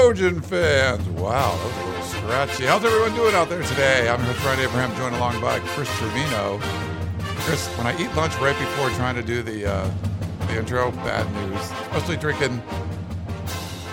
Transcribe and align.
Trojan 0.00 0.40
fans. 0.40 1.06
Wow, 1.10 1.54
that 1.54 1.66
was 1.66 1.76
a 1.76 1.86
little 1.86 2.02
scratchy. 2.02 2.64
How's 2.64 2.82
everyone 2.86 3.14
doing 3.14 3.34
out 3.34 3.50
there 3.50 3.62
today? 3.62 4.08
I'm 4.08 4.18
your 4.24 4.32
host, 4.32 4.46
Ryan 4.46 4.60
Abraham, 4.60 4.96
joined 4.96 5.14
along 5.16 5.42
by 5.42 5.58
Chris 5.60 5.94
Trevino. 5.98 6.58
Chris, 7.44 7.68
when 7.76 7.86
I 7.86 7.92
eat 8.00 8.10
lunch 8.14 8.34
right 8.36 8.58
before 8.58 8.88
trying 8.92 9.14
to 9.16 9.22
do 9.22 9.42
the 9.42 9.66
uh, 9.70 9.90
the 10.46 10.58
intro, 10.58 10.90
bad 10.92 11.30
news. 11.34 11.60
Especially 11.60 12.16
drinking 12.16 12.62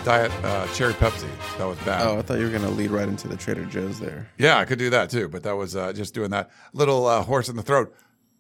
diet 0.06 0.32
uh, 0.46 0.66
cherry 0.68 0.94
Pepsi. 0.94 1.28
That 1.58 1.66
was 1.66 1.78
bad. 1.80 2.08
Oh, 2.08 2.20
I 2.20 2.22
thought 2.22 2.38
you 2.38 2.46
were 2.46 2.52
going 2.52 2.64
to 2.64 2.70
lead 2.70 2.90
right 2.90 3.10
into 3.10 3.28
the 3.28 3.36
Trader 3.36 3.66
Joe's 3.66 4.00
there. 4.00 4.30
Yeah, 4.38 4.60
I 4.60 4.64
could 4.64 4.80
do 4.80 4.90
that 4.92 5.10
too, 5.10 5.28
but 5.28 5.44
that 5.44 5.58
was 5.58 5.76
uh, 5.76 5.92
just 5.92 6.14
doing 6.14 6.30
that 6.30 6.50
little 6.72 7.06
uh, 7.06 7.22
hoarse 7.22 7.50
in 7.50 7.58
the 7.58 7.64
throat. 7.64 7.94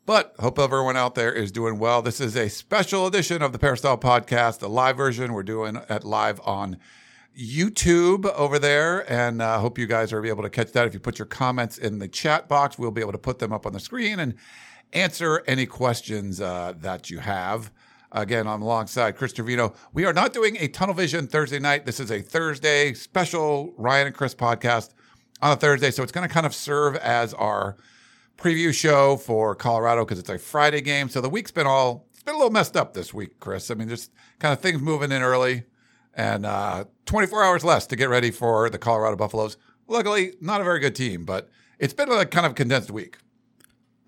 But 0.06 0.34
hope 0.40 0.58
everyone 0.58 0.96
out 0.96 1.16
there 1.16 1.34
is 1.34 1.52
doing 1.52 1.80
well. 1.80 2.02
This 2.02 2.22
is 2.22 2.38
a 2.38 2.48
special 2.48 3.08
edition 3.08 3.42
of 3.42 3.52
the 3.52 3.60
Peristyle 3.60 3.98
Podcast, 3.98 4.60
the 4.60 4.70
live 4.70 4.96
version 4.96 5.34
we're 5.34 5.44
doing 5.44 5.82
at 5.90 6.06
live 6.06 6.40
on 6.46 6.78
YouTube 7.38 8.26
over 8.34 8.58
there, 8.58 9.10
and 9.12 9.42
uh, 9.42 9.60
hope 9.60 9.78
you 9.78 9.86
guys 9.86 10.12
are 10.12 10.26
able 10.26 10.42
to 10.42 10.50
catch 10.50 10.72
that. 10.72 10.88
If 10.88 10.94
you 10.94 11.00
put 11.00 11.20
your 11.20 11.28
comments 11.28 11.78
in 11.78 12.00
the 12.00 12.08
chat 12.08 12.48
box, 12.48 12.80
we'll 12.80 12.92
be 12.92 13.02
able 13.02 13.12
to 13.12 13.18
put 13.20 13.38
them 13.40 13.54
up 13.54 13.66
on 13.66 13.74
the 13.74 13.80
screen 13.80 14.20
and 14.20 14.34
answer 14.92 15.44
any 15.48 15.66
questions 15.66 16.42
uh, 16.42 16.74
that 16.80 17.10
you 17.12 17.20
have. 17.20 17.72
Again, 18.12 18.48
I'm 18.48 18.62
alongside 18.62 19.18
Chris 19.18 19.34
Trevino. 19.34 19.74
We 19.94 20.06
are 20.06 20.14
not 20.14 20.34
doing 20.34 20.58
a 20.58 20.68
Tunnel 20.68 20.96
Vision 20.96 21.28
Thursday 21.28 21.60
night. 21.60 21.86
This 21.86 22.00
is 22.00 22.10
a 22.10 22.22
Thursday 22.22 22.94
special 22.94 23.74
Ryan 23.78 24.08
and 24.08 24.16
Chris 24.16 24.34
podcast 24.34 24.94
on 25.42 25.52
a 25.52 25.56
Thursday. 25.58 25.92
So 25.92 26.02
it's 26.02 26.12
going 26.12 26.28
to 26.28 26.34
kind 26.34 26.46
of 26.46 26.56
serve 26.56 26.96
as 26.96 27.34
our 27.36 27.78
preview 28.38 28.74
show 28.74 29.18
for 29.18 29.54
Colorado 29.56 30.06
because 30.06 30.20
it's 30.20 30.30
a 30.30 30.40
Friday 30.40 30.82
game. 30.82 31.10
So 31.10 31.22
the 31.22 31.30
week's 31.30 31.52
been 31.52 31.68
all, 31.68 32.08
it's 32.14 32.24
been 32.24 32.34
a 32.34 32.38
little 32.38 32.52
messed 32.52 32.78
up 32.78 32.94
this 32.94 33.14
week, 33.14 33.40
Chris. 33.40 33.70
I 33.70 33.76
mean, 33.76 33.90
just 33.90 34.12
kind 34.40 34.54
of 34.54 34.60
things 34.62 34.82
moving 34.82 35.12
in 35.12 35.22
early 35.22 35.66
and 36.18 36.46
uh, 36.46 36.84
24 37.06 37.44
hours 37.44 37.64
less 37.64 37.88
to 37.88 37.96
get 37.96 38.10
ready 38.10 38.32
for 38.32 38.70
the 38.70 38.78
Colorado 38.78 39.16
Buffaloes. 39.16 39.56
Luckily, 39.88 40.34
not 40.42 40.60
a 40.60 40.64
very 40.66 40.80
good 40.80 40.96
team, 40.96 41.24
but 41.24 41.48
it's 41.80 41.94
been 41.94 42.12
a 42.12 42.26
kind 42.26 42.46
of 42.46 42.56
condensed 42.56 42.92
week. 42.92 43.18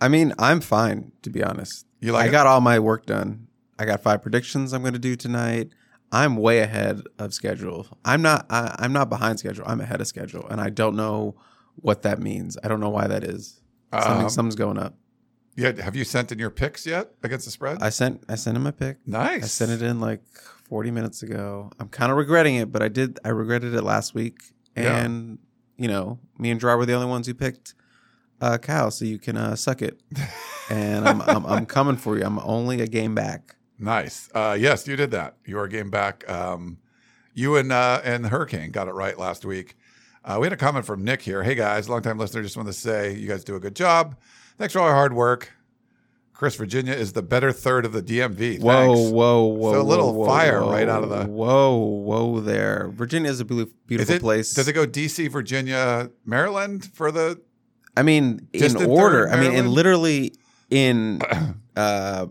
I 0.02 0.08
mean, 0.10 0.34
I'm 0.38 0.60
fine, 0.60 1.12
to 1.22 1.30
be 1.30 1.44
honest. 1.44 1.86
You 2.02 2.12
like 2.12 2.26
I 2.26 2.28
it? 2.28 2.32
got 2.32 2.48
all 2.48 2.60
my 2.62 2.80
work 2.80 3.06
done. 3.06 3.48
I 3.78 3.86
got 3.86 4.02
five 4.02 4.22
predictions 4.22 4.74
I'm 4.74 4.82
going 4.82 4.94
to 4.94 5.00
do 5.00 5.16
tonight. 5.16 5.70
I'm 6.12 6.36
way 6.36 6.60
ahead 6.60 7.02
of 7.20 7.34
schedule. 7.34 7.86
I'm 8.04 8.22
not. 8.22 8.46
I, 8.50 8.76
I'm 8.80 8.92
not 8.92 9.10
behind 9.10 9.40
schedule. 9.40 9.64
I'm 9.68 9.80
ahead 9.80 10.02
of 10.02 10.08
schedule, 10.08 10.46
and 10.50 10.60
I 10.60 10.70
don't 10.70 10.96
know 10.96 11.36
what 11.76 12.02
that 12.02 12.20
means. 12.20 12.58
I 12.64 12.68
don't 12.68 12.80
know 12.80 12.90
why 12.90 13.08
that 13.08 13.24
is. 13.24 13.62
Something, 13.94 14.24
Um, 14.24 14.30
something's 14.30 14.56
going 14.56 14.78
up. 14.80 14.96
Yeah, 15.56 15.80
have 15.82 15.96
you 15.96 16.04
sent 16.06 16.32
in 16.32 16.40
your 16.40 16.50
picks 16.50 16.86
yet 16.86 17.12
against 17.22 17.46
the 17.46 17.52
spread? 17.52 17.78
I 17.82 17.90
sent. 17.90 18.24
I 18.28 18.36
sent 18.36 18.58
him 18.58 18.66
a 18.66 18.72
pick. 18.72 18.98
nice. 19.06 19.44
I 19.44 19.48
sent 19.48 19.72
it 19.72 19.82
in 19.82 20.00
like 20.00 20.22
40 20.70 20.92
minutes 20.92 21.24
ago. 21.24 21.72
I'm 21.80 21.90
kind 21.90 22.12
of 22.12 22.18
regretting 22.18 22.56
it, 22.56 22.72
but 22.72 22.82
I 22.82 22.88
did. 22.88 23.20
I 23.26 23.30
regretted 23.30 23.74
it 23.74 23.82
last 23.84 24.14
week, 24.14 24.38
Yeah. 24.78 25.04
and 25.04 25.40
you 25.78 25.88
know, 25.88 26.20
me 26.38 26.52
and 26.52 26.60
Dry 26.60 26.76
were 26.76 26.86
the 26.86 26.94
only 26.94 27.08
ones 27.08 27.26
who 27.28 27.34
picked 27.34 27.74
uh, 28.42 28.58
Cal, 28.58 28.92
so 28.92 29.04
you 29.06 29.18
can 29.20 29.36
uh, 29.36 29.56
suck 29.56 29.82
it. 29.82 30.00
and 30.70 31.08
I'm, 31.08 31.22
I'm 31.24 31.46
I'm 31.46 31.66
coming 31.66 31.98
for 31.98 32.18
you. 32.18 32.24
I'm 32.24 32.40
only 32.40 32.82
a 32.82 32.88
game 32.88 33.16
back. 33.16 33.56
Nice. 33.80 34.30
Uh, 34.34 34.56
yes, 34.60 34.88
you 34.88 34.96
did 34.96 35.12
that. 35.12 35.36
You 35.46 35.58
are 35.58 35.64
a 35.64 35.70
game 35.70 35.90
back. 35.90 36.30
Um, 36.30 36.78
you 37.34 37.56
and 37.58 37.72
uh, 37.72 38.02
and 38.04 38.24
the 38.24 38.30
Hurricane 38.30 38.72
got 38.72 38.88
it 38.88 38.94
right 38.94 39.18
last 39.18 39.46
week. 39.46 39.76
Uh, 40.24 40.38
we 40.40 40.46
had 40.46 40.54
a 40.54 40.58
comment 40.58 40.86
from 40.86 41.04
Nick 41.04 41.22
here. 41.22 41.44
Hey 41.44 41.56
guys, 41.56 41.90
longtime 41.90 42.18
listener. 42.18 42.44
Just 42.44 42.58
want 42.58 42.68
to 42.68 42.74
say 42.74 43.14
you 43.16 43.28
guys 43.28 43.44
do 43.44 43.56
a 43.56 43.60
good 43.60 43.76
job. 43.76 44.16
Thanks 44.58 44.74
for 44.74 44.80
all 44.82 44.88
your 44.88 44.96
hard 44.96 45.14
work. 45.14 45.52
Chris, 46.40 46.56
Virginia 46.56 46.94
is 46.94 47.12
the 47.12 47.22
better 47.22 47.52
third 47.52 47.86
of 47.86 47.92
the 47.92 48.02
DMV. 48.02 48.62
Whoa, 48.62 48.96
Thanks. 48.96 49.12
whoa, 49.12 49.44
whoa! 49.44 49.74
So 49.74 49.82
a 49.82 49.84
little 49.84 50.14
whoa, 50.14 50.26
fire 50.26 50.62
whoa, 50.62 50.72
right 50.72 50.88
out 50.88 51.04
of 51.04 51.10
the- 51.10 51.26
Whoa, 51.26 51.76
whoa! 51.76 52.40
There, 52.40 52.90
Virginia 52.94 53.30
is 53.30 53.42
a 53.42 53.46
beau- 53.46 53.60
Is 53.60 53.68
beautiful 53.88 54.16
it, 54.16 54.22
place. 54.22 54.54
Does 54.54 54.70
it 54.70 54.72
go 54.72 54.88
DC, 54.88 55.30
Virginia, 55.30 56.10
Maryland 56.26 56.90
for 56.94 57.12
the? 57.12 57.42
I 57.98 58.04
mean, 58.04 58.48
in 58.54 58.78
in 58.78 58.86
order. 58.90 59.28
I 59.30 59.38
mean, 59.38 59.52
in 59.52 59.70
literally 59.70 60.34
in 60.70 61.22
uh, 61.76 62.28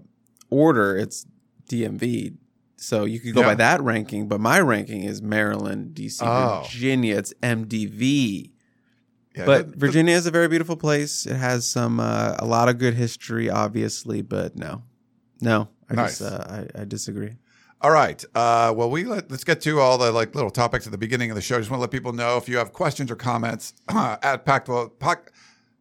order, 0.49 0.97
it's 0.97 1.27
DMV. 1.69 2.35
So 2.77 3.05
you 3.05 3.21
could 3.21 3.35
go 3.35 3.41
Yeah. 3.43 3.49
by 3.49 3.55
that 3.57 3.83
ranking, 3.83 4.27
but 4.27 4.41
my 4.41 4.59
ranking 4.59 5.03
is 5.03 5.21
Maryland, 5.21 5.95
DC, 5.95 6.23
Oh. 6.23 6.63
Virginia. 6.63 7.17
It's 7.19 7.35
MDV. 7.43 8.53
Yeah, 9.39 9.45
But 9.47 9.71
the- 9.73 9.79
Virginia 9.79 10.15
is 10.15 10.27
a 10.27 10.31
very 10.31 10.49
beautiful 10.49 10.77
place. 10.77 11.25
It 11.27 11.37
has 11.37 11.67
some 11.67 12.01
uh, 12.01 12.37
a 12.39 12.45
lot 12.45 12.69
of 12.69 12.79
good 12.79 12.95
history, 12.95 13.49
obviously. 13.49 14.21
But 14.23 14.57
no, 14.57 14.83
no, 15.41 15.69
I 15.89 15.95
Nice. 15.95 16.19
just 16.19 16.33
uh, 16.33 16.45
I, 16.77 16.81
I 16.83 16.85
disagree. 16.85 17.37
All 17.81 17.93
right. 17.93 18.23
Uh, 18.35 18.75
well, 18.77 18.91
we 18.91 19.05
let, 19.05 19.31
let's 19.31 19.45
get 19.45 19.61
to 19.61 19.79
all 19.79 19.99
the 19.99 20.11
like 20.11 20.35
little 20.35 20.51
topics 20.51 20.87
at 20.87 20.91
the 20.93 20.99
beginning 20.99 21.31
of 21.31 21.37
the 21.37 21.41
show. 21.41 21.59
Just 21.59 21.71
want 21.71 21.79
to 21.79 21.83
let 21.83 21.93
people 21.93 22.13
know 22.13 22.37
if 22.37 22.49
you 22.49 22.57
have 22.59 22.73
questions 22.73 23.11
or 23.11 23.15
comments 23.17 23.73
at 23.89 24.45
Pactwell. 24.45 24.99
Pac, 24.99 25.31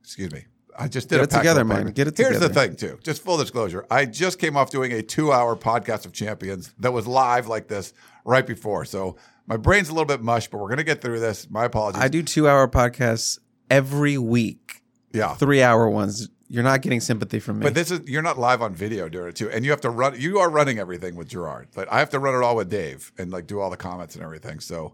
excuse 0.01 0.31
me. 0.31 0.45
I 0.79 0.88
just 0.88 1.09
did 1.09 1.16
Get 1.16 1.24
it 1.24 1.29
together, 1.35 1.66
man. 1.66 1.88
Get 1.88 2.07
it 2.07 2.16
together. 2.16 2.38
Here's 2.38 2.47
the 2.47 2.53
thing, 2.53 2.75
too. 2.75 3.00
Just 3.01 3.24
full 3.24 3.38
disclosure. 3.38 3.84
I 3.89 4.06
just 4.06 4.38
came 4.38 4.56
off 4.56 4.69
doing 4.69 4.91
a 4.94 5.01
two-hour 5.01 5.56
podcast 5.56 6.06
of 6.06 6.13
champions 6.13 6.72
that 6.78 6.94
was 6.94 7.07
live 7.07 7.47
like 7.47 7.68
this 7.68 7.94
right 8.25 8.45
before. 8.45 8.85
So 8.85 9.16
my 9.47 9.57
brain's 9.57 9.89
a 9.89 9.94
little 9.94 10.06
bit 10.06 10.22
mush, 10.22 10.47
but 10.50 10.59
we're 10.59 10.69
gonna 10.69 10.84
get 10.84 11.01
through 11.01 11.19
this. 11.19 11.50
My 11.50 11.66
apologies. 11.66 12.00
I 12.00 12.09
do 12.09 12.22
two 12.22 12.47
hour 12.47 12.68
podcasts 12.68 13.39
every 13.69 14.17
week, 14.17 14.81
yeah. 15.13 15.35
three 15.35 15.61
hour 15.61 15.89
ones. 15.89 16.29
You're 16.50 16.63
not 16.63 16.81
getting 16.81 17.01
sympathy 17.01 17.39
from 17.39 17.59
me. 17.59 17.63
But 17.63 17.73
this 17.73 17.91
is 17.91 18.07
you're 18.07 18.22
not 18.22 18.38
live 18.38 18.61
on 18.61 18.73
video 18.73 19.09
doing 19.09 19.29
it 19.29 19.35
too, 19.35 19.50
and 19.50 19.66
you 19.66 19.72
have 19.72 19.81
to 19.81 19.89
run. 19.89 20.19
You 20.19 20.39
are 20.39 20.50
running 20.50 20.79
everything 20.79 21.16
with 21.16 21.28
Gerard, 21.28 21.67
but 21.75 21.91
I 21.91 22.00
have 22.00 22.09
to 22.11 22.19
run 22.19 22.35
it 22.35 22.45
all 22.45 22.56
with 22.56 22.69
Dave 22.69 23.11
and 23.17 23.31
like 23.31 23.47
do 23.47 23.59
all 23.59 23.69
the 23.69 23.77
comments 23.77 24.16
and 24.16 24.23
everything. 24.23 24.61
So, 24.61 24.94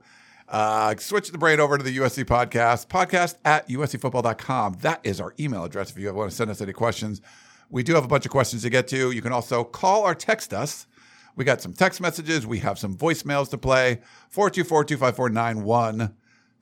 uh, 0.50 0.96
switch 0.98 1.32
the 1.32 1.38
brain 1.38 1.60
over 1.60 1.78
to 1.78 1.84
the 1.84 1.96
USC 1.98 2.24
podcast, 2.26 2.88
podcast 2.88 3.36
at 3.46 3.70
uscfootball.com. 3.70 4.78
That 4.82 5.02
is 5.04 5.22
our 5.22 5.36
email 5.40 5.64
address 5.64 5.92
if 5.92 5.98
you 6.00 6.12
want 6.14 6.32
to 6.32 6.36
send 6.36 6.50
us 6.50 6.60
any 6.60 6.74
questions. 6.74 7.22
We 7.70 7.84
do 7.84 7.94
have 7.94 8.04
a 8.04 8.08
bunch 8.08 8.26
of 8.26 8.32
questions 8.32 8.64
to 8.64 8.70
get 8.70 8.88
to. 8.90 9.12
You 9.12 9.22
can 9.22 9.32
also 9.32 9.64
call 9.64 10.04
or 10.04 10.16
text 10.16 10.54
us. 10.54 10.88
We 11.36 11.46
got 11.46 11.62
some 11.62 11.74
text 11.74 12.02
messages. 12.02 12.46
We 12.46 12.60
have 12.60 12.78
some 12.78 12.96
voicemails 12.96 13.50
to 13.52 13.58
play. 13.58 14.02
424 14.30 14.86
254 14.86 15.30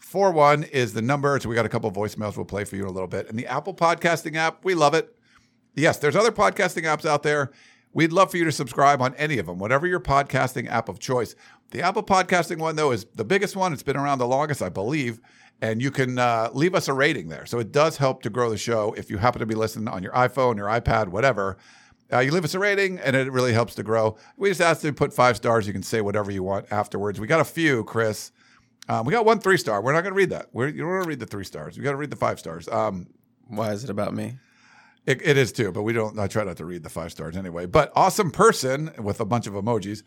9141 0.02 0.64
is 0.72 0.94
the 0.94 1.02
number. 1.02 1.40
So 1.40 1.48
we 1.48 1.56
got 1.56 1.66
a 1.66 1.70
couple 1.70 1.92
voicemails 1.92 2.36
we'll 2.36 2.46
play 2.46 2.66
for 2.66 2.76
you 2.76 2.84
in 2.84 2.90
a 2.90 2.92
little 2.92 3.08
bit. 3.08 3.30
And 3.30 3.38
the 3.38 3.48
Apple 3.48 3.74
Podcasting 3.74 4.36
app, 4.36 4.66
we 4.66 4.74
love 4.74 4.94
it. 4.94 5.16
Yes, 5.76 5.98
there's 5.98 6.16
other 6.16 6.32
podcasting 6.32 6.84
apps 6.84 7.06
out 7.06 7.24
there. 7.24 7.52
We'd 7.94 8.12
love 8.12 8.32
for 8.32 8.38
you 8.38 8.44
to 8.46 8.52
subscribe 8.52 9.02
on 9.02 9.14
any 9.16 9.38
of 9.38 9.46
them, 9.46 9.60
whatever 9.60 9.86
your 9.86 10.00
podcasting 10.00 10.70
app 10.70 10.90
of 10.90 11.00
choice. 11.00 11.36
The 11.70 11.82
Apple 11.82 12.04
Podcasting 12.04 12.58
one, 12.58 12.76
though, 12.76 12.92
is 12.92 13.06
the 13.16 13.24
biggest 13.24 13.56
one. 13.56 13.74
It's 13.74 13.84
been 13.84 13.96
around 13.96 14.18
the 14.18 14.28
longest, 14.28 14.62
I 14.62 14.70
believe. 14.70 15.22
And 15.62 15.82
you 15.82 15.92
can 15.92 16.18
uh, 16.18 16.50
leave 16.54 16.74
us 16.74 16.88
a 16.88 16.94
rating 16.94 17.30
there. 17.30 17.46
So 17.46 17.60
it 17.60 17.72
does 17.72 17.98
help 17.98 18.24
to 18.24 18.30
grow 18.30 18.50
the 18.50 18.58
show 18.58 18.94
if 18.98 19.10
you 19.10 19.18
happen 19.18 19.40
to 19.40 19.46
be 19.46 19.56
listening 19.56 19.88
on 19.88 20.02
your 20.02 20.14
iPhone, 20.14 20.58
your 20.58 20.68
iPad, 20.68 21.10
whatever. 21.10 21.58
Uh, 22.12 22.20
you 22.20 22.32
leave 22.32 22.44
us 22.44 22.56
a 22.56 22.60
rating, 22.60 23.00
and 23.00 23.16
it 23.16 23.32
really 23.32 23.54
helps 23.54 23.76
to 23.76 23.84
grow. 23.84 24.18
We 24.36 24.50
just 24.50 24.60
ask 24.60 24.82
to 24.82 24.92
put 24.92 25.14
five 25.14 25.38
stars. 25.38 25.68
You 25.68 25.74
can 25.74 25.84
say 25.84 26.02
whatever 26.02 26.32
you 26.32 26.44
want 26.44 26.66
afterwards. 26.72 27.20
We 27.20 27.28
got 27.28 27.40
a 27.40 27.46
few, 27.46 27.84
Chris. 27.84 28.32
Um, 28.92 29.06
we 29.06 29.14
got 29.14 29.24
one 29.24 29.40
three 29.40 29.56
star. 29.56 29.82
We're 29.82 29.94
not 29.94 30.02
going 30.02 30.12
to 30.12 30.18
read 30.18 30.32
that. 30.32 30.48
We're, 30.52 30.68
you 30.68 30.82
don't 30.82 30.90
want 30.90 31.04
to 31.04 31.10
read 31.10 31.22
the 31.22 31.26
three 31.26 31.46
stars. 31.46 31.78
We 31.78 31.84
got 31.84 31.92
to 31.92 31.98
read 31.98 32.10
the 32.10 32.18
five 32.18 32.40
stars. 32.40 32.68
Um, 32.68 33.08
Why 33.48 33.72
is 33.72 33.86
it 33.86 33.90
about 33.90 34.14
me? 34.14 34.38
it, 35.06 35.26
it 35.26 35.38
is 35.38 35.54
too, 35.54 35.72
but 35.72 35.84
we 35.84 35.94
don't. 35.94 36.20
I 36.20 36.28
try 36.28 36.44
not 36.44 36.58
to 36.58 36.66
read 36.66 36.84
the 36.84 36.90
five 36.90 37.12
stars 37.14 37.38
anyway. 37.38 37.68
But 37.68 37.94
awesome 37.96 38.32
person 38.32 38.92
with 39.00 39.22
a 39.22 39.26
bunch 39.26 39.48
of 39.48 39.54
emojis. 39.54 40.04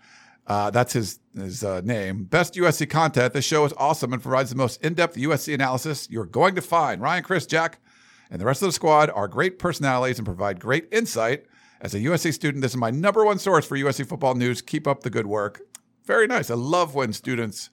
Uh, 0.46 0.70
that's 0.70 0.92
his 0.92 1.20
his 1.34 1.64
uh, 1.64 1.80
name. 1.80 2.24
Best 2.24 2.56
USC 2.56 2.90
content. 2.90 3.32
This 3.32 3.46
show 3.46 3.64
is 3.64 3.72
awesome 3.78 4.12
and 4.12 4.20
provides 4.20 4.50
the 4.50 4.56
most 4.56 4.84
in 4.84 4.92
depth 4.92 5.16
USC 5.16 5.54
analysis 5.54 6.06
you're 6.10 6.26
going 6.26 6.54
to 6.54 6.60
find. 6.60 7.00
Ryan, 7.00 7.22
Chris, 7.22 7.46
Jack, 7.46 7.78
and 8.30 8.38
the 8.38 8.44
rest 8.44 8.60
of 8.60 8.68
the 8.68 8.72
squad 8.72 9.08
are 9.08 9.28
great 9.28 9.58
personalities 9.58 10.18
and 10.18 10.26
provide 10.26 10.60
great 10.60 10.88
insight. 10.92 11.46
As 11.80 11.94
a 11.94 12.00
USC 12.00 12.34
student, 12.34 12.60
this 12.60 12.72
is 12.72 12.76
my 12.76 12.90
number 12.90 13.24
one 13.24 13.38
source 13.38 13.64
for 13.64 13.78
USC 13.78 14.06
football 14.06 14.34
news. 14.34 14.60
Keep 14.60 14.86
up 14.86 15.02
the 15.02 15.10
good 15.10 15.26
work. 15.26 15.62
Very 16.04 16.26
nice. 16.26 16.50
I 16.50 16.54
love 16.54 16.94
when 16.94 17.14
students 17.14 17.70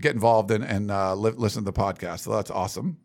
get 0.00 0.14
involved 0.14 0.50
in, 0.50 0.62
and 0.62 0.90
uh, 0.90 1.14
li- 1.14 1.32
listen 1.36 1.64
to 1.64 1.70
the 1.70 1.78
podcast. 1.78 2.20
So 2.20 2.32
that's 2.32 2.50
awesome. 2.50 2.98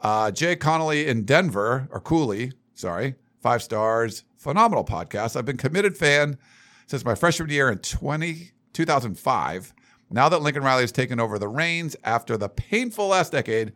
Uh, 0.00 0.30
Jay 0.30 0.56
Connolly 0.56 1.06
in 1.06 1.24
Denver, 1.24 1.88
or 1.90 2.00
Cooley, 2.00 2.52
sorry, 2.74 3.14
five 3.40 3.62
stars, 3.62 4.24
phenomenal 4.36 4.84
podcast. 4.84 5.36
I've 5.36 5.44
been 5.44 5.56
committed 5.56 5.96
fan 5.96 6.38
since 6.86 7.04
my 7.04 7.14
freshman 7.14 7.50
year 7.50 7.70
in 7.70 7.78
20, 7.78 8.50
2005 8.72 9.74
Now 10.10 10.28
that 10.28 10.42
Lincoln 10.42 10.62
Riley 10.62 10.82
has 10.82 10.92
taken 10.92 11.20
over 11.20 11.38
the 11.38 11.48
reins 11.48 11.96
after 12.04 12.36
the 12.36 12.48
painful 12.48 13.08
last 13.08 13.32
decade, 13.32 13.72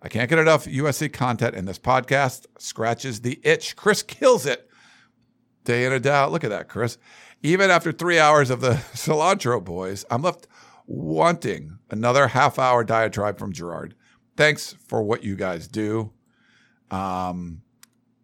I 0.00 0.08
can't 0.08 0.28
get 0.28 0.38
enough 0.38 0.66
USC 0.66 1.12
content, 1.12 1.54
and 1.54 1.66
this 1.66 1.78
podcast 1.78 2.46
scratches 2.58 3.20
the 3.20 3.40
itch. 3.42 3.76
Chris 3.76 4.02
kills 4.02 4.46
it 4.46 4.68
day 5.64 5.84
in 5.84 6.02
day 6.02 6.10
out. 6.10 6.32
Look 6.32 6.44
at 6.44 6.50
that, 6.50 6.68
Chris. 6.68 6.98
Even 7.42 7.70
after 7.70 7.92
three 7.92 8.18
hours 8.18 8.50
of 8.50 8.60
the 8.60 8.72
cilantro 8.94 9.62
boys, 9.62 10.04
I'm 10.10 10.22
left 10.22 10.46
wanting 10.92 11.78
another 11.90 12.28
half 12.28 12.58
hour 12.58 12.84
diatribe 12.84 13.38
from 13.38 13.52
Gerard. 13.52 13.94
Thanks 14.36 14.76
for 14.88 15.02
what 15.02 15.24
you 15.24 15.36
guys 15.36 15.66
do. 15.66 16.12
Um, 16.90 17.62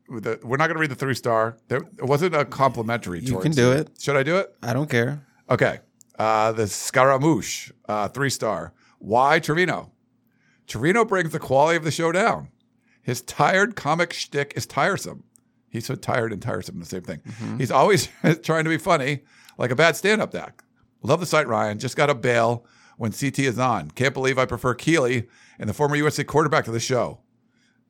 the, 0.08 0.38
we're 0.42 0.58
not 0.58 0.66
going 0.66 0.76
to 0.76 0.80
read 0.80 0.90
the 0.90 0.94
three 0.94 1.14
star. 1.14 1.56
There, 1.68 1.78
it 1.78 2.04
wasn't 2.04 2.34
a 2.34 2.44
complimentary. 2.44 3.20
You 3.20 3.40
can 3.40 3.52
do 3.52 3.72
it. 3.72 3.90
Should 3.98 4.16
I 4.16 4.22
do 4.22 4.36
it? 4.36 4.54
I 4.62 4.74
don't 4.74 4.90
care. 4.90 5.26
Okay. 5.48 5.80
Uh, 6.18 6.52
the 6.52 6.66
Scaramouche, 6.66 7.72
uh, 7.88 8.08
three 8.08 8.30
star. 8.30 8.74
Why 8.98 9.38
Trevino? 9.38 9.92
Trevino 10.66 11.04
brings 11.04 11.32
the 11.32 11.38
quality 11.38 11.76
of 11.78 11.84
the 11.84 11.90
show 11.90 12.12
down. 12.12 12.48
His 13.00 13.22
tired 13.22 13.76
comic 13.76 14.12
shtick 14.12 14.52
is 14.56 14.66
tiresome. 14.66 15.24
He's 15.70 15.86
so 15.86 15.94
tired 15.94 16.32
and 16.32 16.42
tiresome, 16.42 16.80
the 16.80 16.86
same 16.86 17.02
thing. 17.02 17.20
He's 17.56 17.70
always 17.70 18.08
trying 18.42 18.64
to 18.64 18.70
be 18.70 18.78
funny, 18.78 19.20
like 19.56 19.70
a 19.70 19.76
bad 19.76 19.96
stand 19.96 20.20
up 20.20 20.34
act. 20.34 20.62
Love 21.02 21.20
the 21.20 21.26
site, 21.26 21.46
Ryan. 21.46 21.78
Just 21.78 21.96
got 21.96 22.10
a 22.10 22.14
bail 22.14 22.64
when 22.96 23.12
CT 23.12 23.40
is 23.40 23.58
on. 23.58 23.90
Can't 23.92 24.14
believe 24.14 24.38
I 24.38 24.46
prefer 24.46 24.74
Keeley 24.74 25.28
and 25.58 25.68
the 25.68 25.74
former 25.74 25.96
USC 25.96 26.26
quarterback 26.26 26.64
to 26.64 26.70
the 26.70 26.80
show. 26.80 27.20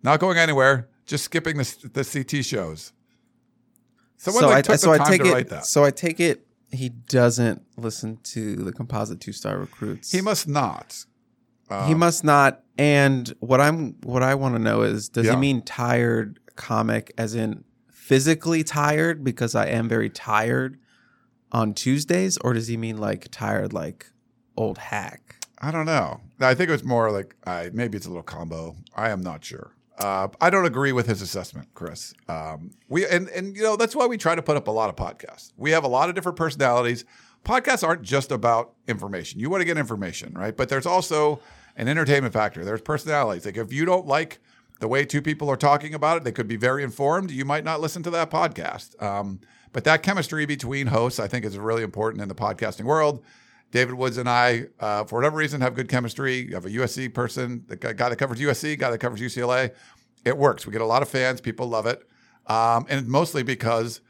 Not 0.03 0.21
going 0.21 0.39
anywhere, 0.39 0.89
just 1.07 1.25
skipping 1.25 1.57
the, 1.57 1.91
the 1.93 2.05
CT 2.05 2.45
shows. 2.45 2.93
Someone 4.17 4.43
so 4.43 4.49
like, 4.49 4.59
I, 4.59 4.63
took 4.63 4.79
so 4.79 4.89
the 4.89 4.93
I 4.95 4.99
time 4.99 5.07
take 5.09 5.23
to 5.23 5.29
it. 5.29 5.33
write 5.33 5.49
that. 5.49 5.65
So 5.67 5.85
I 5.85 5.91
take 5.91 6.21
it 6.21 6.45
he 6.71 6.89
doesn't 6.89 7.63
listen 7.77 8.19
to 8.23 8.57
the 8.57 8.73
composite 8.73 9.21
two 9.21 9.33
star 9.33 9.59
recruits. 9.59 10.13
He 10.13 10.21
must 10.21 10.47
not. 10.47 11.05
he 11.69 11.75
um, 11.75 11.99
must 11.99 12.25
not. 12.25 12.63
And 12.77 13.33
what 13.41 13.61
I'm 13.61 13.95
what 14.03 14.23
I 14.23 14.35
want 14.35 14.55
to 14.55 14.59
know 14.59 14.83
is 14.83 15.09
does 15.09 15.27
Yeah. 15.27 15.33
he 15.33 15.39
mean 15.39 15.63
tired 15.63 16.39
comic 16.57 17.13
as 17.17 17.35
in 17.35 17.65
physically 17.91 18.65
tired 18.65 19.25
because 19.25 19.55
I 19.55 19.67
am 19.67 19.89
very 19.89 20.11
tired 20.11 20.79
on 21.53 21.75
Tuesdays, 21.75 22.37
or 22.39 22.53
does 22.53 22.69
he 22.69 22.77
mean 22.77 22.99
like 22.99 23.29
tired 23.31 23.73
like 23.73 24.11
old 24.57 24.79
hack? 24.79 25.37
I 25.61 25.71
don't 25.71 25.87
know. 25.87 26.21
I 26.41 26.55
think 26.55 26.69
it 26.69 26.73
was 26.73 26.85
more 26.85 27.11
like 27.11 27.35
I 27.47 27.71
maybe 27.73 27.97
it's 27.97 28.07
a 28.07 28.11
little 28.11 28.23
combo. 28.23 28.77
I 28.95 29.11
am 29.11 29.21
not 29.21 29.45
sure. 29.45 29.73
Uh, 29.99 30.29
I 30.41 30.51
don't 30.51 30.65
agree 30.65 30.93
with 30.93 31.09
his 31.09 31.23
assessment, 31.23 31.69
Chris. 31.75 32.15
Um, 32.29 32.71
we 32.89 33.05
and 33.07 33.29
and 33.31 33.57
you 33.57 33.63
know 33.63 33.77
that's 33.77 33.97
why 33.97 34.07
we 34.07 34.17
try 34.17 34.35
to 34.35 34.43
put 34.43 34.57
up 34.57 34.69
a 34.69 34.71
lot 34.71 34.89
of 34.89 34.97
podcasts. 34.97 35.53
We 35.57 35.73
have 35.73 35.85
a 35.85 35.89
lot 35.89 36.09
of 36.09 36.15
different 36.15 36.39
personalities. 36.39 37.05
Podcasts 37.45 37.87
aren't 37.87 38.03
just 38.03 38.31
about 38.31 38.75
information. 38.87 39.41
You 39.41 39.51
want 39.51 39.61
to 39.61 39.65
get 39.65 39.79
information, 39.79 40.35
right? 40.35 40.57
But 40.57 40.69
there's 40.69 40.87
also 40.87 41.41
an 41.77 41.89
entertainment 41.89 42.35
factor. 42.35 42.65
There's 42.65 42.81
personalities. 42.81 43.47
Like 43.47 43.57
if 43.57 43.73
you 43.73 43.85
don't 43.85 44.07
like 44.07 44.41
the 44.81 44.89
way 44.89 45.05
two 45.05 45.23
people 45.23 45.51
are 45.51 45.57
talking 45.57 45.95
about 45.95 46.19
it, 46.19 46.25
they 46.25 46.33
could 46.33 46.49
be 46.49 46.57
very 46.57 46.83
informed. 46.85 47.31
You 47.31 47.45
might 47.45 47.65
not 47.65 47.81
listen 47.81 48.03
to 48.05 48.11
that 48.11 48.31
podcast. 48.31 49.01
Um, 49.03 49.41
but 49.73 49.85
that 49.85 50.03
chemistry 50.03 50.47
between 50.47 50.89
hosts, 50.89 51.21
I 51.21 51.29
think, 51.29 51.45
is 51.45 51.59
really 51.59 51.83
important 51.83 52.23
in 52.23 52.29
the 52.29 52.35
podcasting 52.35 52.85
world. 52.85 53.23
David 53.71 53.95
Woods 53.95 54.17
and 54.17 54.29
I, 54.29 54.67
uh, 54.81 55.05
for 55.05 55.17
whatever 55.17 55.37
reason, 55.37 55.61
have 55.61 55.75
good 55.75 55.89
chemistry. 55.89 56.37
You 56.49 56.55
have 56.55 56.65
a 56.65 56.71
USC 56.71 57.13
person, 57.13 57.65
the 57.69 57.77
guy 57.77 58.09
that 58.09 58.17
covers 58.17 58.41
USC, 58.41 58.79
guy 58.79 58.91
that 58.91 58.99
covers 58.99 59.21
UCLA. 59.21 59.73
It 60.25 60.37
works. 60.37 60.67
We 60.67 60.73
get 60.73 60.81
a 60.81 60.87
lot 60.87 61.03
of 61.03 61.09
fans. 61.09 61.41
People 61.41 61.69
love 61.69 61.87
it. 61.87 62.03
Um, 62.47 62.87
and 62.89 63.07
mostly 63.07 63.43
because 63.43 64.01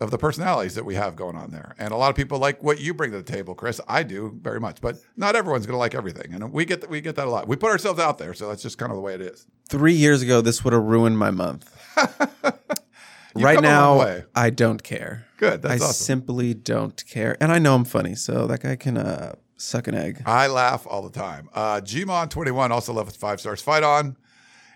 of 0.00 0.10
the 0.10 0.18
personalities 0.18 0.74
that 0.74 0.84
we 0.84 0.94
have 0.94 1.16
going 1.16 1.36
on 1.36 1.50
there. 1.50 1.74
And 1.78 1.92
a 1.92 1.96
lot 1.96 2.10
of 2.10 2.16
people 2.16 2.38
like 2.38 2.62
what 2.62 2.78
you 2.78 2.92
bring 2.92 3.12
to 3.12 3.16
the 3.16 3.22
table, 3.22 3.54
Chris. 3.54 3.80
I 3.88 4.02
do 4.02 4.38
very 4.42 4.60
much, 4.60 4.82
but 4.82 4.96
not 5.16 5.34
everyone's 5.34 5.64
going 5.64 5.74
to 5.74 5.78
like 5.78 5.94
everything. 5.94 6.34
And 6.34 6.52
we 6.52 6.66
get, 6.66 6.88
we 6.90 7.00
get 7.00 7.16
that 7.16 7.26
a 7.26 7.30
lot. 7.30 7.48
We 7.48 7.56
put 7.56 7.70
ourselves 7.70 7.98
out 7.98 8.18
there. 8.18 8.34
So 8.34 8.48
that's 8.48 8.62
just 8.62 8.76
kind 8.76 8.92
of 8.92 8.96
the 8.96 9.02
way 9.02 9.14
it 9.14 9.22
is. 9.22 9.46
Three 9.68 9.94
years 9.94 10.20
ago, 10.20 10.42
this 10.42 10.62
would 10.64 10.74
have 10.74 10.82
ruined 10.82 11.18
my 11.18 11.30
month. 11.30 11.72
You've 13.36 13.44
right 13.44 13.56
come 13.56 13.64
a 13.64 13.68
long 13.68 14.08
now. 14.08 14.22
I 14.34 14.50
don't 14.50 14.82
care. 14.82 15.26
Good. 15.36 15.62
That's 15.62 15.82
I 15.82 15.84
awesome. 15.84 16.04
simply 16.04 16.54
don't 16.54 17.04
care, 17.06 17.36
and 17.40 17.52
I 17.52 17.58
know 17.58 17.74
I'm 17.74 17.84
funny, 17.84 18.14
so 18.14 18.46
that 18.46 18.60
guy 18.60 18.76
can 18.76 18.96
uh, 18.96 19.34
suck 19.56 19.86
an 19.86 19.94
egg. 19.94 20.22
I 20.26 20.46
laugh 20.46 20.86
all 20.88 21.02
the 21.02 21.10
time. 21.10 21.48
Uh, 21.54 21.80
Gmon21 21.80 22.70
also 22.70 22.92
left 22.92 23.06
with 23.06 23.16
five 23.16 23.40
stars. 23.40 23.60
Fight 23.60 23.82
on. 23.82 24.16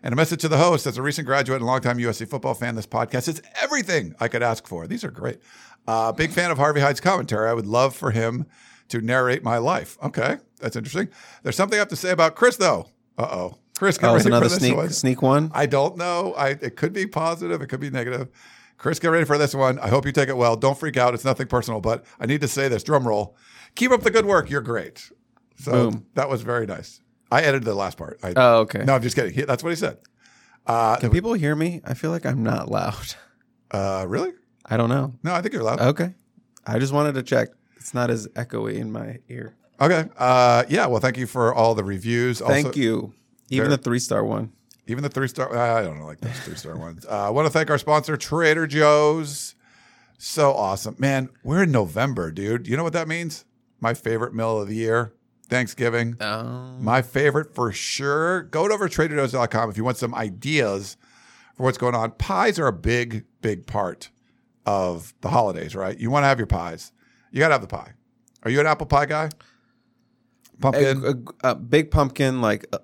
And 0.03 0.15
a 0.15 0.17
message 0.17 0.41
to 0.41 0.49
the 0.49 0.57
host 0.57 0.87
as 0.87 0.97
a 0.97 1.03
recent 1.03 1.27
graduate 1.27 1.59
and 1.59 1.67
longtime 1.67 1.99
USC 1.99 2.27
football 2.27 2.55
fan, 2.55 2.75
this 2.75 2.87
podcast 2.87 3.29
is 3.29 3.43
everything 3.61 4.15
I 4.19 4.29
could 4.29 4.43
ask 4.43 4.67
for. 4.67 4.87
These 4.87 5.05
are 5.05 5.11
great. 5.11 5.41
Uh, 5.87 6.11
big 6.13 6.31
fan 6.31 6.51
of 6.51 6.57
Harvey 6.57 6.81
Hyde's 6.81 7.01
commentary. 7.01 7.51
I 7.51 7.53
would 7.53 7.67
love 7.67 7.95
for 7.95 8.11
him 8.11 8.47
to 8.89 9.01
narrate 9.03 9.43
my 9.43 9.59
life. 9.59 9.99
Okay, 10.03 10.39
that's 10.59 10.75
interesting. 10.77 11.09
There's 11.43 11.57
something 11.57 11.77
I 11.77 11.81
have 11.81 11.89
to 11.89 11.97
say 11.97 12.11
about 12.11 12.35
Chris, 12.35 12.57
though. 12.57 12.89
Uh 13.19 13.29
oh. 13.31 13.59
Chris, 13.81 13.97
get 13.97 14.11
Oh, 14.11 14.15
ready 14.17 14.27
another 14.27 14.45
for 14.45 14.49
this 14.51 14.59
sneak 14.59 14.77
one. 14.77 14.91
sneak 14.91 15.23
one. 15.23 15.51
I 15.55 15.65
don't 15.65 15.97
know. 15.97 16.35
I 16.37 16.49
it 16.51 16.77
could 16.77 16.93
be 16.93 17.07
positive. 17.07 17.63
It 17.63 17.69
could 17.69 17.81
be 17.81 17.89
negative. 17.89 18.29
Chris, 18.77 18.99
get 18.99 19.09
ready 19.09 19.25
for 19.25 19.39
this 19.39 19.55
one. 19.55 19.79
I 19.79 19.89
hope 19.89 20.05
you 20.05 20.13
take 20.13 20.29
it 20.29 20.37
well. 20.37 20.55
Don't 20.55 20.77
freak 20.79 20.99
out. 20.99 21.15
It's 21.15 21.25
nothing 21.25 21.47
personal, 21.47 21.81
but 21.81 22.05
I 22.21 22.27
need 22.27 22.43
to 22.43 22.47
say 22.49 22.69
this. 22.69 22.83
Drum 22.83 23.09
roll. 23.09 23.39
Keep 23.77 23.93
up 23.93 24.03
the 24.03 24.11
good 24.11 24.27
work. 24.27 24.51
You're 24.51 24.61
great. 24.61 25.11
So 25.57 25.71
Boom. 25.73 26.07
that 26.13 26.29
was 26.29 26.43
very 26.43 26.67
nice. 26.67 27.01
I 27.33 27.41
edited 27.41 27.65
the 27.65 27.75
last 27.75 27.97
part. 27.97 28.21
I, 28.23 28.35
Oh, 28.37 28.59
okay. 28.61 28.85
No, 28.85 28.95
I'm 28.97 29.01
just 29.01 29.17
kidding. 29.17 29.33
He- 29.33 29.45
that's 29.45 29.65
what 29.65 29.71
he 29.71 29.77
said. 29.77 29.97
Uh, 30.67 30.97
Can 30.97 31.09
people 31.11 31.33
hear 31.33 31.57
me? 31.57 31.81
I 31.83 31.95
feel 31.95 32.11
like 32.11 32.27
I'm 32.27 32.43
not 32.43 32.71
loud. 32.71 33.15
uh, 33.71 34.05
really? 34.07 34.33
I 34.67 34.77
don't 34.77 34.91
know. 34.91 35.15
No, 35.23 35.33
I 35.33 35.41
think 35.41 35.55
you're 35.55 35.63
loud. 35.63 35.81
Okay. 35.81 36.13
I 36.67 36.79
just 36.79 36.93
wanted 36.93 37.15
to 37.15 37.23
check. 37.23 37.49
It's 37.79 37.95
not 37.95 38.11
as 38.11 38.29
echoey 38.29 38.75
in 38.75 38.93
my 38.93 39.21
ear. 39.31 39.55
Okay. 39.81 40.05
Uh, 40.19 40.65
yeah. 40.69 40.85
Well, 40.85 41.01
thank 41.01 41.17
you 41.17 41.27
for 41.27 41.55
all 41.55 41.75
the 41.75 41.83
reviews. 41.85 42.41
Thank 42.41 42.67
Also- 42.67 42.79
you. 42.79 43.15
Even 43.51 43.71
the 43.71 43.77
three 43.79 43.99
star 43.99 44.25
one. 44.25 44.53
Even 44.87 45.03
the 45.05 45.09
three 45.11 45.29
star, 45.29 45.57
I 45.57 45.83
don't 45.83 45.99
know, 45.99 46.07
like 46.07 46.21
those 46.21 46.39
three 46.41 46.57
star 46.57 46.77
ones. 46.77 47.07
Uh, 47.07 47.27
I 47.27 47.31
want 47.31 47.47
to 47.47 47.53
thank 47.53 47.71
our 47.71 47.79
sponsor, 47.79 48.17
Trader 48.17 48.67
Joe's. 48.67 49.55
So 50.19 50.53
awesome. 50.53 50.97
Man, 50.99 51.29
we're 51.45 51.63
in 51.63 51.71
November, 51.73 52.31
dude. 52.33 52.67
You 52.67 52.77
know 52.77 52.83
what 52.85 52.93
that 52.95 53.07
means? 53.09 53.45
My 53.81 53.95
favorite 53.95 54.35
meal 54.35 54.61
of 54.61 54.69
the 54.69 54.75
year, 54.75 55.15
Thanksgiving. 55.49 56.17
Um, 56.21 56.83
My 56.85 57.03
favorite 57.03 57.55
for 57.55 57.73
sure. 57.73 58.43
Go 58.45 58.69
to 58.69 58.75
over 58.75 58.89
traderjoe's.com 58.89 59.71
if 59.71 59.77
you 59.77 59.85
want 59.85 59.97
some 59.97 60.15
ideas 60.15 60.97
for 61.57 61.63
what's 61.63 61.79
going 61.79 61.95
on. 61.95 62.11
Pies 62.13 62.59
are 62.59 62.67
a 62.67 62.73
big, 62.73 63.25
big 63.43 63.67
part 63.67 64.11
of 64.67 65.15
the 65.23 65.29
holidays, 65.31 65.75
right? 65.75 65.99
You 65.99 66.11
want 66.11 66.25
to 66.25 66.29
have 66.29 66.39
your 66.39 66.47
pies. 66.47 66.93
You 67.31 67.39
got 67.39 67.49
to 67.49 67.55
have 67.55 67.63
the 67.63 67.67
pie. 67.69 67.93
Are 68.43 68.51
you 68.51 68.61
an 68.61 68.67
apple 68.67 68.87
pie 68.87 69.07
guy? 69.07 69.31
Pumpkin? 70.61 71.05
a, 71.05 71.47
a- 71.49 71.53
a 71.53 71.55
big 71.55 71.91
pumpkin, 71.91 72.41
like 72.43 72.67
uh, 72.73 72.79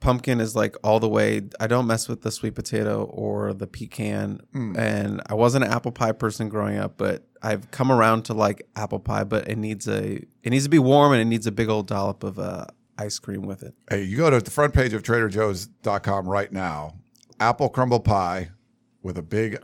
pumpkin 0.00 0.40
is 0.40 0.56
like 0.56 0.76
all 0.82 0.98
the 0.98 1.08
way. 1.08 1.42
I 1.60 1.66
don't 1.66 1.86
mess 1.86 2.08
with 2.08 2.22
the 2.22 2.30
sweet 2.30 2.54
potato 2.54 3.04
or 3.04 3.52
the 3.52 3.66
pecan. 3.66 4.40
Hmm. 4.52 4.76
And 4.76 5.22
I 5.26 5.34
wasn't 5.34 5.64
an 5.64 5.70
apple 5.70 5.92
pie 5.92 6.12
person 6.12 6.48
growing 6.48 6.78
up, 6.78 6.96
but 6.96 7.26
I've 7.42 7.70
come 7.70 7.92
around 7.92 8.24
to 8.24 8.34
like 8.34 8.66
apple 8.76 8.98
pie. 8.98 9.24
But 9.24 9.48
it 9.48 9.56
needs 9.56 9.86
a 9.86 10.24
it 10.42 10.50
needs 10.50 10.64
to 10.64 10.70
be 10.70 10.78
warm 10.78 11.12
and 11.12 11.20
it 11.20 11.26
needs 11.26 11.46
a 11.46 11.52
big 11.52 11.68
old 11.68 11.86
dollop 11.86 12.24
of 12.24 12.38
uh, 12.38 12.66
ice 12.98 13.18
cream 13.18 13.42
with 13.42 13.62
it. 13.62 13.74
Hey, 13.88 14.02
you 14.02 14.16
go 14.16 14.30
to 14.30 14.40
the 14.40 14.50
front 14.50 14.74
page 14.74 14.92
of 14.92 15.02
traderjoe's.com 15.02 16.28
right 16.28 16.52
now. 16.52 16.94
Apple 17.38 17.68
crumble 17.68 18.00
pie 18.00 18.50
with 19.02 19.16
a 19.16 19.22
big 19.22 19.62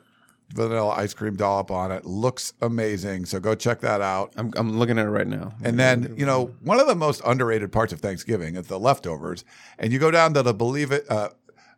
vanilla 0.52 0.90
ice 0.90 1.14
cream 1.14 1.36
dollop 1.36 1.70
on 1.70 1.90
it. 1.90 2.04
Looks 2.04 2.52
amazing. 2.60 3.26
So 3.26 3.40
go 3.40 3.54
check 3.54 3.80
that 3.80 4.00
out. 4.00 4.32
I'm 4.36 4.52
I'm 4.56 4.78
looking 4.78 4.98
at 4.98 5.06
it 5.06 5.10
right 5.10 5.26
now. 5.26 5.52
And 5.62 5.78
then, 5.78 6.14
you 6.16 6.26
know, 6.26 6.54
one 6.62 6.80
of 6.80 6.86
the 6.86 6.94
most 6.94 7.20
underrated 7.24 7.72
parts 7.72 7.92
of 7.92 8.00
Thanksgiving 8.00 8.56
is 8.56 8.66
the 8.66 8.78
leftovers. 8.78 9.44
And 9.78 9.92
you 9.92 9.98
go 9.98 10.10
down 10.10 10.34
to 10.34 10.42
the 10.42 10.54
believe 10.54 10.92
it, 10.92 11.10
uh, 11.10 11.30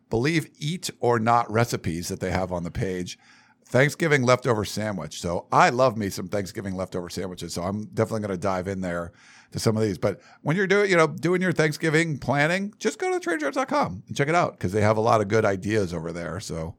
believe 0.09 0.49
eat 0.59 0.89
or 0.99 1.19
not 1.19 1.49
recipes 1.51 2.07
that 2.09 2.19
they 2.19 2.31
have 2.31 2.51
on 2.51 2.63
the 2.63 2.71
page. 2.71 3.17
Thanksgiving 3.65 4.23
leftover 4.23 4.65
sandwich. 4.65 5.21
So 5.21 5.45
I 5.51 5.69
love 5.69 5.95
me 5.95 6.09
some 6.09 6.27
Thanksgiving 6.27 6.75
leftover 6.75 7.07
sandwiches. 7.09 7.53
So 7.53 7.61
I'm 7.61 7.85
definitely 7.85 8.21
going 8.21 8.31
to 8.31 8.37
dive 8.37 8.67
in 8.67 8.81
there 8.81 9.11
to 9.51 9.59
some 9.59 9.77
of 9.77 9.83
these. 9.83 9.99
But 9.99 10.19
when 10.41 10.55
you're 10.55 10.65
doing, 10.65 10.89
you 10.89 10.97
know, 10.97 11.05
doing 11.05 11.41
your 11.41 11.51
Thanksgiving 11.51 12.17
planning, 12.17 12.73
just 12.79 12.97
go 12.97 13.17
to 13.17 13.19
traderjoe's.com 13.19 14.03
and 14.07 14.17
check 14.17 14.27
it 14.27 14.33
out 14.33 14.53
because 14.53 14.71
they 14.71 14.81
have 14.81 14.97
a 14.97 15.01
lot 15.01 15.21
of 15.21 15.27
good 15.27 15.45
ideas 15.45 15.93
over 15.93 16.11
there. 16.11 16.39
So, 16.39 16.75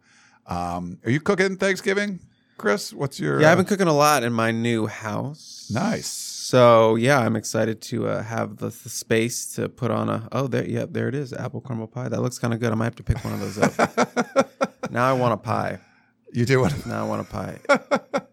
um, 0.47 0.99
are 1.05 1.11
you 1.11 1.21
cooking 1.21 1.57
Thanksgiving, 1.57 2.21
Chris? 2.57 2.93
What's 2.93 3.21
your? 3.21 3.41
yeah, 3.41 3.51
I've 3.51 3.57
been 3.59 3.67
cooking 3.67 3.89
a 3.89 3.93
lot 3.93 4.23
in 4.23 4.33
my 4.33 4.51
new 4.51 4.87
house. 4.87 5.71
Nice. 5.73 6.09
So 6.09 6.97
yeah, 6.97 7.21
I'm 7.21 7.37
excited 7.37 7.81
to 7.83 8.09
uh, 8.09 8.23
have 8.23 8.57
the, 8.57 8.69
the 8.69 8.89
space 8.89 9.55
to 9.55 9.69
put 9.69 9.91
on 9.91 10.09
a. 10.09 10.29
Oh, 10.33 10.49
there, 10.49 10.67
yep, 10.67 10.89
there 10.93 11.09
it 11.09 11.15
is, 11.15 11.33
apple 11.33 11.61
crumble 11.61 11.87
pie. 11.87 12.09
That 12.09 12.23
looks 12.23 12.39
kind 12.39 12.53
of 12.53 12.61
good. 12.61 12.73
I 12.73 12.75
might 12.75 12.87
have 12.87 12.97
to 12.97 13.03
pick 13.05 13.25
one 13.25 13.35
of 13.35 13.41
those 13.41 13.59
up. 13.59 14.51
now 14.91 15.09
I 15.09 15.13
want 15.13 15.35
a 15.35 15.37
pie. 15.37 15.79
you 16.33 16.45
do 16.45 16.61
what? 16.61 16.87
Now 16.87 17.05
I 17.05 17.09
want 17.09 17.21
a 17.21 17.31
pie. 17.31 17.59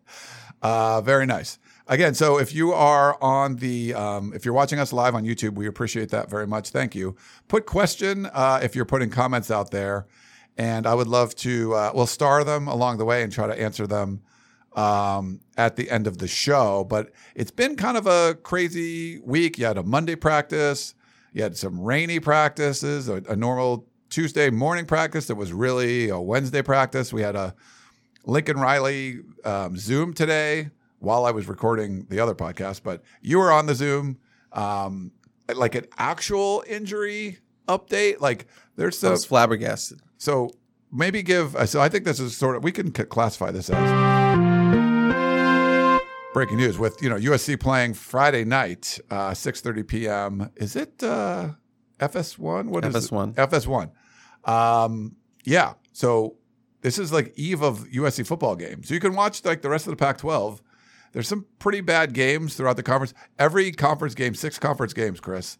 Uh, 0.62 1.02
very 1.02 1.26
nice. 1.26 1.60
Again, 1.88 2.14
so 2.14 2.40
if 2.40 2.54
you 2.54 2.74
are 2.74 3.18
on 3.22 3.58
the, 3.58 3.94
um, 3.94 4.34
if 4.34 4.44
you're 4.44 4.54
watching 4.54 4.80
us 4.80 4.92
live 4.92 5.16
on 5.16 5.24
YouTube, 5.24 5.54
we 5.54 5.68
appreciate 5.68 6.10
that 6.10 6.30
very 6.30 6.48
much. 6.48 6.70
Thank 6.72 6.96
you. 6.96 7.16
Put 7.48 7.66
question 7.66 8.26
uh, 8.34 8.60
if 8.62 8.76
you're 8.76 8.86
putting 8.86 9.10
comments 9.10 9.52
out 9.52 9.72
there, 9.72 10.08
and 10.58 10.88
I 10.88 10.94
would 10.94 11.08
love 11.08 11.36
to. 11.36 11.74
Uh, 11.74 11.92
we'll 11.94 12.08
star 12.08 12.44
them 12.44 12.68
along 12.68 12.98
the 12.98 13.06
way 13.06 13.24
and 13.24 13.32
try 13.32 13.48
to 13.48 13.60
answer 13.60 13.88
them 13.88 14.22
um, 14.76 15.42
at 15.58 15.76
the 15.76 15.90
end 15.90 16.08
of 16.08 16.18
the 16.18 16.28
show. 16.28 16.84
But 16.84 17.12
it's 17.36 17.52
been 17.52 17.76
kind 17.76 17.98
of 17.98 18.08
a 18.08 18.36
crazy 18.36 19.20
week. 19.20 19.58
You 19.58 19.66
had 19.66 19.78
a 19.78 19.84
Monday 19.84 20.16
practice, 20.16 20.96
you 21.34 21.44
had 21.44 21.58
some 21.58 21.80
rainy 21.80 22.20
practices, 22.20 23.08
a, 23.08 23.24
a 23.30 23.36
normal 23.36 23.88
Tuesday 24.10 24.50
morning 24.50 24.86
practice 24.86 25.28
that 25.28 25.36
was 25.36 25.52
really 25.54 26.10
a 26.10 26.20
Wednesday 26.20 26.62
practice. 26.62 27.12
We 27.12 27.22
had 27.22 27.36
a 27.36 27.54
Lincoln 28.26 28.58
Riley 28.58 29.20
um, 29.46 29.78
Zoom 29.78 30.14
today 30.14 30.70
while 31.00 31.26
I 31.26 31.32
was 31.32 31.48
recording 31.48 32.08
the 32.10 32.20
other 32.20 32.34
podcast, 32.34 32.82
but 32.84 33.04
you 33.22 33.38
were 33.38 33.52
on 33.52 33.66
the 33.66 33.76
Zoom. 33.76 34.18
Um, 34.54 35.12
like 35.56 35.76
an 35.76 35.86
actual 35.98 36.64
injury 36.68 37.40
update. 37.68 38.20
Like 38.20 38.48
there's 38.76 38.98
I 38.98 39.00
some 39.00 39.12
was 39.12 39.26
flabbergasted. 39.26 40.02
So 40.18 40.50
maybe 40.92 41.24
give. 41.24 41.56
uh, 41.56 41.66
So 41.66 41.82
I 41.82 41.90
think 41.90 42.06
this 42.06 42.20
is 42.20 42.36
sort 42.36 42.56
of 42.56 42.64
we 42.64 42.72
can 42.72 42.92
classify 42.92 43.52
this 43.52 43.70
as 43.70 43.78
breaking 46.34 46.58
news 46.58 46.78
with 46.78 47.02
you 47.02 47.10
know 47.10 47.16
USC 47.18 47.60
playing 47.60 47.94
Friday 47.94 48.44
night, 48.46 49.00
uh, 49.10 49.34
six 49.34 49.62
thirty 49.62 49.84
p.m. 49.84 50.50
Is 50.56 50.76
it 50.76 51.02
uh, 51.04 51.50
FS1? 52.00 52.66
What 52.68 52.86
is 52.86 52.96
it? 52.96 53.12
FS1. 53.12 53.36
FS1. 53.36 54.50
Um, 54.50 55.16
yeah. 55.46 55.74
So 55.94 56.36
this 56.82 57.00
is 57.00 57.12
like 57.12 57.34
eve 57.36 57.62
of 57.64 57.86
USC 57.90 58.26
football 58.26 58.56
game. 58.56 58.84
So 58.84 58.94
you 58.94 59.00
can 59.00 59.16
watch 59.16 59.44
like 59.44 59.62
the 59.62 59.70
rest 59.70 59.88
of 59.88 59.92
the 59.92 59.98
Pac-12. 59.98 60.60
There's 61.14 61.28
some 61.28 61.46
pretty 61.58 61.82
bad 61.82 62.14
games 62.14 62.56
throughout 62.56 62.76
the 62.76 62.84
conference. 62.84 63.14
Every 63.40 63.72
conference 63.72 64.14
game, 64.14 64.36
six 64.36 64.60
conference 64.60 64.94
games, 64.94 65.20
Chris. 65.20 65.58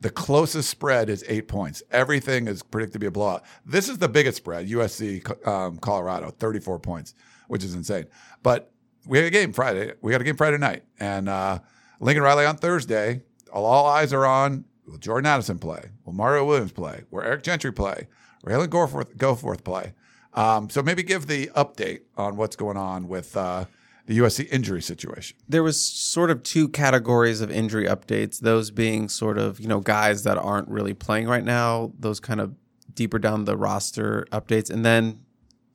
The 0.00 0.10
closest 0.10 0.68
spread 0.68 1.08
is 1.08 1.24
eight 1.26 1.48
points. 1.48 1.82
Everything 1.90 2.48
is 2.48 2.62
predicted 2.62 2.94
to 2.94 2.98
be 2.98 3.06
a 3.06 3.10
blowout. 3.10 3.44
This 3.64 3.88
is 3.88 3.98
the 3.98 4.08
biggest 4.08 4.36
spread, 4.36 4.68
USC 4.68 5.46
um, 5.46 5.78
Colorado, 5.78 6.30
34 6.30 6.78
points, 6.80 7.14
which 7.48 7.64
is 7.64 7.74
insane. 7.74 8.06
But 8.42 8.72
we 9.06 9.18
have 9.18 9.26
a 9.26 9.30
game 9.30 9.52
Friday. 9.52 9.92
We 10.02 10.12
got 10.12 10.20
a 10.20 10.24
game 10.24 10.36
Friday 10.36 10.58
night. 10.58 10.84
And 11.00 11.28
uh, 11.28 11.60
Lincoln 12.00 12.22
Riley 12.22 12.44
on 12.44 12.56
Thursday. 12.56 13.22
All, 13.52 13.86
eyes 13.86 14.12
are 14.12 14.26
on 14.26 14.66
will 14.86 14.98
Jordan 14.98 15.26
Addison 15.26 15.58
play? 15.58 15.90
Will 16.04 16.12
Mario 16.12 16.44
Williams 16.44 16.72
play? 16.72 17.04
Will 17.10 17.22
Eric 17.22 17.42
Gentry 17.42 17.72
play? 17.72 18.08
Ralen 18.44 18.68
Goforth, 18.68 19.16
Goforth 19.16 19.64
play? 19.64 19.94
Um, 20.34 20.68
so 20.68 20.82
maybe 20.82 21.02
give 21.02 21.26
the 21.26 21.46
update 21.56 22.00
on 22.16 22.36
what's 22.36 22.56
going 22.56 22.76
on 22.76 23.08
with 23.08 23.36
uh, 23.36 23.64
the 24.06 24.18
USC 24.18 24.48
injury 24.50 24.82
situation. 24.82 25.36
There 25.48 25.62
was 25.62 25.80
sort 25.80 26.30
of 26.30 26.42
two 26.42 26.68
categories 26.68 27.40
of 27.40 27.50
injury 27.50 27.86
updates. 27.86 28.40
Those 28.40 28.70
being 28.70 29.08
sort 29.08 29.38
of 29.38 29.60
you 29.60 29.68
know 29.68 29.80
guys 29.80 30.22
that 30.22 30.38
aren't 30.38 30.68
really 30.68 30.94
playing 30.94 31.28
right 31.28 31.44
now. 31.44 31.92
Those 31.98 32.20
kind 32.20 32.40
of 32.40 32.54
deeper 32.94 33.18
down 33.18 33.44
the 33.44 33.56
roster 33.56 34.26
updates, 34.32 34.70
and 34.70 34.84
then 34.84 35.20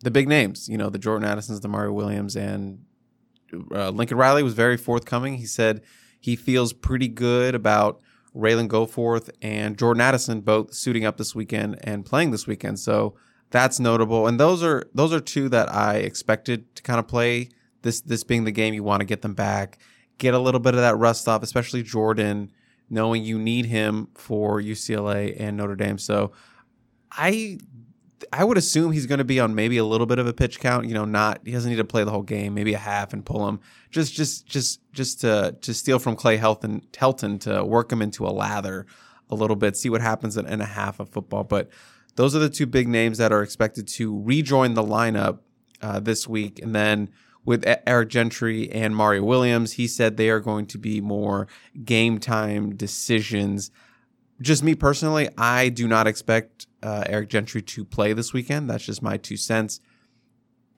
the 0.03 0.11
big 0.11 0.27
names. 0.27 0.67
You 0.69 0.77
know 0.77 0.89
the 0.89 1.00
Jordan 1.00 1.27
Addisons, 1.27 1.59
the 1.59 1.67
Mario 1.67 1.91
Williams, 1.91 2.35
and 2.35 2.85
uh, 3.71 3.89
Lincoln 3.89 4.17
Riley 4.17 4.43
was 4.43 4.53
very 4.53 4.77
forthcoming. 4.77 5.35
He 5.35 5.45
said 5.45 5.81
he 6.19 6.35
feels 6.35 6.73
pretty 6.73 7.07
good 7.07 7.55
about 7.55 8.01
Ralen 8.35 8.67
Goforth 8.67 9.29
and 9.41 9.77
Jordan 9.77 10.01
Addison 10.01 10.41
both 10.41 10.73
suiting 10.73 11.05
up 11.05 11.17
this 11.17 11.35
weekend 11.35 11.79
and 11.83 12.05
playing 12.05 12.31
this 12.31 12.47
weekend. 12.47 12.79
So 12.79 13.15
that's 13.50 13.79
notable. 13.79 14.27
And 14.27 14.39
those 14.39 14.63
are 14.63 14.89
those 14.93 15.13
are 15.13 15.19
two 15.19 15.50
that 15.50 15.73
I 15.73 15.95
expected 15.95 16.73
to 16.75 16.83
kind 16.83 17.00
of 17.00 17.07
play. 17.07 17.50
This 17.81 18.01
this 18.01 18.23
being 18.23 18.43
the 18.43 18.51
game 18.51 18.73
you 18.73 18.83
want 18.83 19.01
to 19.01 19.05
get 19.05 19.21
them 19.21 19.33
back, 19.33 19.79
get 20.17 20.33
a 20.33 20.39
little 20.39 20.59
bit 20.59 20.75
of 20.75 20.81
that 20.81 20.97
rust 20.97 21.27
off, 21.27 21.43
especially 21.43 21.83
Jordan, 21.83 22.51
knowing 22.89 23.23
you 23.23 23.39
need 23.39 23.65
him 23.65 24.09
for 24.15 24.61
UCLA 24.61 25.35
and 25.39 25.57
Notre 25.57 25.75
Dame. 25.75 25.97
So 25.97 26.31
I 27.11 27.57
I 28.31 28.43
would 28.43 28.57
assume 28.57 28.91
he's 28.91 29.05
going 29.05 29.19
to 29.19 29.25
be 29.25 29.39
on 29.39 29.55
maybe 29.55 29.77
a 29.77 29.85
little 29.85 30.05
bit 30.05 30.19
of 30.19 30.27
a 30.27 30.33
pitch 30.33 30.59
count. 30.59 30.88
You 30.88 30.93
know, 30.93 31.05
not 31.05 31.41
he 31.45 31.51
doesn't 31.51 31.69
need 31.69 31.77
to 31.77 31.83
play 31.83 32.03
the 32.03 32.11
whole 32.11 32.21
game, 32.21 32.53
maybe 32.53 32.73
a 32.73 32.79
half 32.79 33.13
and 33.13 33.25
pull 33.25 33.47
him 33.47 33.59
just 33.89 34.13
just 34.13 34.45
just 34.45 34.81
just 34.91 35.21
to 35.21 35.55
to 35.61 35.73
steal 35.73 36.00
from 36.00 36.15
Clay 36.15 36.38
Helton 36.38 36.88
Helton 36.91 37.39
to 37.41 37.63
work 37.63 37.91
him 37.91 38.01
into 38.01 38.25
a 38.25 38.29
lather 38.29 38.85
a 39.29 39.35
little 39.35 39.55
bit, 39.55 39.77
see 39.77 39.89
what 39.89 40.01
happens 40.01 40.35
in, 40.35 40.45
in 40.45 40.59
a 40.59 40.65
half 40.65 41.00
of 41.00 41.09
football. 41.09 41.43
But 41.43 41.69
those 42.15 42.35
are 42.35 42.39
the 42.39 42.50
two 42.50 42.65
big 42.65 42.88
names 42.88 43.17
that 43.17 43.31
are 43.31 43.41
expected 43.41 43.88
to 43.88 44.21
rejoin 44.21 44.73
the 44.73 44.83
lineup 44.83 45.39
uh, 45.81 46.00
this 46.00 46.27
week, 46.27 46.61
and 46.61 46.75
then. 46.75 47.09
With 47.43 47.63
Eric 47.88 48.10
Gentry 48.10 48.71
and 48.71 48.95
Mario 48.95 49.24
Williams, 49.24 49.74
he 49.74 49.88
said 49.88 50.15
they 50.15 50.29
are 50.29 50.39
going 50.39 50.67
to 50.67 50.77
be 50.77 51.01
more 51.01 51.48
game 51.83 52.19
time 52.19 52.75
decisions 52.75 53.71
just 54.41 54.63
me 54.63 54.75
personally, 54.75 55.29
I 55.38 55.69
do 55.69 55.88
not 55.88 56.07
expect 56.07 56.67
uh, 56.81 57.03
Eric 57.05 57.29
Gentry 57.29 57.62
to 57.62 57.86
play 57.86 58.13
this 58.13 58.33
weekend. 58.33 58.69
That's 58.69 58.83
just 58.83 59.01
my 59.01 59.17
two 59.17 59.38
cents. 59.38 59.79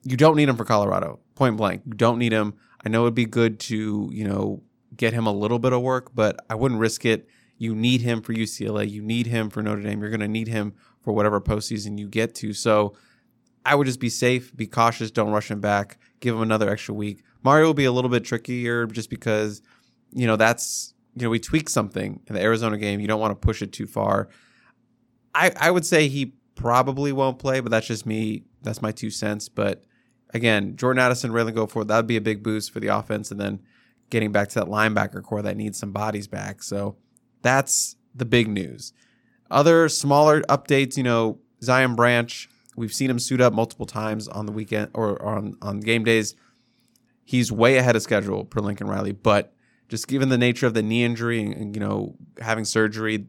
You 0.03 0.17
don't 0.17 0.35
need 0.35 0.49
him 0.49 0.57
for 0.57 0.65
Colorado, 0.65 1.19
point 1.35 1.55
blank. 1.55 1.83
You 1.85 1.93
don't 1.93 2.19
need 2.19 2.33
him. 2.33 2.55
I 2.85 2.89
know 2.89 3.03
it'd 3.03 3.15
be 3.15 3.25
good 3.25 3.59
to, 3.61 4.09
you 4.11 4.27
know, 4.27 4.61
get 4.95 5.13
him 5.13 5.25
a 5.25 5.31
little 5.31 5.59
bit 5.59 5.71
of 5.71 5.81
work, 5.81 6.13
but 6.13 6.43
I 6.49 6.55
wouldn't 6.55 6.81
risk 6.81 7.05
it. 7.05 7.27
You 7.57 7.73
need 7.73 8.01
him 8.01 8.21
for 8.21 8.33
UCLA. 8.33 8.89
You 8.89 9.01
need 9.01 9.27
him 9.27 9.49
for 9.49 9.63
Notre 9.63 9.81
Dame. 9.81 10.01
You're 10.01 10.09
going 10.09 10.19
to 10.19 10.27
need 10.27 10.49
him 10.49 10.73
for 11.01 11.13
whatever 11.13 11.39
postseason 11.39 11.97
you 11.97 12.09
get 12.09 12.35
to. 12.35 12.53
So 12.53 12.95
I 13.65 13.75
would 13.75 13.87
just 13.87 14.01
be 14.01 14.09
safe, 14.09 14.53
be 14.55 14.67
cautious, 14.67 15.09
don't 15.09 15.31
rush 15.31 15.49
him 15.49 15.61
back, 15.61 15.97
give 16.23 16.35
him 16.35 16.41
another 16.41 16.69
extra 16.69 16.95
week. 16.95 17.21
Mario 17.43 17.67
will 17.67 17.73
be 17.73 17.85
a 17.85 17.91
little 17.91 18.09
bit 18.09 18.23
trickier 18.23 18.87
just 18.87 19.09
because, 19.09 19.61
you 20.11 20.25
know, 20.25 20.37
that's, 20.37 20.93
you 21.15 21.23
know, 21.23 21.29
we 21.29 21.39
tweak 21.39 21.69
something 21.69 22.21
in 22.27 22.35
the 22.35 22.41
Arizona 22.41 22.77
game. 22.77 22.99
You 23.01 23.07
don't 23.07 23.19
want 23.19 23.31
to 23.31 23.45
push 23.45 23.61
it 23.61 23.73
too 23.73 23.85
far. 23.85 24.29
I, 25.35 25.51
I 25.57 25.69
would 25.69 25.85
say 25.85 26.07
he 26.07 26.35
probably 26.55 27.11
won't 27.11 27.39
play, 27.39 27.59
but 27.59 27.71
that's 27.71 27.87
just 27.87 28.05
me. 28.05 28.43
That's 28.61 28.81
my 28.81 28.91
two 28.91 29.09
cents. 29.09 29.49
But 29.49 29.83
again, 30.33 30.77
Jordan 30.77 31.03
Addison, 31.03 31.31
Ralen 31.31 31.53
Goforth, 31.53 31.87
that 31.87 31.97
would 31.97 32.07
be 32.07 32.17
a 32.17 32.21
big 32.21 32.41
boost 32.41 32.71
for 32.71 32.79
the 32.79 32.87
offense. 32.87 33.29
And 33.29 33.39
then 33.39 33.59
getting 34.09 34.31
back 34.31 34.47
to 34.49 34.59
that 34.59 34.67
linebacker 34.67 35.21
corps 35.21 35.41
that 35.41 35.57
needs 35.57 35.77
some 35.77 35.91
bodies 35.91 36.27
back. 36.27 36.63
So 36.63 36.95
that's 37.41 37.97
the 38.15 38.25
big 38.25 38.47
news. 38.47 38.93
Other 39.51 39.89
smaller 39.89 40.41
updates, 40.43 40.95
you 40.95 41.03
know, 41.03 41.39
Zion 41.61 41.95
Branch, 41.95 42.49
we've 42.75 42.93
seen 42.93 43.09
him 43.09 43.19
suit 43.19 43.41
up 43.41 43.53
multiple 43.53 43.85
times 43.85 44.27
on 44.27 44.45
the 44.45 44.51
weekend 44.51 44.91
or 44.93 45.21
on, 45.23 45.57
on 45.61 45.79
game 45.79 46.03
days. 46.03 46.35
He's 47.23 47.51
way 47.51 47.77
ahead 47.77 47.95
of 47.95 48.01
schedule 48.01 48.45
per 48.45 48.59
Lincoln 48.59 48.87
Riley, 48.87 49.11
but 49.11 49.53
just 49.89 50.07
given 50.07 50.29
the 50.29 50.37
nature 50.37 50.65
of 50.65 50.73
the 50.73 50.81
knee 50.81 51.03
injury 51.03 51.41
and, 51.41 51.53
and, 51.53 51.75
you 51.75 51.79
know 51.79 52.15
having 52.41 52.65
surgery, 52.65 53.27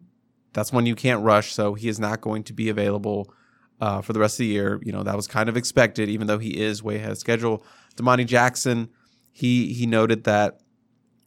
that's 0.53 0.73
one 0.73 0.87
you 0.87 0.95
can't 0.95 1.23
rush. 1.23 1.53
So 1.53 1.75
he 1.75 1.89
is 1.89 2.01
not 2.01 2.21
going 2.21 2.45
to 2.45 2.53
be 2.53 2.69
available 2.69 3.33
uh, 3.81 4.01
for 4.01 4.13
the 4.13 4.21
rest 4.21 4.35
of 4.35 4.39
the 4.39 4.47
year. 4.47 4.81
You 4.83 4.93
know 4.93 5.03
that 5.03 5.17
was 5.17 5.27
kind 5.27 5.49
of 5.49 5.57
expected, 5.57 6.09
even 6.09 6.27
though 6.27 6.39
he 6.39 6.61
is 6.61 6.83
way 6.83 6.97
ahead 6.97 7.11
of 7.11 7.19
schedule. 7.19 7.65
Domani 7.97 8.25
Jackson, 8.25 8.89
he 9.31 9.73
he 9.73 9.87
noted 9.87 10.25
that 10.25 10.61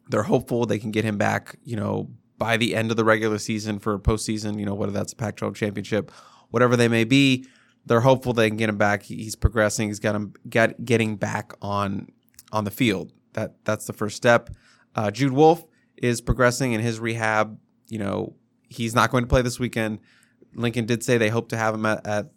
they're 0.08 0.24
hopeful 0.24 0.66
they 0.66 0.78
can 0.78 0.90
get 0.90 1.04
him 1.04 1.18
back. 1.18 1.56
You 1.62 1.76
know 1.76 2.10
by 2.38 2.56
the 2.56 2.74
end 2.74 2.90
of 2.90 2.96
the 2.96 3.04
regular 3.04 3.38
season 3.38 3.78
for 3.78 3.98
postseason. 3.98 4.58
You 4.58 4.66
know 4.66 4.74
whether 4.74 4.92
that's 4.92 5.12
a 5.12 5.16
Pac-12 5.16 5.54
championship, 5.54 6.10
whatever 6.50 6.76
they 6.76 6.88
may 6.88 7.04
be. 7.04 7.46
They're 7.88 8.00
hopeful 8.02 8.32
they 8.32 8.48
can 8.48 8.56
get 8.56 8.68
him 8.68 8.76
back. 8.76 9.02
He's 9.02 9.34
progressing. 9.34 9.88
He's 9.88 9.98
got 9.98 10.14
him 10.14 10.34
get, 10.48 10.84
getting 10.84 11.16
back 11.16 11.52
on 11.62 12.08
on 12.52 12.64
the 12.64 12.70
field. 12.70 13.12
That 13.32 13.64
that's 13.64 13.86
the 13.86 13.92
first 13.92 14.16
step. 14.16 14.50
Uh, 14.94 15.10
Jude 15.10 15.32
Wolfe 15.32 15.64
is 15.96 16.20
progressing 16.20 16.72
in 16.72 16.80
his 16.80 17.00
rehab. 17.00 17.58
You 17.88 17.98
know, 17.98 18.34
he's 18.68 18.94
not 18.94 19.10
going 19.10 19.24
to 19.24 19.28
play 19.28 19.42
this 19.42 19.58
weekend. 19.58 20.00
Lincoln 20.54 20.86
did 20.86 21.02
say 21.02 21.18
they 21.18 21.28
hope 21.28 21.48
to 21.50 21.56
have 21.56 21.74
him 21.74 21.86
at, 21.86 22.06
at 22.06 22.30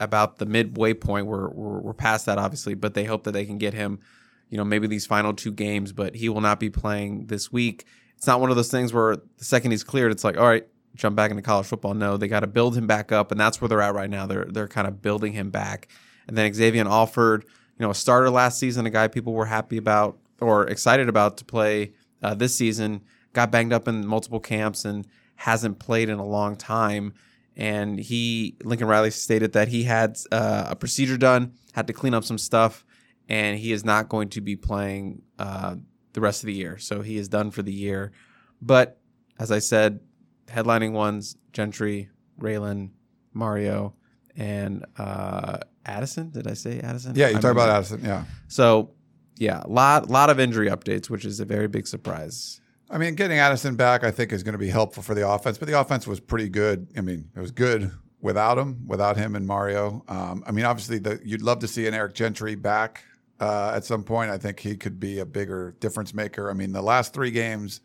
about 0.00 0.38
the 0.38 0.46
midway 0.46 0.94
point. 0.94 1.26
We're, 1.26 1.48
we're 1.48 1.80
we're 1.80 1.94
past 1.94 2.26
that, 2.26 2.38
obviously, 2.38 2.74
but 2.74 2.94
they 2.94 3.04
hope 3.04 3.24
that 3.24 3.32
they 3.32 3.44
can 3.44 3.58
get 3.58 3.74
him. 3.74 4.00
You 4.48 4.58
know, 4.58 4.64
maybe 4.64 4.86
these 4.86 5.06
final 5.06 5.32
two 5.32 5.52
games, 5.52 5.92
but 5.92 6.14
he 6.14 6.28
will 6.28 6.40
not 6.40 6.60
be 6.60 6.70
playing 6.70 7.26
this 7.26 7.52
week. 7.52 7.84
It's 8.16 8.26
not 8.26 8.40
one 8.40 8.50
of 8.50 8.56
those 8.56 8.70
things 8.70 8.92
where 8.92 9.16
the 9.16 9.44
second 9.44 9.72
he's 9.72 9.84
cleared, 9.84 10.12
it's 10.12 10.24
like, 10.24 10.36
all 10.36 10.46
right, 10.46 10.66
jump 10.94 11.16
back 11.16 11.30
into 11.30 11.42
college 11.42 11.66
football. 11.66 11.94
No, 11.94 12.16
they 12.16 12.28
got 12.28 12.40
to 12.40 12.46
build 12.46 12.76
him 12.76 12.86
back 12.86 13.12
up, 13.12 13.30
and 13.30 13.40
that's 13.40 13.60
where 13.60 13.68
they're 13.68 13.82
at 13.82 13.94
right 13.94 14.10
now. 14.10 14.26
They're 14.26 14.46
they're 14.46 14.68
kind 14.68 14.86
of 14.86 15.02
building 15.02 15.32
him 15.32 15.50
back. 15.50 15.88
And 16.26 16.36
then 16.38 16.52
Xavier 16.52 16.86
Alford, 16.86 17.44
you 17.78 17.84
know, 17.84 17.90
a 17.90 17.94
starter 17.94 18.30
last 18.30 18.58
season, 18.58 18.86
a 18.86 18.90
guy 18.90 19.08
people 19.08 19.32
were 19.32 19.46
happy 19.46 19.76
about 19.76 20.18
or 20.40 20.66
excited 20.66 21.08
about 21.08 21.36
to 21.38 21.44
play 21.44 21.92
uh, 22.22 22.34
this 22.34 22.56
season, 22.56 23.02
got 23.32 23.50
banged 23.50 23.72
up 23.72 23.88
in 23.88 24.06
multiple 24.06 24.40
camps 24.40 24.84
and 24.84 25.06
hasn't 25.36 25.78
played 25.78 26.08
in 26.08 26.18
a 26.18 26.24
long 26.24 26.56
time. 26.56 27.14
And 27.56 27.98
he, 28.00 28.56
Lincoln 28.64 28.88
Riley 28.88 29.10
stated 29.10 29.52
that 29.52 29.68
he 29.68 29.84
had 29.84 30.18
uh, 30.32 30.66
a 30.70 30.76
procedure 30.76 31.16
done, 31.16 31.52
had 31.72 31.86
to 31.86 31.92
clean 31.92 32.14
up 32.14 32.24
some 32.24 32.38
stuff, 32.38 32.84
and 33.28 33.58
he 33.58 33.72
is 33.72 33.84
not 33.84 34.08
going 34.08 34.28
to 34.30 34.40
be 34.40 34.56
playing 34.56 35.22
uh, 35.38 35.76
the 36.14 36.20
rest 36.20 36.42
of 36.42 36.48
the 36.48 36.54
year. 36.54 36.78
So 36.78 37.02
he 37.02 37.16
is 37.16 37.28
done 37.28 37.50
for 37.50 37.62
the 37.62 37.72
year. 37.72 38.12
But 38.60 38.98
as 39.38 39.52
I 39.52 39.60
said, 39.60 40.00
headlining 40.46 40.92
ones 40.92 41.36
Gentry, 41.52 42.10
Ralen, 42.40 42.90
Mario, 43.32 43.94
and 44.36 44.84
uh, 44.98 45.58
Addison. 45.86 46.30
Did 46.30 46.46
I 46.46 46.54
say 46.54 46.80
Addison? 46.80 47.14
Yeah, 47.14 47.28
you 47.28 47.36
I 47.36 47.40
talk 47.40 47.52
about 47.52 47.68
Addison. 47.68 48.04
Yeah. 48.04 48.24
So, 48.48 48.90
yeah, 49.36 49.62
lot 49.66 50.08
lot 50.08 50.30
of 50.30 50.40
injury 50.40 50.68
updates, 50.68 51.10
which 51.10 51.24
is 51.24 51.40
a 51.40 51.44
very 51.44 51.68
big 51.68 51.86
surprise. 51.86 52.60
I 52.90 52.98
mean, 52.98 53.14
getting 53.14 53.38
Addison 53.38 53.76
back, 53.76 54.04
I 54.04 54.10
think, 54.10 54.32
is 54.32 54.42
going 54.42 54.52
to 54.52 54.58
be 54.58 54.68
helpful 54.68 55.02
for 55.02 55.14
the 55.14 55.28
offense. 55.28 55.58
But 55.58 55.68
the 55.68 55.80
offense 55.80 56.06
was 56.06 56.20
pretty 56.20 56.48
good. 56.48 56.88
I 56.96 57.00
mean, 57.00 57.30
it 57.34 57.40
was 57.40 57.50
good 57.50 57.90
without 58.20 58.58
him, 58.58 58.86
without 58.86 59.16
him 59.16 59.36
and 59.36 59.46
Mario. 59.46 60.04
Um, 60.08 60.44
I 60.46 60.52
mean, 60.52 60.64
obviously, 60.64 60.98
the, 60.98 61.20
you'd 61.24 61.42
love 61.42 61.60
to 61.60 61.68
see 61.68 61.86
an 61.86 61.94
Eric 61.94 62.14
Gentry 62.14 62.54
back 62.54 63.04
uh, 63.40 63.72
at 63.74 63.84
some 63.84 64.04
point. 64.04 64.30
I 64.30 64.38
think 64.38 64.60
he 64.60 64.76
could 64.76 65.00
be 65.00 65.18
a 65.18 65.26
bigger 65.26 65.74
difference 65.80 66.14
maker. 66.14 66.50
I 66.50 66.54
mean, 66.54 66.72
the 66.72 66.82
last 66.82 67.14
three 67.14 67.30
games, 67.30 67.80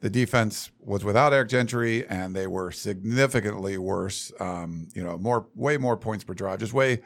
the 0.00 0.10
defense 0.10 0.70
was 0.80 1.04
without 1.04 1.32
Eric 1.32 1.48
Gentry, 1.48 2.06
and 2.06 2.34
they 2.34 2.46
were 2.46 2.70
significantly 2.70 3.78
worse. 3.78 4.32
Um, 4.40 4.88
you 4.94 5.02
know, 5.02 5.16
more, 5.18 5.46
way 5.54 5.78
more 5.78 5.96
points 5.96 6.24
per 6.24 6.34
drive, 6.34 6.60
just 6.60 6.72
way, 6.72 7.00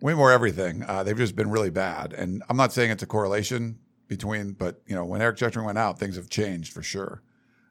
way 0.00 0.14
more 0.14 0.30
everything. 0.30 0.84
Uh, 0.86 1.02
they've 1.02 1.16
just 1.16 1.36
been 1.36 1.50
really 1.50 1.70
bad. 1.70 2.12
And 2.12 2.42
I'm 2.48 2.56
not 2.56 2.72
saying 2.72 2.90
it's 2.90 3.02
a 3.02 3.06
correlation 3.06 3.78
between, 4.08 4.52
but 4.52 4.80
you 4.86 4.94
know, 4.94 5.04
when 5.04 5.20
Eric 5.22 5.36
Gentry 5.36 5.64
went 5.64 5.78
out, 5.78 5.98
things 5.98 6.16
have 6.16 6.28
changed 6.28 6.72
for 6.72 6.82
sure. 6.82 7.22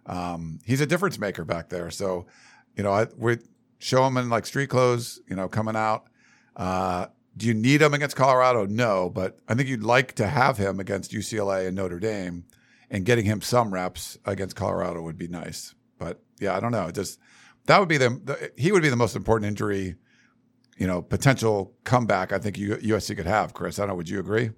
Um, 0.06 0.60
he's 0.66 0.82
a 0.82 0.86
difference 0.86 1.20
maker 1.20 1.46
back 1.46 1.70
there. 1.70 1.92
So, 1.92 2.26
you 2.76 2.84
know, 2.84 2.92
I, 2.92 3.08
we 3.18 3.38
show 3.78 4.06
him 4.06 4.18
in 4.18 4.30
like 4.30 4.46
street 4.46 4.70
clothes, 4.70 5.22
you 5.28 5.36
know, 5.36 5.48
coming 5.48 5.76
out. 5.76 6.06
Uh, 6.56 7.08
do 7.38 7.48
you 7.48 7.54
need 7.54 7.82
him 7.82 7.94
against 7.94 8.16
Colorado? 8.16 8.66
No, 8.66 9.10
but 9.10 9.40
I 9.48 9.54
think 9.54 9.70
you'd 9.70 9.84
like 9.84 10.14
to 10.16 10.28
have 10.28 10.58
him 10.58 10.80
against 10.80 11.12
UCLA 11.12 11.68
and 11.68 11.76
Notre 11.76 12.00
Dame, 12.00 12.44
and 12.90 13.06
getting 13.06 13.26
him 13.26 13.42
some 13.42 13.74
reps 13.74 14.18
against 14.26 14.56
Colorado 14.56 15.02
would 15.02 15.18
be 15.18 15.28
nice. 15.28 15.76
But 15.98 16.22
yeah, 16.40 16.56
I 16.56 16.60
don't 16.60 16.72
know. 16.72 16.92
Just 16.92 17.20
that 17.66 17.80
would 17.80 17.90
be 17.90 17.98
the, 17.98 18.10
the 18.24 18.52
he 18.58 18.72
would 18.72 18.82
be 18.82 18.90
the 18.90 18.96
most 18.96 19.16
important 19.16 19.50
injury, 19.50 19.96
you 20.78 20.88
know, 20.88 21.02
potential 21.02 21.74
comeback. 21.84 22.32
I 22.32 22.40
think 22.40 22.56
USC 22.56 23.16
could 23.16 23.28
have. 23.28 23.54
Chris, 23.54 23.80
I 23.80 23.84
don't 23.84 23.90
know. 23.90 23.96
Would 23.96 24.10
you 24.10 24.20
agree? 24.20 24.52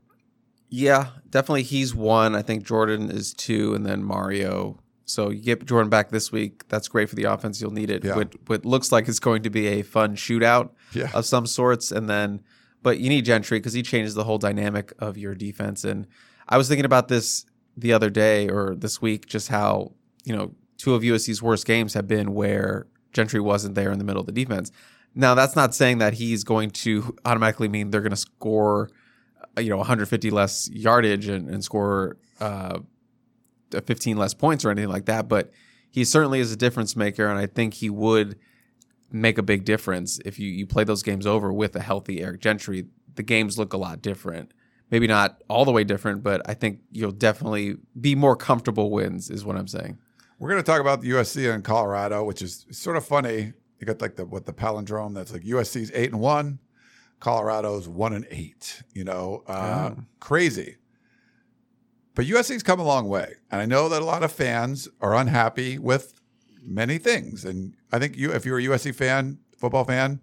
Yeah, 0.70 1.08
definitely. 1.30 1.64
He's 1.64 1.94
one. 1.94 2.36
I 2.36 2.42
think 2.42 2.64
Jordan 2.64 3.12
is 3.12 3.34
two, 3.34 3.74
and 3.74 3.86
then 3.86 4.04
Mario 4.04 4.80
so 5.12 5.30
you 5.30 5.42
get 5.42 5.66
Jordan 5.66 5.90
back 5.90 6.10
this 6.10 6.32
week. 6.32 6.68
That's 6.70 6.88
great 6.88 7.10
for 7.10 7.16
the 7.16 7.26
offense. 7.26 7.60
You'll 7.60 7.72
need 7.72 7.90
it. 7.90 8.04
Yeah. 8.04 8.16
What, 8.16 8.34
what 8.48 8.66
looks 8.66 8.94
like 8.94 9.10
it's 9.10 9.20
going 9.20 9.44
to 9.44 9.50
be 9.50 9.68
a 9.68 9.82
fun 9.82 10.16
shootout 10.16 10.70
yeah. 10.94 11.12
of 11.14 11.26
some 11.26 11.46
sorts, 11.46 11.92
and 11.92 12.10
then 12.10 12.42
but 12.82 13.00
you 13.00 13.10
need 13.10 13.26
Gentry 13.26 13.60
because 13.60 13.74
he 13.74 13.84
changes 13.84 14.16
the 14.16 14.24
whole 14.24 14.38
dynamic 14.38 14.94
of 15.00 15.18
your 15.18 15.36
defense. 15.36 15.84
And 15.84 16.08
I 16.48 16.58
was 16.58 16.68
thinking 16.68 16.86
about 16.86 17.10
this 17.10 17.46
the 17.82 17.94
other 17.94 18.10
day 18.10 18.50
or 18.50 18.76
this 18.76 19.02
week, 19.02 19.26
just 19.26 19.50
how 19.50 19.92
you 20.24 20.36
know 20.36 20.54
two 20.78 20.96
of 20.96 21.04
USC's 21.04 21.42
worst 21.42 21.66
games 21.66 21.94
have 21.94 22.08
been 22.08 22.34
where 22.34 22.88
Gentry 23.14 23.40
wasn't 23.40 23.76
there 23.76 23.92
in 23.92 24.00
the 24.00 24.06
middle 24.06 24.22
of 24.22 24.26
the 24.26 24.32
defense. 24.32 24.72
Now 25.14 25.36
that's 25.36 25.56
not 25.56 25.76
saying 25.76 25.98
that 25.98 26.14
he's 26.14 26.44
going 26.44 26.72
to 26.72 27.16
automatically 27.26 27.68
mean 27.68 27.92
they're 27.92 28.02
going 28.02 28.12
to 28.12 28.18
score, 28.18 28.90
you 29.58 29.70
know, 29.70 29.78
150 29.78 30.32
less 30.32 30.70
yardage 30.72 31.28
and, 31.28 31.50
and 31.50 31.64
score. 31.64 32.18
Uh, 32.40 32.80
15 33.80 34.18
less 34.18 34.34
points 34.34 34.66
or 34.66 34.70
anything 34.70 34.90
like 34.90 35.06
that, 35.06 35.30
but 35.30 35.50
he 35.90 36.06
certainly 36.06 36.40
is 36.40 36.52
a 36.52 36.56
difference 36.56 36.96
maker, 36.96 37.28
and 37.28 37.38
I 37.38 37.46
think 37.46 37.76
he 37.76 37.90
would 37.90 38.38
make 39.12 39.38
a 39.38 39.44
big 39.44 39.66
difference 39.66 40.20
if 40.26 40.40
you, 40.40 40.50
you 40.50 40.66
play 40.66 40.84
those 40.84 41.04
games 41.04 41.26
over 41.26 41.52
with 41.52 41.76
a 41.76 41.82
healthy 41.82 42.22
Eric 42.22 42.42
Gentry. 42.42 42.86
The 43.16 43.24
games 43.24 43.58
look 43.58 43.74
a 43.74 43.78
lot 43.78 44.02
different. 44.02 44.54
Maybe 44.92 45.08
not 45.08 45.42
all 45.48 45.64
the 45.64 45.72
way 45.72 45.84
different, 45.84 46.22
but 46.22 46.42
I 46.48 46.54
think 46.54 46.82
you'll 46.92 47.12
definitely 47.12 47.78
be 48.00 48.14
more 48.14 48.36
comfortable 48.36 48.92
wins, 48.92 49.30
is 49.30 49.46
what 49.46 49.56
I'm 49.56 49.68
saying. 49.68 49.98
We're 50.38 50.50
going 50.50 50.62
to 50.62 50.70
talk 50.70 50.82
about 50.82 51.02
the 51.02 51.12
USC 51.12 51.54
and 51.54 51.64
Colorado, 51.64 52.24
which 52.24 52.42
is 52.42 52.66
sort 52.72 52.98
of 52.98 53.06
funny. 53.06 53.54
You 53.80 53.88
got 53.88 54.02
like 54.02 54.16
the 54.16 54.26
what 54.26 54.46
the 54.46 54.54
palindrome 54.54 55.14
that's 55.14 55.32
like 55.32 55.44
USC's 55.44 55.92
eight 55.94 56.12
and 56.12 56.20
one, 56.20 56.60
Colorado's 57.20 57.88
one 57.88 58.14
and 58.14 58.28
eight. 58.30 58.84
You 58.94 59.06
know, 59.06 59.44
uh, 59.48 59.92
yeah. 59.96 60.04
crazy. 60.20 60.78
But 62.14 62.26
USC's 62.26 62.64
come 62.64 62.80
a 62.80 62.84
long 62.84 63.08
way. 63.08 63.36
And 63.50 63.62
I 63.62 63.66
know 63.66 63.88
that 63.90 64.02
a 64.02 64.06
lot 64.06 64.24
of 64.24 64.32
fans 64.32 64.88
are 65.00 65.16
unhappy 65.16 65.80
with 65.80 66.14
many 66.62 66.98
things. 66.98 67.46
And 67.46 67.74
I 67.92 68.00
think 68.00 68.18
you, 68.18 68.32
if 68.32 68.46
you're 68.46 68.60
a 68.60 68.64
USC 68.64 68.94
fan, 68.94 69.40
football 69.58 69.86
fan, 69.86 70.20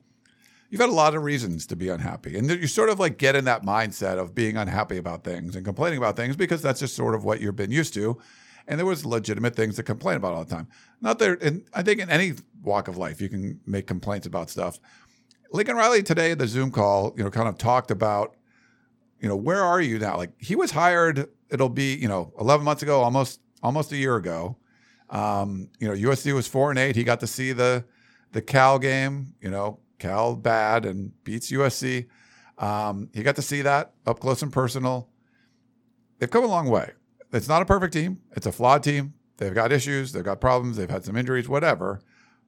you've 0.69 0.81
had 0.81 0.91
a 0.91 0.93
lot 0.93 1.15
of 1.15 1.23
reasons 1.23 1.67
to 1.67 1.77
be 1.77 1.89
unhappy. 1.89 2.37
And 2.37 2.51
you 2.51 2.67
sort 2.67 2.91
of 2.91 2.99
like 2.99 3.19
get 3.19 3.37
in 3.37 3.45
that 3.47 3.63
mindset 3.63 4.19
of 4.19 4.35
being 4.35 4.57
unhappy 4.57 4.97
about 4.97 5.25
things 5.25 5.57
and 5.57 5.65
complaining 5.65 5.99
about 5.99 6.17
things 6.17 6.37
because 6.37 6.63
that's 6.63 6.81
just 6.81 6.95
sort 6.95 7.15
of 7.15 7.25
what 7.25 7.41
you've 7.41 7.57
been 7.57 7.71
used 7.71 7.95
to. 7.95 8.19
And 8.67 8.79
there 8.79 8.87
was 8.87 9.07
legitimate 9.07 9.57
things 9.57 9.77
to 9.77 9.83
complain 9.83 10.17
about 10.17 10.35
all 10.35 10.45
the 10.45 10.55
time. 10.55 10.69
Not 11.01 11.19
there, 11.19 11.39
and 11.41 11.65
I 11.73 11.83
think 11.83 12.01
in 12.01 12.11
any 12.11 12.35
walk 12.63 12.89
of 12.89 12.99
life, 12.99 13.21
you 13.21 13.31
can 13.31 13.61
make 13.67 13.87
complaints 13.87 14.27
about 14.27 14.51
stuff. 14.51 14.79
Lincoln 15.53 15.77
Riley 15.77 16.03
today 16.03 16.33
at 16.33 16.39
the 16.39 16.47
Zoom 16.47 16.71
call, 16.71 17.15
you 17.17 17.25
know, 17.25 17.31
kind 17.31 17.49
of 17.49 17.57
talked 17.57 17.91
about, 17.91 18.37
you 19.21 19.29
know, 19.29 19.37
where 19.37 19.63
are 19.65 19.81
you 19.81 19.99
now? 19.99 20.19
Like 20.19 20.33
he 20.39 20.55
was 20.55 20.73
hired 20.73 21.29
it'll 21.51 21.69
be 21.69 21.95
you 21.95 22.09
know 22.09 22.33
11 22.39 22.65
months 22.65 22.83
ago, 22.83 23.03
almost 23.03 23.41
almost 23.63 23.93
a 23.93 23.97
year 23.97 24.17
ago. 24.17 24.57
Um, 25.11 25.71
you 25.79 25.89
know, 25.89 25.95
USC 25.95 26.35
was 26.35 26.47
four 26.47 26.71
and 26.71 26.79
eight. 26.79 26.97
He 26.97 27.05
got 27.05 27.21
to 27.21 27.27
see 27.27 27.53
the 27.53 27.85
the 28.33 28.43
Cal 28.43 28.79
game. 28.79 29.35
You 29.41 29.51
know, 29.51 29.81
Cal 29.99 30.37
bad 30.37 30.85
and 30.85 31.13
beats 31.25 31.51
USC. 31.51 32.07
Um, 32.59 33.11
he 33.15 33.23
got 33.23 33.37
to 33.37 33.43
see 33.43 33.63
that 33.63 33.93
up 34.07 34.21
close 34.21 34.43
and 34.43 34.53
personal. 34.53 35.09
They've 36.19 36.31
come 36.31 36.45
a 36.45 36.49
long 36.49 36.69
way. 36.69 36.93
It's 37.33 37.49
not 37.49 37.63
a 37.63 37.67
perfect 37.67 37.93
team. 37.93 38.21
It's 38.33 38.47
a 38.47 38.53
flawed 38.53 38.83
team. 38.83 39.15
They've 39.37 39.55
got 39.55 39.73
issues. 39.73 40.13
They've 40.13 40.25
got 40.25 40.41
problems. 40.41 40.77
They've 40.77 40.91
had 40.91 41.05
some 41.05 41.17
injuries. 41.17 41.49
Whatever. 41.49 42.01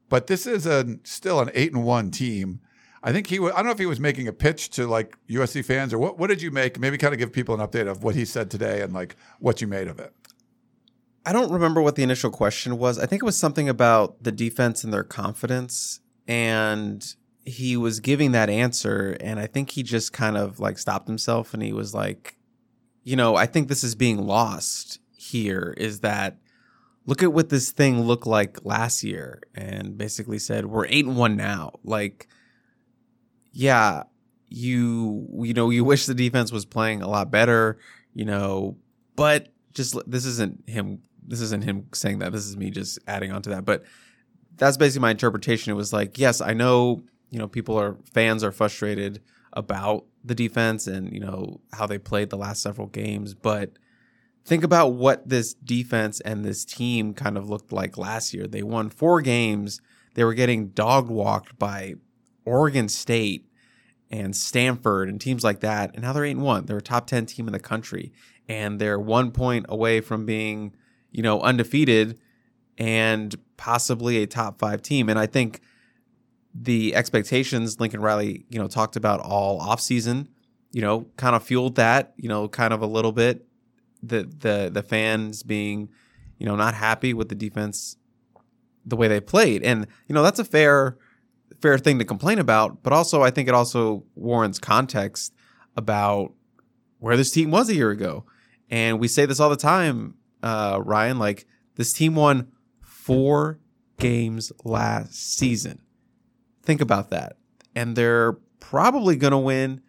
But 0.08 0.26
this 0.26 0.46
is 0.46 0.66
a 0.66 0.98
still 1.04 1.40
an 1.40 1.50
eight 1.54 1.72
and 1.72 1.84
one 1.84 2.10
team 2.10 2.60
I 3.02 3.12
think 3.12 3.28
he 3.28 3.38
was, 3.38 3.52
I 3.52 3.56
don't 3.56 3.66
know 3.66 3.72
if 3.72 3.78
he 3.78 3.86
was 3.86 4.00
making 4.00 4.28
a 4.28 4.32
pitch 4.32 4.70
to 4.70 4.86
like 4.86 5.16
USC 5.28 5.64
fans 5.64 5.94
or 5.94 5.98
what, 5.98 6.18
what 6.18 6.28
did 6.28 6.42
you 6.42 6.50
make? 6.50 6.78
Maybe 6.78 6.98
kind 6.98 7.14
of 7.14 7.18
give 7.18 7.32
people 7.32 7.58
an 7.58 7.66
update 7.66 7.88
of 7.88 8.04
what 8.04 8.14
he 8.14 8.24
said 8.24 8.50
today 8.50 8.82
and 8.82 8.92
like 8.92 9.16
what 9.38 9.60
you 9.60 9.66
made 9.66 9.88
of 9.88 9.98
it. 9.98 10.12
I 11.24 11.32
don't 11.32 11.50
remember 11.50 11.80
what 11.80 11.96
the 11.96 12.02
initial 12.02 12.30
question 12.30 12.78
was. 12.78 12.98
I 12.98 13.06
think 13.06 13.22
it 13.22 13.26
was 13.26 13.38
something 13.38 13.68
about 13.68 14.22
the 14.22 14.32
defense 14.32 14.84
and 14.84 14.92
their 14.92 15.04
confidence. 15.04 16.00
And 16.28 17.02
he 17.44 17.76
was 17.76 18.00
giving 18.00 18.32
that 18.32 18.50
answer. 18.50 19.16
And 19.20 19.40
I 19.40 19.46
think 19.46 19.70
he 19.70 19.82
just 19.82 20.12
kind 20.12 20.36
of 20.36 20.60
like 20.60 20.78
stopped 20.78 21.08
himself 21.08 21.54
and 21.54 21.62
he 21.62 21.72
was 21.72 21.94
like, 21.94 22.36
you 23.02 23.16
know, 23.16 23.36
I 23.36 23.46
think 23.46 23.68
this 23.68 23.82
is 23.82 23.94
being 23.94 24.18
lost 24.26 25.00
here 25.16 25.74
is 25.76 26.00
that 26.00 26.38
look 27.06 27.22
at 27.22 27.32
what 27.32 27.48
this 27.48 27.70
thing 27.70 28.02
looked 28.02 28.26
like 28.26 28.64
last 28.64 29.02
year 29.02 29.42
and 29.54 29.96
basically 29.96 30.38
said, 30.38 30.66
we're 30.66 30.86
eight 30.86 31.06
and 31.06 31.16
one 31.16 31.36
now. 31.36 31.72
Like, 31.82 32.28
yeah, 33.52 34.04
you 34.48 35.28
you 35.44 35.54
know 35.54 35.70
you 35.70 35.84
wish 35.84 36.06
the 36.06 36.14
defense 36.14 36.52
was 36.52 36.64
playing 36.64 37.02
a 37.02 37.08
lot 37.08 37.30
better, 37.30 37.78
you 38.12 38.24
know, 38.24 38.76
but 39.16 39.48
just 39.72 39.96
this 40.06 40.24
isn't 40.24 40.68
him. 40.68 41.02
This 41.26 41.40
isn't 41.40 41.64
him 41.64 41.86
saying 41.94 42.18
that. 42.18 42.32
This 42.32 42.46
is 42.46 42.56
me 42.56 42.70
just 42.70 42.98
adding 43.06 43.32
on 43.32 43.42
to 43.42 43.50
that. 43.50 43.64
But 43.64 43.84
that's 44.56 44.76
basically 44.76 45.02
my 45.02 45.12
interpretation. 45.12 45.72
It 45.72 45.76
was 45.76 45.92
like, 45.92 46.18
yes, 46.18 46.40
I 46.40 46.52
know, 46.52 47.04
you 47.30 47.38
know, 47.38 47.48
people 47.48 47.78
are 47.78 47.96
fans 48.12 48.44
are 48.44 48.52
frustrated 48.52 49.22
about 49.52 50.04
the 50.24 50.34
defense 50.34 50.86
and 50.86 51.12
you 51.12 51.20
know 51.20 51.60
how 51.72 51.86
they 51.86 51.98
played 51.98 52.30
the 52.30 52.36
last 52.36 52.62
several 52.62 52.86
games, 52.86 53.34
but 53.34 53.72
think 54.44 54.64
about 54.64 54.88
what 54.88 55.28
this 55.28 55.54
defense 55.54 56.20
and 56.20 56.44
this 56.44 56.64
team 56.64 57.14
kind 57.14 57.36
of 57.36 57.48
looked 57.48 57.72
like 57.72 57.96
last 57.96 58.34
year. 58.34 58.46
They 58.46 58.62
won 58.62 58.90
four 58.90 59.20
games. 59.20 59.80
They 60.14 60.24
were 60.24 60.34
getting 60.34 60.68
dog 60.68 61.08
walked 61.08 61.58
by 61.58 61.94
Oregon 62.44 62.88
State 62.88 63.46
and 64.10 64.34
Stanford 64.34 65.08
and 65.08 65.20
teams 65.20 65.44
like 65.44 65.60
that. 65.60 65.92
And 65.94 66.02
now 66.02 66.12
they're 66.12 66.24
eight 66.24 66.32
and 66.32 66.42
one. 66.42 66.66
They're 66.66 66.78
a 66.78 66.82
top 66.82 67.06
ten 67.06 67.26
team 67.26 67.46
in 67.46 67.52
the 67.52 67.60
country, 67.60 68.12
and 68.48 68.80
they're 68.80 68.98
one 68.98 69.30
point 69.30 69.66
away 69.68 70.00
from 70.00 70.26
being, 70.26 70.74
you 71.12 71.22
know, 71.22 71.40
undefeated 71.40 72.18
and 72.76 73.34
possibly 73.56 74.22
a 74.22 74.26
top 74.26 74.58
five 74.58 74.82
team. 74.82 75.08
And 75.08 75.18
I 75.18 75.26
think 75.26 75.60
the 76.54 76.94
expectations 76.94 77.80
Lincoln 77.80 78.00
Riley, 78.00 78.46
you 78.48 78.58
know, 78.58 78.68
talked 78.68 78.96
about 78.96 79.20
all 79.20 79.60
offseason, 79.60 80.28
you 80.72 80.80
know, 80.80 81.06
kind 81.16 81.36
of 81.36 81.42
fueled 81.42 81.76
that, 81.76 82.14
you 82.16 82.28
know, 82.28 82.48
kind 82.48 82.72
of 82.72 82.82
a 82.82 82.86
little 82.86 83.12
bit. 83.12 83.46
The 84.02 84.22
the 84.22 84.70
the 84.72 84.82
fans 84.82 85.42
being, 85.42 85.90
you 86.38 86.46
know, 86.46 86.56
not 86.56 86.74
happy 86.74 87.12
with 87.12 87.28
the 87.28 87.34
defense 87.34 87.96
the 88.86 88.96
way 88.96 89.08
they 89.08 89.20
played. 89.20 89.62
And, 89.62 89.86
you 90.08 90.14
know, 90.14 90.22
that's 90.22 90.38
a 90.38 90.44
fair 90.44 90.96
fair 91.60 91.78
thing 91.78 91.98
to 91.98 92.04
complain 92.04 92.38
about, 92.38 92.82
but 92.82 92.92
also 92.92 93.22
I 93.22 93.30
think 93.30 93.48
it 93.48 93.54
also 93.54 94.04
warrants 94.14 94.58
context 94.58 95.34
about 95.76 96.32
where 96.98 97.16
this 97.16 97.30
team 97.30 97.50
was 97.50 97.68
a 97.68 97.74
year 97.74 97.90
ago. 97.90 98.24
And 98.70 98.98
we 98.98 99.08
say 99.08 99.26
this 99.26 99.40
all 99.40 99.50
the 99.50 99.56
time, 99.56 100.14
uh, 100.42 100.80
Ryan, 100.82 101.18
like 101.18 101.46
this 101.74 101.92
team 101.92 102.14
won 102.14 102.52
four 102.80 103.58
games 103.98 104.52
last 104.64 105.14
season. 105.36 105.80
Think 106.70 106.80
about 106.80 107.10
that. 107.10 107.36
And 107.74 107.96
they're 107.96 108.34
probably 108.60 109.16
going 109.16 109.32
to 109.32 109.38
win 109.38 109.80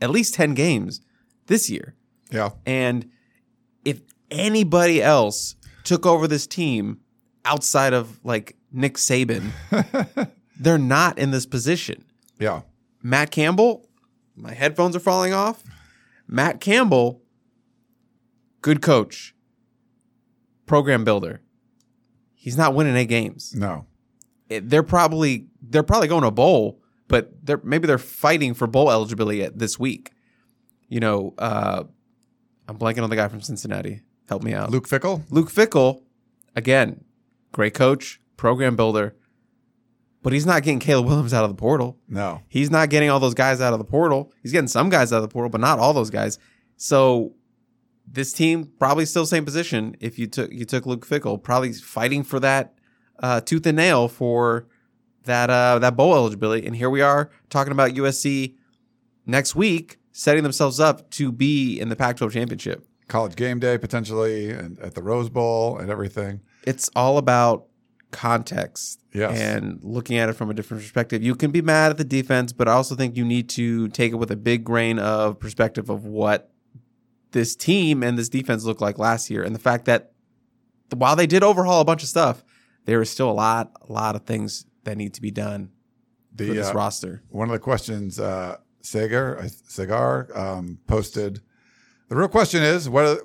at 0.00 0.08
least 0.08 0.34
10 0.34 0.54
games 0.54 1.00
this 1.48 1.68
year. 1.68 1.96
Yeah. 2.30 2.50
And 2.64 3.10
if 3.84 4.02
anybody 4.30 5.02
else 5.02 5.56
took 5.82 6.06
over 6.06 6.28
this 6.28 6.46
team 6.46 7.00
outside 7.44 7.92
of 7.92 8.20
like 8.22 8.56
Nick 8.70 8.98
Saban, 8.98 9.50
they're 10.60 10.78
not 10.78 11.18
in 11.18 11.32
this 11.32 11.44
position. 11.44 12.04
Yeah. 12.38 12.60
Matt 13.02 13.32
Campbell, 13.32 13.88
my 14.36 14.54
headphones 14.54 14.94
are 14.94 15.00
falling 15.00 15.32
off. 15.32 15.64
Matt 16.28 16.60
Campbell, 16.60 17.20
good 18.60 18.80
coach, 18.80 19.34
program 20.66 21.02
builder. 21.02 21.40
He's 22.36 22.56
not 22.56 22.76
winning 22.76 22.94
eight 22.94 23.08
games. 23.08 23.52
No. 23.56 23.86
They're 24.60 24.82
probably 24.82 25.46
they're 25.60 25.82
probably 25.82 26.08
going 26.08 26.22
to 26.22 26.30
bowl, 26.30 26.80
but 27.08 27.30
they're 27.44 27.60
maybe 27.62 27.86
they're 27.86 27.98
fighting 27.98 28.54
for 28.54 28.66
bowl 28.66 28.90
eligibility 28.90 29.48
this 29.54 29.78
week. 29.78 30.12
You 30.88 31.00
know, 31.00 31.34
uh, 31.38 31.84
I'm 32.68 32.78
blanking 32.78 33.02
on 33.02 33.10
the 33.10 33.16
guy 33.16 33.28
from 33.28 33.40
Cincinnati. 33.40 34.02
Help 34.28 34.42
me 34.42 34.54
out. 34.54 34.70
Luke 34.70 34.88
Fickell. 34.88 35.22
Luke 35.30 35.50
Fickell, 35.50 36.02
again, 36.54 37.04
great 37.52 37.74
coach, 37.74 38.20
program 38.36 38.76
builder, 38.76 39.16
but 40.22 40.32
he's 40.32 40.46
not 40.46 40.62
getting 40.62 40.78
Caleb 40.78 41.06
Williams 41.06 41.34
out 41.34 41.44
of 41.44 41.50
the 41.50 41.56
portal. 41.56 41.98
No. 42.08 42.42
He's 42.48 42.70
not 42.70 42.90
getting 42.90 43.10
all 43.10 43.20
those 43.20 43.34
guys 43.34 43.60
out 43.60 43.72
of 43.72 43.78
the 43.78 43.84
portal. 43.84 44.32
He's 44.42 44.52
getting 44.52 44.68
some 44.68 44.88
guys 44.88 45.12
out 45.12 45.16
of 45.16 45.22
the 45.22 45.28
portal, 45.28 45.50
but 45.50 45.60
not 45.60 45.78
all 45.78 45.92
those 45.92 46.10
guys. 46.10 46.38
So 46.76 47.34
this 48.06 48.32
team 48.32 48.70
probably 48.78 49.06
still 49.06 49.26
same 49.26 49.44
position. 49.44 49.96
If 50.00 50.18
you 50.18 50.26
took 50.26 50.52
you 50.52 50.64
took 50.64 50.86
Luke 50.86 51.06
Fickell, 51.06 51.42
probably 51.42 51.72
fighting 51.72 52.22
for 52.22 52.40
that 52.40 52.74
uh, 53.18 53.40
tooth 53.40 53.66
and 53.66 53.76
nail 53.76 54.08
for 54.08 54.66
that 55.24 55.50
uh, 55.50 55.78
that 55.78 55.96
bowl 55.96 56.14
eligibility. 56.14 56.66
And 56.66 56.74
here 56.76 56.90
we 56.90 57.00
are 57.00 57.30
talking 57.50 57.72
about 57.72 57.92
USC 57.92 58.54
next 59.26 59.54
week, 59.54 59.98
setting 60.12 60.42
themselves 60.42 60.80
up 60.80 61.10
to 61.12 61.30
be 61.32 61.78
in 61.78 61.88
the 61.88 61.96
Pac-12 61.96 62.32
championship. 62.32 62.86
College 63.08 63.36
game 63.36 63.58
day 63.60 63.78
potentially, 63.78 64.50
and 64.50 64.78
at 64.80 64.94
the 64.94 65.02
Rose 65.02 65.28
Bowl 65.28 65.78
and 65.78 65.90
everything. 65.90 66.40
It's 66.64 66.88
all 66.96 67.18
about 67.18 67.66
context 68.10 69.00
Yes. 69.14 69.38
and 69.38 69.78
looking 69.82 70.16
at 70.18 70.28
it 70.28 70.34
from 70.34 70.50
a 70.50 70.54
different 70.54 70.82
perspective. 70.82 71.22
You 71.22 71.34
can 71.34 71.50
be 71.50 71.62
mad 71.62 71.90
at 71.90 71.98
the 71.98 72.04
defense, 72.04 72.52
but 72.52 72.68
I 72.68 72.72
also 72.72 72.94
think 72.94 73.16
you 73.16 73.24
need 73.24 73.48
to 73.50 73.88
take 73.88 74.12
it 74.12 74.16
with 74.16 74.30
a 74.30 74.36
big 74.36 74.64
grain 74.64 74.98
of 74.98 75.38
perspective 75.40 75.88
of 75.90 76.04
what 76.04 76.50
this 77.32 77.56
team 77.56 78.02
and 78.02 78.18
this 78.18 78.28
defense 78.28 78.64
looked 78.64 78.80
like 78.82 78.98
last 78.98 79.30
year, 79.30 79.42
and 79.42 79.54
the 79.54 79.58
fact 79.58 79.86
that 79.86 80.12
while 80.94 81.16
they 81.16 81.26
did 81.26 81.42
overhaul 81.42 81.80
a 81.80 81.84
bunch 81.84 82.02
of 82.02 82.08
stuff, 82.08 82.44
there 82.84 83.00
is 83.00 83.10
still 83.10 83.30
a 83.30 83.32
lot, 83.32 83.72
a 83.88 83.92
lot 83.92 84.16
of 84.16 84.24
things 84.24 84.66
that 84.84 84.96
need 84.96 85.14
to 85.14 85.22
be 85.22 85.30
done 85.30 85.70
for 86.36 86.44
this 86.44 86.68
uh, 86.68 86.72
roster. 86.72 87.22
one 87.28 87.48
of 87.48 87.52
the 87.52 87.58
questions 87.58 88.18
uh, 88.18 88.56
Sagar 88.80 89.46
Sagar 89.68 90.28
um, 90.34 90.78
posted. 90.86 91.40
The 92.08 92.16
real 92.16 92.28
question 92.28 92.62
is 92.62 92.88
what 92.88 93.20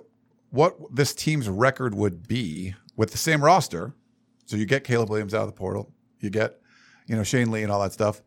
what 0.50 0.78
this 0.94 1.14
team's 1.14 1.50
record 1.50 1.96
would 1.96 2.28
be 2.28 2.76
with 2.96 3.12
the 3.12 3.18
same 3.18 3.44
roster. 3.44 3.94
So 4.46 4.56
you 4.56 4.66
get 4.66 4.84
Caleb 4.84 5.10
Williams 5.10 5.34
out 5.34 5.42
of 5.42 5.48
the 5.48 5.54
portal, 5.54 5.92
you 6.20 6.30
get 6.30 6.60
you 7.08 7.16
know 7.16 7.24
Shane 7.24 7.52
Lee 7.52 7.64
and 7.64 7.72
all 7.72 7.82
that 7.82 7.94
stuff, 7.94 8.22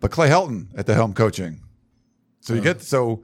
but 0.00 0.10
Clay 0.10 0.28
Helton 0.28 0.68
at 0.76 0.86
the 0.86 0.94
helm 0.94 1.14
coaching. 1.14 1.62
So 2.40 2.54
you 2.54 2.60
get 2.60 2.82
so 2.82 3.22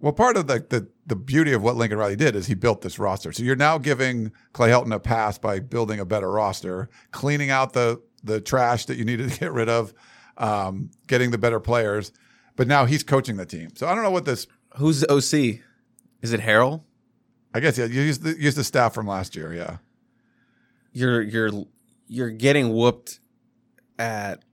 well 0.00 0.12
part 0.12 0.36
of 0.36 0.46
the, 0.46 0.64
the 0.68 0.88
the 1.10 1.16
beauty 1.16 1.52
of 1.52 1.60
what 1.60 1.74
Lincoln 1.74 1.98
Riley 1.98 2.14
did 2.14 2.36
is 2.36 2.46
he 2.46 2.54
built 2.54 2.82
this 2.82 2.96
roster. 3.00 3.32
So 3.32 3.42
you're 3.42 3.56
now 3.56 3.78
giving 3.78 4.30
Clay 4.52 4.70
Helton 4.70 4.94
a 4.94 5.00
pass 5.00 5.38
by 5.38 5.58
building 5.58 5.98
a 5.98 6.04
better 6.04 6.30
roster, 6.30 6.88
cleaning 7.10 7.50
out 7.50 7.72
the 7.72 8.00
the 8.22 8.40
trash 8.40 8.84
that 8.86 8.96
you 8.96 9.04
needed 9.04 9.28
to 9.28 9.40
get 9.40 9.52
rid 9.52 9.68
of, 9.68 9.92
um, 10.38 10.90
getting 11.08 11.32
the 11.32 11.38
better 11.38 11.58
players. 11.58 12.12
But 12.54 12.68
now 12.68 12.84
he's 12.84 13.02
coaching 13.02 13.36
the 13.36 13.44
team. 13.44 13.70
So 13.74 13.88
I 13.88 13.94
don't 13.94 14.04
know 14.04 14.10
what 14.12 14.24
this. 14.24 14.46
Who's 14.76 15.00
the 15.00 15.12
OC? 15.12 15.60
Is 16.22 16.32
it 16.32 16.40
Harrell? 16.40 16.84
I 17.52 17.58
guess 17.58 17.76
yeah, 17.76 17.86
you 17.86 18.12
the 18.14 18.40
use 18.40 18.54
the 18.54 18.62
staff 18.62 18.94
from 18.94 19.08
last 19.08 19.34
year. 19.34 19.52
Yeah, 19.52 19.78
You're 20.92 21.22
you're 21.22 21.50
you're 22.06 22.30
getting 22.30 22.72
whooped 22.72 23.18
at 23.98 24.44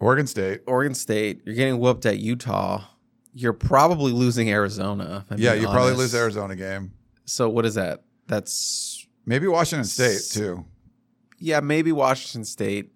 Oregon 0.00 0.26
State. 0.26 0.62
Oregon 0.66 0.94
State. 0.94 1.42
You're 1.44 1.54
getting 1.54 1.78
whooped 1.78 2.06
at 2.06 2.16
Utah. 2.16 2.84
You're 3.34 3.52
probably 3.54 4.12
losing 4.12 4.50
Arizona. 4.50 5.24
Yeah, 5.36 5.54
you 5.54 5.66
probably 5.66 5.94
lose 5.94 6.14
Arizona 6.14 6.54
game. 6.56 6.92
So 7.24 7.48
what 7.48 7.64
is 7.64 7.74
that? 7.76 8.02
That's 8.26 9.06
Maybe 9.24 9.46
Washington 9.46 9.84
State 9.84 10.16
S- 10.16 10.28
too. 10.30 10.64
yeah, 11.38 11.60
maybe 11.60 11.92
Washington 11.92 12.44
State. 12.44 12.92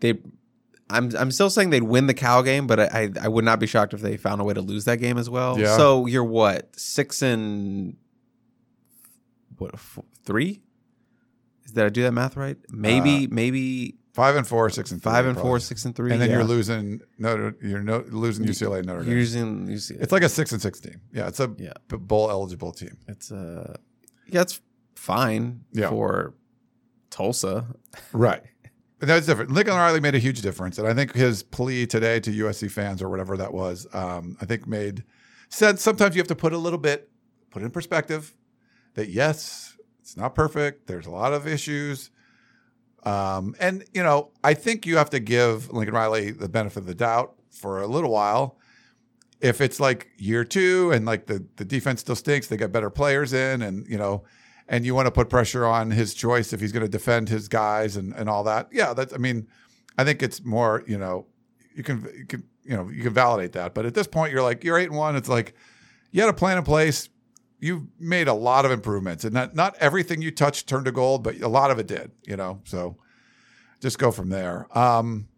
They, 0.00 0.14
I'm 0.90 1.10
I'm 1.16 1.30
still 1.30 1.48
saying 1.50 1.70
they'd 1.70 1.82
win 1.82 2.06
the 2.06 2.14
Cal 2.14 2.42
game, 2.42 2.66
but 2.66 2.78
I 2.80 2.84
I, 2.92 3.10
I 3.22 3.28
would 3.28 3.44
not 3.44 3.60
be 3.60 3.66
shocked 3.66 3.94
if 3.94 4.00
they 4.00 4.16
found 4.16 4.40
a 4.40 4.44
way 4.44 4.54
to 4.54 4.60
lose 4.60 4.84
that 4.84 4.98
game 4.98 5.16
as 5.18 5.30
well. 5.30 5.58
Yeah. 5.58 5.76
So 5.76 6.06
you're 6.06 6.24
what 6.24 6.78
six 6.78 7.22
and 7.22 7.96
what 9.58 9.72
f- 9.74 9.98
three? 10.24 10.60
Is 11.64 11.72
did 11.72 11.84
I 11.84 11.88
do 11.88 12.02
that 12.02 12.12
math 12.12 12.36
right? 12.36 12.56
Maybe 12.68 13.24
uh, 13.24 13.28
maybe 13.30 13.96
Five 14.16 14.36
and 14.36 14.46
four, 14.46 14.70
six 14.70 14.92
and 14.92 15.02
three, 15.02 15.12
five 15.12 15.26
and 15.26 15.36
four, 15.36 15.60
six 15.60 15.84
and 15.84 15.94
three, 15.94 16.10
and 16.10 16.18
then 16.18 16.30
yeah. 16.30 16.36
you're 16.36 16.44
losing. 16.44 17.02
No, 17.18 17.52
you're 17.62 17.82
no, 17.82 18.02
losing 18.08 18.46
UCLA 18.46 18.78
and 18.78 18.86
Notre 18.86 19.00
You're 19.02 19.10
Dame. 19.10 19.18
using 19.18 19.66
you 19.68 19.76
see, 19.78 19.94
It's 19.96 20.10
like 20.10 20.22
a 20.22 20.28
six 20.30 20.52
and 20.52 20.62
six 20.62 20.80
team. 20.80 21.02
Yeah, 21.12 21.28
it's 21.28 21.38
a 21.38 21.54
Yeah. 21.58 21.74
bowl 21.90 22.30
eligible 22.30 22.72
team. 22.72 22.96
it's 23.08 23.30
uh 23.30 23.76
yeah, 24.26 24.40
it's 24.40 24.62
fine 24.94 25.66
Yeah. 25.74 25.90
for 25.90 26.32
Tulsa. 27.10 27.66
Right. 28.14 28.42
But 29.00 29.08
that's 29.08 29.26
different. 29.26 29.50
Lincoln 29.50 29.74
Riley 29.74 30.00
made 30.00 30.14
a 30.14 30.18
huge 30.18 30.40
difference. 30.40 30.78
And 30.78 30.88
I 30.88 30.94
think 30.94 31.12
his 31.12 31.42
plea 31.42 31.86
today 31.86 32.18
to 32.20 32.30
USC 32.30 32.70
fans 32.70 33.02
or 33.02 33.10
whatever 33.10 33.36
that 33.36 33.52
was, 33.52 33.86
um, 33.92 34.38
I 34.40 34.46
think 34.46 34.66
made 34.66 35.04
sense. 35.50 35.82
Sometimes 35.82 36.16
you 36.16 36.20
have 36.20 36.28
to 36.28 36.34
put 36.34 36.54
a 36.54 36.58
little 36.58 36.78
bit, 36.78 37.10
put 37.50 37.60
it 37.60 37.66
in 37.66 37.70
perspective 37.70 38.34
that 38.94 39.10
yes, 39.10 39.76
it's 40.00 40.16
not 40.16 40.34
perfect. 40.34 40.86
There's 40.86 41.04
a 41.04 41.10
lot 41.10 41.34
of 41.34 41.46
issues. 41.46 42.10
Um, 43.06 43.54
and, 43.60 43.84
you 43.94 44.02
know, 44.02 44.32
I 44.42 44.54
think 44.54 44.84
you 44.84 44.96
have 44.96 45.10
to 45.10 45.20
give 45.20 45.72
Lincoln 45.72 45.94
Riley 45.94 46.32
the 46.32 46.48
benefit 46.48 46.80
of 46.80 46.86
the 46.86 46.94
doubt 46.94 47.36
for 47.52 47.80
a 47.80 47.86
little 47.86 48.10
while. 48.10 48.58
If 49.40 49.60
it's 49.60 49.78
like 49.78 50.08
year 50.18 50.44
two 50.44 50.90
and 50.90 51.06
like 51.06 51.26
the, 51.26 51.46
the 51.54 51.64
defense 51.64 52.00
still 52.00 52.16
stinks, 52.16 52.48
they 52.48 52.56
got 52.56 52.72
better 52.72 52.90
players 52.90 53.32
in 53.32 53.62
and, 53.62 53.86
you 53.86 53.96
know, 53.96 54.24
and 54.68 54.84
you 54.84 54.94
want 54.94 55.06
to 55.06 55.12
put 55.12 55.30
pressure 55.30 55.64
on 55.64 55.92
his 55.92 56.14
choice 56.14 56.52
if 56.52 56.60
he's 56.60 56.72
going 56.72 56.84
to 56.84 56.90
defend 56.90 57.28
his 57.28 57.46
guys 57.46 57.96
and, 57.96 58.12
and 58.14 58.28
all 58.28 58.42
that. 58.42 58.68
Yeah, 58.72 58.92
that's 58.92 59.12
I 59.12 59.18
mean, 59.18 59.46
I 59.96 60.02
think 60.02 60.20
it's 60.20 60.44
more, 60.44 60.82
you 60.88 60.98
know, 60.98 61.26
you 61.76 61.84
can 61.84 62.08
you 62.16 62.26
can 62.26 62.42
you 62.64 62.76
know, 62.76 62.88
you 62.88 63.04
can 63.04 63.12
validate 63.12 63.52
that. 63.52 63.74
But 63.74 63.86
at 63.86 63.94
this 63.94 64.08
point 64.08 64.32
you're 64.32 64.42
like 64.42 64.64
you're 64.64 64.78
8 64.78 64.88
and 64.88 64.96
1, 64.96 65.14
it's 65.14 65.28
like 65.28 65.54
you 66.10 66.20
had 66.20 66.30
a 66.30 66.34
plan 66.34 66.58
in 66.58 66.64
place. 66.64 67.08
You've 67.58 67.84
made 67.98 68.28
a 68.28 68.34
lot 68.34 68.64
of 68.64 68.70
improvements 68.70 69.24
and 69.24 69.32
not 69.32 69.54
not 69.54 69.76
everything 69.78 70.20
you 70.22 70.30
touched 70.30 70.68
turned 70.68 70.84
to 70.86 70.92
gold, 70.92 71.22
but 71.22 71.40
a 71.40 71.48
lot 71.48 71.70
of 71.70 71.78
it 71.78 71.86
did, 71.86 72.10
you 72.26 72.36
know. 72.36 72.60
So 72.64 72.96
just 73.80 73.98
go 73.98 74.10
from 74.10 74.28
there. 74.28 74.66
Um 74.76 75.28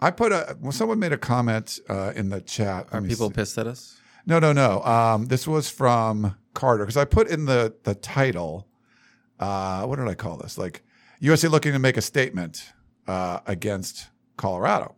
I 0.00 0.10
put 0.10 0.32
a 0.32 0.56
well, 0.60 0.72
someone 0.72 0.98
made 0.98 1.12
a 1.12 1.18
comment 1.18 1.78
uh, 1.88 2.12
in 2.16 2.28
the 2.30 2.40
chat. 2.40 2.88
Let 2.92 3.04
Are 3.04 3.06
people 3.06 3.28
see. 3.28 3.34
pissed 3.34 3.56
at 3.58 3.68
us? 3.68 4.00
No, 4.26 4.40
no, 4.40 4.52
no. 4.52 4.82
Um, 4.82 5.26
this 5.26 5.46
was 5.46 5.70
from 5.70 6.34
Carter 6.54 6.84
because 6.84 6.96
I 6.96 7.04
put 7.04 7.28
in 7.28 7.44
the 7.44 7.74
the 7.84 7.94
title. 7.94 8.66
Uh, 9.38 9.84
what 9.84 9.96
did 10.00 10.08
I 10.08 10.14
call 10.14 10.36
this? 10.38 10.58
Like 10.58 10.82
USA 11.20 11.46
looking 11.48 11.72
to 11.72 11.78
make 11.78 11.96
a 11.96 12.02
statement 12.02 12.72
uh, 13.06 13.40
against 13.46 14.08
Colorado, 14.36 14.96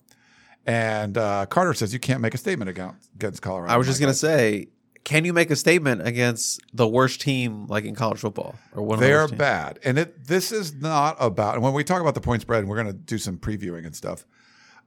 and 0.66 1.18
uh, 1.18 1.44
Carter 1.46 1.74
says 1.74 1.92
you 1.92 2.00
can't 2.00 2.22
make 2.22 2.33
a 2.35 2.38
statement 2.38 2.70
against 2.70 3.11
against 3.14 3.42
Colorado. 3.42 3.72
I 3.74 3.77
was 3.77 3.87
just 3.87 4.00
Like, 4.00 4.07
gonna 4.07 4.14
say, 4.14 4.68
can 5.04 5.24
you 5.24 5.32
make 5.32 5.50
a 5.50 5.56
statement 5.56 6.06
against 6.06 6.60
the 6.72 6.88
worst 6.88 7.20
team 7.20 7.66
like 7.66 7.84
in 7.84 7.94
college 7.94 8.18
football 8.18 8.54
or 8.74 8.82
one 8.82 8.98
they 9.00 9.12
are 9.12 9.22
worst 9.22 9.32
teams? 9.32 9.38
bad, 9.38 9.78
and 9.84 9.98
it 9.98 10.26
this 10.26 10.50
is 10.50 10.74
not 10.74 11.16
about. 11.20 11.54
And 11.54 11.62
when 11.62 11.74
we 11.74 11.84
talk 11.84 12.00
about 12.00 12.14
the 12.14 12.20
point 12.20 12.42
spread, 12.42 12.60
and 12.60 12.68
we're 12.68 12.82
going 12.82 12.88
to 12.88 12.92
do 12.92 13.18
some 13.18 13.38
previewing 13.38 13.84
and 13.86 13.94
stuff. 13.94 14.24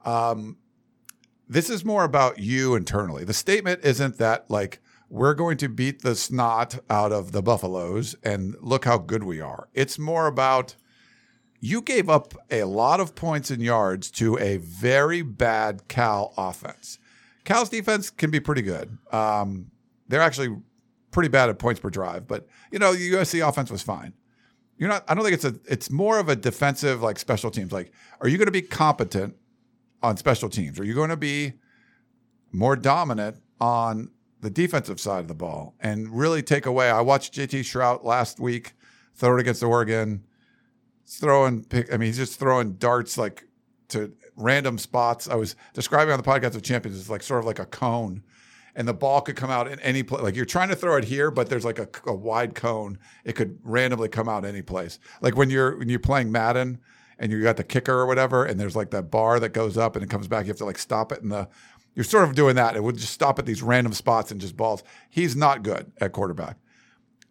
Um, 0.04 0.58
this 1.48 1.70
is 1.70 1.84
more 1.84 2.04
about 2.04 2.38
you 2.38 2.74
internally. 2.74 3.24
The 3.24 3.32
statement 3.32 3.80
isn't 3.82 4.18
that 4.18 4.50
like 4.50 4.80
we're 5.08 5.34
going 5.34 5.56
to 5.58 5.68
beat 5.68 6.02
the 6.02 6.14
snot 6.14 6.78
out 6.90 7.12
of 7.12 7.32
the 7.32 7.42
Buffaloes 7.42 8.14
and 8.22 8.54
look 8.60 8.84
how 8.84 8.98
good 8.98 9.22
we 9.22 9.40
are. 9.40 9.68
It's 9.72 9.98
more 9.98 10.26
about 10.26 10.76
you 11.60 11.80
gave 11.80 12.08
up 12.08 12.34
a 12.50 12.64
lot 12.64 13.00
of 13.00 13.14
points 13.14 13.50
and 13.50 13.62
yards 13.62 14.10
to 14.12 14.38
a 14.38 14.58
very 14.58 15.22
bad 15.22 15.88
Cal 15.88 16.34
offense. 16.36 16.98
Cal's 17.44 17.70
defense 17.70 18.10
can 18.10 18.30
be 18.30 18.40
pretty 18.40 18.62
good. 18.62 18.98
Um, 19.10 19.70
they're 20.08 20.22
actually 20.22 20.56
pretty 21.10 21.28
bad 21.28 21.48
at 21.48 21.58
points 21.58 21.80
per 21.80 21.90
drive, 21.90 22.26
but 22.26 22.46
you 22.70 22.78
know, 22.78 22.94
the 22.94 23.12
USC 23.12 23.46
offense 23.46 23.70
was 23.70 23.82
fine. 23.82 24.14
You're 24.76 24.88
not. 24.88 25.04
I 25.08 25.14
don't 25.14 25.24
think 25.24 25.34
it's 25.34 25.44
a. 25.44 25.54
It's 25.68 25.90
more 25.90 26.18
of 26.18 26.28
a 26.28 26.36
defensive, 26.36 27.02
like 27.02 27.18
special 27.18 27.50
teams. 27.50 27.72
Like, 27.72 27.92
are 28.20 28.28
you 28.28 28.38
going 28.38 28.46
to 28.46 28.52
be 28.52 28.62
competent 28.62 29.34
on 30.02 30.16
special 30.16 30.48
teams? 30.48 30.78
Are 30.78 30.84
you 30.84 30.94
going 30.94 31.10
to 31.10 31.16
be 31.16 31.54
more 32.52 32.76
dominant 32.76 33.38
on 33.60 34.10
the 34.40 34.50
defensive 34.50 35.00
side 35.00 35.20
of 35.20 35.28
the 35.28 35.34
ball 35.34 35.74
and 35.80 36.16
really 36.16 36.42
take 36.42 36.64
away? 36.64 36.90
I 36.90 37.00
watched 37.00 37.34
JT 37.34 37.60
Shrout 37.60 38.04
last 38.04 38.38
week 38.38 38.74
throw 39.18 39.36
it 39.36 39.40
against 39.40 39.62
Oregon. 39.62 40.24
He's 41.04 41.16
throwing. 41.16 41.64
Pick, 41.64 41.92
I 41.92 41.96
mean, 41.96 42.06
he's 42.06 42.16
just 42.16 42.38
throwing 42.38 42.74
darts 42.74 43.18
like 43.18 43.44
to 43.88 44.12
random 44.36 44.78
spots. 44.78 45.28
I 45.28 45.34
was 45.34 45.56
describing 45.74 46.12
on 46.12 46.18
the 46.18 46.24
podcast 46.24 46.54
of 46.54 46.62
champions 46.62 46.98
It's 46.98 47.10
like 47.10 47.22
sort 47.22 47.40
of 47.40 47.46
like 47.46 47.58
a 47.58 47.66
cone, 47.66 48.22
and 48.78 48.86
the 48.86 48.94
ball 48.94 49.20
could 49.20 49.34
come 49.34 49.50
out 49.50 49.66
in 49.66 49.80
any 49.80 50.04
place. 50.04 50.22
Like 50.22 50.36
you're 50.36 50.44
trying 50.44 50.68
to 50.68 50.76
throw 50.76 50.96
it 50.96 51.04
here, 51.04 51.32
but 51.32 51.50
there's 51.50 51.64
like 51.64 51.80
a, 51.80 51.88
a 52.06 52.14
wide 52.14 52.54
cone. 52.54 52.96
It 53.24 53.32
could 53.32 53.58
randomly 53.64 54.08
come 54.08 54.28
out 54.28 54.44
any 54.44 54.62
place. 54.62 55.00
Like 55.20 55.36
when 55.36 55.50
you're 55.50 55.76
when 55.76 55.88
you're 55.88 55.98
playing 55.98 56.30
Madden 56.30 56.78
and 57.18 57.32
you 57.32 57.42
got 57.42 57.56
the 57.56 57.64
kicker 57.64 57.92
or 57.92 58.06
whatever, 58.06 58.44
and 58.44 58.58
there's 58.58 58.76
like 58.76 58.90
that 58.92 59.10
bar 59.10 59.40
that 59.40 59.48
goes 59.48 59.76
up 59.76 59.96
and 59.96 60.04
it 60.04 60.08
comes 60.08 60.28
back. 60.28 60.44
You 60.46 60.50
have 60.50 60.58
to 60.58 60.64
like 60.64 60.78
stop 60.78 61.10
it, 61.10 61.22
and 61.22 61.32
the 61.32 61.48
you're 61.96 62.04
sort 62.04 62.22
of 62.22 62.36
doing 62.36 62.54
that. 62.54 62.76
It 62.76 62.84
would 62.84 62.96
just 62.96 63.12
stop 63.12 63.40
at 63.40 63.46
these 63.46 63.62
random 63.62 63.92
spots 63.92 64.30
and 64.30 64.40
just 64.40 64.56
balls. 64.56 64.84
He's 65.10 65.34
not 65.34 65.64
good 65.64 65.90
at 66.00 66.12
quarterback. 66.12 66.56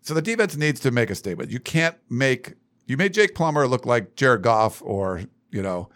So 0.02 0.14
the 0.14 0.22
defense 0.22 0.58
needs 0.58 0.82
to 0.82 0.92
make 0.92 1.10
a 1.10 1.16
statement. 1.16 1.50
You 1.50 1.62
can't 1.62 1.96
make 2.10 2.56
you 2.88 2.98
made 2.98 3.14
Jake 3.14 3.36
Plummer 3.36 3.68
look 3.68 3.86
like 3.86 4.16
Jared 4.18 4.42
Goff 4.42 4.82
or 4.84 5.24
you 5.52 5.62
know 5.62 5.88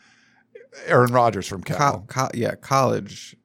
Aaron 0.85 1.11
Rodgers 1.11 1.45
from 1.45 1.61
Cal. 1.61 2.05
Co- 2.07 2.27
co- 2.27 2.31
yeah, 2.33 2.55
college, 2.55 3.35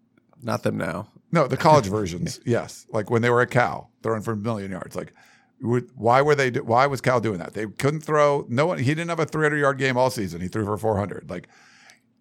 not 0.41 0.63
them 0.63 0.77
now. 0.77 1.09
No, 1.33 1.47
the 1.47 1.57
college 1.57 1.87
versions, 1.99 2.41
yes. 2.47 2.87
Like 2.91 3.11
when 3.11 3.23
they 3.23 3.31
were 3.31 3.41
at 3.43 3.51
Cal, 3.51 3.91
throwing 4.03 4.23
for 4.23 4.33
a 4.33 4.37
million 4.37 4.71
yards. 4.71 4.95
Like, 4.97 5.13
why 5.61 6.21
were 6.23 6.35
they? 6.35 6.51
do- 6.51 6.65
Why 6.65 6.87
was 6.87 7.01
Cal 7.01 7.21
doing 7.21 7.39
that? 7.39 7.55
They 7.55 7.67
couldn't 7.67 8.01
throw. 8.03 8.45
No 8.49 8.67
one. 8.67 8.79
He 8.79 8.95
didn't 8.95 9.09
have 9.09 9.21
a 9.21 9.27
300 9.27 9.57
yard 9.59 9.79
game 9.79 9.97
all 9.97 10.11
season. 10.11 10.41
He 10.41 10.49
threw 10.49 10.65
for 10.65 10.77
400. 10.77 11.29
Like, 11.31 11.49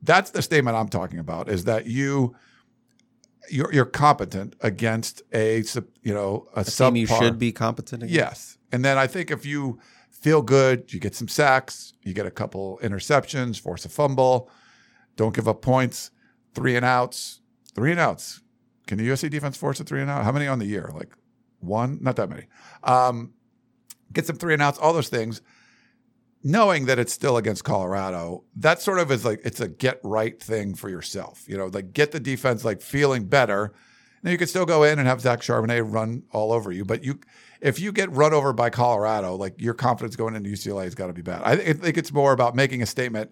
that's 0.01 0.31
the 0.31 0.41
statement 0.41 0.77
I'm 0.77 0.87
talking 0.89 1.19
about. 1.19 1.49
Is 1.49 1.65
that 1.65 1.85
you? 1.87 2.35
You're, 3.51 3.71
you're 3.71 3.85
competent 3.85 4.55
against 4.61 5.21
a 5.31 5.63
you 6.01 6.13
know 6.13 6.47
a, 6.55 6.61
A 6.61 6.63
team 6.63 6.95
you 6.95 7.05
should 7.05 7.37
be 7.37 7.51
competent 7.51 8.01
against. 8.01 8.15
Yes. 8.15 8.57
And 8.71 8.83
then 8.83 8.97
I 8.97 9.05
think 9.05 9.29
if 9.29 9.45
you 9.45 9.77
feel 10.09 10.41
good, 10.41 10.91
you 10.91 10.99
get 10.99 11.13
some 11.13 11.27
sacks, 11.27 11.93
you 12.01 12.11
get 12.13 12.25
a 12.25 12.31
couple 12.31 12.79
interceptions, 12.81 13.59
force 13.59 13.85
a 13.85 13.89
fumble, 13.89 14.49
don't 15.15 15.35
give 15.35 15.47
up 15.47 15.61
points, 15.61 16.09
three 16.55 16.75
and 16.75 16.83
outs, 16.83 17.41
three 17.75 17.91
and 17.91 17.99
outs. 17.99 18.41
Can 18.87 18.97
the 18.97 19.07
USC 19.09 19.29
defense 19.29 19.57
force 19.57 19.79
a 19.79 19.83
three 19.83 20.01
and 20.01 20.09
out? 20.09 20.23
How 20.23 20.31
many 20.31 20.47
on 20.47 20.59
the 20.59 20.65
year? 20.65 20.91
Like 20.93 21.15
one? 21.59 21.99
Not 22.01 22.15
that 22.17 22.29
many. 22.29 22.45
Um, 22.83 23.33
get 24.13 24.25
some 24.25 24.37
three 24.37 24.53
and 24.53 24.61
outs, 24.61 24.77
all 24.77 24.93
those 24.93 25.09
things. 25.09 25.41
Knowing 26.43 26.85
that 26.85 26.99
it's 26.99 27.11
still 27.11 27.37
against 27.37 27.63
Colorado, 27.63 28.43
that 28.55 28.79
sort 28.79 28.99
of 28.99 29.11
is 29.11 29.25
like 29.25 29.41
it's 29.43 29.59
a 29.59 29.67
get 29.67 29.99
right 30.03 30.39
thing 30.41 30.75
for 30.75 30.89
yourself. 30.89 31.43
You 31.47 31.57
know, 31.57 31.67
like 31.67 31.91
get 31.91 32.11
the 32.11 32.19
defense 32.19 32.63
like 32.63 32.81
feeling 32.81 33.25
better. 33.25 33.73
Now 34.21 34.29
you 34.29 34.37
could 34.37 34.49
still 34.49 34.65
go 34.65 34.83
in 34.83 34.99
and 34.99 35.07
have 35.07 35.21
Zach 35.21 35.41
Charbonnet 35.41 35.91
run 35.91 36.23
all 36.31 36.51
over 36.51 36.71
you, 36.71 36.85
but 36.85 37.03
you 37.03 37.19
if 37.61 37.79
you 37.79 37.91
get 37.91 38.11
run 38.11 38.31
over 38.31 38.53
by 38.53 38.69
Colorado, 38.69 39.35
like 39.35 39.59
your 39.59 39.73
confidence 39.73 40.15
going 40.15 40.35
into 40.35 40.51
UCLA 40.51 40.83
has 40.83 40.93
got 40.93 41.07
to 41.07 41.13
be 41.13 41.23
bad. 41.23 41.41
I 41.43 41.55
thi- 41.55 41.69
I 41.69 41.73
think 41.73 41.97
it's 41.97 42.13
more 42.13 42.31
about 42.31 42.55
making 42.55 42.83
a 42.83 42.85
statement, 42.85 43.31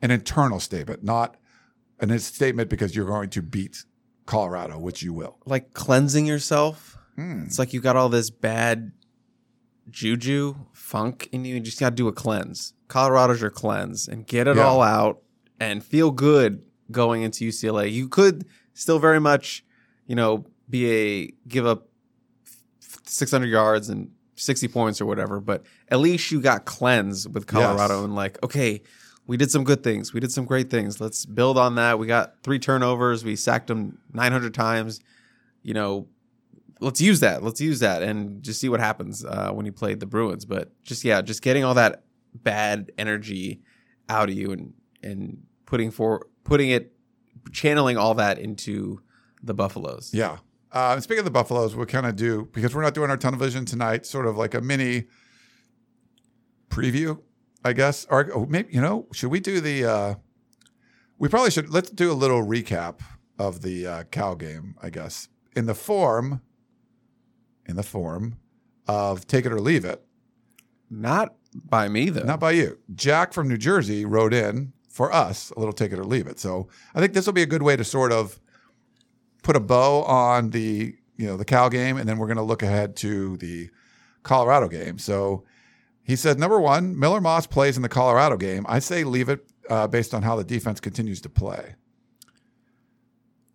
an 0.00 0.12
internal 0.12 0.60
statement, 0.60 1.02
not 1.02 1.36
an 1.98 2.16
statement 2.20 2.70
because 2.70 2.94
you're 2.94 3.06
going 3.06 3.30
to 3.30 3.42
beat 3.42 3.84
Colorado, 4.26 4.78
which 4.78 5.02
you 5.02 5.12
will. 5.12 5.38
Like 5.44 5.74
cleansing 5.74 6.26
yourself. 6.26 6.96
Hmm. 7.16 7.42
It's 7.46 7.58
like 7.58 7.72
you 7.72 7.80
got 7.80 7.96
all 7.96 8.08
this 8.08 8.30
bad 8.30 8.92
juju, 9.90 10.54
funk 10.72 11.28
in 11.32 11.44
you. 11.44 11.54
You 11.54 11.60
just 11.60 11.78
got 11.80 11.90
to 11.90 11.96
do 11.96 12.08
a 12.08 12.12
cleanse. 12.12 12.72
Colorado's 12.88 13.40
your 13.40 13.50
cleanse 13.50 14.08
and 14.08 14.26
get 14.26 14.46
it 14.48 14.56
Yeah. 14.56 14.62
all 14.64 14.82
out 14.82 15.20
and 15.60 15.84
feel 15.84 16.10
good 16.10 16.62
going 16.90 17.22
into 17.22 17.44
UCLA. 17.46 17.90
You 17.90 18.08
could 18.08 18.46
still 18.72 18.98
very 18.98 19.20
much, 19.20 19.64
you 20.06 20.14
know, 20.16 20.46
be 20.68 20.90
a 20.90 21.34
give 21.48 21.66
up 21.66 21.88
600 23.06 23.46
yards 23.46 23.88
and 23.88 24.10
60 24.36 24.68
points 24.68 25.00
or 25.00 25.06
whatever, 25.06 25.40
but 25.40 25.64
at 25.88 26.00
least 26.00 26.30
you 26.32 26.40
got 26.40 26.64
cleansed 26.64 27.32
with 27.32 27.46
Colorado 27.46 27.96
Yes. 27.96 28.04
and 28.04 28.14
like, 28.14 28.42
okay, 28.42 28.82
we 29.26 29.36
did 29.36 29.50
some 29.50 29.64
good 29.64 29.82
things. 29.82 30.12
We 30.12 30.20
did 30.20 30.32
some 30.32 30.44
great 30.44 30.70
things. 30.70 31.00
Let's 31.00 31.24
build 31.24 31.56
on 31.56 31.76
that. 31.76 31.98
We 31.98 32.06
got 32.06 32.42
three 32.42 32.58
turnovers. 32.58 33.24
We 33.24 33.36
sacked 33.36 33.68
them 33.68 33.98
900 34.12 34.52
times. 34.52 35.00
You 35.62 35.74
know, 35.74 36.08
let's 36.80 37.00
use 37.00 37.20
that. 37.20 37.42
Let's 37.42 37.60
use 37.60 37.80
that 37.80 38.02
and 38.02 38.42
just 38.42 38.60
see 38.60 38.68
what 38.68 38.80
happens 38.80 39.24
uh, 39.24 39.50
when 39.52 39.66
you 39.66 39.72
played 39.72 40.00
the 40.00 40.06
Bruins. 40.06 40.44
But 40.44 40.72
just 40.84 41.04
yeah, 41.04 41.22
just 41.22 41.42
getting 41.42 41.64
all 41.64 41.74
that 41.74 42.04
bad 42.34 42.92
energy 42.98 43.62
out 44.08 44.28
of 44.28 44.34
you 44.34 44.52
and 44.52 44.74
and 45.02 45.42
putting 45.66 45.90
for 45.90 46.26
putting 46.44 46.70
it 46.70 46.92
channeling 47.52 47.96
all 47.96 48.14
that 48.14 48.38
into 48.38 49.00
the 49.42 49.54
Buffaloes. 49.54 50.10
Yeah. 50.12 50.38
Uh, 50.72 50.98
speaking 51.00 51.20
of 51.20 51.24
the 51.24 51.30
Buffaloes, 51.30 51.76
we'll 51.76 51.86
kind 51.86 52.06
of 52.06 52.16
do 52.16 52.48
because 52.52 52.74
we're 52.74 52.82
not 52.82 52.94
doing 52.94 53.10
our 53.10 53.16
tunnel 53.16 53.38
vision 53.38 53.64
tonight. 53.64 54.04
Sort 54.06 54.26
of 54.26 54.36
like 54.36 54.54
a 54.54 54.60
mini 54.60 55.04
preview, 56.68 57.20
I 57.64 57.72
guess. 57.72 58.06
Or 58.10 58.30
oh, 58.34 58.46
maybe 58.46 58.72
you 58.72 58.80
know, 58.80 59.06
should 59.12 59.30
we 59.30 59.40
do 59.40 59.60
the? 59.60 59.84
Uh, 59.84 60.14
we 61.18 61.28
probably 61.28 61.50
should. 61.50 61.70
Let's 61.70 61.90
do 61.90 62.10
a 62.10 62.14
little 62.14 62.44
recap 62.44 63.00
of 63.38 63.62
the 63.62 63.86
uh, 63.86 64.04
Cal 64.10 64.34
game. 64.34 64.76
I 64.82 64.90
guess 64.90 65.28
in 65.56 65.66
the 65.66 65.74
form, 65.74 66.42
in 67.66 67.76
the 67.76 67.82
form 67.82 68.38
of 68.86 69.26
take 69.26 69.46
it 69.46 69.52
or 69.52 69.60
leave 69.60 69.84
it. 69.84 70.04
Not 70.90 71.34
by 71.54 71.88
me 71.88 72.10
though. 72.10 72.24
Not 72.24 72.40
by 72.40 72.52
you. 72.52 72.78
Jack 72.94 73.32
from 73.32 73.48
New 73.48 73.56
Jersey 73.56 74.04
wrote 74.04 74.34
in 74.34 74.72
for 74.88 75.12
us 75.12 75.50
a 75.50 75.58
little 75.58 75.72
take 75.72 75.92
it 75.92 75.98
or 75.98 76.04
leave 76.04 76.26
it. 76.26 76.38
So 76.38 76.68
I 76.94 77.00
think 77.00 77.14
this 77.14 77.26
will 77.26 77.32
be 77.32 77.42
a 77.42 77.46
good 77.46 77.62
way 77.62 77.76
to 77.76 77.84
sort 77.84 78.12
of 78.12 78.38
put 79.42 79.56
a 79.56 79.60
bow 79.60 80.02
on 80.02 80.50
the 80.50 80.96
you 81.16 81.26
know 81.26 81.36
the 81.36 81.44
Cal 81.44 81.70
game, 81.70 81.96
and 81.96 82.08
then 82.08 82.18
we're 82.18 82.26
going 82.26 82.36
to 82.36 82.42
look 82.42 82.62
ahead 82.62 82.96
to 82.96 83.36
the 83.38 83.70
Colorado 84.22 84.68
game. 84.68 84.98
So 84.98 85.44
he 86.04 86.16
said 86.16 86.38
number 86.38 86.60
one, 86.60 86.98
Miller 86.98 87.20
Moss 87.20 87.46
plays 87.46 87.76
in 87.76 87.82
the 87.82 87.88
Colorado 87.88 88.36
game. 88.36 88.64
I 88.68 88.78
say 88.78 89.02
leave 89.04 89.28
it 89.28 89.44
uh, 89.68 89.86
based 89.88 90.14
on 90.14 90.22
how 90.22 90.36
the 90.36 90.44
defense 90.44 90.78
continues 90.80 91.20
to 91.22 91.28
play. 91.28 91.74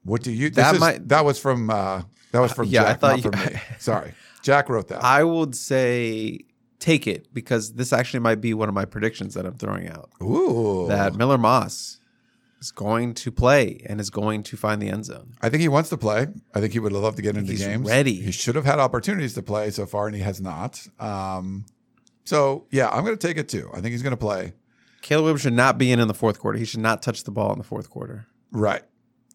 What 0.04 0.24
do 0.24 0.32
you? 0.32 0.50
That 0.50 0.76
is- 0.76 0.80
might- 0.80 1.08
that 1.10 1.26
was 1.26 1.40
from 1.40 1.70
uh, 1.70 2.04
that 2.32 2.40
was 2.40 2.52
from 2.52 2.68
yeah, 2.68 2.84
I 2.84 2.86
Jack, 2.88 3.00
thought 3.00 3.08
not 3.08 3.18
you- 3.18 3.32
from 3.32 3.54
me. 3.54 3.60
Sorry, 3.80 4.14
Jack 4.42 4.70
wrote 4.70 4.88
that. 4.90 5.04
I 5.04 5.24
would 5.24 5.56
say 5.56 6.40
take 6.80 7.08
it 7.08 7.34
because 7.34 7.74
this 7.74 7.92
actually 7.92 8.22
might 8.22 8.40
be 8.40 8.54
one 8.54 8.70
of 8.70 8.76
my 8.76 8.86
predictions 8.86 9.34
that 9.34 9.46
I'm 9.46 9.56
throwing 9.58 9.90
out. 9.90 10.10
Ooh, 10.22 10.86
That 10.88 11.16
Miller 11.16 11.38
Moss 11.38 12.00
is 12.62 12.72
going 12.72 13.14
to 13.16 13.32
play 13.32 13.82
and 13.86 14.00
is 14.00 14.10
going 14.10 14.44
to 14.44 14.56
find 14.58 14.82
the 14.82 14.88
end 14.90 15.04
zone. 15.06 15.34
I 15.42 15.50
think 15.50 15.60
he 15.62 15.68
wants 15.68 15.90
to 15.90 15.98
play. 15.98 16.28
I 16.56 16.62
think 16.62 16.72
he 16.74 16.80
would 16.80 16.94
love 16.94 17.16
to 17.18 17.22
get 17.22 17.36
into 17.36 17.52
he's 17.52 17.66
games. 17.66 17.88
ready. 17.88 18.16
He 18.16 18.32
should 18.32 18.56
have 18.56 18.64
had 18.66 18.80
opportunities 18.80 19.34
to 19.34 19.42
play 19.44 19.72
so 19.72 19.86
far, 19.86 20.08
and 20.08 20.16
he 20.16 20.22
has 20.22 20.40
not. 20.40 20.88
Um, 21.00 21.66
so 22.30 22.68
yeah, 22.70 22.90
I'm 22.90 23.04
going 23.04 23.18
to 23.18 23.28
take 23.28 23.38
it 23.38 23.50
too. 23.50 23.72
I 23.74 23.82
think 23.82 23.88
he's 23.88 24.04
going 24.04 24.12
to 24.12 24.18
play. 24.18 24.54
Caleb 25.02 25.24
Williams 25.24 25.42
should 25.42 25.54
not 25.54 25.80
be 25.80 25.92
in 25.92 26.00
in 26.00 26.08
the 26.08 26.14
fourth 26.14 26.38
quarter. 26.38 26.60
He 26.60 26.66
should 26.66 26.80
not 26.80 27.02
touch 27.02 27.24
the 27.24 27.32
ball 27.32 27.52
in 27.54 27.58
the 27.58 27.64
fourth 27.64 27.90
quarter. 27.90 28.28
Right. 28.52 28.84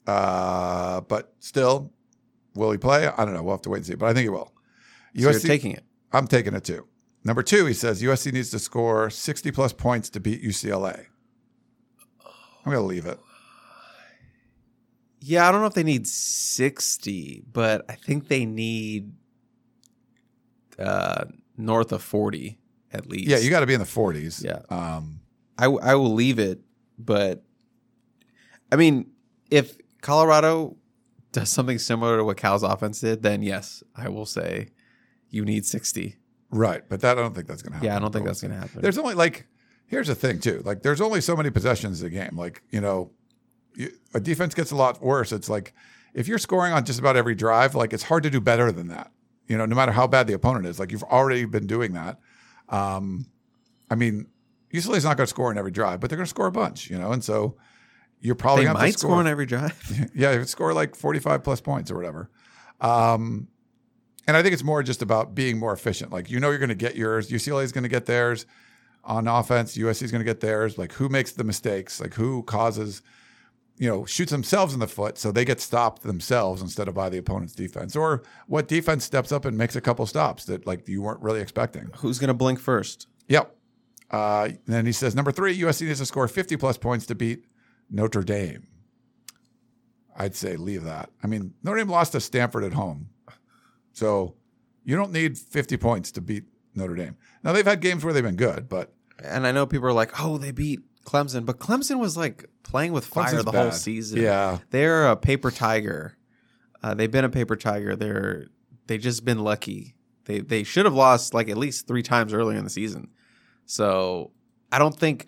Uh, 0.06 1.00
but 1.00 1.34
still, 1.40 1.92
will 2.54 2.70
he 2.70 2.78
play? 2.78 3.08
I 3.08 3.24
don't 3.24 3.34
know. 3.34 3.42
We'll 3.42 3.54
have 3.54 3.62
to 3.62 3.70
wait 3.70 3.78
and 3.78 3.86
see. 3.86 3.94
But 3.96 4.06
I 4.06 4.14
think 4.14 4.22
he 4.22 4.28
will. 4.28 4.46
So 4.46 4.52
you're 5.12 5.32
USC 5.32 5.44
taking 5.44 5.72
it. 5.72 5.82
I'm 6.12 6.28
taking 6.28 6.54
it 6.54 6.62
too. 6.62 6.86
Number 7.24 7.42
two, 7.42 7.66
he 7.66 7.74
says 7.74 8.00
USC 8.00 8.32
needs 8.32 8.50
to 8.50 8.60
score 8.60 9.10
60 9.10 9.50
plus 9.50 9.72
points 9.72 10.08
to 10.10 10.20
beat 10.20 10.40
UCLA. 10.40 11.06
I'm 12.64 12.70
going 12.70 12.76
to 12.76 12.82
leave 12.82 13.06
it. 13.06 13.18
Yeah, 15.18 15.48
I 15.48 15.50
don't 15.50 15.62
know 15.62 15.66
if 15.66 15.74
they 15.74 15.82
need 15.82 16.06
60, 16.06 17.42
but 17.52 17.84
I 17.88 17.94
think 17.94 18.28
they 18.28 18.44
need 18.46 19.14
uh, 20.78 21.24
north 21.56 21.90
of 21.90 22.04
40 22.04 22.60
at 22.94 23.06
least. 23.06 23.28
Yeah, 23.28 23.38
you 23.38 23.50
got 23.50 23.60
to 23.60 23.66
be 23.66 23.74
in 23.74 23.80
the 23.80 23.86
40s. 23.86 24.44
Yeah. 24.44 24.60
Um, 24.74 25.20
I, 25.58 25.66
I 25.66 25.94
will 25.94 26.14
leave 26.14 26.38
it, 26.38 26.60
but 26.98 27.42
I 28.72 28.76
mean, 28.76 29.10
if 29.50 29.76
Colorado 30.00 30.76
does 31.32 31.50
something 31.50 31.78
similar 31.78 32.16
to 32.16 32.24
what 32.24 32.36
Cal's 32.36 32.62
offense 32.62 33.00
did, 33.00 33.22
then 33.22 33.42
yes, 33.42 33.82
I 33.94 34.08
will 34.08 34.26
say 34.26 34.68
you 35.30 35.44
need 35.44 35.66
60. 35.66 36.16
right. 36.50 36.82
But 36.88 37.00
that 37.00 37.18
I 37.18 37.20
don't 37.20 37.34
think 37.34 37.46
that's 37.46 37.62
going 37.62 37.72
to 37.72 37.76
happen. 37.76 37.86
Yeah, 37.86 37.96
I 37.96 37.98
don't 37.98 38.12
think 38.12 38.24
that's 38.24 38.40
going 38.40 38.52
to 38.52 38.58
happen. 38.58 38.82
There's 38.82 38.98
only 38.98 39.14
like, 39.14 39.46
here's 39.86 40.08
the 40.08 40.14
thing 40.14 40.40
too. 40.40 40.62
Like, 40.64 40.82
there's 40.82 41.00
only 41.00 41.20
so 41.20 41.36
many 41.36 41.50
possessions 41.50 42.00
in 42.00 42.06
a 42.06 42.10
game. 42.10 42.36
Like, 42.36 42.62
you 42.70 42.80
know, 42.80 43.10
you, 43.74 43.90
a 44.12 44.20
defense 44.20 44.54
gets 44.54 44.70
a 44.70 44.76
lot 44.76 45.02
worse. 45.02 45.32
It's 45.32 45.48
like 45.48 45.74
if 46.14 46.28
you're 46.28 46.38
scoring 46.38 46.72
on 46.72 46.84
just 46.84 46.98
about 47.00 47.16
every 47.16 47.34
drive, 47.34 47.74
like 47.74 47.92
it's 47.92 48.04
hard 48.04 48.22
to 48.22 48.30
do 48.30 48.40
better 48.40 48.70
than 48.72 48.88
that. 48.88 49.10
You 49.48 49.58
know, 49.58 49.66
no 49.66 49.76
matter 49.76 49.92
how 49.92 50.06
bad 50.06 50.26
the 50.26 50.32
opponent 50.32 50.66
is. 50.66 50.78
Like 50.78 50.92
you've 50.92 51.02
already 51.04 51.44
been 51.44 51.66
doing 51.66 51.92
that. 51.92 52.18
Um, 52.68 53.26
I 53.90 53.94
mean, 53.94 54.26
UCLA's 54.72 55.04
not 55.04 55.16
going 55.16 55.26
to 55.26 55.30
score 55.30 55.50
in 55.50 55.58
every 55.58 55.70
drive, 55.70 56.00
but 56.00 56.10
they're 56.10 56.16
going 56.16 56.26
to 56.26 56.30
score 56.30 56.46
a 56.46 56.52
bunch. 56.52 56.90
You 56.90 56.98
know, 56.98 57.12
and 57.12 57.22
so 57.22 57.56
you're 58.20 58.34
probably 58.34 58.62
they 58.62 58.66
going 58.66 58.76
to 58.76 58.82
might 58.82 58.92
to 58.92 58.98
score 58.98 59.16
on 59.16 59.26
every 59.26 59.46
drive. 59.46 60.10
yeah, 60.14 60.32
if 60.32 60.42
it 60.42 60.48
score 60.48 60.72
like 60.72 60.96
45 60.96 61.44
plus 61.44 61.60
points 61.60 61.90
or 61.90 61.96
whatever. 61.96 62.30
Um, 62.80 63.48
and 64.26 64.36
I 64.36 64.42
think 64.42 64.54
it's 64.54 64.64
more 64.64 64.82
just 64.82 65.02
about 65.02 65.34
being 65.34 65.58
more 65.58 65.72
efficient. 65.72 66.10
Like, 66.10 66.30
you 66.30 66.40
know, 66.40 66.48
you're 66.48 66.58
going 66.58 66.70
to 66.70 66.74
get 66.74 66.96
yours. 66.96 67.28
UCLA 67.28 67.64
is 67.64 67.72
going 67.72 67.82
to 67.82 67.88
get 67.88 68.06
theirs 68.06 68.46
on 69.04 69.28
offense. 69.28 69.76
USC 69.76 70.02
is 70.02 70.10
going 70.10 70.20
to 70.20 70.24
get 70.24 70.40
theirs. 70.40 70.78
Like, 70.78 70.92
who 70.92 71.08
makes 71.08 71.32
the 71.32 71.44
mistakes? 71.44 72.00
Like, 72.00 72.14
who 72.14 72.42
causes, 72.44 73.02
you 73.76 73.88
know, 73.88 74.04
shoots 74.04 74.30
themselves 74.30 74.72
in 74.72 74.80
the 74.80 74.86
foot 74.86 75.18
so 75.18 75.32
they 75.32 75.44
get 75.44 75.60
stopped 75.60 76.02
themselves 76.02 76.62
instead 76.62 76.86
of 76.88 76.94
by 76.94 77.08
the 77.08 77.18
opponent's 77.18 77.54
defense? 77.54 77.96
Or 77.96 78.22
what 78.46 78.68
defense 78.68 79.04
steps 79.04 79.32
up 79.32 79.44
and 79.44 79.58
makes 79.58 79.74
a 79.76 79.80
couple 79.80 80.06
stops 80.06 80.44
that, 80.44 80.66
like, 80.66 80.88
you 80.88 81.02
weren't 81.02 81.22
really 81.22 81.40
expecting? 81.40 81.90
Who's 81.96 82.18
going 82.18 82.28
to 82.28 82.34
blink 82.34 82.60
first? 82.60 83.08
Yep. 83.28 83.54
Uh, 84.10 84.50
then 84.66 84.86
he 84.86 84.92
says, 84.92 85.14
number 85.14 85.32
three, 85.32 85.58
USC 85.58 85.86
needs 85.86 85.98
to 85.98 86.06
score 86.06 86.28
50 86.28 86.56
plus 86.56 86.78
points 86.78 87.06
to 87.06 87.14
beat 87.14 87.46
Notre 87.90 88.22
Dame. 88.22 88.68
I'd 90.16 90.36
say 90.36 90.56
leave 90.56 90.84
that. 90.84 91.10
I 91.22 91.26
mean, 91.26 91.54
Notre 91.64 91.78
Dame 91.78 91.88
lost 91.88 92.12
to 92.12 92.20
Stanford 92.20 92.62
at 92.62 92.74
home. 92.74 93.08
So 93.92 94.36
you 94.84 94.94
don't 94.94 95.12
need 95.12 95.36
50 95.36 95.76
points 95.78 96.12
to 96.12 96.20
beat 96.20 96.44
Notre 96.74 96.94
Dame. 96.94 97.16
Now, 97.42 97.52
they've 97.52 97.66
had 97.66 97.80
games 97.80 98.04
where 98.04 98.12
they've 98.12 98.22
been 98.22 98.36
good, 98.36 98.68
but 98.68 98.92
And 99.22 99.46
I 99.46 99.52
know 99.52 99.66
people 99.66 99.88
are 99.88 99.92
like, 99.92 100.20
oh, 100.20 100.38
they 100.38 100.52
beat 100.52 100.80
Clemson, 101.04 101.44
but 101.44 101.58
Clemson 101.58 101.98
was 101.98 102.16
like 102.16 102.48
playing 102.64 102.92
with 102.92 103.06
fire 103.06 103.42
the 103.42 103.52
whole 103.52 103.70
season. 103.70 104.20
Yeah. 104.20 104.58
They're 104.70 105.06
a 105.08 105.16
paper 105.16 105.50
tiger. 105.52 106.16
Uh, 106.82 106.94
they've 106.94 107.10
been 107.10 107.24
a 107.24 107.30
paper 107.30 107.54
tiger. 107.56 107.94
They're 107.94 108.46
they 108.86 108.98
just 108.98 109.24
been 109.24 109.38
lucky. 109.38 109.94
They 110.24 110.40
they 110.40 110.64
should 110.64 110.84
have 110.84 110.94
lost 110.94 111.32
like 111.32 111.48
at 111.48 111.56
least 111.56 111.86
three 111.86 112.02
times 112.02 112.34
earlier 112.34 112.58
in 112.58 112.64
the 112.64 112.70
season. 112.70 113.08
So 113.66 114.32
I 114.72 114.78
don't 114.78 114.96
think 114.98 115.26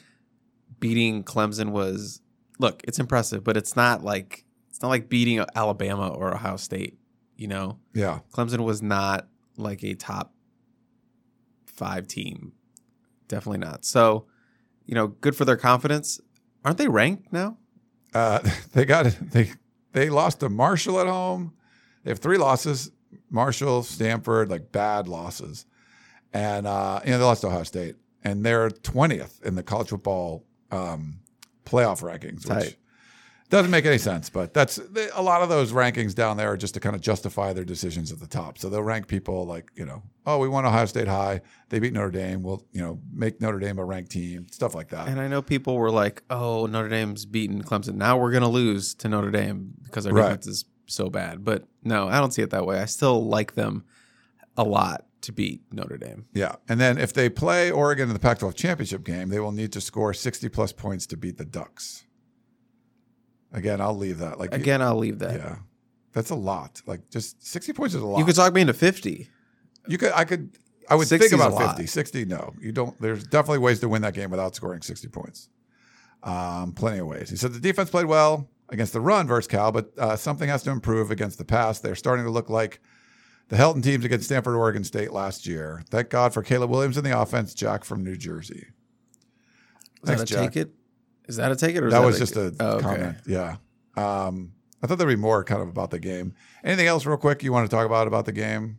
beating 0.81 1.23
Clemson 1.25 1.71
was 1.71 2.21
look, 2.59 2.83
it's 2.85 2.99
impressive, 2.99 3.45
but 3.45 3.57
it's 3.57 3.77
not 3.77 4.03
like 4.03 4.45
It's 4.69 4.83
not 4.83 4.89
like 4.89 5.09
beating 5.09 5.45
Alabama 5.55 6.09
or 6.09 6.35
Ohio 6.35 6.57
State. 6.57 6.99
You 7.37 7.49
know, 7.49 7.79
Yeah. 7.95 8.21
Clemson 8.33 8.65
was 8.65 8.83
not 8.83 9.29
like 9.57 9.85
a 9.85 9.95
top 9.95 10.35
five 11.67 12.07
team. 12.07 12.53
Definitely 13.29 13.59
not. 13.59 13.85
So, 13.85 14.27
you 14.87 14.95
know, 14.95 15.09
good 15.09 15.35
for 15.37 15.45
their 15.45 15.57
confidence. 15.57 16.21
Aren't 16.67 16.79
they 16.79 16.89
ranked 16.89 17.33
now? 17.33 17.57
Uh, 18.13 18.41
they 18.73 18.85
got. 18.85 19.07
They 19.23 19.53
they 19.93 20.11
lost 20.11 20.41
to 20.41 20.49
Marshall 20.49 21.01
at 21.01 21.07
home. 21.07 21.55
They 22.03 22.11
have 22.11 22.19
three 22.19 22.39
losses: 22.39 22.91
Marshall, 23.31 23.85
Stanford, 23.85 24.51
like 24.51 24.73
bad 24.73 25.07
losses, 25.07 25.65
and 26.33 26.67
uh, 26.67 27.01
you 27.05 27.13
know 27.13 27.19
they 27.19 27.25
lost 27.25 27.43
to 27.43 27.47
Ohio 27.47 27.63
State, 27.63 27.95
and 28.25 28.45
they're 28.45 28.69
twentieth 28.69 29.41
in 29.45 29.55
the 29.55 29.63
college 29.63 29.91
football 29.91 30.45
um, 30.73 31.21
playoff 31.65 32.03
rankings, 32.03 32.49
which 32.49 32.65
Tight. 32.65 32.77
Doesn't 33.49 33.71
make 33.71 33.87
any 33.87 33.99
sense. 33.99 34.29
But 34.31 34.53
that's 34.55 34.79
a 35.15 35.23
lot 35.23 35.43
of 35.43 35.49
those 35.49 35.73
rankings 35.73 36.15
down 36.15 36.37
there 36.37 36.51
are 36.53 36.57
just 36.57 36.75
to 36.75 36.81
kind 36.81 36.95
of 36.97 37.01
justify 37.03 37.53
their 37.53 37.65
decisions 37.65 38.11
at 38.13 38.19
the 38.21 38.27
top. 38.27 38.59
So 38.59 38.69
they'll 38.69 38.83
rank 38.83 39.07
people 39.09 39.47
like 39.47 39.71
you 39.75 39.85
know, 39.87 40.03
oh, 40.27 40.39
we 40.39 40.49
won 40.49 40.65
Ohio 40.67 40.87
State 40.87 41.09
high, 41.09 41.41
they 41.69 41.79
beat 41.79 41.93
Notre 41.93 42.11
Dame, 42.11 42.43
we'll 42.43 42.65
you 42.73 42.81
know 42.81 43.01
make 43.13 43.41
Notre 43.41 43.59
Dame 43.59 43.79
a 43.79 43.85
ranked 43.85 44.11
team, 44.11 44.47
stuff 44.51 44.75
like 44.75 44.89
that. 44.89 45.09
And 45.09 45.21
I 45.21 45.29
know 45.29 45.43
people 45.43 45.77
were 45.77 45.91
like, 45.91 46.23
"Oh, 46.31 46.67
Notre 46.67 46.89
Dame's 46.89 47.25
beaten 47.27 47.63
Clemson. 47.63 47.95
Now 47.95 48.19
we're 48.19 48.33
gonna 48.33 48.49
lose 48.49 48.95
to 48.95 49.09
Notre 49.09 49.31
Dame 49.31 49.75
because 49.83 50.07
our 50.07 50.13
Right. 50.13 50.23
defense 50.29 50.47
is 50.47 50.65
so 50.87 51.09
bad." 51.11 51.45
But 51.45 51.65
no, 51.85 52.09
I 52.09 52.19
don't 52.21 52.33
see 52.33 52.43
it 52.43 52.51
that 52.51 52.67
way. 52.67 52.81
I 52.81 52.87
still 52.87 53.27
like 53.27 53.55
them 53.55 53.85
a 54.57 54.65
lot 54.65 55.05
to 55.23 55.33
beat 55.33 55.63
Notre 55.73 55.99
Dame. 55.99 56.25
Yeah. 56.35 56.57
And 56.69 56.81
then 56.81 56.99
if 56.99 57.13
they 57.13 57.29
play 57.29 57.71
Oregon 57.71 58.09
in 58.09 58.13
the 58.15 58.21
Pac 58.21 58.39
12 58.39 58.55
championship 58.55 59.05
game, 59.05 59.29
they 59.29 59.41
will 59.41 59.53
need 59.53 59.73
to 59.73 59.81
score 59.81 60.15
60 60.15 60.49
plus 60.49 60.73
points 60.73 61.05
to 61.09 61.17
beat 61.17 61.37
the 61.37 61.45
Ducks. 61.45 62.05
Again, 63.53 63.81
I'll 63.81 63.97
leave 63.97 64.19
that. 64.19 64.39
Like, 64.39 64.53
Again, 64.53 64.83
I'll 64.83 64.97
leave 64.97 65.19
that. 65.21 65.35
yeah. 65.35 65.57
That's 66.13 66.31
a 66.31 66.35
lot. 66.35 66.81
Like, 66.87 67.11
just 67.11 67.47
60 67.47 67.73
points 67.73 67.95
is 67.95 68.03
a 68.03 68.07
lot. 68.07 68.19
You 68.19 68.25
could 68.25 68.35
talk 68.35 68.53
me 68.55 68.61
into 68.63 68.73
fifty. 68.73 69.29
You 69.87 69.99
could, 69.99 70.13
I 70.15 70.25
could, 70.25 70.57
I 70.89 70.95
would 70.95 71.07
60 71.07 71.29
think 71.29 71.41
about 71.41 71.53
lot. 71.55 71.77
50. 71.77 71.87
60, 71.87 72.25
no. 72.25 72.55
You 72.61 72.73
don't, 72.73 73.01
there's 73.01 73.25
definitely 73.25 73.59
ways 73.59 73.81
to 73.81 73.89
win 73.89 74.03
that 74.03 74.15
game 74.15 74.31
without 74.31 74.55
scoring 74.57 74.83
60 74.83 75.09
points. 75.09 75.49
Um, 76.23 76.73
plenty 76.73 76.99
of 76.99 77.07
ways. 77.07 77.31
He 77.31 77.37
said 77.37 77.53
the 77.53 77.61
defense 77.61 77.91
played 77.91 78.07
well 78.07 78.49
against 78.69 78.93
the 78.93 79.01
run 79.01 79.27
versus 79.29 79.47
Cal, 79.47 79.71
but 79.71 79.97
uh, 79.99 80.17
something 80.17 80.49
has 80.49 80.63
to 80.65 80.71
improve 80.71 81.11
against 81.13 81.39
the 81.39 81.45
pass. 81.45 81.79
They're 81.79 81.95
starting 81.95 82.25
to 82.25 82.31
look 82.33 82.51
like 82.51 82.81
the 83.49 83.57
Helton 83.57 83.83
teams 83.83 84.05
against 84.05 84.25
Stanford, 84.27 84.57
Oregon 84.57 84.83
State 84.83 85.13
last 85.13 85.47
year. 85.47 85.85
Thank 85.89 86.09
God 86.11 86.35
for 86.35 86.43
Caleb 86.43 86.71
Williams 86.71 86.97
in 86.99 87.05
the 87.05 87.17
offense, 87.17 87.55
Jack 87.55 87.85
from 87.85 88.03
New 88.03 88.17
Jersey. 88.17 88.67
Thanks, 90.05 90.25
Jack. 90.25 90.53
take 90.53 90.57
it? 90.57 90.73
Is 91.27 91.37
that 91.37 91.51
a 91.53 91.57
take 91.57 91.75
it? 91.77 91.83
Or 91.83 91.89
is 91.89 91.93
That 91.93 92.05
was 92.05 92.17
a- 92.17 92.19
just 92.19 92.37
a 92.37 92.55
Oh, 92.61 92.77
okay. 92.77 92.83
comment. 92.83 93.17
Yeah. 93.27 93.57
Um, 93.97 94.53
I 94.83 94.87
thought 94.87 94.99
there'd 94.99 95.09
be 95.09 95.17
more 95.17 95.43
kind 95.43 95.63
of 95.63 95.69
about 95.69 95.91
the 95.91 95.99
game. 95.99 96.35
Anything 96.63 96.87
else, 96.87 97.07
real 97.07 97.17
quick, 97.17 97.43
you 97.43 97.53
want 97.53 97.69
to 97.69 97.75
talk 97.75 97.87
about 97.87 98.07
about 98.07 98.27
the 98.27 98.33
game? 98.33 98.79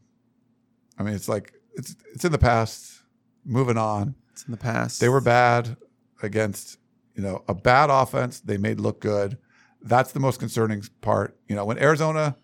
I 0.98 1.04
mean, 1.04 1.14
it's 1.16 1.28
like 1.28 1.54
it's 1.76 1.96
it's 2.14 2.24
in 2.26 2.32
the 2.32 2.38
past. 2.38 3.02
Moving 3.46 3.78
on. 3.78 4.16
It's 4.32 4.44
in 4.46 4.52
the 4.52 4.58
past. 4.58 5.00
They 5.00 5.10
were 5.10 5.22
bad 5.22 5.78
against 6.22 6.78
you 7.16 7.24
know 7.24 7.44
a 7.48 7.54
bad 7.54 7.90
offense. 7.90 8.40
They 8.40 8.58
made 8.58 8.80
look 8.80 9.00
good. 9.00 9.38
That's 9.82 10.12
the 10.12 10.20
most 10.20 10.40
concerning 10.40 10.84
part. 11.02 11.38
You 11.48 11.56
know, 11.56 11.66
when 11.66 11.78
Arizona, 11.80 12.36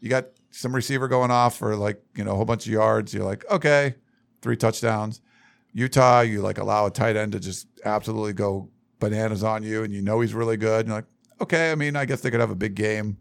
you 0.00 0.08
got 0.08 0.26
some 0.50 0.74
receiver 0.74 1.08
going 1.08 1.30
off 1.30 1.56
for 1.56 1.76
like 1.76 2.02
you 2.14 2.24
know 2.24 2.32
a 2.32 2.34
whole 2.34 2.44
bunch 2.44 2.66
of 2.66 2.72
yards. 2.72 3.14
You're 3.14 3.24
like, 3.24 3.44
okay, 3.50 3.94
three 4.42 4.56
touchdowns. 4.56 5.20
Utah, 5.72 6.20
you 6.20 6.42
like 6.42 6.58
allow 6.58 6.86
a 6.86 6.90
tight 6.90 7.16
end 7.16 7.32
to 7.32 7.40
just 7.40 7.68
absolutely 7.84 8.32
go 8.32 8.68
bananas 9.00 9.42
on 9.42 9.62
you, 9.62 9.82
and 9.82 9.92
you 9.92 10.02
know 10.02 10.20
he's 10.20 10.34
really 10.34 10.56
good. 10.56 10.80
And 10.80 10.88
you're 10.88 10.98
like, 10.98 11.06
okay, 11.40 11.72
I 11.72 11.74
mean, 11.74 11.96
I 11.96 12.04
guess 12.04 12.20
they 12.20 12.30
could 12.30 12.40
have 12.40 12.50
a 12.50 12.56
big 12.56 12.74
game. 12.74 13.18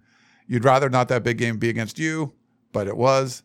You'd 0.47 0.65
rather 0.65 0.89
not 0.89 1.07
that 1.07 1.23
big 1.23 1.37
game 1.37 1.57
be 1.57 1.69
against 1.69 1.97
you, 1.97 2.33
but 2.71 2.87
it 2.87 2.97
was. 2.97 3.43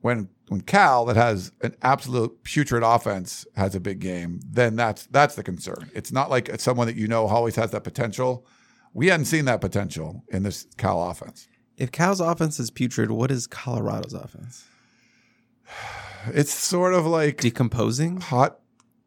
When 0.00 0.28
when 0.48 0.60
Cal, 0.62 1.04
that 1.06 1.16
has 1.16 1.52
an 1.60 1.74
absolute 1.82 2.42
putrid 2.44 2.82
offense, 2.84 3.44
has 3.56 3.74
a 3.74 3.80
big 3.80 3.98
game, 3.98 4.40
then 4.48 4.76
that's 4.76 5.06
that's 5.06 5.34
the 5.34 5.42
concern. 5.42 5.90
It's 5.94 6.12
not 6.12 6.30
like 6.30 6.48
it's 6.48 6.64
someone 6.64 6.86
that 6.86 6.96
you 6.96 7.08
know 7.08 7.26
always 7.26 7.56
has 7.56 7.72
that 7.72 7.84
potential. 7.84 8.46
We 8.94 9.08
hadn't 9.08 9.26
seen 9.26 9.44
that 9.46 9.60
potential 9.60 10.24
in 10.28 10.44
this 10.44 10.66
Cal 10.76 11.02
offense. 11.02 11.48
If 11.76 11.92
Cal's 11.92 12.20
offense 12.20 12.58
is 12.58 12.70
putrid, 12.70 13.10
what 13.10 13.30
is 13.30 13.46
Colorado's 13.46 14.14
offense? 14.14 14.66
It's 16.34 16.52
sort 16.52 16.94
of 16.94 17.06
like 17.06 17.40
Decomposing? 17.40 18.20
hot 18.20 18.58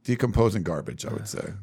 decomposing 0.03 0.63
garbage, 0.63 1.05
I 1.05 1.13
would 1.13 1.27
say. 1.27 1.53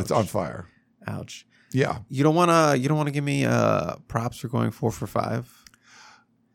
It's 0.00 0.10
on 0.10 0.24
fire. 0.26 0.66
Ouch. 1.06 1.46
Yeah. 1.72 1.98
You 2.08 2.22
don't 2.22 2.34
wanna 2.34 2.76
you 2.76 2.88
don't 2.88 2.96
wanna 2.96 3.10
give 3.10 3.24
me 3.24 3.44
uh 3.44 3.96
props 4.08 4.38
for 4.38 4.48
going 4.48 4.70
four 4.70 4.90
for 4.90 5.06
five? 5.06 5.50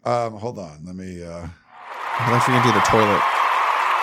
Um, 0.05 0.33
hold 0.33 0.57
on. 0.57 0.83
Let 0.85 0.95
me 0.95 1.23
uh 1.23 1.47
I 2.21 2.25
thought 2.39 2.47
you 2.47 2.53
were 2.53 2.59
gonna 2.59 2.73
do 2.73 2.79
the 2.79 2.85
toilet. 2.85 3.21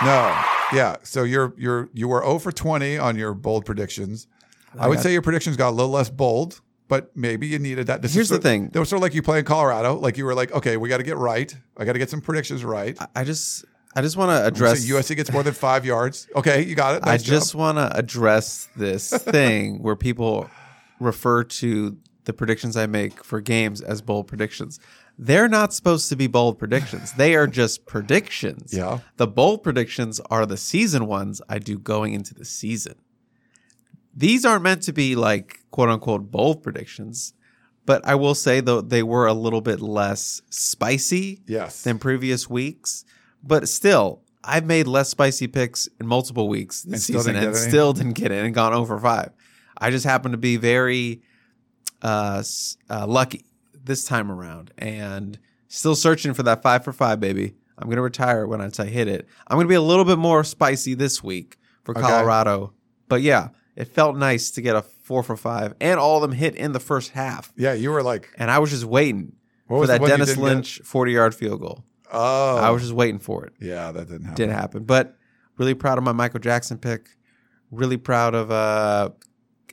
no. 0.05 0.42
Yeah. 0.72 0.96
So 1.05 1.22
you're 1.25 1.55
you're 1.57 1.88
you 1.94 2.09
were 2.09 2.22
0 2.22 2.38
for 2.38 2.53
20 2.53 2.99
on 2.99 3.16
your 3.16 3.35
bold 3.35 3.64
predictions. 3.64 4.27
I 4.79 4.88
would 4.88 4.96
got- 4.96 5.03
say 5.05 5.12
your 5.12 5.22
predictions 5.22 5.57
got 5.57 5.70
a 5.70 5.77
little 5.77 5.90
less 5.92 6.11
bold, 6.11 6.61
but 6.88 7.16
maybe 7.16 7.46
you 7.46 7.59
needed 7.59 7.87
that. 7.87 8.03
This 8.03 8.11
is 8.11 8.14
Here's 8.14 8.29
the 8.29 8.38
thing. 8.38 8.68
That 8.72 8.81
was 8.81 8.88
sort 8.90 8.99
of 8.99 9.03
like 9.03 9.14
you 9.14 9.22
play 9.22 9.38
in 9.38 9.44
Colorado. 9.46 9.94
Like 9.94 10.18
you 10.18 10.25
were 10.27 10.35
like, 10.35 10.53
okay, 10.53 10.77
we 10.77 10.88
got 10.88 10.99
to 10.99 11.03
get 11.03 11.16
right. 11.16 11.55
I 11.79 11.85
got 11.85 11.94
to 11.94 11.99
get 11.99 12.11
some 12.11 12.20
predictions 12.20 12.62
right. 12.64 12.96
I- 13.01 13.09
I 13.20 13.25
just 13.25 13.64
I 13.96 14.02
just 14.02 14.16
wanna 14.16 14.42
address. 14.44 14.87
So 14.87 14.94
USC 14.94 15.16
gets 15.16 15.32
more 15.32 15.42
than 15.42 15.54
five 15.54 15.87
yards. 15.87 16.28
Okay, 16.37 16.62
you 16.64 16.74
got 16.74 16.96
it. 16.96 17.06
I 17.06 17.16
just 17.16 17.54
want 17.54 17.78
to 17.78 17.96
address 17.96 18.68
this 18.76 19.11
thing 19.11 19.82
where 19.82 19.96
people 19.96 20.50
refer 21.00 21.44
to 21.44 21.96
the 22.24 22.32
predictions 22.32 22.76
I 22.76 22.87
make 22.87 23.24
for 23.24 23.40
games 23.40 23.80
as 23.80 24.02
bold 24.02 24.26
predictions. 24.26 24.78
They're 25.18 25.48
not 25.48 25.72
supposed 25.72 26.11
to 26.11 26.16
be 26.16 26.26
bold 26.26 26.59
predictions. 26.59 27.12
They 27.14 27.35
are 27.37 27.46
just 27.46 27.87
predictions. 27.87 28.74
Yeah. 28.74 28.98
The 29.16 29.26
bold 29.26 29.62
predictions 29.62 30.20
are 30.30 30.44
the 30.44 30.59
season 30.59 31.06
ones 31.06 31.40
I 31.48 31.59
do 31.59 31.78
going 31.78 32.12
into 32.12 32.35
the 32.35 32.44
season. 32.44 32.96
These 34.14 34.44
aren't 34.44 34.62
meant 34.62 34.82
to 34.82 34.92
be 34.92 35.16
like 35.16 35.61
quote 35.70 35.88
unquote 35.88 36.30
bold 36.30 36.62
predictions, 36.62 37.32
but 37.87 38.06
I 38.06 38.14
will 38.14 38.35
say 38.35 38.61
though 38.61 38.82
they 38.82 39.02
were 39.02 39.26
a 39.26 39.32
little 39.32 39.61
bit 39.62 39.80
less 39.80 40.42
spicy 40.50 41.42
yes. 41.46 41.82
than 41.82 41.98
previous 41.98 42.50
weeks. 42.50 43.04
But 43.42 43.68
still, 43.68 44.22
I've 44.42 44.64
made 44.66 44.87
less 44.87 45.09
spicy 45.09 45.46
picks 45.46 45.88
in 46.01 46.07
multiple 46.07 46.49
weeks 46.49 46.83
this 46.83 46.92
And 46.92 47.03
still 47.03 47.20
season 47.20 47.37
and 47.37 47.46
any? 47.46 47.55
still 47.57 47.92
didn't 47.92 48.14
get 48.14 48.31
in 48.33 48.44
and 48.44 48.55
gone 48.55 48.72
over 48.75 48.99
five. 48.99 49.31
I 49.79 49.90
just 49.90 50.05
happen 50.05 50.33
to 50.33 50.38
be 50.38 50.57
very 50.57 51.22
uh, 52.03 52.42
uh, 52.90 53.07
lucky 53.07 53.44
this 53.85 54.05
time 54.05 54.31
around 54.31 54.72
and 54.79 55.38
still 55.68 55.94
searching 55.94 56.35
for 56.35 56.42
that 56.44 56.62
five 56.62 56.85
for 56.85 56.92
five, 56.92 57.20
baby. 57.20 57.55
I'm 57.79 57.87
going 57.88 57.96
to 57.96 58.03
retire 58.03 58.46
when 58.46 58.61
I 58.61 58.68
hit 58.87 59.07
it. 59.09 59.27
I'm 59.46 59.57
going 59.57 59.66
to 59.66 59.68
be 59.68 59.75
a 59.75 59.83
little 59.83 60.05
bit 60.05 60.18
more 60.18 60.42
spicy 60.44 60.94
this 60.94 61.22
week 61.22 61.59
for 61.85 61.92
Okay. 61.92 62.01
Colorado. 62.01 62.72
But 63.09 63.20
yeah, 63.22 63.49
it 63.77 63.88
felt 63.88 64.16
nice 64.16 64.51
to 64.53 64.62
get 64.62 64.75
a 64.77 64.83
four 64.83 65.22
for 65.22 65.37
five 65.37 65.75
and 65.81 66.01
all 66.01 66.16
of 66.16 66.22
them 66.22 66.33
hit 66.37 66.55
in 66.57 66.72
the 66.72 66.81
first 66.81 67.11
half. 67.12 67.53
yeah, 67.57 67.75
you 67.75 67.90
were 67.90 68.03
like, 68.03 68.31
And 68.38 68.51
I 68.51 68.59
was 68.59 68.70
just 68.70 68.85
waiting 68.85 69.33
for 69.68 69.87
that 69.87 70.01
Dennis 70.01 70.31
didn't 70.31 70.42
get? 70.44 70.49
Lynch 70.55 70.81
40 70.85 71.12
yard 71.12 71.35
field 71.35 71.61
goal. 71.61 71.85
Oh, 72.12 72.57
I 72.57 72.71
was 72.71 72.83
just 72.83 72.95
waiting 72.95 73.19
for 73.19 73.45
it. 73.47 73.53
yeah, 73.61 73.92
that 73.92 74.09
didn't 74.09 74.25
happen. 74.25 74.35
Didn't 74.37 74.55
happen. 74.55 74.85
But 74.85 75.16
really 75.59 75.75
proud 75.75 75.99
of 75.99 76.05
my 76.05 76.12
Michael 76.12 76.40
Jackson 76.40 76.79
pick. 76.79 77.09
Really 77.71 77.97
proud 77.97 78.35
of 78.35 78.51
uh, 78.51 79.11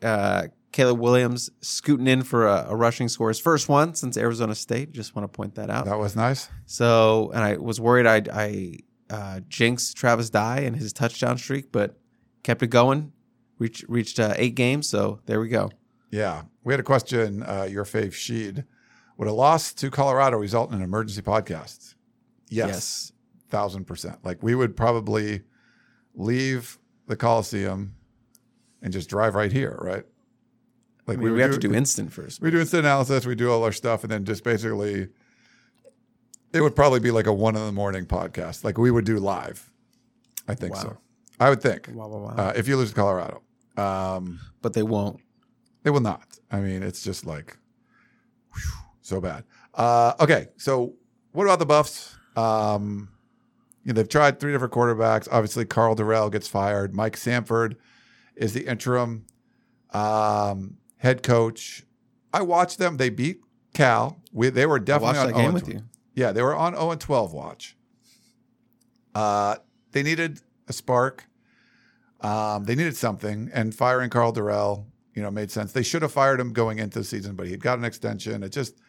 uh, 0.01 0.47
Caleb 0.71 0.99
Williams 0.99 1.49
scooting 1.61 2.07
in 2.07 2.23
for 2.23 2.47
a, 2.47 2.67
a 2.69 2.75
rushing 2.75 3.07
score. 3.07 3.29
His 3.29 3.39
first 3.39 3.69
one 3.69 3.93
since 3.93 4.17
Arizona 4.17 4.55
State. 4.55 4.91
Just 4.91 5.15
want 5.15 5.31
to 5.31 5.35
point 5.35 5.55
that 5.55 5.69
out. 5.69 5.85
That 5.85 5.99
was 5.99 6.15
nice. 6.15 6.49
So, 6.65 7.31
and 7.33 7.43
I 7.43 7.57
was 7.57 7.79
worried 7.79 8.07
I, 8.07 8.23
I 8.33 8.77
uh, 9.09 9.39
jinxed 9.47 9.95
Travis 9.95 10.29
Dye 10.31 10.61
and 10.61 10.75
his 10.75 10.91
touchdown 10.91 11.37
streak, 11.37 11.71
but 11.71 11.97
kept 12.41 12.63
it 12.63 12.67
going. 12.67 13.11
Reached 13.59 13.85
reached 13.87 14.19
uh, 14.19 14.33
eight 14.37 14.55
games. 14.55 14.89
So 14.89 15.19
there 15.27 15.39
we 15.39 15.47
go. 15.47 15.69
Yeah, 16.09 16.43
we 16.63 16.73
had 16.73 16.79
a 16.79 16.83
question. 16.83 17.43
Uh, 17.43 17.67
your 17.69 17.85
fave 17.85 18.13
Sheed, 18.13 18.65
would 19.17 19.27
a 19.27 19.33
loss 19.33 19.73
to 19.73 19.91
Colorado 19.91 20.37
result 20.37 20.69
in 20.69 20.77
an 20.77 20.81
emergency 20.81 21.21
podcast? 21.21 21.92
Yes, 22.53 23.11
thousand 23.49 23.85
percent. 23.85 24.19
Like 24.23 24.41
we 24.43 24.55
would 24.55 24.75
probably 24.75 25.41
leave 26.15 26.77
the 27.07 27.15
Coliseum 27.15 27.95
and 28.81 28.93
just 28.93 29.09
drive 29.09 29.35
right 29.35 29.51
here, 29.51 29.77
right? 29.81 30.03
Like 31.05 31.17
I 31.17 31.19
mean, 31.19 31.25
we, 31.25 31.31
would 31.31 31.41
have 31.41 31.51
to 31.53 31.57
do 31.59 31.73
instant 31.73 32.13
first. 32.13 32.41
we 32.41 32.49
do 32.51 32.59
instant 32.59 32.85
analysis, 32.85 33.25
we 33.25 33.35
do 33.35 33.51
all 33.51 33.63
our 33.63 33.71
stuff, 33.71 34.03
and 34.03 34.11
then 34.11 34.23
just 34.23 34.43
basically, 34.43 35.09
it 36.53 36.61
would 36.61 36.75
probably 36.75 36.99
be 37.01 37.11
like 37.11 37.27
a 37.27 37.33
one 37.33 37.55
in 37.55 37.65
the 37.65 37.71
morning 37.71 38.05
podcast. 38.05 38.63
Like 38.63 38.77
we 38.77 38.91
would 38.91 39.05
do 39.05 39.19
live. 39.19 39.69
I 40.47 40.55
think 40.55 40.75
so. 40.75 40.97
I 41.39 41.49
would 41.49 41.61
think. 41.61 41.89
Wow, 41.91 42.07
wow, 42.07 42.19
wow. 42.19 42.35
Uh, 42.37 42.53
if 42.55 42.67
you 42.67 42.77
lose 42.77 42.89
to 42.89 42.95
Colorado, 42.95 43.41
um, 43.75 44.39
but 44.61 44.73
they 44.73 44.83
won't. 44.83 45.19
they 45.83 45.89
will 45.89 45.99
not. 45.99 46.39
I 46.51 46.59
mean, 46.59 46.83
it's 46.83 47.03
just 47.03 47.25
like 47.25 47.57
whew, 48.53 48.61
so 49.01 49.19
bad. 49.19 49.43
Uh, 49.73 50.13
okay, 50.19 50.47
so 50.57 50.93
what 51.33 51.45
about 51.45 51.59
the 51.59 51.65
Buffs? 51.65 52.15
Um, 52.35 53.09
you 53.83 53.91
know, 53.91 53.97
they've 53.97 54.09
tried 54.09 54.39
three 54.39 54.51
different 54.51 54.73
quarterbacks. 54.73 55.27
Obviously, 55.31 55.65
Karl 55.65 55.95
Dorrell 55.95 56.31
gets 56.31 56.47
fired. 56.47 56.95
Mike 56.95 57.17
Sanford 57.17 57.75
is 58.35 58.53
the 58.53 58.65
interim 58.65 59.25
um, 59.91 60.77
head 60.97 61.21
coach. 61.23 61.83
I 62.33 62.41
watched 62.41 62.77
them. 62.79 62.97
They 62.97 63.09
beat 63.09 63.41
Cal. 63.73 64.21
We, 64.31 64.49
they 64.49 64.65
were 64.65 64.79
definitely 64.79 65.19
on 65.19 65.27
that 65.27 65.33
game 65.33 65.51
0 65.51 65.53
with 65.53 65.67
you. 65.67 65.83
Yeah, 66.15 66.31
they 66.31 66.41
were 66.41 66.55
on 66.55 66.73
0 66.73 66.91
and 66.91 67.01
12 67.01 67.33
watch. 67.33 67.75
Uh, 69.13 69.57
they 69.91 70.01
needed 70.01 70.39
a 70.67 70.73
spark. 70.73 71.25
Um, 72.21 72.63
they 72.63 72.75
needed 72.75 72.95
something, 72.95 73.51
and 73.53 73.75
firing 73.75 74.09
Karl 74.09 74.31
Dorrell, 74.31 74.85
you 75.13 75.21
know, 75.21 75.29
made 75.29 75.51
sense. 75.51 75.73
They 75.73 75.83
should 75.83 76.01
have 76.03 76.11
fired 76.13 76.39
him 76.39 76.53
going 76.53 76.79
into 76.79 76.99
the 76.99 77.05
season, 77.05 77.35
but 77.35 77.47
he'd 77.47 77.61
got 77.61 77.77
an 77.77 77.83
extension. 77.83 78.43
It 78.43 78.53
just, 78.53 78.79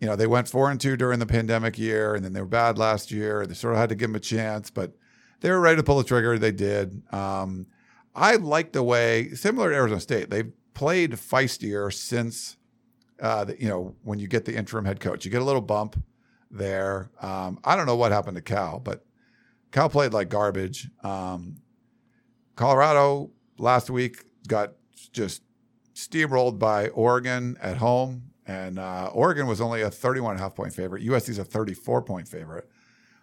you 0.00 0.06
know, 0.06 0.16
they 0.16 0.26
went 0.26 0.48
four 0.48 0.70
and 0.70 0.80
two 0.80 0.96
during 0.96 1.18
the 1.18 1.26
pandemic 1.26 1.78
year, 1.78 2.14
and 2.14 2.24
then 2.24 2.32
they 2.32 2.40
were 2.40 2.46
bad 2.46 2.78
last 2.78 3.10
year. 3.10 3.46
They 3.46 3.54
sort 3.54 3.74
of 3.74 3.80
had 3.80 3.88
to 3.88 3.94
give 3.94 4.10
them 4.10 4.16
a 4.16 4.20
chance, 4.20 4.70
but 4.70 4.94
they 5.40 5.50
were 5.50 5.60
ready 5.60 5.76
to 5.76 5.82
pull 5.82 5.98
the 5.98 6.04
trigger. 6.04 6.38
They 6.38 6.52
did. 6.52 7.02
Um, 7.12 7.66
I 8.14 8.36
like 8.36 8.72
the 8.72 8.82
way, 8.82 9.30
similar 9.30 9.70
to 9.70 9.76
Arizona 9.76 10.00
State, 10.00 10.30
they've 10.30 10.52
played 10.74 11.12
feistier 11.12 11.92
since, 11.92 12.56
uh, 13.20 13.44
the, 13.44 13.60
you 13.60 13.68
know, 13.68 13.96
when 14.02 14.18
you 14.18 14.28
get 14.28 14.44
the 14.44 14.54
interim 14.54 14.84
head 14.84 15.00
coach, 15.00 15.24
you 15.24 15.30
get 15.30 15.42
a 15.42 15.44
little 15.44 15.60
bump 15.60 16.00
there. 16.50 17.10
Um, 17.20 17.58
I 17.64 17.76
don't 17.76 17.86
know 17.86 17.96
what 17.96 18.12
happened 18.12 18.36
to 18.36 18.42
Cal, 18.42 18.80
but 18.80 19.04
Cal 19.70 19.88
played 19.88 20.12
like 20.12 20.28
garbage. 20.28 20.88
Um, 21.02 21.56
Colorado 22.56 23.30
last 23.58 23.90
week 23.90 24.24
got 24.46 24.74
just 25.12 25.42
steamrolled 25.94 26.58
by 26.58 26.88
Oregon 26.88 27.56
at 27.60 27.76
home, 27.76 28.27
and 28.48 28.78
uh, 28.78 29.10
Oregon 29.12 29.46
was 29.46 29.60
only 29.60 29.82
a 29.82 29.90
31 29.90 30.32
and 30.32 30.40
a 30.40 30.42
half 30.42 30.56
point 30.56 30.72
favorite. 30.72 31.04
USC's 31.04 31.38
a 31.38 31.44
34 31.44 32.02
point 32.02 32.26
favorite. 32.26 32.68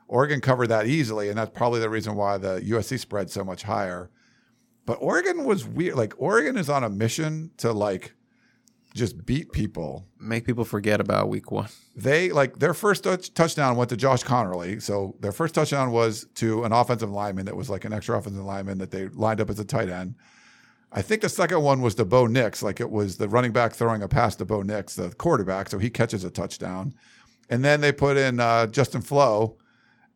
Oregon 0.08 0.40
covered 0.40 0.68
that 0.68 0.86
easily, 0.86 1.30
and 1.30 1.38
that's 1.38 1.50
probably 1.58 1.80
the 1.80 1.90
reason 1.90 2.16
why 2.16 2.38
the 2.38 2.62
USC 2.62 3.00
spread 3.00 3.30
so 3.32 3.44
much 3.44 3.64
higher. 3.64 4.12
But 4.86 5.00
Oregon 5.02 5.44
was 5.44 5.66
weird. 5.68 5.96
Like 5.96 6.14
Oregon 6.18 6.58
is 6.58 6.70
on 6.70 6.84
a 6.84 6.90
mission 6.90 7.50
to 7.58 7.74
like 7.74 8.14
just 8.94 9.26
beat 9.26 9.52
people 9.52 10.06
Make 10.20 10.46
people 10.46 10.64
forget 10.64 11.02
about 11.02 11.28
week 11.28 11.52
one. 11.52 11.68
they 11.98 12.32
like 12.32 12.60
their 12.60 12.74
first 12.74 13.04
touch, 13.04 13.34
touchdown 13.34 13.76
went 13.76 13.90
to 13.90 13.98
Josh 13.98 14.24
Conerly. 14.24 14.82
So 14.82 15.16
their 15.20 15.34
first 15.34 15.54
touchdown 15.56 15.92
was 15.92 16.28
to 16.36 16.64
an 16.64 16.72
offensive 16.72 17.10
lineman 17.12 17.46
that 17.46 17.56
was 17.58 17.70
like 17.70 17.84
an 17.84 17.92
extra 17.94 18.18
offensive 18.18 18.46
lineman 18.46 18.78
that 18.78 18.92
they 18.92 19.08
lined 19.10 19.42
up 19.42 19.50
as 19.50 19.60
a 19.60 19.66
tight 19.66 19.90
end. 19.90 20.16
I 20.96 21.02
think 21.02 21.22
the 21.22 21.30
second 21.30 21.62
one 21.62 21.82
was 21.82 21.96
the 21.96 22.06
Bo 22.06 22.26
Nix, 22.26 22.64
like 22.64 22.80
it 22.80 22.90
was 22.90 23.18
the 23.18 23.28
running 23.28 23.52
back 23.52 23.74
throwing 23.74 24.02
a 24.02 24.08
pass 24.08 24.34
to 24.38 24.46
Bo 24.46 24.62
Nix, 24.62 24.96
the 24.96 25.10
quarterback, 25.10 25.68
so 25.68 25.78
he 25.78 25.90
catches 25.90 26.24
a 26.24 26.30
touchdown. 26.30 26.94
And 27.50 27.66
then 27.66 27.82
they 27.82 27.92
put 27.92 28.16
in 28.16 28.40
uh, 28.40 28.68
Justin 28.68 29.02
Flowe 29.02 29.58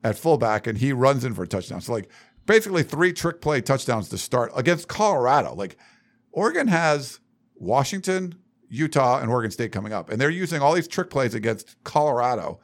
at 0.06 0.18
fullback, 0.18 0.68
and 0.68 0.78
he 0.78 0.94
runs 0.94 1.26
in 1.26 1.34
for 1.34 1.44
a 1.44 1.48
touchdown. 1.48 1.82
So 1.82 1.92
like 1.92 2.10
basically 2.46 2.84
three 2.84 3.12
trick 3.12 3.42
play 3.42 3.60
touchdowns 3.60 4.08
to 4.08 4.18
start 4.18 4.54
against 4.56 4.88
Colorado. 4.88 5.54
Like 5.54 5.76
Oregon 6.32 6.70
has 6.70 7.20
Washington, 7.56 8.36
Utah, 8.70 9.20
and 9.20 9.30
Oregon 9.30 9.52
State 9.52 9.74
coming 9.74 9.92
up, 9.92 10.10
and 10.10 10.20
they're 10.20 10.30
using 10.30 10.62
all 10.62 10.74
these 10.74 10.88
trick 10.88 11.10
plays 11.10 11.36
against 11.36 11.76
Colorado. 11.84 12.62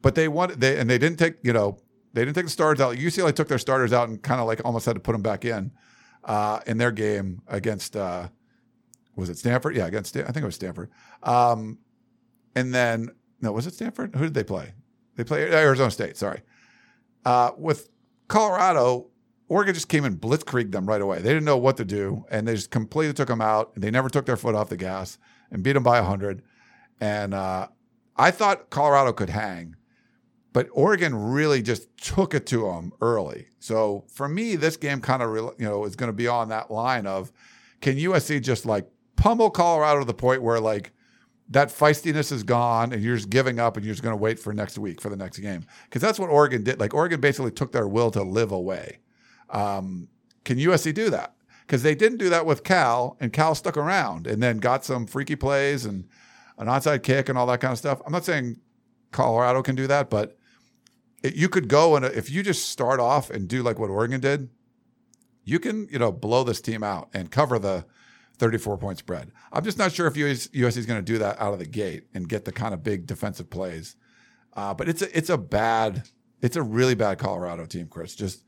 But 0.00 0.14
they 0.14 0.28
want 0.28 0.60
they 0.60 0.78
and 0.78 0.88
they 0.88 0.98
didn't 0.98 1.18
take 1.18 1.34
you 1.42 1.52
know 1.52 1.78
they 2.12 2.24
didn't 2.24 2.36
take 2.36 2.46
the 2.46 2.52
starters 2.52 2.80
out. 2.80 2.94
UCLA 2.94 3.34
took 3.34 3.48
their 3.48 3.58
starters 3.58 3.92
out 3.92 4.08
and 4.08 4.22
kind 4.22 4.40
of 4.40 4.46
like 4.46 4.60
almost 4.64 4.86
had 4.86 4.94
to 4.94 5.00
put 5.00 5.10
them 5.10 5.22
back 5.22 5.44
in 5.44 5.72
uh, 6.28 6.60
in 6.66 6.78
their 6.78 6.92
game 6.92 7.42
against 7.48 7.96
uh, 7.96 8.28
was 9.16 9.28
it 9.28 9.38
Stanford? 9.38 9.74
Yeah, 9.74 9.86
against 9.86 10.10
Stan- 10.10 10.24
I 10.24 10.26
think 10.30 10.44
it 10.44 10.46
was 10.46 10.54
Stanford. 10.54 10.90
Um, 11.24 11.78
and 12.54 12.72
then 12.72 13.10
no, 13.40 13.50
was 13.50 13.66
it 13.66 13.74
Stanford? 13.74 14.14
Who 14.14 14.24
did 14.24 14.34
they 14.34 14.44
play? 14.44 14.74
They 15.16 15.24
play 15.24 15.50
Arizona 15.50 15.90
State. 15.90 16.16
Sorry. 16.16 16.42
Uh, 17.24 17.50
with 17.56 17.88
Colorado, 18.28 19.08
Oregon 19.48 19.74
just 19.74 19.88
came 19.88 20.04
and 20.04 20.20
blitzkrieged 20.20 20.72
them 20.72 20.86
right 20.86 21.00
away. 21.00 21.18
They 21.18 21.30
didn't 21.30 21.44
know 21.44 21.56
what 21.56 21.76
to 21.78 21.84
do, 21.84 22.24
and 22.30 22.46
they 22.46 22.54
just 22.54 22.70
completely 22.70 23.14
took 23.14 23.28
them 23.28 23.40
out. 23.40 23.72
They 23.74 23.90
never 23.90 24.08
took 24.08 24.26
their 24.26 24.36
foot 24.36 24.54
off 24.54 24.68
the 24.68 24.76
gas 24.76 25.18
and 25.50 25.62
beat 25.62 25.72
them 25.72 25.82
by 25.82 26.00
100. 26.00 26.42
And 27.00 27.34
uh, 27.34 27.68
I 28.16 28.30
thought 28.30 28.70
Colorado 28.70 29.12
could 29.12 29.30
hang, 29.30 29.76
but 30.58 30.66
Oregon 30.72 31.14
really 31.14 31.62
just 31.62 31.96
took 31.98 32.34
it 32.34 32.44
to 32.46 32.62
them 32.62 32.92
early. 33.00 33.46
So 33.60 34.02
for 34.08 34.28
me, 34.28 34.56
this 34.56 34.76
game 34.76 35.00
kind 35.00 35.22
of 35.22 35.32
you 35.56 35.64
know 35.64 35.84
is 35.84 35.94
going 35.94 36.08
to 36.08 36.12
be 36.12 36.26
on 36.26 36.48
that 36.48 36.68
line 36.68 37.06
of 37.06 37.30
can 37.80 37.94
USC 37.94 38.42
just 38.42 38.66
like 38.66 38.90
pummel 39.14 39.50
Colorado 39.50 40.00
to 40.00 40.04
the 40.04 40.14
point 40.14 40.42
where 40.42 40.58
like 40.58 40.90
that 41.48 41.68
feistiness 41.68 42.32
is 42.32 42.42
gone 42.42 42.92
and 42.92 43.04
you're 43.04 43.14
just 43.14 43.30
giving 43.30 43.60
up 43.60 43.76
and 43.76 43.86
you're 43.86 43.94
just 43.94 44.02
going 44.02 44.14
to 44.14 44.20
wait 44.20 44.36
for 44.36 44.52
next 44.52 44.78
week 44.78 45.00
for 45.00 45.10
the 45.10 45.16
next 45.16 45.38
game 45.38 45.64
because 45.84 46.02
that's 46.02 46.18
what 46.18 46.28
Oregon 46.28 46.64
did. 46.64 46.80
Like 46.80 46.92
Oregon 46.92 47.20
basically 47.20 47.52
took 47.52 47.70
their 47.70 47.86
will 47.86 48.10
to 48.10 48.24
live 48.24 48.50
away. 48.50 48.98
Um, 49.50 50.08
can 50.44 50.58
USC 50.58 50.92
do 50.92 51.08
that? 51.10 51.36
Because 51.68 51.84
they 51.84 51.94
didn't 51.94 52.18
do 52.18 52.30
that 52.30 52.46
with 52.46 52.64
Cal, 52.64 53.16
and 53.20 53.32
Cal 53.32 53.54
stuck 53.54 53.76
around 53.76 54.26
and 54.26 54.42
then 54.42 54.58
got 54.58 54.84
some 54.84 55.06
freaky 55.06 55.36
plays 55.36 55.84
and 55.84 56.08
an 56.58 56.66
onside 56.66 57.04
kick 57.04 57.28
and 57.28 57.38
all 57.38 57.46
that 57.46 57.60
kind 57.60 57.70
of 57.70 57.78
stuff. 57.78 58.02
I'm 58.04 58.12
not 58.12 58.24
saying 58.24 58.58
Colorado 59.12 59.62
can 59.62 59.76
do 59.76 59.86
that, 59.86 60.10
but 60.10 60.37
you 61.22 61.48
could 61.48 61.68
go 61.68 61.96
and 61.96 62.04
if 62.04 62.30
you 62.30 62.42
just 62.42 62.68
start 62.68 63.00
off 63.00 63.30
and 63.30 63.48
do 63.48 63.62
like 63.62 63.78
what 63.78 63.90
Oregon 63.90 64.20
did, 64.20 64.48
you 65.44 65.58
can 65.58 65.88
you 65.90 65.98
know 65.98 66.12
blow 66.12 66.44
this 66.44 66.60
team 66.60 66.82
out 66.82 67.08
and 67.12 67.30
cover 67.30 67.58
the 67.58 67.84
34 68.38 68.78
point 68.78 68.98
spread. 68.98 69.32
I'm 69.52 69.64
just 69.64 69.78
not 69.78 69.92
sure 69.92 70.06
if 70.06 70.16
US, 70.16 70.48
USC 70.48 70.76
is 70.76 70.86
going 70.86 71.00
to 71.00 71.12
do 71.12 71.18
that 71.18 71.40
out 71.40 71.52
of 71.52 71.58
the 71.58 71.66
gate 71.66 72.04
and 72.14 72.28
get 72.28 72.44
the 72.44 72.52
kind 72.52 72.72
of 72.72 72.82
big 72.82 73.06
defensive 73.06 73.50
plays. 73.50 73.96
Uh, 74.54 74.74
but 74.74 74.88
it's 74.88 75.02
a 75.02 75.16
it's 75.16 75.30
a 75.30 75.38
bad, 75.38 76.04
it's 76.40 76.56
a 76.56 76.62
really 76.62 76.94
bad 76.94 77.18
Colorado 77.18 77.66
team, 77.66 77.86
Chris. 77.88 78.14
Just 78.14 78.44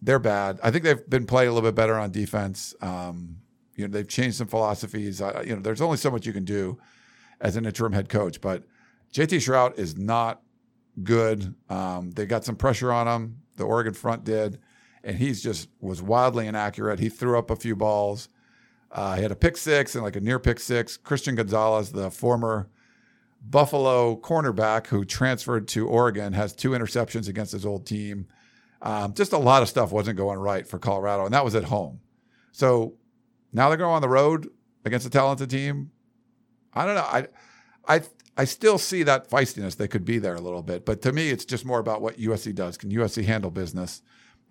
they're 0.00 0.18
bad. 0.18 0.60
I 0.62 0.70
think 0.70 0.84
they've 0.84 1.08
been 1.08 1.26
playing 1.26 1.48
a 1.48 1.52
little 1.52 1.68
bit 1.68 1.74
better 1.74 1.94
on 1.94 2.10
defense. 2.10 2.74
Um, 2.80 3.38
you 3.74 3.86
know, 3.86 3.92
they've 3.92 4.08
changed 4.08 4.36
some 4.36 4.46
philosophies. 4.46 5.20
Uh, 5.20 5.42
you 5.46 5.54
know, 5.54 5.62
there's 5.62 5.80
only 5.80 5.96
so 5.96 6.10
much 6.10 6.26
you 6.26 6.32
can 6.32 6.44
do 6.44 6.78
as 7.40 7.56
an 7.56 7.66
interim 7.66 7.92
head 7.92 8.08
coach, 8.08 8.40
but 8.40 8.64
JT 9.12 9.38
Shrout 9.38 9.78
is 9.78 9.96
not 9.96 10.42
good. 11.02 11.54
Um, 11.68 12.10
they 12.12 12.26
got 12.26 12.44
some 12.44 12.56
pressure 12.56 12.92
on 12.92 13.08
him. 13.08 13.40
The 13.56 13.64
Oregon 13.64 13.94
front 13.94 14.24
did, 14.24 14.58
and 15.02 15.16
he's 15.16 15.42
just 15.42 15.68
was 15.80 16.02
wildly 16.02 16.46
inaccurate. 16.46 16.98
He 16.98 17.08
threw 17.08 17.38
up 17.38 17.50
a 17.50 17.56
few 17.56 17.76
balls. 17.76 18.28
Uh, 18.90 19.16
he 19.16 19.22
had 19.22 19.32
a 19.32 19.36
pick 19.36 19.56
six 19.56 19.94
and 19.94 20.04
like 20.04 20.16
a 20.16 20.20
near 20.20 20.38
pick 20.38 20.60
six. 20.60 20.96
Christian 20.96 21.34
Gonzalez, 21.34 21.92
the 21.92 22.10
former 22.10 22.68
Buffalo 23.42 24.16
cornerback 24.16 24.86
who 24.86 25.04
transferred 25.04 25.68
to 25.68 25.86
Oregon, 25.88 26.32
has 26.32 26.52
two 26.52 26.70
interceptions 26.70 27.28
against 27.28 27.52
his 27.52 27.66
old 27.66 27.86
team. 27.86 28.26
Um, 28.82 29.14
just 29.14 29.32
a 29.32 29.38
lot 29.38 29.62
of 29.62 29.68
stuff 29.68 29.92
wasn't 29.92 30.16
going 30.16 30.38
right 30.38 30.66
for 30.66 30.78
Colorado, 30.78 31.24
and 31.24 31.34
that 31.34 31.44
was 31.44 31.54
at 31.54 31.64
home. 31.64 32.00
So 32.52 32.94
now 33.52 33.68
they're 33.68 33.78
going 33.78 33.94
on 33.94 34.02
the 34.02 34.08
road 34.08 34.48
against 34.84 35.06
a 35.06 35.10
talented 35.10 35.50
team. 35.50 35.90
I 36.72 36.86
don't 36.86 36.94
know. 36.94 37.00
I, 37.02 37.26
I, 37.86 38.02
I 38.36 38.44
still 38.44 38.78
see 38.78 39.02
that 39.04 39.30
feistiness. 39.30 39.76
They 39.76 39.88
could 39.88 40.04
be 40.04 40.18
there 40.18 40.34
a 40.34 40.40
little 40.40 40.62
bit, 40.62 40.84
but 40.84 41.02
to 41.02 41.12
me, 41.12 41.30
it's 41.30 41.44
just 41.44 41.64
more 41.64 41.78
about 41.78 42.02
what 42.02 42.18
USC 42.18 42.54
does. 42.54 42.76
Can 42.76 42.90
USC 42.90 43.24
handle 43.24 43.50
business? 43.50 44.02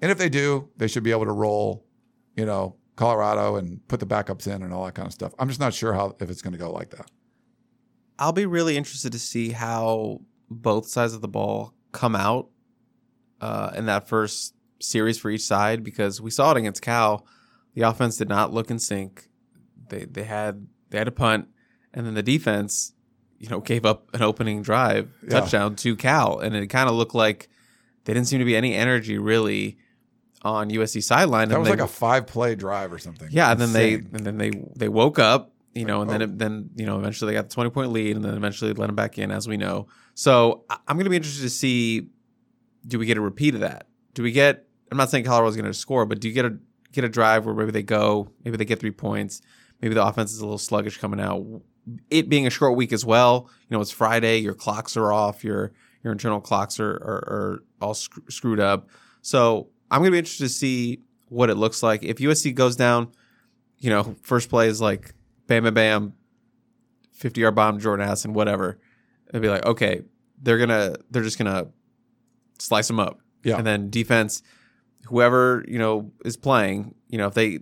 And 0.01 0.11
if 0.11 0.17
they 0.17 0.29
do, 0.29 0.69
they 0.77 0.87
should 0.87 1.03
be 1.03 1.11
able 1.11 1.25
to 1.25 1.31
roll, 1.31 1.85
you 2.35 2.45
know, 2.45 2.77
Colorado 2.95 3.55
and 3.55 3.85
put 3.87 3.99
the 3.99 4.05
backups 4.05 4.47
in 4.47 4.61
and 4.63 4.73
all 4.73 4.85
that 4.85 4.95
kind 4.95 5.07
of 5.07 5.13
stuff. 5.13 5.33
I'm 5.39 5.47
just 5.47 5.59
not 5.59 5.73
sure 5.73 5.93
how 5.93 6.15
if 6.19 6.29
it's 6.29 6.41
going 6.41 6.53
to 6.53 6.59
go 6.59 6.71
like 6.71 6.91
that. 6.91 7.09
I'll 8.19 8.31
be 8.31 8.45
really 8.45 8.77
interested 8.77 9.11
to 9.13 9.19
see 9.19 9.49
how 9.49 10.21
both 10.49 10.87
sides 10.87 11.13
of 11.13 11.21
the 11.21 11.27
ball 11.27 11.73
come 11.91 12.15
out 12.15 12.49
uh, 13.41 13.71
in 13.75 13.87
that 13.87 14.07
first 14.07 14.53
series 14.79 15.17
for 15.17 15.29
each 15.29 15.41
side 15.41 15.83
because 15.83 16.21
we 16.21 16.29
saw 16.29 16.51
it 16.51 16.57
against 16.57 16.81
Cal. 16.81 17.25
The 17.73 17.81
offense 17.81 18.17
did 18.17 18.29
not 18.29 18.53
look 18.53 18.69
in 18.69 18.79
sync. 18.79 19.29
They 19.89 20.05
they 20.05 20.23
had 20.23 20.67
they 20.89 20.97
had 20.99 21.07
a 21.07 21.11
punt, 21.11 21.47
and 21.93 22.05
then 22.05 22.13
the 22.13 22.23
defense, 22.23 22.93
you 23.39 23.49
know, 23.49 23.59
gave 23.59 23.85
up 23.85 24.09
an 24.13 24.21
opening 24.21 24.61
drive 24.61 25.09
Yeah. 25.23 25.39
touchdown 25.39 25.75
to 25.77 25.95
Cal, 25.95 26.39
and 26.39 26.55
it 26.55 26.67
kind 26.67 26.89
of 26.89 26.95
looked 26.95 27.15
like 27.15 27.49
they 28.05 28.13
didn't 28.13 28.27
seem 28.27 28.39
to 28.39 28.45
be 28.45 28.55
any 28.55 28.73
energy 28.73 29.17
really 29.17 29.77
on 30.43 30.69
USC 30.69 31.01
sideline. 31.01 31.49
That 31.49 31.55
and 31.55 31.61
was 31.61 31.67
they- 31.69 31.75
like 31.77 31.83
a 31.83 31.87
five 31.87 32.27
play 32.27 32.55
drive 32.55 32.91
or 32.93 32.99
something. 32.99 33.29
yeah, 33.31 33.51
and 33.51 33.59
then 33.61 33.73
they 33.73 33.93
and 33.95 34.25
then 34.25 34.37
they 34.37 34.51
they 34.75 34.89
woke 34.89 35.19
up, 35.19 35.53
you 35.73 35.85
know, 35.85 36.01
and 36.01 36.09
then 36.09 36.21
Oh. 36.21 36.25
it, 36.25 36.37
then 36.37 36.69
you 36.75 36.85
know 36.85 36.97
eventually 36.99 37.31
they 37.31 37.37
got 37.37 37.49
the 37.49 37.53
twenty 37.53 37.69
point 37.69 37.91
lead, 37.91 38.15
and 38.15 38.23
then 38.25 38.33
eventually 38.33 38.73
let 38.73 38.87
them 38.87 38.95
back 38.95 39.17
in, 39.17 39.31
as 39.31 39.47
we 39.47 39.57
know. 39.57 39.87
So 40.15 40.65
I'm 40.69 40.95
going 40.97 41.05
to 41.05 41.09
be 41.09 41.15
interested 41.15 41.41
to 41.43 41.49
see, 41.49 42.07
do 42.85 42.99
we 42.99 43.05
get 43.05 43.17
a 43.17 43.21
repeat 43.21 43.55
of 43.55 43.61
that? 43.61 43.87
Do 44.13 44.21
we 44.23 44.31
get? 44.31 44.67
I'm 44.91 44.97
not 44.97 45.09
saying 45.09 45.23
Colorado's 45.23 45.55
going 45.55 45.65
to 45.65 45.73
score, 45.73 46.05
but 46.05 46.19
do 46.19 46.27
you 46.27 46.33
get 46.33 46.45
a 46.45 46.57
get 46.91 47.03
a 47.03 47.09
drive 47.09 47.45
where 47.45 47.55
maybe 47.55 47.71
they 47.71 47.81
go, 47.81 48.29
maybe 48.45 48.57
they 48.57 48.65
get 48.65 48.79
three 48.79 48.91
points, 48.91 49.41
maybe 49.81 49.95
the 49.95 50.05
offense 50.05 50.31
is 50.31 50.39
a 50.39 50.43
little 50.45 50.59
sluggish 50.59 50.97
coming 50.99 51.19
out. 51.19 51.43
It 52.09 52.29
being 52.29 52.47
a 52.47 52.49
short 52.49 52.75
week 52.75 52.93
as 52.93 53.05
well, 53.05 53.49
you 53.69 53.75
know, 53.75 53.81
it's 53.81 53.91
Friday, 53.91 54.39
your 54.39 54.53
clocks 54.53 54.95
are 54.95 55.11
off, 55.11 55.43
your 55.43 55.73
your 56.03 56.11
internal 56.11 56.41
clocks 56.41 56.79
are 56.79 56.91
are, 56.91 57.23
are 57.29 57.63
all 57.81 57.93
sc- 57.93 58.29
screwed 58.29 58.59
up. 58.59 58.89
So 59.21 59.69
I'm 59.91 59.99
going 59.99 60.11
to 60.11 60.15
be 60.15 60.19
interested 60.19 60.45
to 60.45 60.49
see 60.49 61.01
what 61.29 61.49
it 61.49 61.55
looks 61.55 61.83
like 61.83 62.03
if 62.03 62.17
USC 62.17 62.53
goes 62.53 62.75
down 62.75 63.11
you 63.83 63.89
know, 63.89 64.15
first 64.21 64.49
play 64.49 64.69
is 64.69 64.79
like 64.79 65.13
bam, 65.47 65.65
bam, 65.65 65.73
bam, 65.73 66.13
50 67.11 67.41
yard 67.41 67.53
bomb, 67.53 67.79
Jordan 67.79 68.07
Addison, 68.07 68.33
whatever. 68.33 68.79
They'd 69.31 69.41
be 69.41 69.49
like, 69.49 69.65
okay, 69.65 70.03
they're 70.41 70.65
to, 70.65 70.97
they're 71.11 71.21
just 71.21 71.37
going 71.37 71.53
to 71.53 71.69
slice 72.59 72.87
them 72.87 73.01
up. 73.01 73.19
Yeah. 73.43 73.57
And 73.57 73.67
then 73.67 73.89
defense, 73.89 74.41
whoever, 75.07 75.65
you 75.67 75.77
know, 75.77 76.13
is 76.23 76.37
playing, 76.37 76.95
you 77.09 77.17
know, 77.17 77.27
if 77.27 77.33
they 77.33 77.59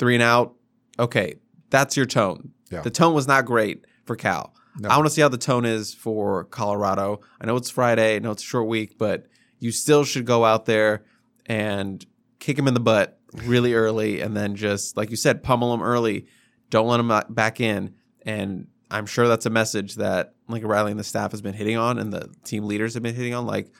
three 0.00 0.14
and 0.14 0.24
out, 0.24 0.56
okay, 0.98 1.36
that's 1.70 1.96
your 1.96 2.06
tone. 2.06 2.50
Yeah. 2.74 2.80
The 2.82 2.90
tone 2.90 3.14
was 3.14 3.26
not 3.26 3.44
great 3.44 3.84
for 4.04 4.16
Cal. 4.16 4.54
No. 4.78 4.88
I 4.88 4.96
want 4.96 5.06
to 5.06 5.10
see 5.10 5.20
how 5.20 5.28
the 5.28 5.38
tone 5.38 5.64
is 5.64 5.94
for 5.94 6.44
Colorado. 6.44 7.20
I 7.40 7.46
know 7.46 7.56
it's 7.56 7.70
Friday, 7.70 8.16
I 8.16 8.18
know 8.18 8.32
it's 8.32 8.42
a 8.42 8.46
short 8.46 8.66
week, 8.66 8.98
but 8.98 9.26
you 9.60 9.70
still 9.70 10.04
should 10.04 10.26
go 10.26 10.44
out 10.44 10.66
there 10.66 11.04
and 11.46 12.04
kick 12.38 12.58
him 12.58 12.68
in 12.68 12.74
the 12.74 12.80
butt 12.80 13.18
really 13.32 13.74
early 13.74 14.20
and 14.20 14.36
then 14.36 14.54
just 14.54 14.96
like 14.96 15.10
you 15.10 15.16
said 15.16 15.42
pummel 15.42 15.72
him 15.72 15.82
early. 15.82 16.26
Don't 16.70 16.88
let 16.88 17.00
him 17.00 17.34
back 17.34 17.60
in 17.60 17.94
and 18.22 18.66
I'm 18.90 19.06
sure 19.06 19.28
that's 19.28 19.46
a 19.46 19.50
message 19.50 19.96
that 19.96 20.34
Lincoln 20.48 20.68
Riley 20.68 20.90
and 20.90 21.00
the 21.00 21.04
staff 21.04 21.30
has 21.30 21.40
been 21.40 21.54
hitting 21.54 21.76
on 21.76 21.98
and 21.98 22.12
the 22.12 22.32
team 22.44 22.64
leaders 22.64 22.94
have 22.94 23.02
been 23.02 23.14
hitting 23.14 23.34
on 23.34 23.46
like 23.46 23.70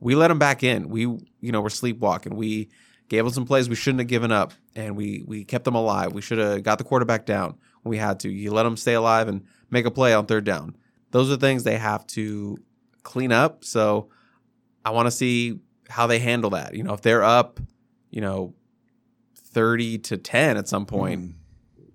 we 0.00 0.14
let 0.14 0.30
him 0.30 0.38
back 0.38 0.62
in. 0.62 0.88
We 0.88 1.02
you 1.02 1.52
know, 1.52 1.60
we're 1.60 1.70
sleepwalking. 1.70 2.36
We 2.36 2.68
gave 3.08 3.24
him 3.24 3.30
some 3.30 3.46
plays 3.46 3.68
we 3.68 3.76
shouldn't 3.76 4.00
have 4.00 4.08
given 4.08 4.32
up 4.32 4.52
and 4.74 4.96
we 4.96 5.22
we 5.26 5.44
kept 5.44 5.64
them 5.64 5.74
alive. 5.74 6.12
We 6.12 6.22
should 6.22 6.38
have 6.38 6.62
got 6.62 6.78
the 6.78 6.84
quarterback 6.84 7.26
down 7.26 7.56
we 7.84 7.98
had 7.98 8.20
to. 8.20 8.28
You 8.30 8.52
let 8.52 8.62
them 8.64 8.76
stay 8.76 8.94
alive 8.94 9.28
and 9.28 9.44
make 9.70 9.84
a 9.86 9.90
play 9.90 10.12
on 10.14 10.26
third 10.26 10.44
down. 10.44 10.76
Those 11.10 11.30
are 11.30 11.36
things 11.36 11.62
they 11.64 11.78
have 11.78 12.06
to 12.08 12.58
clean 13.02 13.30
up. 13.32 13.64
So 13.64 14.08
I 14.84 14.90
want 14.90 15.06
to 15.06 15.10
see 15.10 15.60
how 15.88 16.06
they 16.06 16.18
handle 16.18 16.50
that. 16.50 16.74
You 16.74 16.82
know, 16.82 16.94
if 16.94 17.02
they're 17.02 17.22
up, 17.22 17.60
you 18.10 18.20
know, 18.20 18.54
30 19.36 19.98
to 19.98 20.16
10 20.16 20.56
at 20.56 20.68
some 20.68 20.86
point, 20.86 21.20
Mm. 21.20 21.34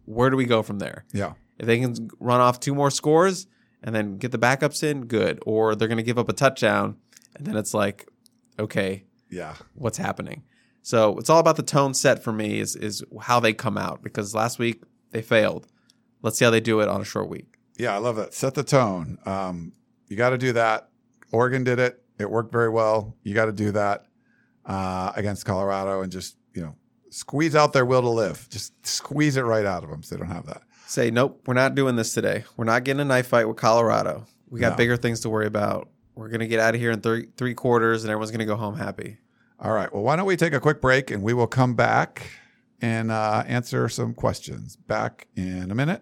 where 0.05 0.29
do 0.29 0.37
we 0.37 0.45
go 0.45 0.61
from 0.63 0.79
there? 0.79 1.05
Yeah. 1.13 1.33
If 1.57 1.65
they 1.65 1.79
can 1.79 2.09
run 2.19 2.39
off 2.39 2.59
two 2.59 2.73
more 2.73 2.91
scores 2.91 3.47
and 3.83 3.93
then 3.93 4.17
get 4.17 4.31
the 4.31 4.37
backups 4.39 4.83
in, 4.83 5.05
good. 5.07 5.39
Or 5.45 5.75
they're 5.75 5.87
going 5.87 5.97
to 5.97 6.03
give 6.03 6.17
up 6.19 6.29
a 6.29 6.33
touchdown 6.33 6.97
and 7.35 7.45
then 7.45 7.55
it's 7.57 7.73
like, 7.73 8.07
okay, 8.57 9.05
Yeah. 9.29 9.55
what's 9.73 9.97
happening? 9.97 10.43
So 10.81 11.17
it's 11.17 11.29
all 11.29 11.39
about 11.39 11.57
the 11.57 11.63
tone 11.63 11.93
set 11.93 12.23
for 12.23 12.31
me 12.31 12.59
is 12.59 12.75
is 12.75 13.03
how 13.21 13.39
they 13.41 13.53
come 13.53 13.77
out 13.77 14.01
because 14.01 14.33
last 14.33 14.57
week 14.59 14.81
they 15.11 15.21
failed. 15.21 15.67
Let's 16.21 16.37
see 16.37 16.45
how 16.45 16.51
they 16.51 16.59
do 16.59 16.79
it 16.81 16.89
on 16.89 17.01
a 17.01 17.05
short 17.05 17.29
week. 17.29 17.55
Yeah, 17.77 17.93
I 17.95 17.97
love 17.97 18.15
that. 18.17 18.33
Set 18.33 18.53
the 18.55 18.63
tone. 18.63 19.17
Um, 19.25 19.71
you 20.07 20.17
got 20.17 20.31
to 20.31 20.37
do 20.37 20.53
that. 20.53 20.89
Oregon 21.31 21.63
did 21.63 21.79
it. 21.79 22.01
It 22.19 22.29
worked 22.29 22.51
very 22.51 22.69
well. 22.69 23.15
You 23.23 23.33
got 23.33 23.45
to 23.45 23.51
do 23.53 23.71
that 23.71 24.05
uh, 24.65 25.11
against 25.15 25.45
Colorado 25.45 26.01
and 26.01 26.11
just 26.11 26.35
you 26.53 26.61
know 26.61 26.75
squeeze 27.09 27.55
out 27.55 27.71
their 27.73 27.85
will 27.85 28.01
to 28.01 28.09
live. 28.09 28.47
Just 28.49 28.73
squeeze 28.85 29.37
it 29.37 29.41
right 29.41 29.65
out 29.65 29.83
of 29.83 29.89
them 29.89 30.03
so 30.03 30.15
they 30.15 30.19
don't 30.19 30.31
have 30.31 30.45
that. 30.47 30.61
Say 30.87 31.11
nope, 31.11 31.41
we're 31.45 31.53
not 31.53 31.75
doing 31.75 31.95
this 31.95 32.13
today. 32.13 32.43
We're 32.57 32.65
not 32.65 32.83
getting 32.83 32.99
a 32.99 33.05
knife 33.05 33.27
fight 33.27 33.47
with 33.47 33.57
Colorado. 33.57 34.25
We 34.49 34.59
got 34.59 34.71
No. 34.71 34.75
bigger 34.77 34.97
things 34.97 35.19
to 35.21 35.29
worry 35.29 35.45
about. 35.45 35.87
We're 36.15 36.29
gonna 36.29 36.47
get 36.47 36.59
out 36.59 36.75
of 36.75 36.81
here 36.81 36.91
in 36.91 36.99
three 37.01 37.27
three 37.37 37.53
quarters, 37.53 38.03
and 38.03 38.11
everyone's 38.11 38.31
gonna 38.31 38.45
go 38.45 38.55
home 38.57 38.75
happy. 38.75 39.17
All 39.59 39.71
right. 39.71 39.93
Well, 39.93 40.03
why 40.03 40.15
don't 40.15 40.25
we 40.25 40.35
take 40.35 40.53
a 40.53 40.59
quick 40.59 40.81
break 40.81 41.11
and 41.11 41.21
we 41.23 41.33
will 41.33 41.47
come 41.47 41.75
back 41.75 42.27
and 42.81 43.11
uh, 43.11 43.43
answer 43.47 43.87
some 43.89 44.13
questions. 44.13 44.75
Back 44.75 45.27
in 45.35 45.69
a 45.71 45.75
minute. 45.75 46.01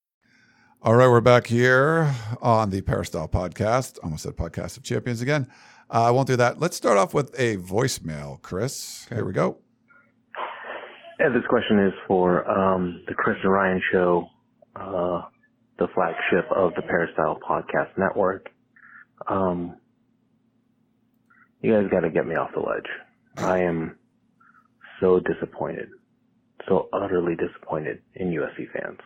All 0.83 0.95
right, 0.95 1.07
we're 1.07 1.21
back 1.21 1.45
here 1.45 2.11
on 2.41 2.71
the 2.71 2.81
Peristyle 2.81 3.27
podcast. 3.27 3.99
Almost 4.01 4.23
said 4.23 4.35
podcast 4.35 4.77
of 4.77 4.83
champions 4.83 5.21
again. 5.21 5.45
Uh, 5.91 6.05
I 6.05 6.09
won't 6.09 6.25
do 6.25 6.35
that. 6.37 6.59
Let's 6.59 6.75
start 6.75 6.97
off 6.97 7.13
with 7.13 7.39
a 7.39 7.57
voicemail, 7.57 8.41
Chris. 8.41 9.05
Here 9.09 9.23
we 9.23 9.31
go. 9.31 9.59
Yeah, 11.19 11.29
this 11.29 11.43
question 11.47 11.85
is 11.85 11.93
for 12.07 12.49
um, 12.49 13.03
the 13.07 13.13
Chris 13.13 13.37
and 13.43 13.51
Ryan 13.53 13.79
Show, 13.91 14.25
uh, 14.75 15.21
the 15.77 15.87
flagship 15.93 16.49
of 16.49 16.73
the 16.73 16.81
Peristyle 16.81 17.37
Podcast 17.47 17.95
Network. 17.95 18.49
Um, 19.27 19.77
you 21.61 21.73
guys 21.73 21.91
got 21.91 21.99
to 21.99 22.09
get 22.09 22.25
me 22.25 22.33
off 22.33 22.49
the 22.55 22.59
ledge. 22.59 22.89
I 23.37 23.59
am 23.59 23.99
so 24.99 25.19
disappointed, 25.19 25.89
so 26.67 26.89
utterly 26.91 27.35
disappointed 27.35 28.01
in 28.15 28.29
USC 28.29 28.65
fans. 28.73 28.97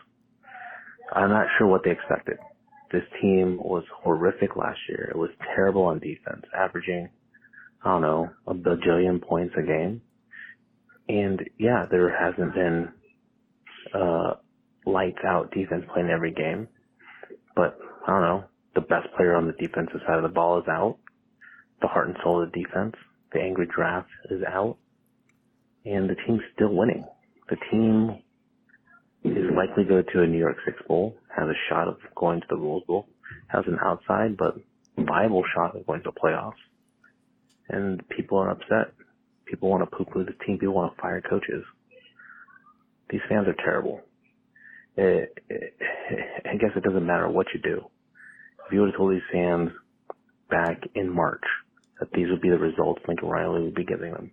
I'm 1.12 1.30
not 1.30 1.46
sure 1.58 1.66
what 1.66 1.82
they 1.84 1.90
expected. 1.90 2.36
This 2.92 3.02
team 3.20 3.58
was 3.58 3.84
horrific 4.02 4.56
last 4.56 4.78
year. 4.88 5.08
It 5.10 5.16
was 5.16 5.30
terrible 5.54 5.82
on 5.82 5.98
defense, 5.98 6.44
averaging, 6.56 7.08
I 7.84 7.90
don't 7.90 8.02
know, 8.02 8.30
a 8.46 8.54
bajillion 8.54 9.22
points 9.22 9.54
a 9.58 9.62
game. 9.62 10.02
And 11.08 11.40
yeah, 11.58 11.86
there 11.90 12.10
hasn't 12.10 12.54
been 12.54 12.88
uh, 13.94 14.34
lights 14.84 15.18
out 15.26 15.52
defense 15.52 15.84
playing 15.92 16.10
every 16.10 16.32
game, 16.32 16.68
but 17.54 17.78
I 18.06 18.12
don't 18.12 18.22
know. 18.22 18.44
The 18.74 18.80
best 18.82 19.08
player 19.16 19.34
on 19.34 19.46
the 19.46 19.52
defensive 19.52 20.00
side 20.06 20.16
of 20.16 20.22
the 20.22 20.28
ball 20.28 20.58
is 20.58 20.68
out. 20.68 20.98
The 21.80 21.88
heart 21.88 22.08
and 22.08 22.16
soul 22.22 22.42
of 22.42 22.50
the 22.52 22.62
defense, 22.62 22.94
the 23.32 23.40
angry 23.40 23.66
draft 23.74 24.08
is 24.30 24.42
out, 24.46 24.76
and 25.84 26.08
the 26.08 26.16
team's 26.26 26.42
still 26.54 26.74
winning. 26.74 27.04
The 27.48 27.56
team 27.70 28.22
is 29.32 29.50
likely 29.56 29.84
to 29.84 29.88
go 29.88 30.02
to 30.02 30.22
a 30.22 30.26
New 30.26 30.38
Year's 30.38 30.56
Six 30.64 30.78
Bowl, 30.86 31.16
has 31.34 31.48
a 31.48 31.58
shot 31.68 31.88
of 31.88 31.96
going 32.14 32.40
to 32.40 32.46
the 32.48 32.56
Rose 32.56 32.82
Bowl, 32.86 33.08
has 33.48 33.64
an 33.66 33.78
outside 33.82 34.36
but 34.36 34.56
viable 34.98 35.42
shot 35.54 35.76
of 35.76 35.86
going 35.86 36.02
to 36.02 36.10
the 36.10 36.20
playoffs. 36.20 36.52
And 37.68 38.06
people 38.08 38.38
are 38.38 38.50
upset. 38.50 38.92
People 39.46 39.70
want 39.70 39.88
to 39.88 39.96
poo-poo 39.96 40.24
the 40.24 40.32
team. 40.44 40.58
People 40.58 40.74
want 40.74 40.94
to 40.94 41.00
fire 41.00 41.20
coaches. 41.20 41.64
These 43.10 43.20
fans 43.28 43.46
are 43.48 43.56
terrible. 43.64 44.00
It, 44.96 45.32
eh, 45.50 45.54
it, 45.54 45.74
eh, 45.80 46.48
I 46.52 46.56
guess 46.56 46.70
it 46.76 46.82
doesn't 46.82 47.06
matter 47.06 47.28
what 47.28 47.46
you 47.54 47.60
do. 47.60 47.82
If 48.66 48.72
you 48.72 48.80
would 48.80 48.90
have 48.90 48.96
told 48.96 49.12
these 49.12 49.20
fans 49.32 49.70
back 50.50 50.80
in 50.94 51.12
March 51.12 51.44
that 52.00 52.08
these 52.12 52.26
would 52.30 52.40
be 52.40 52.50
the 52.50 52.58
results 52.58 53.02
Lincoln 53.06 53.28
Riley 53.28 53.62
would 53.62 53.74
be 53.74 53.84
giving 53.84 54.12
them, 54.12 54.30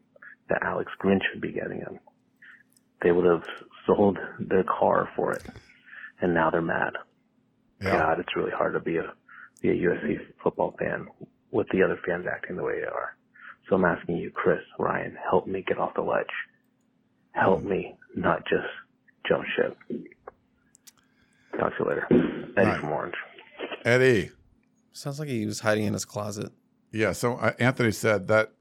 that 0.50 0.64
Alex 0.64 0.92
Grinch 1.04 1.22
would 1.34 1.42
be 1.42 1.52
getting 1.52 1.80
them, 1.80 2.00
they 3.04 3.12
would 3.12 3.26
have 3.26 3.44
sold 3.86 4.18
their 4.40 4.64
car 4.64 5.10
for 5.16 5.34
it. 5.34 5.44
And 6.22 6.34
now 6.34 6.50
they're 6.50 6.62
mad. 6.62 6.94
Yeah. 7.82 7.92
God, 7.98 8.20
it's 8.20 8.36
really 8.36 8.52
hard 8.52 8.74
to 8.74 8.80
be 8.80 8.98
a 8.98 9.14
be 9.62 9.70
a 9.70 9.74
USC 9.74 10.18
football 10.44 10.76
fan 10.80 11.08
with 11.52 11.68
the 11.72 11.84
other 11.84 11.98
fans 12.06 12.26
acting 12.32 12.56
the 12.56 12.64
way 12.64 12.80
they 12.80 12.88
are. 12.88 13.16
So 13.70 13.76
I'm 13.76 13.86
asking 13.86 14.18
you, 14.18 14.32
Chris, 14.32 14.60
Ryan, 14.80 15.18
help 15.30 15.48
me 15.48 15.64
get 15.68 15.78
off 15.80 15.94
the 15.96 16.02
ledge. 16.02 16.26
Help 17.32 17.64
me, 17.64 17.96
not 18.16 18.40
just 18.48 18.68
jump 19.28 19.44
ship. 19.56 19.78
Talk 21.60 21.72
to 21.78 21.84
you 21.84 21.90
later. 21.90 22.08
Eddie 22.58 22.68
Right. 22.70 22.80
from 22.80 22.92
Orange. 22.92 23.16
Eddie. 23.86 24.32
Sounds 24.92 25.20
like 25.20 25.30
he 25.30 25.46
was 25.46 25.60
hiding 25.62 25.86
in 25.86 25.94
his 25.94 26.06
closet. 26.06 26.52
Yeah. 26.92 27.12
So 27.14 27.36
uh, 27.36 27.54
Anthony 27.60 27.92
said 27.92 28.28
that 28.28 28.52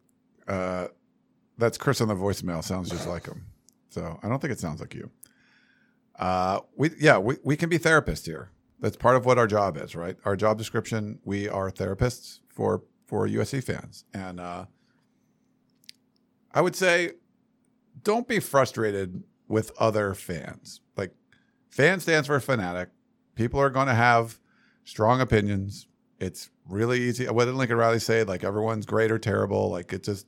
uh, 0.48 0.88
that's 1.58 1.78
Chris 1.78 2.00
on 2.00 2.08
the 2.08 2.14
voicemail. 2.16 2.62
Sounds 2.64 2.90
just 2.90 3.06
like 3.06 3.26
him. 3.26 3.46
So 3.92 4.18
I 4.22 4.28
don't 4.28 4.40
think 4.40 4.52
it 4.52 4.60
sounds 4.60 4.80
like 4.80 4.94
you. 4.94 5.10
Uh, 6.18 6.60
we 6.76 6.90
yeah 6.98 7.18
we, 7.18 7.36
we 7.44 7.56
can 7.56 7.68
be 7.68 7.78
therapists 7.78 8.26
here. 8.26 8.50
That's 8.80 8.96
part 8.96 9.16
of 9.16 9.24
what 9.24 9.38
our 9.38 9.46
job 9.46 9.76
is, 9.76 9.94
right? 9.94 10.16
Our 10.24 10.36
job 10.36 10.58
description. 10.58 11.20
We 11.24 11.48
are 11.48 11.70
therapists 11.70 12.40
for 12.48 12.82
for 13.06 13.26
USC 13.28 13.62
fans, 13.62 14.04
and 14.12 14.40
uh, 14.40 14.64
I 16.54 16.60
would 16.60 16.76
say, 16.76 17.12
don't 18.02 18.28
be 18.28 18.40
frustrated 18.40 19.22
with 19.48 19.72
other 19.78 20.14
fans. 20.14 20.80
Like, 20.96 21.14
fan 21.68 22.00
stands 22.00 22.26
for 22.26 22.38
fanatic. 22.40 22.90
People 23.34 23.60
are 23.60 23.70
going 23.70 23.88
to 23.88 23.94
have 23.94 24.38
strong 24.84 25.20
opinions. 25.20 25.86
It's 26.18 26.50
really 26.68 27.00
easy. 27.00 27.26
What 27.26 27.46
did 27.46 27.54
Lincoln 27.54 27.76
Riley 27.76 27.98
say? 27.98 28.24
Like 28.24 28.44
everyone's 28.44 28.86
great 28.86 29.10
or 29.10 29.18
terrible. 29.18 29.70
Like 29.70 29.92
it 29.92 30.04
just, 30.04 30.26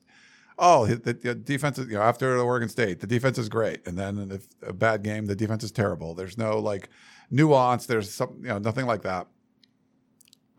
oh, 0.58 0.86
the, 0.86 1.12
the 1.12 1.34
defense 1.34 1.78
is, 1.78 1.88
you 1.88 1.94
know, 1.94 2.02
after 2.02 2.38
Oregon 2.38 2.68
State, 2.68 3.00
the 3.00 3.06
defense 3.06 3.38
is 3.38 3.48
great. 3.48 3.86
And 3.86 3.98
then 3.98 4.30
if 4.30 4.46
a 4.62 4.72
bad 4.72 5.02
game, 5.02 5.26
the 5.26 5.36
defense 5.36 5.64
is 5.64 5.72
terrible. 5.72 6.14
There's 6.14 6.38
no 6.38 6.58
like 6.58 6.88
nuance. 7.30 7.86
There's 7.86 8.12
some, 8.12 8.36
you 8.40 8.48
know, 8.48 8.58
nothing 8.58 8.86
like 8.86 9.02
that. 9.02 9.26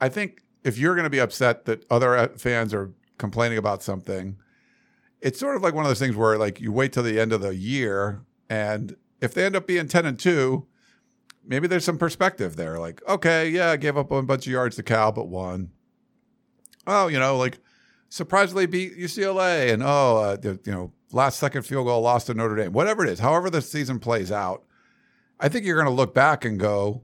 I 0.01 0.09
think 0.09 0.41
if 0.63 0.77
you're 0.77 0.95
going 0.95 1.05
to 1.05 1.09
be 1.09 1.19
upset 1.19 1.65
that 1.65 1.85
other 1.89 2.17
uh, 2.17 2.27
fans 2.37 2.73
are 2.73 2.91
complaining 3.17 3.57
about 3.57 3.81
something, 3.83 4.37
it's 5.21 5.39
sort 5.39 5.55
of 5.55 5.61
like 5.61 5.73
one 5.73 5.85
of 5.85 5.89
those 5.89 5.99
things 5.99 6.15
where 6.15 6.37
like 6.37 6.59
you 6.59 6.71
wait 6.71 6.91
till 6.93 7.03
the 7.03 7.19
end 7.19 7.31
of 7.31 7.41
the 7.41 7.55
year 7.55 8.21
and 8.49 8.95
if 9.21 9.33
they 9.33 9.45
end 9.45 9.55
up 9.55 9.67
being 9.67 9.87
10 9.87 10.05
and 10.05 10.19
2, 10.19 10.65
maybe 11.45 11.67
there's 11.67 11.85
some 11.85 11.97
perspective 11.97 12.55
there. 12.55 12.79
Like, 12.79 13.01
okay, 13.07 13.49
yeah, 13.49 13.71
I 13.71 13.77
gave 13.77 13.97
up 13.97 14.11
a 14.11 14.21
bunch 14.21 14.45
of 14.45 14.51
yards 14.51 14.75
to 14.75 14.83
Cal, 14.83 15.11
but 15.11 15.27
won. 15.27 15.71
oh, 16.87 17.07
you 17.07 17.19
know, 17.19 17.37
like 17.37 17.59
surprisingly 18.15 18.65
beat 18.65 18.97
UCLA 18.97 19.73
and 19.73 19.83
oh, 19.83 20.17
uh, 20.17 20.37
you 20.41 20.71
know, 20.71 20.93
last 21.11 21.37
second 21.37 21.63
field 21.63 21.85
goal 21.85 22.01
lost 22.01 22.27
to 22.27 22.33
Notre 22.33 22.55
Dame. 22.55 22.71
Whatever 22.71 23.05
it 23.05 23.09
is, 23.09 23.19
however 23.19 23.49
the 23.49 23.61
season 23.61 23.99
plays 23.99 24.31
out, 24.31 24.63
I 25.37 25.49
think 25.49 25.65
you're 25.65 25.75
going 25.75 25.85
to 25.85 25.91
look 25.91 26.13
back 26.13 26.45
and 26.45 26.57
go, 26.57 27.03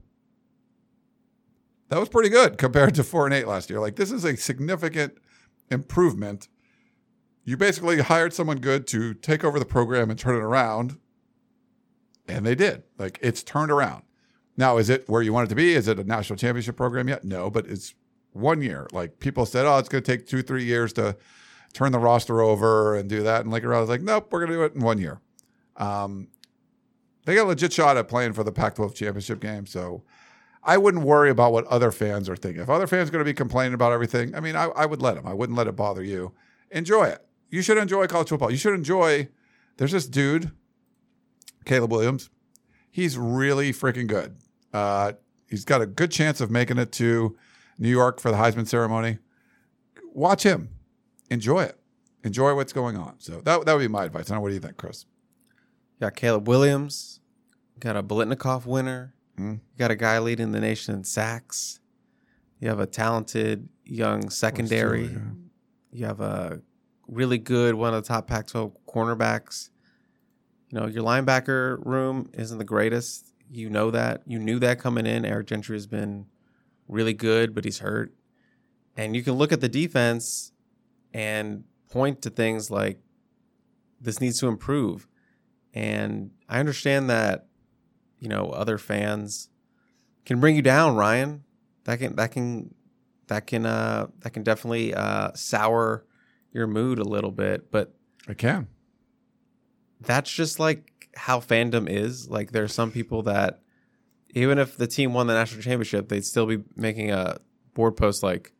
that 1.90 2.00
was 2.00 2.08
pretty 2.08 2.30
good 2.30 2.56
compared 2.56 2.94
to 2.94 3.04
four 3.04 3.26
and 3.26 3.34
eight 3.34 3.46
last 3.46 3.68
year. 3.68 3.78
Like 3.78 3.96
this 3.96 4.10
is 4.10 4.24
a 4.24 4.38
significant 4.38 5.18
improvement. 5.70 6.48
You 7.44 7.58
basically 7.58 8.00
hired 8.00 8.32
someone 8.32 8.60
good 8.60 8.86
to 8.86 9.12
take 9.12 9.44
over 9.44 9.58
the 9.58 9.66
program 9.66 10.08
and 10.08 10.18
turn 10.18 10.36
it 10.36 10.42
around, 10.42 10.98
and 12.26 12.46
they 12.46 12.54
did. 12.54 12.84
Like 12.96 13.18
it's 13.20 13.42
turned 13.42 13.70
around. 13.70 14.04
Now, 14.56 14.78
is 14.78 14.88
it 14.88 15.06
where 15.10 15.20
you 15.20 15.34
want 15.34 15.48
it 15.48 15.50
to 15.50 15.56
be? 15.56 15.74
Is 15.74 15.88
it 15.88 15.98
a 15.98 16.04
national 16.04 16.38
championship 16.38 16.76
program 16.76 17.08
yet? 17.08 17.22
No, 17.22 17.50
but 17.50 17.66
it's 17.66 17.94
one 18.32 18.62
year. 18.62 18.86
Like 18.92 19.18
people 19.18 19.46
said, 19.46 19.66
oh, 19.66 19.78
it's 19.78 19.88
going 19.88 20.02
to 20.02 20.16
take 20.16 20.26
two, 20.26 20.42
three 20.42 20.64
years 20.64 20.92
to 20.94 21.16
turn 21.72 21.92
the 21.92 21.98
roster 21.98 22.40
over 22.40 22.96
and 22.96 23.08
do 23.08 23.22
that. 23.22 23.42
And 23.42 23.50
Lincoln 23.50 23.70
Riley's 23.70 23.88
like, 23.88 24.02
nope, 24.02 24.28
we're 24.30 24.40
going 24.40 24.50
to 24.50 24.56
do 24.56 24.64
it 24.64 24.74
in 24.74 24.82
one 24.82 24.98
year. 24.98 25.20
Um, 25.76 26.28
they 27.24 27.34
got 27.34 27.44
a 27.44 27.48
legit 27.48 27.72
shot 27.72 27.96
at 27.96 28.08
playing 28.08 28.32
for 28.32 28.44
the 28.44 28.52
Pac 28.52 28.74
12 28.74 28.94
championship 28.94 29.40
game. 29.40 29.66
So 29.66 30.02
I 30.62 30.78
wouldn't 30.78 31.04
worry 31.04 31.30
about 31.30 31.52
what 31.52 31.66
other 31.66 31.90
fans 31.90 32.28
are 32.28 32.36
thinking. 32.36 32.62
If 32.62 32.70
other 32.70 32.86
fans 32.86 33.08
are 33.08 33.12
going 33.12 33.24
to 33.24 33.28
be 33.28 33.34
complaining 33.34 33.74
about 33.74 33.92
everything, 33.92 34.34
I 34.34 34.40
mean, 34.40 34.56
I, 34.56 34.64
I 34.64 34.86
would 34.86 35.02
let 35.02 35.14
them. 35.16 35.26
I 35.26 35.34
wouldn't 35.34 35.56
let 35.56 35.66
it 35.66 35.76
bother 35.76 36.02
you. 36.02 36.32
Enjoy 36.70 37.04
it. 37.04 37.24
You 37.50 37.62
should 37.62 37.78
enjoy 37.78 38.06
college 38.06 38.28
football. 38.28 38.50
You 38.50 38.56
should 38.56 38.74
enjoy. 38.74 39.28
There's 39.76 39.92
this 39.92 40.06
dude, 40.06 40.52
Caleb 41.64 41.92
Williams. 41.92 42.30
He's 42.90 43.18
really 43.18 43.72
freaking 43.72 44.06
good. 44.06 44.36
Uh, 44.72 45.12
he's 45.48 45.64
got 45.64 45.82
a 45.82 45.86
good 45.86 46.10
chance 46.10 46.40
of 46.40 46.50
making 46.50 46.78
it 46.78 46.92
to 46.92 47.36
New 47.78 47.88
York 47.90 48.20
for 48.20 48.30
the 48.30 48.36
Heisman 48.36 48.66
ceremony. 48.66 49.18
Watch 50.12 50.42
him. 50.44 50.68
Enjoy 51.30 51.62
it. 51.62 51.78
Enjoy 52.24 52.54
what's 52.54 52.72
going 52.72 52.96
on. 52.96 53.14
So 53.18 53.40
that, 53.40 53.64
that 53.66 53.72
would 53.72 53.80
be 53.80 53.88
my 53.88 54.04
advice. 54.04 54.30
I 54.30 54.34
know 54.34 54.40
what 54.40 54.48
do 54.48 54.54
you 54.54 54.60
think, 54.60 54.76
Chris? 54.76 55.06
You 55.98 56.06
got 56.06 56.14
Caleb 56.16 56.46
Williams, 56.48 57.20
got 57.80 57.96
a 57.96 58.02
Biletnikoff 58.02 58.66
winner, 58.66 59.14
Mm. 59.38 59.54
you 59.54 59.78
got 59.78 59.90
a 59.90 59.96
guy 59.96 60.18
leading 60.18 60.52
the 60.52 60.60
nation 60.60 60.94
in 60.94 61.04
sacks. 61.04 61.80
You 62.60 62.68
have 62.68 62.80
a 62.80 62.86
talented 62.86 63.66
young 63.86 64.28
secondary. 64.28 65.06
yeah. 65.06 65.18
You 65.90 66.04
have 66.04 66.20
a 66.20 66.60
really 67.08 67.38
good 67.38 67.74
one 67.74 67.94
of 67.94 68.02
the 68.02 68.06
top 68.08 68.26
Pac-12 68.26 68.74
cornerbacks. 68.86 69.70
You 70.70 70.78
know 70.80 70.86
your 70.86 71.02
linebacker 71.02 71.78
room 71.84 72.28
isn't 72.34 72.58
the 72.58 72.64
greatest. 72.64 73.32
You 73.50 73.70
know 73.70 73.90
that. 73.90 74.20
You 74.26 74.38
knew 74.38 74.58
that 74.58 74.78
coming 74.78 75.06
in. 75.06 75.24
Eric 75.24 75.46
Gentry 75.46 75.76
has 75.76 75.86
been 75.86 76.26
really 76.92 77.14
good, 77.14 77.54
but 77.54 77.64
he's 77.64 77.78
hurt. 77.78 78.14
And 78.96 79.16
you 79.16 79.22
can 79.22 79.34
look 79.34 79.52
at 79.52 79.60
the 79.60 79.68
defense 79.68 80.52
and 81.14 81.64
point 81.90 82.22
to 82.22 82.30
things 82.30 82.70
like 82.70 83.00
this 84.00 84.20
needs 84.20 84.38
to 84.40 84.48
improve. 84.48 85.08
And 85.72 86.30
I 86.48 86.60
understand 86.60 87.08
that, 87.08 87.46
you 88.18 88.28
know, 88.28 88.50
other 88.50 88.78
fans 88.78 89.48
can 90.24 90.40
bring 90.40 90.56
you 90.56 90.62
down, 90.62 90.96
Ryan. 90.96 91.44
That 91.84 91.98
can 91.98 92.16
that 92.16 92.30
can 92.30 92.74
that 93.28 93.46
can 93.46 93.66
uh 93.66 94.08
that 94.20 94.30
can 94.30 94.42
definitely 94.42 94.94
uh 94.94 95.32
sour 95.34 96.04
your 96.52 96.66
mood 96.66 96.98
a 96.98 97.04
little 97.04 97.32
bit, 97.32 97.70
but 97.70 97.94
I 98.28 98.34
can. 98.34 98.68
that's 100.00 100.30
just 100.30 100.60
like 100.60 101.08
how 101.16 101.40
fandom 101.40 101.88
is. 101.88 102.28
Like 102.28 102.52
there 102.52 102.62
are 102.62 102.68
some 102.68 102.90
people 102.90 103.22
that 103.22 103.61
even 104.32 104.58
if 104.58 104.76
the 104.76 104.86
team 104.86 105.12
won 105.12 105.26
the 105.26 105.34
national 105.34 105.62
championship, 105.62 106.08
they'd 106.08 106.24
still 106.24 106.46
be 106.46 106.62
making 106.76 107.10
a 107.10 107.38
board 107.74 107.96
post 107.96 108.22
like, 108.22 108.52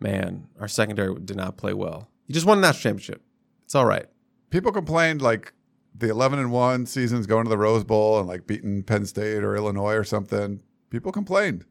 "Man, 0.00 0.48
our 0.60 0.68
secondary 0.68 1.14
did 1.20 1.36
not 1.36 1.56
play 1.56 1.72
well. 1.72 2.08
You 2.26 2.34
just 2.34 2.46
won 2.46 2.60
the 2.60 2.66
national 2.66 2.82
championship. 2.82 3.22
It's 3.64 3.74
all 3.74 3.86
right." 3.86 4.06
People 4.50 4.72
complained 4.72 5.20
like 5.20 5.52
the 5.94 6.08
11 6.08 6.38
and 6.38 6.52
1 6.52 6.86
seasons 6.86 7.26
going 7.26 7.44
to 7.44 7.50
the 7.50 7.58
Rose 7.58 7.84
Bowl 7.84 8.18
and 8.18 8.28
like 8.28 8.46
beating 8.46 8.82
Penn 8.82 9.04
State 9.04 9.42
or 9.42 9.56
Illinois 9.56 9.94
or 9.94 10.04
something. 10.04 10.60
People 10.90 11.12
complained. 11.12 11.64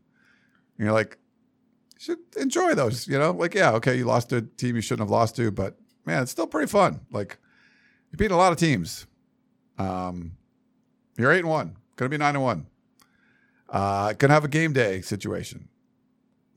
And 0.77 0.85
you're 0.85 0.93
like, 0.93 1.17
you 1.95 1.99
should 1.99 2.19
enjoy 2.35 2.75
those, 2.75 3.07
you 3.07 3.17
know? 3.17 3.31
Like, 3.31 3.55
yeah, 3.55 3.71
okay, 3.73 3.97
you 3.97 4.05
lost 4.05 4.29
to 4.29 4.37
a 4.37 4.41
team 4.41 4.75
you 4.75 4.81
shouldn't 4.81 5.07
have 5.07 5.11
lost 5.11 5.35
to, 5.37 5.49
but 5.49 5.77
man, 6.05 6.23
it's 6.23 6.31
still 6.31 6.47
pretty 6.47 6.67
fun. 6.67 7.01
Like, 7.11 7.37
you 8.11 8.17
beat 8.17 8.31
a 8.31 8.35
lot 8.35 8.51
of 8.51 8.57
teams. 8.57 9.07
Um, 9.77 10.33
you're 11.17 11.31
8 11.31 11.39
and 11.39 11.49
1, 11.49 11.77
going 11.95 12.11
to 12.11 12.17
be 12.17 12.19
9 12.19 12.35
and 12.35 12.43
1. 12.43 12.65
Uh, 13.69 14.13
to 14.13 14.31
have 14.31 14.43
a 14.43 14.47
game 14.47 14.73
day 14.73 15.01
situation. 15.01 15.67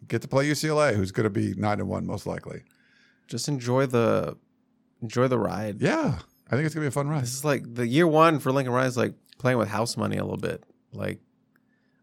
Get 0.07 0.23
to 0.23 0.29
play 0.29 0.49
UCLA, 0.49 0.95
who's 0.95 1.13
to 1.25 1.31
be 1.31 1.55
9 1.55 1.81
and 1.81 1.89
1 1.89 2.07
most 2.07 2.27
likely. 2.27 2.63
Just 3.27 3.49
enjoy 3.49 3.87
the 3.87 4.37
enjoy 5.03 5.29
the 5.29 5.39
ride. 5.39 5.81
Yeah, 5.81 6.19
I 6.49 6.51
think 6.51 6.67
it's 6.67 6.75
to 6.75 6.81
be 6.81 6.87
a 6.89 6.91
fun 6.91 7.09
ride. 7.09 7.23
This 7.23 7.35
is 7.35 7.45
like 7.45 7.63
the 7.75 7.87
year 7.87 8.07
one 8.07 8.39
for 8.39 8.51
Lincoln 8.53 8.73
Ryan 8.73 8.89
is 8.89 8.97
like 8.97 9.15
playing 9.39 9.59
with 9.59 9.69
house 9.69 9.97
money 9.97 10.17
a 10.17 10.23
little 10.23 10.37
bit. 10.37 10.65
Like, 10.93 11.21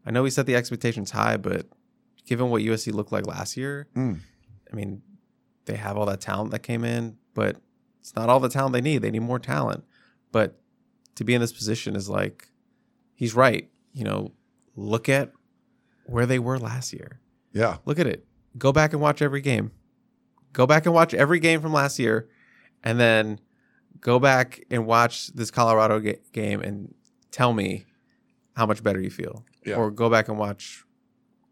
I 0.06 0.10
know 0.10 0.22
we 0.22 0.30
set 0.30 0.46
the 0.46 0.56
expectations 0.56 1.10
high, 1.10 1.36
but 1.36 1.66
given 2.24 2.48
what 2.50 2.62
USC 2.62 2.92
looked 2.92 3.12
like 3.12 3.26
last 3.26 3.56
year, 3.56 3.88
Mm. 3.94 4.20
I 4.72 4.76
mean, 4.76 5.02
they 5.66 5.76
have 5.76 5.96
all 5.96 6.06
that 6.06 6.20
talent 6.20 6.50
that 6.50 6.60
came 6.60 6.84
in, 6.84 7.16
but 7.34 7.56
it's 8.00 8.14
not 8.16 8.28
all 8.28 8.40
the 8.40 8.48
talent 8.48 8.72
they 8.72 8.80
need. 8.80 8.98
They 9.02 9.10
need 9.10 9.22
more 9.22 9.38
talent. 9.38 9.84
But 10.32 10.58
to 11.16 11.24
be 11.24 11.34
in 11.34 11.40
this 11.40 11.52
position 11.52 11.96
is 11.96 12.08
like, 12.08 12.48
he's 13.14 13.34
right. 13.34 13.68
You 13.92 14.04
know, 14.04 14.32
look 14.78 15.08
at 15.08 15.32
where 16.06 16.26
they 16.26 16.38
were 16.38 16.58
last 16.58 16.92
year. 16.92 17.20
Yeah. 17.52 17.78
Look 17.84 17.98
at 17.98 18.06
it. 18.06 18.24
Go 18.56 18.72
back 18.72 18.92
and 18.92 19.02
watch 19.02 19.20
every 19.20 19.40
game. 19.40 19.72
Go 20.52 20.66
back 20.66 20.86
and 20.86 20.94
watch 20.94 21.12
every 21.12 21.40
game 21.40 21.60
from 21.60 21.72
last 21.72 21.98
year, 21.98 22.28
and 22.82 22.98
then 22.98 23.38
go 24.00 24.18
back 24.18 24.64
and 24.70 24.86
watch 24.86 25.28
this 25.28 25.50
Colorado 25.50 26.00
ga- 26.00 26.20
game 26.32 26.60
and 26.60 26.94
tell 27.30 27.52
me 27.52 27.84
how 28.56 28.64
much 28.64 28.82
better 28.82 29.00
you 29.00 29.10
feel. 29.10 29.44
Yeah. 29.64 29.76
Or 29.76 29.90
go 29.90 30.08
back 30.08 30.28
and 30.28 30.38
watch 30.38 30.84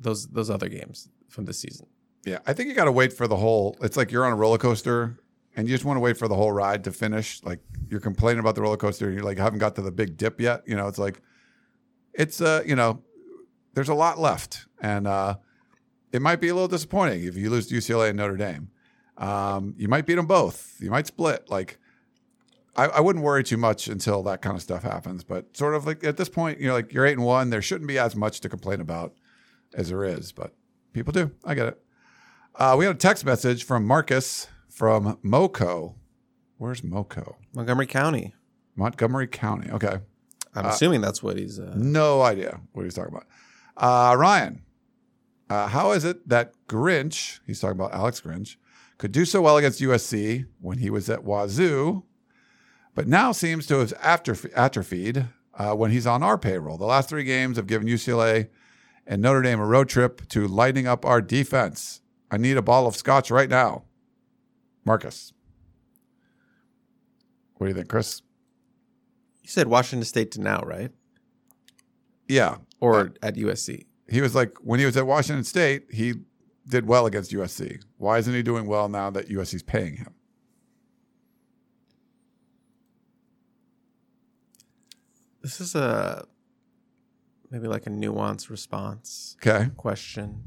those 0.00 0.26
those 0.28 0.48
other 0.48 0.68
games 0.68 1.08
from 1.28 1.44
this 1.44 1.58
season. 1.58 1.86
Yeah, 2.24 2.38
I 2.46 2.54
think 2.54 2.68
you 2.68 2.74
got 2.74 2.86
to 2.86 2.92
wait 2.92 3.12
for 3.12 3.28
the 3.28 3.36
whole. 3.36 3.76
It's 3.82 3.96
like 3.96 4.10
you're 4.10 4.24
on 4.24 4.32
a 4.32 4.36
roller 4.36 4.58
coaster, 4.58 5.18
and 5.54 5.68
you 5.68 5.74
just 5.74 5.84
want 5.84 5.96
to 5.96 6.00
wait 6.00 6.16
for 6.16 6.26
the 6.26 6.34
whole 6.34 6.50
ride 6.50 6.82
to 6.84 6.92
finish. 6.92 7.42
Like 7.44 7.60
you're 7.88 8.00
complaining 8.00 8.40
about 8.40 8.54
the 8.54 8.62
roller 8.62 8.76
coaster, 8.78 9.06
and 9.06 9.14
you're 9.14 9.24
like 9.24 9.38
haven't 9.38 9.58
got 9.58 9.74
to 9.76 9.82
the 9.82 9.92
big 9.92 10.16
dip 10.16 10.40
yet. 10.40 10.62
You 10.66 10.74
know, 10.74 10.88
it's 10.88 10.98
like 10.98 11.20
it's 12.14 12.40
uh, 12.40 12.62
you 12.66 12.74
know, 12.74 13.02
there's 13.76 13.90
a 13.90 13.94
lot 13.94 14.18
left, 14.18 14.66
and 14.80 15.06
uh, 15.06 15.36
it 16.10 16.22
might 16.22 16.40
be 16.40 16.48
a 16.48 16.54
little 16.54 16.66
disappointing 16.66 17.22
if 17.24 17.36
you 17.36 17.50
lose 17.50 17.66
to 17.68 17.74
UCLA 17.76 18.08
and 18.08 18.16
Notre 18.16 18.36
Dame. 18.38 18.70
Um, 19.18 19.74
you 19.76 19.86
might 19.86 20.06
beat 20.06 20.14
them 20.14 20.26
both. 20.26 20.74
You 20.80 20.90
might 20.90 21.06
split. 21.06 21.48
Like 21.50 21.78
I, 22.74 22.86
I 22.86 23.00
wouldn't 23.00 23.24
worry 23.24 23.44
too 23.44 23.58
much 23.58 23.86
until 23.86 24.22
that 24.24 24.40
kind 24.42 24.56
of 24.56 24.62
stuff 24.62 24.82
happens. 24.82 25.24
But 25.24 25.56
sort 25.56 25.74
of 25.74 25.86
like 25.86 26.02
at 26.04 26.16
this 26.16 26.28
point, 26.30 26.58
you 26.58 26.68
know, 26.68 26.72
like 26.74 26.92
you're 26.92 27.04
eight 27.06 27.12
and 27.18 27.24
one. 27.24 27.50
There 27.50 27.62
shouldn't 27.62 27.86
be 27.86 27.98
as 27.98 28.16
much 28.16 28.40
to 28.40 28.48
complain 28.48 28.80
about 28.80 29.14
as 29.74 29.90
there 29.90 30.04
is, 30.04 30.32
but 30.32 30.54
people 30.94 31.12
do. 31.12 31.30
I 31.44 31.54
get 31.54 31.66
it. 31.68 31.82
Uh, 32.54 32.74
we 32.78 32.86
had 32.86 32.94
a 32.94 32.98
text 32.98 33.24
message 33.26 33.64
from 33.64 33.84
Marcus 33.86 34.48
from 34.70 35.18
Moco. 35.22 35.96
Where's 36.56 36.82
Moco? 36.82 37.36
Montgomery 37.54 37.86
County. 37.86 38.34
Montgomery 38.74 39.26
County. 39.26 39.70
Okay. 39.70 39.98
I'm 40.54 40.64
assuming 40.70 41.02
that's 41.02 41.22
what 41.22 41.36
he's. 41.36 41.58
Uh, 41.60 41.74
No 41.76 42.22
idea 42.22 42.60
what 42.72 42.84
he's 42.84 42.94
talking 42.94 43.14
about. 43.14 43.26
Uh, 43.76 44.14
Ryan, 44.18 44.62
uh, 45.50 45.68
how 45.68 45.92
is 45.92 46.04
it 46.04 46.28
that 46.28 46.52
Grinch, 46.66 47.40
he's 47.46 47.60
talking 47.60 47.78
about 47.78 47.94
Alex 47.94 48.20
Grinch, 48.20 48.56
could 48.98 49.12
do 49.12 49.24
so 49.24 49.42
well 49.42 49.58
against 49.58 49.80
USC 49.80 50.46
when 50.60 50.78
he 50.78 50.88
was 50.90 51.10
at 51.10 51.24
Wazoo, 51.24 52.04
but 52.94 53.06
now 53.06 53.32
seems 53.32 53.66
to 53.66 53.78
have 53.78 53.92
atroph- 53.98 54.50
atrophied 54.54 55.26
uh, 55.58 55.74
when 55.74 55.90
he's 55.90 56.06
on 56.06 56.22
our 56.22 56.38
payroll? 56.38 56.78
The 56.78 56.86
last 56.86 57.08
three 57.08 57.24
games 57.24 57.58
have 57.58 57.66
given 57.66 57.86
UCLA 57.86 58.48
and 59.06 59.20
Notre 59.20 59.42
Dame 59.42 59.60
a 59.60 59.66
road 59.66 59.88
trip 59.88 60.26
to 60.28 60.48
lighting 60.48 60.86
up 60.86 61.04
our 61.04 61.20
defense. 61.20 62.00
I 62.30 62.38
need 62.38 62.56
a 62.56 62.62
bottle 62.62 62.88
of 62.88 62.96
scotch 62.96 63.30
right 63.30 63.48
now. 63.48 63.84
Marcus. 64.84 65.32
What 67.56 67.66
do 67.66 67.70
you 67.70 67.74
think, 67.74 67.88
Chris? 67.88 68.22
you 69.46 69.50
said 69.50 69.68
Washington 69.68 70.04
State 70.04 70.32
to 70.32 70.40
now, 70.40 70.60
right? 70.62 70.90
Yeah, 72.26 72.56
Or 72.80 73.00
uh, 73.00 73.08
at 73.22 73.36
USC. 73.36 73.86
he 74.08 74.20
was 74.20 74.34
like 74.34 74.56
when 74.60 74.78
he 74.80 74.86
was 74.86 74.96
at 74.96 75.06
Washington 75.06 75.44
State, 75.44 75.86
he 75.90 76.14
did 76.68 76.86
well 76.86 77.06
against 77.06 77.30
USC. 77.32 77.80
Why 77.96 78.18
isn't 78.18 78.32
he 78.34 78.42
doing 78.42 78.66
well 78.66 78.88
now 78.88 79.08
that 79.10 79.28
USC's 79.28 79.62
paying 79.62 79.96
him? 79.96 80.14
This 85.42 85.60
is 85.60 85.74
a 85.74 86.26
maybe 87.50 87.68
like 87.68 87.86
a 87.86 87.90
nuanced 87.90 88.50
response 88.50 89.36
Okay. 89.40 89.70
question 89.76 90.42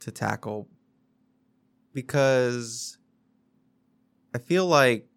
to 0.00 0.10
tackle 0.12 0.68
because 1.92 2.98
I 4.32 4.38
feel 4.38 4.66
like, 4.66 5.08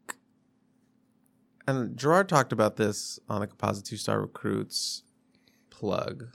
and 1.67 1.95
Gerard 1.95 2.27
talked 2.27 2.51
about 2.51 2.77
this 2.77 3.19
on 3.29 3.41
the 3.41 3.47
Composite 3.47 3.85
Two 3.85 3.97
Star 3.97 4.19
Recruits 4.19 5.03
plug 5.81 6.27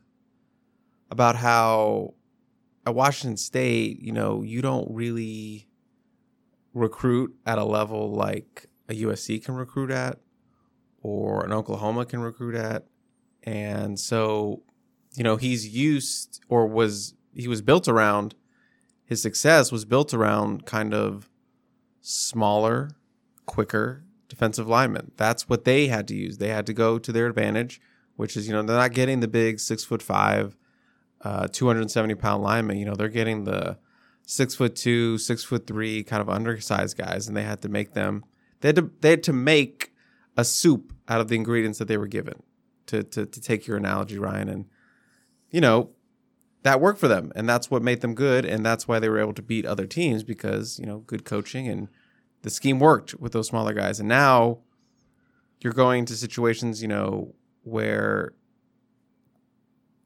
about 1.10 1.36
how 1.36 2.14
at 2.84 2.94
Washington 2.94 3.36
State, 3.36 4.02
you 4.02 4.12
know, 4.12 4.42
you 4.42 4.60
don't 4.60 4.88
really 4.90 5.68
recruit 6.74 7.34
at 7.46 7.58
a 7.58 7.64
level 7.64 8.12
like 8.12 8.66
a 8.88 8.94
USC 8.94 9.42
can 9.42 9.54
recruit 9.54 9.90
at 9.90 10.18
or 11.00 11.44
an 11.44 11.52
Oklahoma 11.52 12.04
can 12.04 12.20
recruit 12.20 12.56
at. 12.56 12.86
And 13.44 13.98
so, 13.98 14.62
you 15.14 15.22
know, 15.22 15.36
he's 15.36 15.68
used 15.68 16.40
or 16.48 16.66
was 16.66 17.14
he 17.32 17.48
was 17.48 17.62
built 17.62 17.86
around 17.86 18.34
his 19.04 19.22
success 19.22 19.70
was 19.70 19.84
built 19.84 20.12
around 20.12 20.66
kind 20.66 20.92
of 20.92 21.30
smaller, 22.00 22.90
quicker 23.46 24.02
defensive 24.28 24.66
linemen. 24.66 25.12
That's 25.16 25.48
what 25.48 25.64
they 25.64 25.86
had 25.86 26.08
to 26.08 26.16
use. 26.16 26.38
They 26.38 26.48
had 26.48 26.66
to 26.66 26.72
go 26.72 26.98
to 26.98 27.12
their 27.12 27.26
advantage, 27.26 27.80
which 28.16 28.36
is, 28.36 28.46
you 28.46 28.52
know, 28.52 28.62
they're 28.62 28.76
not 28.76 28.92
getting 28.92 29.20
the 29.20 29.28
big 29.28 29.60
six 29.60 29.84
foot 29.84 30.02
five, 30.02 30.56
uh, 31.22 31.48
270 31.48 32.14
pound 32.16 32.42
lineman. 32.42 32.78
You 32.78 32.86
know, 32.86 32.94
they're 32.94 33.08
getting 33.08 33.44
the 33.44 33.78
six 34.26 34.54
foot 34.54 34.74
two, 34.76 35.18
six 35.18 35.44
foot 35.44 35.66
three 35.66 36.02
kind 36.02 36.20
of 36.20 36.28
undersized 36.28 36.96
guys, 36.96 37.28
and 37.28 37.36
they 37.36 37.42
had 37.42 37.62
to 37.62 37.68
make 37.68 37.94
them, 37.94 38.24
they 38.60 38.68
had 38.68 38.76
to, 38.76 38.90
they 39.00 39.10
had 39.10 39.22
to 39.24 39.32
make 39.32 39.92
a 40.36 40.44
soup 40.44 40.92
out 41.08 41.20
of 41.20 41.28
the 41.28 41.36
ingredients 41.36 41.78
that 41.78 41.88
they 41.88 41.96
were 41.96 42.06
given 42.06 42.42
to, 42.86 43.02
to, 43.02 43.26
to 43.26 43.40
take 43.40 43.66
your 43.66 43.76
analogy, 43.76 44.18
Ryan. 44.18 44.48
And, 44.48 44.64
you 45.50 45.60
know, 45.60 45.90
that 46.66 46.80
worked 46.80 46.98
for 46.98 47.06
them 47.06 47.30
and 47.36 47.48
that's 47.48 47.70
what 47.70 47.80
made 47.80 48.00
them 48.00 48.12
good 48.12 48.44
and 48.44 48.66
that's 48.66 48.88
why 48.88 48.98
they 48.98 49.08
were 49.08 49.20
able 49.20 49.32
to 49.32 49.40
beat 49.40 49.64
other 49.64 49.86
teams 49.86 50.24
because 50.24 50.80
you 50.80 50.84
know 50.84 50.98
good 50.98 51.24
coaching 51.24 51.68
and 51.68 51.86
the 52.42 52.50
scheme 52.50 52.80
worked 52.80 53.14
with 53.20 53.30
those 53.30 53.46
smaller 53.46 53.72
guys 53.72 54.00
and 54.00 54.08
now 54.08 54.58
you're 55.60 55.72
going 55.72 56.04
to 56.04 56.16
situations 56.16 56.82
you 56.82 56.88
know 56.88 57.32
where 57.66 58.32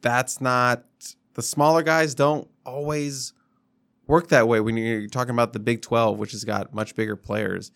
that's 0.00 0.40
not 0.40 0.84
the 1.34 1.42
smaller 1.42 1.82
guys 1.82 2.14
don't 2.14 2.48
always 2.64 3.32
work 4.06 4.28
that 4.28 4.48
way 4.48 4.60
when 4.60 4.76
you're 4.76 5.08
talking 5.08 5.34
about 5.34 5.52
the 5.52 5.60
Big 5.60 5.82
12 5.82 6.18
which 6.18 6.32
has 6.32 6.44
got 6.44 6.74
much 6.74 6.94
bigger 6.94 7.16
players 7.16 7.70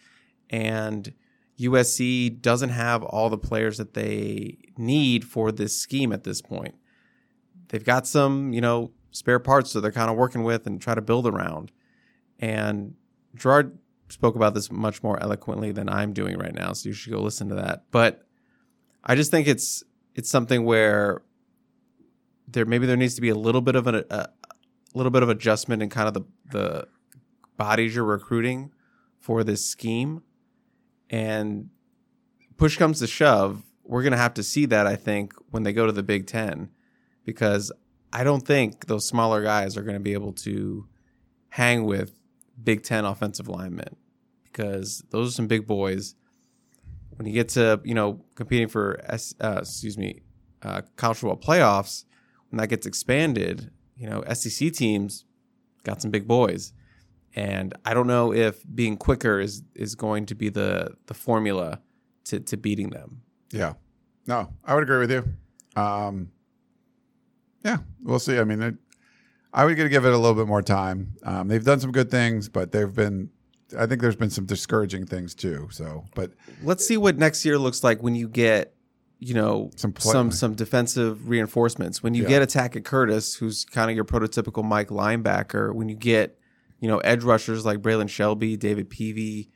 and 0.51 1.13
USC 1.61 2.41
doesn't 2.41 2.71
have 2.71 3.05
all 3.05 3.31
the 3.31 3.39
players 3.39 3.79
that 3.79 3.95
they 3.95 4.59
need 4.77 5.25
for 5.25 5.53
this 5.53 5.77
scheme 5.77 6.13
at 6.13 6.25
this 6.25 6.43
point 6.43 6.75
they've 7.69 7.85
got 7.85 8.07
some, 8.07 8.53
you 8.53 8.61
know, 8.61 8.93
spare 9.11 9.39
parts 9.39 9.73
that 9.73 9.81
they're 9.81 9.93
kind 9.93 10.11
of 10.11 10.17
working 10.17 10.45
with 10.45 10.67
and 10.67 10.81
try 10.81 10.95
to 10.95 11.03
build 11.03 11.27
around. 11.27 11.73
And 12.39 12.95
Gerard 13.35 13.79
spoke 14.09 14.37
about 14.37 14.55
this 14.55 14.71
much 14.71 15.03
more 15.03 15.21
eloquently 15.21 15.73
than 15.73 15.89
I'm 15.89 16.13
doing 16.13 16.39
right 16.39 16.55
now, 16.55 16.73
so 16.73 16.89
you 16.89 16.93
should 16.93 17.13
go 17.13 17.21
listen 17.21 17.49
to 17.49 17.57
that. 17.57 17.85
But 17.91 18.23
I 19.05 19.15
just 19.15 19.31
think 19.31 19.47
it's 19.47 19.83
it's 20.15 20.31
something 20.31 20.65
where 20.65 21.23
there 22.49 22.65
maybe 22.65 22.87
there 22.87 22.97
needs 22.97 23.15
to 23.15 23.21
be 23.21 23.29
a 23.29 23.35
little 23.35 23.61
bit 23.61 23.77
of 23.77 23.87
an, 23.87 23.97
a, 23.97 24.15
a 24.15 24.29
little 24.95 25.11
bit 25.11 25.23
of 25.23 25.29
adjustment 25.29 25.83
in 25.83 25.91
kind 25.91 26.09
of 26.09 26.15
the 26.15 26.23
the 26.51 26.89
bodies 27.57 27.95
you're 27.95 28.05
recruiting 28.05 28.73
for 29.19 29.45
this 29.45 29.67
scheme. 29.67 30.23
And 31.11 31.71
push 32.57 32.77
comes 32.77 32.99
to 33.01 33.07
shove, 33.07 33.63
we're 33.85 34.03
going 34.03 34.13
to 34.13 34.19
have 34.19 34.35
to 34.35 34.43
see 34.43 34.67
that 34.67 34.87
I 34.87 34.97
think 34.97 35.33
when 35.51 35.63
they 35.63 35.73
go 35.73 35.87
to 35.87 35.93
the 35.93 36.03
Big 36.03 36.27
10 36.27 36.71
because 37.25 37.71
I 38.13 38.25
don't 38.25 38.47
think 38.47 38.87
those 38.87 39.07
smaller 39.07 39.43
guys 39.43 39.77
are 39.77 39.83
going 39.83 39.97
to 39.97 40.01
be 40.01 40.13
able 40.13 40.33
to 40.33 40.87
hang 41.51 41.85
with 41.85 42.13
Big 42.63 42.83
Ten 42.83 43.05
offensive 43.05 43.49
linemen 43.49 43.97
because 44.45 45.03
those 45.11 45.31
are 45.31 45.33
some 45.33 45.49
big 45.49 45.67
boys. 45.67 46.15
When 47.17 47.27
you 47.27 47.33
get 47.33 47.49
to 47.51 47.81
you 47.85 47.95
know 47.95 48.25
competing 48.35 48.69
for 48.69 49.01
S, 49.05 49.35
uh, 49.41 49.59
excuse 49.61 49.97
me 49.97 50.23
uh, 50.63 50.83
college 50.97 51.19
football 51.19 51.37
playoffs, 51.37 52.05
when 52.51 52.59
that 52.59 52.69
gets 52.69 52.87
expanded, 52.87 53.71
you 53.97 54.09
know 54.09 54.25
SEC 54.33 54.73
teams 54.73 55.25
got 55.83 56.01
some 56.01 56.11
big 56.11 56.27
boys, 56.27 56.73
and 57.35 57.75
I 57.85 57.95
don't 57.95 58.07
know 58.07 58.33
if 58.33 58.65
being 58.75 58.97
quicker 58.97 59.41
is 59.41 59.63
is 59.75 59.95
going 59.95 60.27
to 60.27 60.35
be 60.35 60.49
the 60.49 60.97
the 61.07 61.15
formula 61.15 61.81
to 62.25 62.41
to 62.41 62.57
beating 62.57 62.91
them. 62.91 63.23
Yeah. 63.51 63.75
No, 64.27 64.53
I 64.65 64.75
would 64.75 64.83
agree 64.83 64.99
with 64.99 65.11
you. 65.11 65.25
Um, 65.81 66.31
yeah, 67.65 67.79
we'll 68.03 68.19
see. 68.19 68.39
I 68.39 68.45
mean, 68.45 68.63
it, 68.63 68.75
I 69.53 69.65
would 69.65 69.77
give 69.77 70.05
it 70.05 70.13
a 70.13 70.19
little 70.19 70.35
bit 70.35 70.47
more 70.47 70.63
time. 70.63 71.15
Um, 71.23 71.49
they've 71.49 71.65
done 71.65 71.81
some 71.81 71.93
good 71.93 72.11
things, 72.11 72.49
but 72.49 72.73
they've 72.73 72.93
been. 72.93 73.31
I 73.79 73.87
think 73.87 74.01
there's 74.01 74.17
been 74.17 74.31
some 74.31 74.47
discouraging 74.47 75.07
things 75.07 75.35
too. 75.35 75.69
So, 75.71 76.05
but 76.15 76.33
let's 76.63 76.87
see 76.87 76.97
what 76.97 77.17
next 77.19 77.45
year 77.45 77.59
looks 77.59 77.83
like 77.85 78.03
when 78.03 78.15
you 78.15 78.29
get, 78.29 78.75
you 79.19 79.35
know, 79.35 79.71
Some 79.77 79.93
play- 79.93 80.13
some 80.13 80.31
some 80.31 80.55
defensive 80.55 81.29
reinforcements. 81.29 82.03
When 82.03 82.15
you 82.15 82.25
Yeah. 82.25 82.29
get 82.29 82.43
a 82.43 82.47
Tackett 82.47 82.85
Curtis, 82.85 83.35
who's 83.37 83.65
kind 83.65 83.91
of 83.91 83.95
your 83.97 84.05
prototypical 84.05 84.65
Mike 84.65 84.89
linebacker. 84.89 85.75
When 85.75 85.89
you 85.89 85.97
get, 85.97 86.39
you 86.81 86.89
know, 86.89 86.99
edge 86.99 87.23
rushers 87.25 87.65
like 87.65 87.79
Braylon 87.81 88.09
Shelby, 88.09 88.57
David 88.57 88.91
Peavy, 88.91 89.51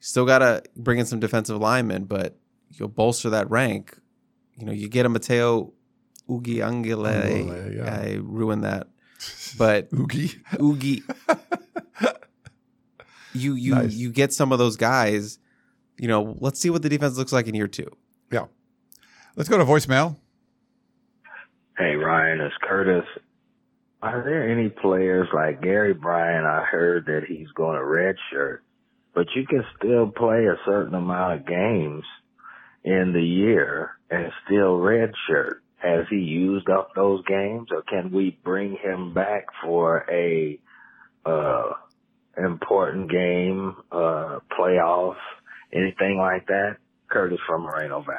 still 0.00 0.26
got 0.26 0.38
to 0.40 0.62
bring 0.76 0.98
in 0.98 1.06
some 1.06 1.20
defensive 1.20 1.58
linemen, 1.58 2.04
but 2.04 2.36
you'll 2.70 2.88
bolster 2.88 3.30
that 3.30 3.48
rank. 3.50 3.96
You 4.56 4.66
know, 4.66 4.72
you 4.72 4.88
get 4.88 5.06
a 5.06 5.08
Mateo 5.08 5.72
Ugiangele. 6.28 7.06
Angele, 7.06 7.72
yeah. 7.74 8.00
I 8.02 8.18
ruined 8.20 8.64
that, 8.64 8.88
but 9.58 9.88
Oogie. 9.94 10.32
Oogie. 10.60 11.02
You 13.34 13.54
you 13.54 13.74
Nice. 13.74 13.92
you 13.94 14.10
get 14.10 14.32
some 14.32 14.52
of 14.52 14.58
those 14.58 14.76
guys. 14.76 15.38
You 15.98 16.08
know, 16.08 16.36
let's 16.40 16.58
see 16.60 16.70
what 16.70 16.82
the 16.82 16.88
defense 16.88 17.16
looks 17.16 17.32
like 17.32 17.46
in 17.46 17.54
year 17.54 17.68
two. 17.68 17.90
Yeah. 18.30 18.46
Let's 19.36 19.48
go 19.48 19.58
to 19.58 19.64
voicemail. 19.64 20.16
Hey 21.78 21.94
Ryan, 21.94 22.40
it's 22.40 22.54
Curtis. 22.62 23.04
Are 24.02 24.22
there 24.24 24.48
any 24.50 24.68
players 24.68 25.28
like 25.32 25.62
Gary 25.62 25.94
Bryant? 25.94 26.44
I 26.44 26.64
heard 26.64 27.06
that 27.06 27.22
he's 27.28 27.48
going 27.54 27.76
to 27.76 27.82
redshirt, 27.82 28.58
but 29.14 29.26
you 29.36 29.46
can 29.46 29.64
still 29.78 30.08
play 30.08 30.46
a 30.46 30.56
certain 30.66 30.94
amount 30.94 31.40
of 31.40 31.46
games 31.46 32.04
in 32.84 33.12
the 33.12 33.22
year 33.22 33.92
and 34.10 34.32
still 34.44 34.76
redshirt. 34.78 35.60
Has 35.76 36.06
he 36.10 36.16
used 36.16 36.68
up 36.68 36.90
those 36.94 37.24
games, 37.24 37.68
or 37.72 37.82
can 37.82 38.12
we 38.12 38.38
bring 38.44 38.76
him 38.76 39.14
back 39.14 39.46
for 39.64 40.04
a 40.10 40.58
uh, 41.24 41.70
important 42.36 43.10
game, 43.10 43.76
uh, 43.90 44.38
playoff, 44.58 45.16
anything 45.72 46.18
like 46.18 46.46
that? 46.46 46.76
Curtis 47.10 47.40
from 47.46 47.62
Moreno 47.62 48.00
Valley. 48.00 48.18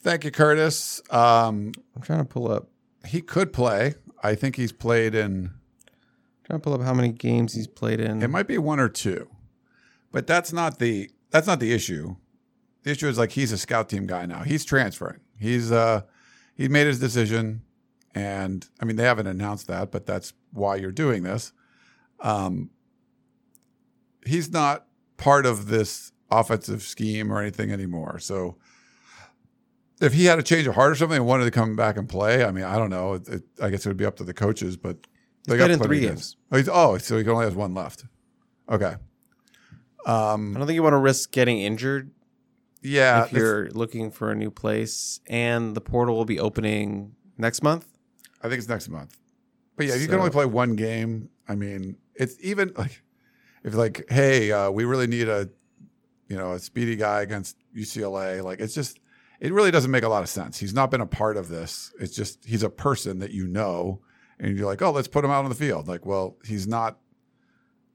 Thank 0.00 0.24
you, 0.24 0.30
Curtis. 0.30 1.02
Um, 1.10 1.72
I'm 1.96 2.02
trying 2.02 2.20
to 2.20 2.24
pull 2.24 2.50
up 2.50 2.68
he 3.06 3.20
could 3.20 3.52
play. 3.52 3.94
I 4.22 4.34
think 4.34 4.56
he's 4.56 4.72
played 4.72 5.14
in. 5.14 5.46
I'm 5.46 6.44
trying 6.44 6.60
to 6.60 6.64
pull 6.64 6.74
up 6.74 6.82
how 6.82 6.94
many 6.94 7.10
games 7.10 7.54
he's 7.54 7.66
played 7.66 8.00
in. 8.00 8.22
It 8.22 8.28
might 8.28 8.46
be 8.46 8.58
one 8.58 8.80
or 8.80 8.88
two, 8.88 9.28
but 10.12 10.26
that's 10.26 10.52
not 10.52 10.78
the 10.78 11.10
that's 11.30 11.46
not 11.46 11.60
the 11.60 11.72
issue. 11.72 12.16
The 12.82 12.90
issue 12.90 13.08
is 13.08 13.18
like 13.18 13.32
he's 13.32 13.52
a 13.52 13.58
scout 13.58 13.88
team 13.88 14.06
guy 14.06 14.26
now. 14.26 14.42
He's 14.42 14.64
transferring. 14.64 15.20
He's 15.38 15.72
uh 15.72 16.02
he 16.54 16.68
made 16.68 16.86
his 16.86 17.00
decision, 17.00 17.62
and 18.14 18.66
I 18.80 18.84
mean 18.84 18.96
they 18.96 19.04
haven't 19.04 19.26
announced 19.26 19.66
that, 19.68 19.90
but 19.90 20.06
that's 20.06 20.32
why 20.52 20.76
you're 20.76 20.92
doing 20.92 21.22
this. 21.22 21.52
Um, 22.20 22.70
he's 24.26 24.50
not 24.50 24.86
part 25.16 25.46
of 25.46 25.66
this 25.66 26.12
offensive 26.30 26.82
scheme 26.82 27.32
or 27.32 27.40
anything 27.40 27.70
anymore. 27.70 28.18
So 28.18 28.56
if 30.00 30.12
he 30.12 30.24
had 30.24 30.38
a 30.38 30.42
change 30.42 30.66
of 30.66 30.74
heart 30.74 30.92
or 30.92 30.94
something 30.94 31.16
and 31.16 31.26
wanted 31.26 31.44
to 31.44 31.50
come 31.50 31.76
back 31.76 31.96
and 31.96 32.08
play, 32.08 32.44
I 32.44 32.50
mean, 32.50 32.64
I 32.64 32.76
don't 32.76 32.90
know. 32.90 33.14
It, 33.14 33.28
it, 33.28 33.42
I 33.62 33.70
guess 33.70 33.86
it 33.86 33.88
would 33.88 33.96
be 33.96 34.04
up 34.04 34.16
to 34.16 34.24
the 34.24 34.34
coaches, 34.34 34.76
but 34.76 34.96
they 35.46 35.56
played 35.56 35.70
in 35.70 35.78
three 35.78 36.00
games. 36.00 36.36
Oh, 36.50 36.56
he's, 36.56 36.68
oh, 36.68 36.98
so 36.98 37.18
he 37.18 37.28
only 37.28 37.44
has 37.44 37.54
one 37.54 37.74
left. 37.74 38.04
Okay. 38.68 38.94
Um, 40.06 40.54
I 40.54 40.58
don't 40.58 40.66
think 40.66 40.74
you 40.74 40.82
want 40.82 40.94
to 40.94 40.98
risk 40.98 41.30
getting 41.30 41.60
injured 41.60 42.10
yeah, 42.82 43.24
if 43.24 43.32
you're 43.32 43.70
looking 43.70 44.10
for 44.10 44.30
a 44.30 44.34
new 44.34 44.50
place. 44.50 45.20
And 45.26 45.74
the 45.74 45.80
portal 45.80 46.16
will 46.16 46.26
be 46.26 46.38
opening 46.38 47.14
next 47.38 47.62
month. 47.62 47.86
I 48.42 48.48
think 48.48 48.58
it's 48.58 48.68
next 48.68 48.88
month. 48.88 49.16
But 49.76 49.86
yeah, 49.86 49.94
you 49.94 50.06
can 50.06 50.18
only 50.18 50.30
play 50.30 50.46
one 50.46 50.76
game. 50.76 51.30
I 51.48 51.54
mean, 51.54 51.96
it's 52.14 52.36
even 52.40 52.72
like 52.76 53.02
if 53.64 53.74
like, 53.74 54.04
hey, 54.10 54.52
uh, 54.52 54.70
we 54.70 54.84
really 54.84 55.06
need 55.06 55.28
a 55.28 55.48
you 56.28 56.36
know 56.36 56.52
a 56.52 56.58
speedy 56.58 56.96
guy 56.96 57.22
against 57.22 57.56
UCLA. 57.76 58.42
Like, 58.42 58.60
it's 58.60 58.74
just 58.74 59.00
it 59.40 59.52
really 59.52 59.70
doesn't 59.70 59.90
make 59.90 60.04
a 60.04 60.08
lot 60.08 60.22
of 60.22 60.28
sense. 60.28 60.58
He's 60.58 60.74
not 60.74 60.90
been 60.90 61.00
a 61.00 61.06
part 61.06 61.36
of 61.36 61.48
this. 61.48 61.92
It's 61.98 62.14
just 62.14 62.44
he's 62.44 62.62
a 62.62 62.70
person 62.70 63.18
that 63.18 63.30
you 63.30 63.46
know, 63.46 64.00
and 64.38 64.56
you're 64.56 64.66
like, 64.66 64.82
oh, 64.82 64.90
let's 64.90 65.08
put 65.08 65.24
him 65.24 65.30
out 65.30 65.44
on 65.44 65.48
the 65.48 65.56
field. 65.56 65.88
Like, 65.88 66.06
well, 66.06 66.36
he's 66.44 66.66
not. 66.66 66.98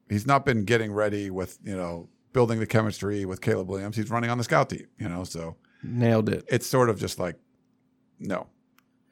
He's 0.10 0.26
not 0.26 0.44
been 0.44 0.66
getting 0.66 0.92
ready 0.92 1.30
with 1.30 1.60
you 1.64 1.76
know 1.76 2.10
building 2.34 2.60
the 2.60 2.66
chemistry 2.66 3.26
with 3.26 3.42
Caleb 3.42 3.70
Williams. 3.70 3.96
He's 3.96 4.10
running 4.10 4.30
on 4.30 4.38
the 4.38 4.44
scout 4.44 4.70
team. 4.70 4.88
You 4.98 5.08
know, 5.08 5.24
so 5.24 5.56
Nailed 5.84 6.30
it. 6.30 6.46
it's 6.48 6.68
sort 6.68 6.90
of 6.90 7.00
just 7.00 7.20
like 7.20 7.36
no 8.20 8.48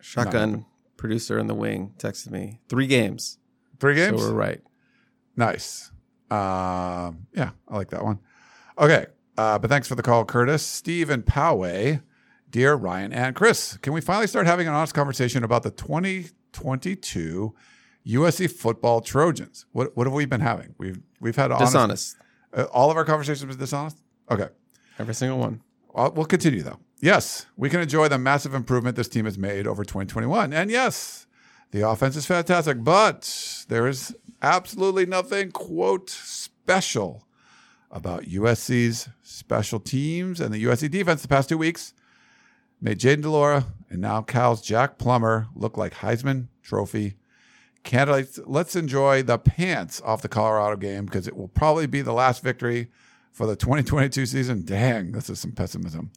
Shotgun 0.01 0.65
producer 0.97 1.37
in 1.37 1.47
the 1.47 1.53
wing 1.53 1.93
texted 1.97 2.31
me 2.31 2.59
three 2.67 2.87
games. 2.87 3.37
three 3.79 3.95
games. 3.95 4.21
So 4.21 4.29
we're 4.29 4.35
right. 4.35 4.61
Nice. 5.35 5.91
Um, 6.29 7.27
yeah, 7.33 7.51
I 7.67 7.75
like 7.75 7.89
that 7.91 8.03
one. 8.03 8.19
Okay. 8.77 9.07
Uh, 9.37 9.59
but 9.59 9.69
thanks 9.69 9.87
for 9.87 9.95
the 9.95 10.03
call, 10.03 10.25
Curtis. 10.25 10.63
Steve 10.63 11.09
and 11.09 11.25
Poway, 11.25 12.01
dear 12.49 12.73
Ryan 12.73 13.13
and 13.13 13.35
Chris, 13.35 13.77
can 13.77 13.93
we 13.93 14.01
finally 14.01 14.27
start 14.27 14.47
having 14.47 14.67
an 14.67 14.73
honest 14.73 14.93
conversation 14.93 15.43
about 15.43 15.63
the 15.63 15.71
2022 15.71 17.53
USC 18.07 18.51
football 18.51 19.01
Trojans? 19.01 19.65
What 19.71 19.95
what 19.95 20.07
have 20.07 20.13
we 20.13 20.25
been 20.25 20.41
having? 20.41 20.73
We've 20.77 20.99
we've 21.19 21.35
had 21.35 21.51
honest, 21.51 21.73
Dishonest. 21.73 22.17
Uh, 22.53 22.63
all 22.71 22.89
of 22.89 22.97
our 22.97 23.05
conversations 23.05 23.45
was 23.45 23.57
dishonest. 23.57 23.97
Okay. 24.31 24.47
Every 24.97 25.13
single 25.13 25.37
one. 25.37 25.61
We'll 25.93 26.25
continue 26.25 26.63
though. 26.63 26.79
Yes, 26.99 27.45
we 27.55 27.69
can 27.69 27.79
enjoy 27.79 28.07
the 28.07 28.17
massive 28.17 28.55
improvement 28.55 28.95
this 28.95 29.07
team 29.07 29.25
has 29.25 29.37
made 29.37 29.67
over 29.67 29.83
2021. 29.83 30.51
And 30.51 30.71
yes, 30.71 31.26
the 31.71 31.87
offense 31.87 32.15
is 32.15 32.25
fantastic, 32.25 32.83
but 32.83 33.65
there 33.67 33.87
is 33.87 34.15
absolutely 34.41 35.05
nothing, 35.05 35.51
quote, 35.51 36.09
special 36.09 37.23
about 37.91 38.23
USC's 38.23 39.09
special 39.23 39.79
teams 39.79 40.39
and 40.39 40.53
the 40.53 40.63
USC 40.63 40.89
defense 40.89 41.21
the 41.21 41.27
past 41.27 41.49
two 41.49 41.57
weeks. 41.57 41.93
Made 42.79 42.99
Jayden 42.99 43.23
de 43.23 43.29
Laura 43.29 43.65
and 43.89 44.01
now 44.01 44.21
Cal's 44.21 44.61
Jack 44.61 44.97
Plummer 44.97 45.47
look 45.55 45.77
like 45.77 45.95
Heisman 45.95 46.47
Trophy 46.61 47.15
candidates. 47.83 48.39
Let's 48.45 48.75
enjoy 48.75 49.23
the 49.23 49.39
pants 49.39 50.01
off 50.05 50.21
the 50.21 50.27
Colorado 50.27 50.75
game 50.75 51.05
because 51.05 51.27
it 51.27 51.35
will 51.35 51.47
probably 51.47 51.87
be 51.87 52.01
the 52.01 52.13
last 52.13 52.43
victory 52.43 52.89
for 53.31 53.47
the 53.47 53.55
2022 53.55 54.25
season. 54.25 54.63
Dang, 54.63 55.11
this 55.13 55.29
is 55.29 55.39
some 55.39 55.53
pessimism. 55.53 56.11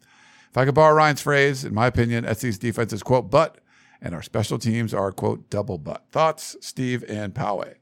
If 0.51 0.59
I 0.59 0.65
could 0.65 0.75
borrow 0.75 0.95
Ryan's 0.95 1.23
phrase, 1.23 1.65
in 1.65 1.73
my 1.73 1.87
opinion, 1.87 2.27
SC's 2.35 2.59
defense 2.59 2.93
is, 2.93 3.05
quote, 3.05 3.31
but, 3.31 3.60
and 4.03 4.15
our 4.15 4.23
special 4.23 4.59
teams 4.59 4.95
are, 4.95 5.13
quote, 5.13 5.51
double 5.51 5.79
but. 5.79 6.05
Thoughts, 6.11 6.57
Steve 6.61 7.05
and 7.09 7.35
Poway? 7.35 7.75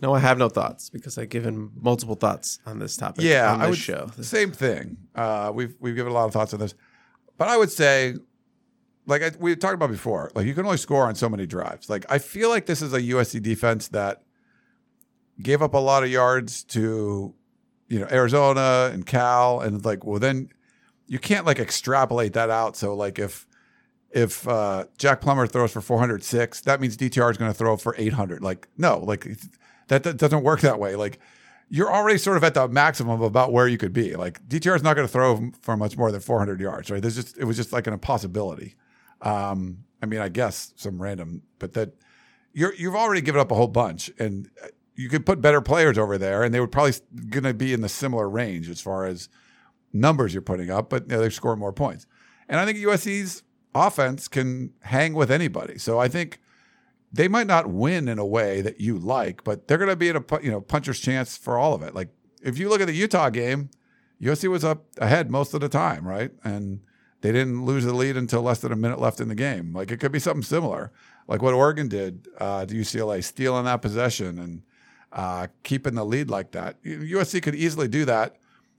No, 0.00 0.14
I 0.14 0.18
have 0.20 0.38
no 0.38 0.48
thoughts 0.48 0.90
because 0.90 1.18
I've 1.18 1.28
given 1.28 1.70
multiple 1.74 2.14
thoughts 2.14 2.60
on 2.66 2.78
this 2.78 2.96
topic. 2.96 3.24
Yeah, 3.24 3.52
on 3.52 3.60
I 3.60 3.68
would 3.68 3.78
show. 3.78 4.10
Same 4.20 4.52
thing. 4.52 4.96
Uh, 5.14 5.50
we've 5.54 5.74
we've 5.80 5.96
given 5.96 6.12
a 6.12 6.14
lot 6.14 6.26
of 6.26 6.32
thoughts 6.32 6.52
on 6.54 6.60
this, 6.60 6.74
but 7.36 7.48
I 7.48 7.56
would 7.56 7.70
say, 7.70 8.14
like 9.06 9.22
I, 9.22 9.30
we 9.38 9.54
talked 9.56 9.74
about 9.74 9.90
before, 9.90 10.30
like 10.34 10.46
you 10.46 10.54
can 10.54 10.64
only 10.64 10.78
score 10.78 11.06
on 11.06 11.14
so 11.14 11.28
many 11.28 11.46
drives. 11.46 11.88
Like 11.88 12.06
I 12.08 12.18
feel 12.18 12.48
like 12.48 12.66
this 12.66 12.82
is 12.82 12.92
a 12.92 13.00
USC 13.00 13.42
defense 13.42 13.88
that 13.88 14.22
gave 15.40 15.62
up 15.62 15.74
a 15.74 15.78
lot 15.78 16.02
of 16.02 16.10
yards 16.10 16.64
to, 16.64 17.34
you 17.88 17.98
know, 18.00 18.06
Arizona 18.10 18.90
and 18.92 19.06
Cal, 19.06 19.60
and 19.60 19.84
like 19.84 20.04
well 20.04 20.20
then 20.20 20.50
you 21.06 21.18
can't 21.18 21.46
like 21.46 21.58
extrapolate 21.58 22.34
that 22.34 22.50
out. 22.50 22.76
So 22.76 22.94
like 22.94 23.18
if 23.18 23.47
if 24.10 24.46
uh, 24.48 24.84
Jack 24.96 25.20
Plummer 25.20 25.46
throws 25.46 25.72
for 25.72 25.80
406, 25.80 26.62
that 26.62 26.80
means 26.80 26.96
DTR 26.96 27.30
is 27.30 27.36
going 27.36 27.50
to 27.50 27.56
throw 27.56 27.76
for 27.76 27.94
800. 27.98 28.42
Like 28.42 28.68
no, 28.76 28.98
like 28.98 29.26
that, 29.88 30.02
that 30.02 30.16
doesn't 30.16 30.42
work 30.42 30.60
that 30.60 30.78
way. 30.78 30.96
Like 30.96 31.18
you're 31.68 31.92
already 31.92 32.18
sort 32.18 32.36
of 32.36 32.44
at 32.44 32.54
the 32.54 32.66
maximum 32.68 33.14
of 33.14 33.22
about 33.22 33.52
where 33.52 33.68
you 33.68 33.76
could 33.76 33.92
be. 33.92 34.14
Like 34.16 34.46
DTR 34.48 34.76
is 34.76 34.82
not 34.82 34.94
going 34.94 35.06
to 35.06 35.12
throw 35.12 35.50
for 35.60 35.76
much 35.76 35.96
more 35.96 36.10
than 36.10 36.20
400 36.20 36.60
yards, 36.60 36.90
right? 36.90 37.02
There's 37.02 37.16
just 37.16 37.36
it 37.36 37.44
was 37.44 37.56
just 37.56 37.72
like 37.72 37.86
an 37.86 37.92
impossibility. 37.92 38.76
Um, 39.20 39.84
I 40.02 40.06
mean, 40.06 40.20
I 40.20 40.28
guess 40.28 40.72
some 40.76 41.02
random, 41.02 41.42
but 41.58 41.74
that 41.74 41.92
you're 42.52 42.74
you've 42.74 42.96
already 42.96 43.20
given 43.20 43.40
up 43.40 43.50
a 43.50 43.54
whole 43.54 43.68
bunch, 43.68 44.10
and 44.18 44.48
you 44.94 45.08
could 45.08 45.26
put 45.26 45.40
better 45.40 45.60
players 45.60 45.98
over 45.98 46.16
there, 46.16 46.42
and 46.42 46.54
they 46.54 46.60
would 46.60 46.72
probably 46.72 46.94
going 47.28 47.44
to 47.44 47.54
be 47.54 47.72
in 47.72 47.82
the 47.82 47.88
similar 47.88 48.28
range 48.28 48.70
as 48.70 48.80
far 48.80 49.04
as 49.04 49.28
numbers 49.92 50.34
you're 50.34 50.42
putting 50.42 50.70
up, 50.70 50.90
but 50.90 51.04
you 51.04 51.14
know, 51.14 51.20
they're 51.20 51.30
scoring 51.30 51.58
more 51.58 51.72
points. 51.72 52.06
And 52.48 52.58
I 52.58 52.64
think 52.64 52.78
USC's 52.78 53.42
offense 53.74 54.28
can 54.28 54.72
hang 54.80 55.14
with 55.14 55.30
anybody. 55.30 55.78
So 55.78 55.98
I 55.98 56.08
think 56.08 56.40
they 57.12 57.28
might 57.28 57.46
not 57.46 57.68
win 57.68 58.08
in 58.08 58.18
a 58.18 58.26
way 58.26 58.60
that 58.60 58.80
you 58.80 58.98
like, 58.98 59.44
but 59.44 59.68
they're 59.68 59.78
going 59.78 59.90
to 59.90 59.96
be 59.96 60.08
in 60.08 60.16
a 60.16 60.24
you 60.42 60.50
know 60.50 60.60
puncher's 60.60 61.00
chance 61.00 61.36
for 61.36 61.58
all 61.58 61.74
of 61.74 61.82
it. 61.82 61.94
Like 61.94 62.08
if 62.42 62.58
you 62.58 62.68
look 62.68 62.80
at 62.80 62.86
the 62.86 62.94
Utah 62.94 63.30
game, 63.30 63.70
USC 64.20 64.48
was 64.48 64.64
up 64.64 64.84
ahead 64.98 65.30
most 65.30 65.54
of 65.54 65.60
the 65.60 65.68
time, 65.68 66.06
right? 66.06 66.32
And 66.44 66.80
they 67.20 67.32
didn't 67.32 67.64
lose 67.64 67.84
the 67.84 67.94
lead 67.94 68.16
until 68.16 68.42
less 68.42 68.60
than 68.60 68.72
a 68.72 68.76
minute 68.76 69.00
left 69.00 69.20
in 69.20 69.28
the 69.28 69.34
game. 69.34 69.72
Like 69.72 69.90
it 69.90 69.98
could 69.98 70.12
be 70.12 70.18
something 70.18 70.42
similar, 70.42 70.92
like 71.26 71.42
what 71.42 71.54
Oregon 71.54 71.88
did 71.88 72.28
uh, 72.38 72.66
to 72.66 72.74
UCLA, 72.74 73.22
stealing 73.24 73.64
that 73.64 73.82
possession 73.82 74.38
and 74.38 74.62
uh, 75.12 75.48
keeping 75.62 75.94
the 75.94 76.04
lead 76.04 76.30
like 76.30 76.52
that. 76.52 76.82
USC 76.82 77.42
could 77.42 77.54
easily 77.54 77.88
do 77.88 78.04
that, 78.04 78.36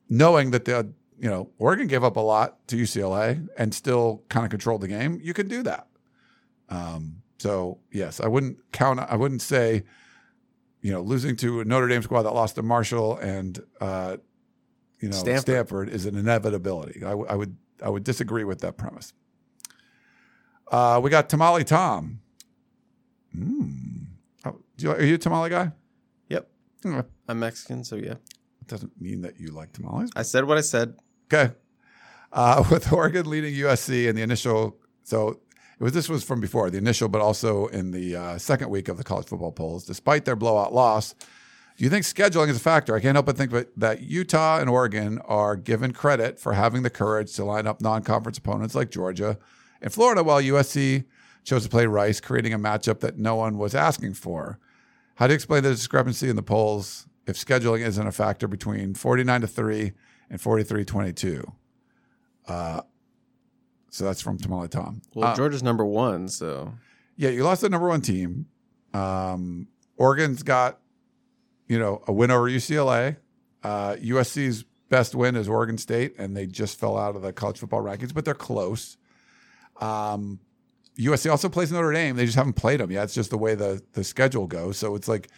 knowing 0.09 0.51
that 0.51 0.65
the 0.65 0.93
you 1.19 1.29
know 1.29 1.49
Oregon 1.57 1.87
gave 1.87 2.03
up 2.03 2.15
a 2.15 2.21
lot 2.21 2.67
to 2.67 2.75
UCLA 2.77 3.47
and 3.57 3.73
still 3.73 4.23
kind 4.29 4.45
of 4.45 4.49
controlled 4.49 4.81
the 4.81 4.87
game. 4.87 5.19
You 5.21 5.33
can 5.33 5.47
do 5.47 5.63
that. 5.63 5.87
Um, 6.69 7.21
so 7.37 7.79
yes, 7.91 8.19
I 8.19 8.27
wouldn't 8.27 8.57
count. 8.71 8.99
I 8.99 9.15
wouldn't 9.15 9.41
say, 9.41 9.83
you 10.81 10.91
know, 10.91 11.01
losing 11.01 11.35
to 11.37 11.61
a 11.61 11.65
Notre 11.65 11.87
Dame 11.87 12.01
squad 12.01 12.23
that 12.23 12.33
lost 12.33 12.55
to 12.55 12.63
Marshall 12.63 13.17
and 13.17 13.59
uh, 13.81 14.17
you 14.99 15.09
know 15.09 15.15
Stanford. 15.15 15.41
Stanford, 15.41 15.89
is 15.89 16.05
an 16.05 16.15
inevitability. 16.15 17.03
I, 17.03 17.09
w- 17.09 17.27
I 17.29 17.35
would 17.35 17.55
I 17.83 17.89
would 17.89 18.03
disagree 18.03 18.43
with 18.43 18.61
that 18.61 18.77
premise. 18.77 19.13
Uh, 20.71 20.99
we 21.03 21.09
got 21.09 21.29
Tamale 21.29 21.63
Tom. 21.63 22.21
Mm. 23.35 24.05
Oh, 24.45 24.59
do 24.77 24.85
you, 24.85 24.91
are 24.91 25.03
you 25.03 25.15
a 25.15 25.17
tamale 25.17 25.49
guy? 25.49 25.71
Yep. 26.29 26.49
Mm. 26.83 27.05
I'm 27.27 27.39
Mexican, 27.39 27.83
so 27.83 27.95
yeah. 27.95 28.13
It 28.61 28.67
doesn't 28.67 28.99
mean 29.01 29.21
that 29.21 29.39
you 29.39 29.49
like 29.49 29.73
tamales. 29.73 30.09
I 30.15 30.23
said 30.23 30.45
what 30.45 30.57
I 30.57 30.61
said. 30.61 30.95
Okay. 31.31 31.53
Uh, 32.31 32.63
with 32.71 32.91
Oregon 32.91 33.29
leading 33.29 33.53
USC 33.53 34.07
in 34.07 34.15
the 34.15 34.21
initial, 34.21 34.77
so 35.03 35.39
it 35.79 35.83
was 35.83 35.93
this 35.93 36.09
was 36.09 36.23
from 36.23 36.39
before 36.41 36.69
the 36.69 36.77
initial, 36.77 37.07
but 37.07 37.21
also 37.21 37.67
in 37.67 37.91
the 37.91 38.15
uh, 38.15 38.37
second 38.37 38.69
week 38.69 38.87
of 38.87 38.97
the 38.97 39.03
college 39.03 39.27
football 39.27 39.51
polls. 39.51 39.85
Despite 39.85 40.25
their 40.25 40.35
blowout 40.35 40.73
loss, 40.73 41.13
do 41.77 41.85
you 41.85 41.89
think 41.89 42.05
scheduling 42.05 42.49
is 42.49 42.57
a 42.57 42.59
factor? 42.59 42.95
I 42.95 42.99
can't 42.99 43.15
help 43.15 43.25
but 43.25 43.37
think 43.37 43.53
that- 43.77 44.01
Utah 44.01 44.59
and 44.59 44.69
Oregon 44.69 45.19
are 45.19 45.55
given 45.55 45.93
credit 45.93 46.39
for 46.39 46.53
having 46.53 46.83
the 46.83 46.89
courage 46.89 47.33
to 47.35 47.45
line 47.45 47.67
up 47.67 47.79
non-conference 47.81 48.37
opponents 48.37 48.75
like 48.75 48.91
Georgia 48.91 49.37
and 49.81 49.93
Florida, 49.93 50.21
while 50.21 50.41
USC 50.41 51.05
chose 51.45 51.63
to 51.63 51.69
play 51.69 51.85
Rice, 51.85 52.19
creating 52.19 52.53
a 52.53 52.59
matchup 52.59 52.99
that 52.99 53.17
no 53.17 53.35
one 53.35 53.57
was 53.57 53.73
asking 53.73 54.15
for. 54.15 54.59
How 55.15 55.27
do 55.27 55.31
you 55.31 55.35
explain 55.35 55.63
the 55.63 55.69
discrepancy 55.69 56.29
in 56.29 56.35
the 56.35 56.43
polls 56.43 57.07
if 57.25 57.37
scheduling 57.37 57.79
isn't 57.79 58.05
a 58.07 58.11
factor 58.11 58.47
between 58.47 58.93
49 58.93 59.41
to 59.41 59.47
3 59.47 59.93
and 60.29 60.39
43 60.39 60.85
22? 60.85 61.51
Uh, 62.47 62.81
so 63.91 64.03
that's 64.05 64.21
from 64.21 64.37
Tamale 64.37 64.67
Tom. 64.67 65.01
Well, 65.15 65.29
Uh, 65.29 65.35
Georgia's 65.35 65.63
number 65.63 65.85
one, 65.85 66.27
so 66.27 66.73
yeah, 67.15 67.29
you 67.29 67.43
lost 67.43 67.61
the 67.61 67.69
number 67.69 67.87
one 67.87 68.01
team. 68.01 68.45
Um, 68.93 69.67
Oregon's 69.97 70.43
got, 70.43 70.79
you 71.67 71.77
know, 71.79 72.03
a 72.07 72.13
win 72.13 72.31
over 72.31 72.49
UCLA. 72.49 73.17
Uh, 73.63 73.95
USC's 73.95 74.63
best 74.89 75.13
win 75.15 75.35
is 75.35 75.49
Oregon 75.49 75.77
State, 75.77 76.15
and 76.17 76.35
they 76.35 76.45
just 76.47 76.79
fell 76.79 76.97
out 76.97 77.15
of 77.15 77.21
the 77.21 77.33
college 77.33 77.59
football 77.59 77.81
rankings, 77.83 78.13
but 78.13 78.25
they're 78.25 78.33
close. 78.33 78.97
Um, 79.79 80.39
USC 80.97 81.29
also 81.29 81.49
plays 81.49 81.71
Notre 81.71 81.91
Dame. 81.93 82.15
They 82.15 82.25
just 82.25 82.37
haven't 82.37 82.53
played 82.53 82.79
them 82.79 82.91
yet. 82.91 83.05
It's 83.05 83.13
just 83.13 83.29
the 83.29 83.37
way 83.37 83.55
the 83.55 83.81
the 83.93 84.03
schedule 84.03 84.47
goes. 84.47 84.77
So 84.77 84.95
it's 84.95 85.07
like, 85.07 85.29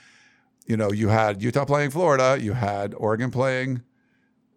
you 0.66 0.76
know, 0.78 0.92
you 0.92 1.10
had 1.10 1.42
Utah 1.42 1.66
playing 1.66 1.92
Florida, 1.92 2.38
you 2.42 2.54
had 2.54 2.94
Oregon 2.96 3.30
playing 3.32 3.82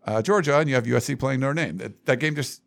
uh, 0.07 0.22
Georgia, 0.22 0.59
and 0.59 0.68
you 0.68 0.74
have 0.74 0.84
USC 0.84 1.18
playing 1.18 1.40
Notre 1.40 1.55
Dame. 1.55 1.78
That, 1.78 2.07
that 2.07 2.20
game 2.20 2.34
just 2.34 2.62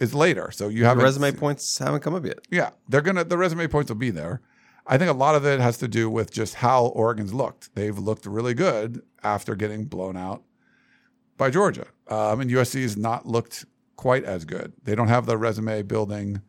is 0.00 0.14
later. 0.14 0.50
So 0.50 0.68
you 0.68 0.84
have 0.84 0.96
the 0.98 1.04
resume 1.04 1.32
points 1.32 1.78
haven't 1.78 2.00
come 2.00 2.14
up 2.14 2.24
yet. 2.24 2.38
yeah, 2.50 2.70
they're 2.88 3.02
gonna 3.02 3.24
the 3.24 3.38
resume 3.38 3.66
points 3.66 3.90
will 3.90 3.96
be 3.96 4.10
there. 4.10 4.40
I 4.86 4.96
think 4.96 5.10
a 5.10 5.14
lot 5.14 5.34
of 5.34 5.44
it 5.44 5.60
has 5.60 5.76
to 5.78 5.88
do 5.88 6.08
with 6.08 6.30
just 6.30 6.54
how 6.54 6.86
Oregon's 6.86 7.34
looked. 7.34 7.74
They've 7.74 7.98
looked 7.98 8.24
really 8.24 8.54
good 8.54 9.02
after 9.22 9.54
getting 9.54 9.84
blown 9.84 10.16
out 10.16 10.44
by 11.36 11.50
Georgia, 11.50 11.86
um, 12.08 12.40
and 12.40 12.50
USC 12.50 12.82
has 12.82 12.96
not 12.96 13.26
looked 13.26 13.66
quite 13.96 14.24
as 14.24 14.44
good. 14.44 14.72
They 14.84 14.94
don't 14.94 15.08
have 15.08 15.26
the 15.26 15.36
resume 15.36 15.82
building 15.82 16.40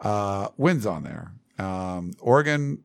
uh, 0.00 0.48
wins 0.56 0.84
on 0.84 1.04
there. 1.04 1.32
Um, 1.58 2.12
Oregon, 2.20 2.82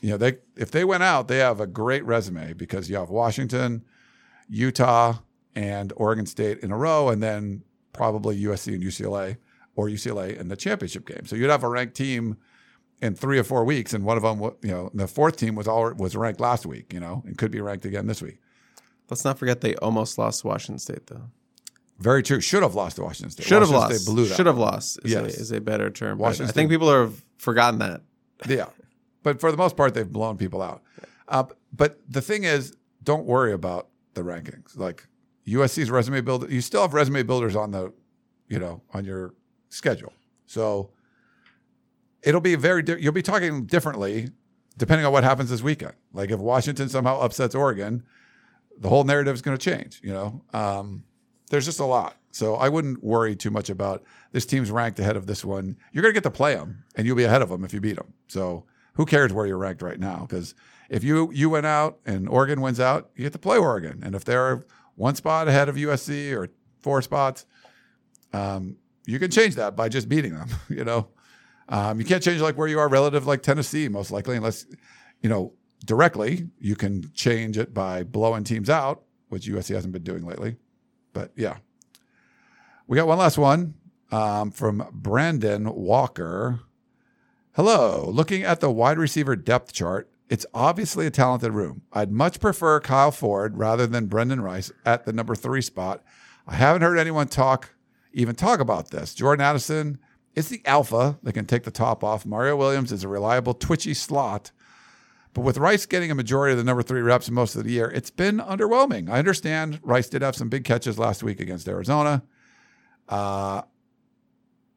you 0.00 0.10
know, 0.10 0.16
they 0.16 0.38
if 0.56 0.70
they 0.70 0.84
went 0.84 1.02
out, 1.02 1.28
they 1.28 1.38
have 1.38 1.60
a 1.60 1.66
great 1.66 2.04
resume 2.04 2.52
because 2.52 2.90
you 2.90 2.96
have 2.96 3.08
Washington, 3.08 3.84
Utah, 4.48 5.18
and 5.54 5.92
Oregon 5.96 6.26
State 6.26 6.58
in 6.60 6.70
a 6.70 6.76
row, 6.76 7.08
and 7.08 7.22
then 7.22 7.62
probably 7.92 8.40
USC 8.42 8.74
and 8.74 8.82
UCLA 8.82 9.36
or 9.76 9.88
UCLA 9.88 10.38
in 10.38 10.48
the 10.48 10.56
championship 10.56 11.06
game. 11.06 11.26
So 11.26 11.36
you'd 11.36 11.50
have 11.50 11.64
a 11.64 11.68
ranked 11.68 11.94
team 11.96 12.36
in 13.02 13.14
three 13.14 13.38
or 13.38 13.44
four 13.44 13.64
weeks, 13.64 13.94
and 13.94 14.04
one 14.04 14.16
of 14.16 14.22
them, 14.22 14.40
you 14.62 14.70
know, 14.70 14.90
the 14.92 15.08
fourth 15.08 15.36
team 15.36 15.54
was 15.54 15.66
all 15.66 15.92
was 15.94 16.14
ranked 16.16 16.40
last 16.40 16.66
week, 16.66 16.92
you 16.92 17.00
know, 17.00 17.22
and 17.26 17.36
could 17.38 17.50
be 17.50 17.60
ranked 17.60 17.84
again 17.84 18.06
this 18.06 18.20
week. 18.22 18.38
Let's 19.08 19.24
not 19.24 19.38
forget 19.38 19.60
they 19.60 19.74
almost 19.76 20.18
lost 20.18 20.44
Washington 20.44 20.78
State 20.78 21.06
though. 21.06 21.30
Very 21.98 22.22
true. 22.22 22.40
Should 22.40 22.62
have 22.62 22.74
lost 22.74 22.96
to 22.96 23.02
Washington 23.02 23.30
State. 23.30 23.46
Should 23.46 23.60
have 23.62 23.70
Washington 23.70 23.90
lost. 23.90 24.02
State 24.04 24.12
blew 24.14 24.24
that 24.26 24.34
Should 24.36 24.46
have 24.46 24.56
lost. 24.58 24.98
Is, 25.04 25.12
Yes. 25.12 25.36
a, 25.36 25.40
is 25.40 25.50
a 25.52 25.60
better 25.60 25.90
term. 25.90 26.18
Washington 26.18 26.48
I 26.48 26.52
think 26.52 26.70
people 26.70 26.90
have 26.90 27.22
forgotten 27.38 27.78
that. 27.80 28.02
Yeah, 28.48 28.66
but 29.22 29.38
for 29.38 29.50
the 29.50 29.58
most 29.58 29.76
part, 29.76 29.92
they've 29.92 30.10
blown 30.10 30.38
people 30.38 30.62
out. 30.62 30.82
Uh, 31.28 31.44
but 31.74 32.00
the 32.08 32.22
thing 32.22 32.44
is, 32.44 32.74
don't 33.02 33.26
worry 33.26 33.52
about 33.52 33.88
the 34.14 34.22
rankings. 34.22 34.78
Like 34.78 35.06
USC's 35.46 35.90
resume 35.90 36.20
builder, 36.20 36.46
you 36.48 36.60
still 36.60 36.82
have 36.82 36.94
resume 36.94 37.22
builders 37.22 37.56
on 37.56 37.70
the, 37.70 37.92
you 38.48 38.58
know, 38.58 38.82
on 38.92 39.04
your 39.04 39.34
schedule. 39.68 40.12
So 40.46 40.90
it'll 42.22 42.40
be 42.40 42.54
very. 42.54 42.82
Di- 42.82 43.00
you'll 43.00 43.12
be 43.12 43.22
talking 43.22 43.66
differently 43.66 44.28
depending 44.76 45.04
on 45.04 45.12
what 45.12 45.24
happens 45.24 45.50
this 45.50 45.62
weekend. 45.62 45.92
Like 46.12 46.30
if 46.30 46.40
Washington 46.40 46.88
somehow 46.88 47.20
upsets 47.20 47.54
Oregon, 47.54 48.02
the 48.78 48.88
whole 48.88 49.04
narrative 49.04 49.34
is 49.34 49.42
going 49.42 49.56
to 49.56 49.62
change. 49.62 50.00
You 50.02 50.12
know, 50.12 50.42
um, 50.52 51.04
there's 51.50 51.66
just 51.66 51.80
a 51.80 51.84
lot. 51.84 52.16
So 52.32 52.54
I 52.54 52.68
wouldn't 52.68 53.02
worry 53.02 53.34
too 53.36 53.50
much 53.50 53.70
about 53.70 54.04
this 54.32 54.46
team's 54.46 54.70
ranked 54.70 54.98
ahead 55.00 55.16
of 55.16 55.26
this 55.26 55.44
one. 55.44 55.76
You're 55.92 56.02
going 56.02 56.14
to 56.14 56.16
get 56.16 56.22
to 56.24 56.30
play 56.30 56.54
them, 56.54 56.84
and 56.94 57.06
you'll 57.06 57.16
be 57.16 57.24
ahead 57.24 57.42
of 57.42 57.48
them 57.48 57.64
if 57.64 57.74
you 57.74 57.80
beat 57.80 57.96
them. 57.96 58.14
So 58.28 58.64
who 58.94 59.04
cares 59.04 59.32
where 59.32 59.46
you're 59.46 59.58
ranked 59.58 59.82
right 59.82 59.98
now? 59.98 60.26
Because 60.28 60.54
if 60.88 61.04
you 61.04 61.30
you 61.32 61.50
went 61.50 61.66
out 61.66 61.98
and 62.06 62.28
Oregon 62.28 62.60
wins 62.60 62.80
out, 62.80 63.10
you 63.14 63.24
get 63.24 63.32
to 63.32 63.38
play 63.38 63.58
Oregon. 63.58 64.00
And 64.02 64.14
if 64.14 64.24
they're 64.24 64.64
one 65.00 65.14
spot 65.14 65.48
ahead 65.48 65.70
of 65.70 65.76
USC 65.76 66.30
or 66.36 66.50
four 66.80 67.00
spots, 67.00 67.46
um, 68.34 68.76
you 69.06 69.18
can 69.18 69.30
change 69.30 69.54
that 69.54 69.74
by 69.74 69.88
just 69.88 70.08
beating 70.08 70.34
them. 70.34 70.48
You 70.68 70.84
know, 70.84 71.08
um, 71.70 71.98
you 71.98 72.04
can't 72.04 72.22
change 72.22 72.42
like 72.42 72.58
where 72.58 72.68
you 72.68 72.78
are 72.78 72.88
relative 72.88 73.26
like 73.26 73.42
Tennessee, 73.42 73.88
most 73.88 74.10
likely, 74.10 74.36
unless 74.36 74.66
you 75.22 75.30
know 75.30 75.54
directly. 75.86 76.48
You 76.60 76.76
can 76.76 77.10
change 77.14 77.56
it 77.56 77.72
by 77.72 78.02
blowing 78.02 78.44
teams 78.44 78.68
out, 78.68 79.02
which 79.30 79.46
USC 79.46 79.74
hasn't 79.74 79.94
been 79.94 80.02
doing 80.02 80.26
lately. 80.26 80.56
But 81.14 81.32
yeah, 81.34 81.56
we 82.86 82.96
got 82.96 83.08
one 83.08 83.18
last 83.18 83.38
one 83.38 83.74
um, 84.12 84.50
from 84.50 84.86
Brandon 84.92 85.74
Walker. 85.74 86.60
Hello. 87.52 88.08
Looking 88.08 88.42
at 88.42 88.60
the 88.60 88.70
wide 88.70 88.98
receiver 88.98 89.34
depth 89.34 89.72
chart, 89.72 90.10
it's 90.30 90.46
obviously 90.54 91.06
a 91.06 91.10
talented 91.10 91.52
room. 91.52 91.82
I'd 91.92 92.12
much 92.12 92.38
prefer 92.38 92.78
Kyle 92.78 93.10
Ford 93.10 93.58
rather 93.58 93.86
than 93.86 94.06
Brendan 94.06 94.40
Rice 94.40 94.70
at 94.86 95.04
the 95.04 95.12
number 95.12 95.34
three 95.34 95.60
spot. 95.60 96.04
I 96.46 96.54
haven't 96.54 96.82
heard 96.82 96.98
anyone 96.98 97.26
talk, 97.26 97.74
even 98.12 98.36
talk 98.36 98.60
about 98.60 98.90
this. 98.90 99.12
Jordan 99.12 99.44
Addison 99.44 99.98
is 100.36 100.48
the 100.48 100.62
alpha 100.64 101.18
that 101.24 101.32
can 101.32 101.46
take 101.46 101.64
the 101.64 101.72
top 101.72 102.04
off. 102.04 102.24
Mario 102.24 102.56
Williams 102.56 102.92
is 102.92 103.02
a 103.02 103.08
reliable, 103.08 103.54
twitchy 103.54 103.92
slot. 103.92 104.52
But 105.34 105.42
with 105.42 105.58
Rice 105.58 105.84
getting 105.84 106.12
a 106.12 106.14
majority 106.14 106.52
of 106.52 106.58
the 106.58 106.64
number 106.64 106.82
three 106.84 107.02
reps 107.02 107.28
most 107.28 107.56
of 107.56 107.64
the 107.64 107.72
year, 107.72 107.90
it's 107.90 108.10
been 108.10 108.38
underwhelming. 108.38 109.10
I 109.10 109.18
understand 109.18 109.80
Rice 109.82 110.08
did 110.08 110.22
have 110.22 110.36
some 110.36 110.48
big 110.48 110.62
catches 110.62 110.96
last 110.96 111.24
week 111.24 111.40
against 111.40 111.68
Arizona. 111.68 112.22
Uh, 113.08 113.62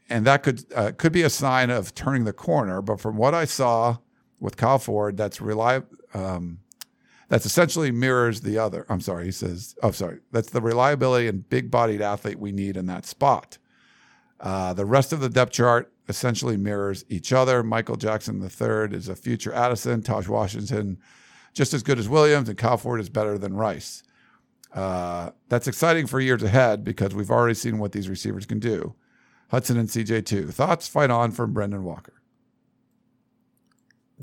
and 0.10 0.26
that 0.26 0.42
could 0.42 0.66
uh, 0.76 0.92
could 0.98 1.12
be 1.12 1.22
a 1.22 1.30
sign 1.30 1.70
of 1.70 1.94
turning 1.94 2.24
the 2.24 2.34
corner. 2.34 2.82
But 2.82 3.00
from 3.00 3.18
what 3.18 3.36
I 3.36 3.46
saw 3.46 3.98
with 4.44 4.58
Kyle 4.58 4.78
Ford, 4.78 5.16
that's 5.16 5.40
reliable. 5.40 5.88
Um, 6.14 6.60
that's 7.30 7.46
essentially 7.46 7.92
mirrors 7.92 8.42
the 8.42 8.60
other. 8.60 8.86
I'm 8.90 9.00
sorry, 9.00 9.26
he 9.26 9.32
says. 9.32 9.76
Oh, 9.82 9.92
sorry. 9.92 10.20
That's 10.32 10.50
the 10.50 10.62
reliability 10.62 11.28
and 11.28 11.48
big-bodied 11.48 12.02
athlete 12.02 12.38
we 12.38 12.52
need 12.52 12.76
in 12.76 12.86
that 12.88 13.06
spot. 13.06 13.58
Uh, 14.42 14.74
the 14.74 14.86
rest 14.86 15.14
of 15.14 15.22
the 15.22 15.30
depth 15.30 15.54
chart 15.54 15.94
essentially 16.10 16.58
mirrors 16.58 17.06
each 17.08 17.32
other. 17.32 17.64
Michael 17.64 17.96
Jackson 17.96 18.42
III 18.42 18.96
is 18.96 19.08
a 19.08 19.16
future 19.16 19.54
Addison. 19.54 20.02
Tahj 20.02 20.28
Washington, 20.28 21.00
just 21.54 21.74
as 21.74 21.82
good 21.82 21.98
as 21.98 22.10
Williams, 22.10 22.50
and 22.50 22.58
Kyle 22.58 22.78
Ford 22.78 23.00
is 23.00 23.10
better 23.10 23.38
than 23.38 23.56
Rice. 23.56 24.04
Uh, 24.74 25.32
that's 25.48 25.68
exciting 25.68 26.06
for 26.06 26.20
years 26.20 26.44
ahead 26.44 26.84
because 26.84 27.16
we've 27.16 27.32
already 27.32 27.54
seen 27.54 27.78
what 27.78 27.94
these 27.94 28.10
receivers 28.10 28.46
can 28.46 28.60
do. 28.60 28.94
Hudson 29.52 29.78
and 29.78 29.88
CJ2. 29.88 30.54
Thoughts? 30.54 30.90
Fight 30.90 31.10
on 31.10 31.32
from 31.32 31.54
Brendan 31.54 31.86
Walker. 31.86 32.23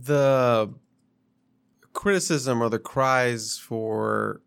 The 0.05 0.73
criticism 1.93 2.63
or 2.63 2.69
the 2.69 2.79
cries 2.79 3.59
for 3.59 4.41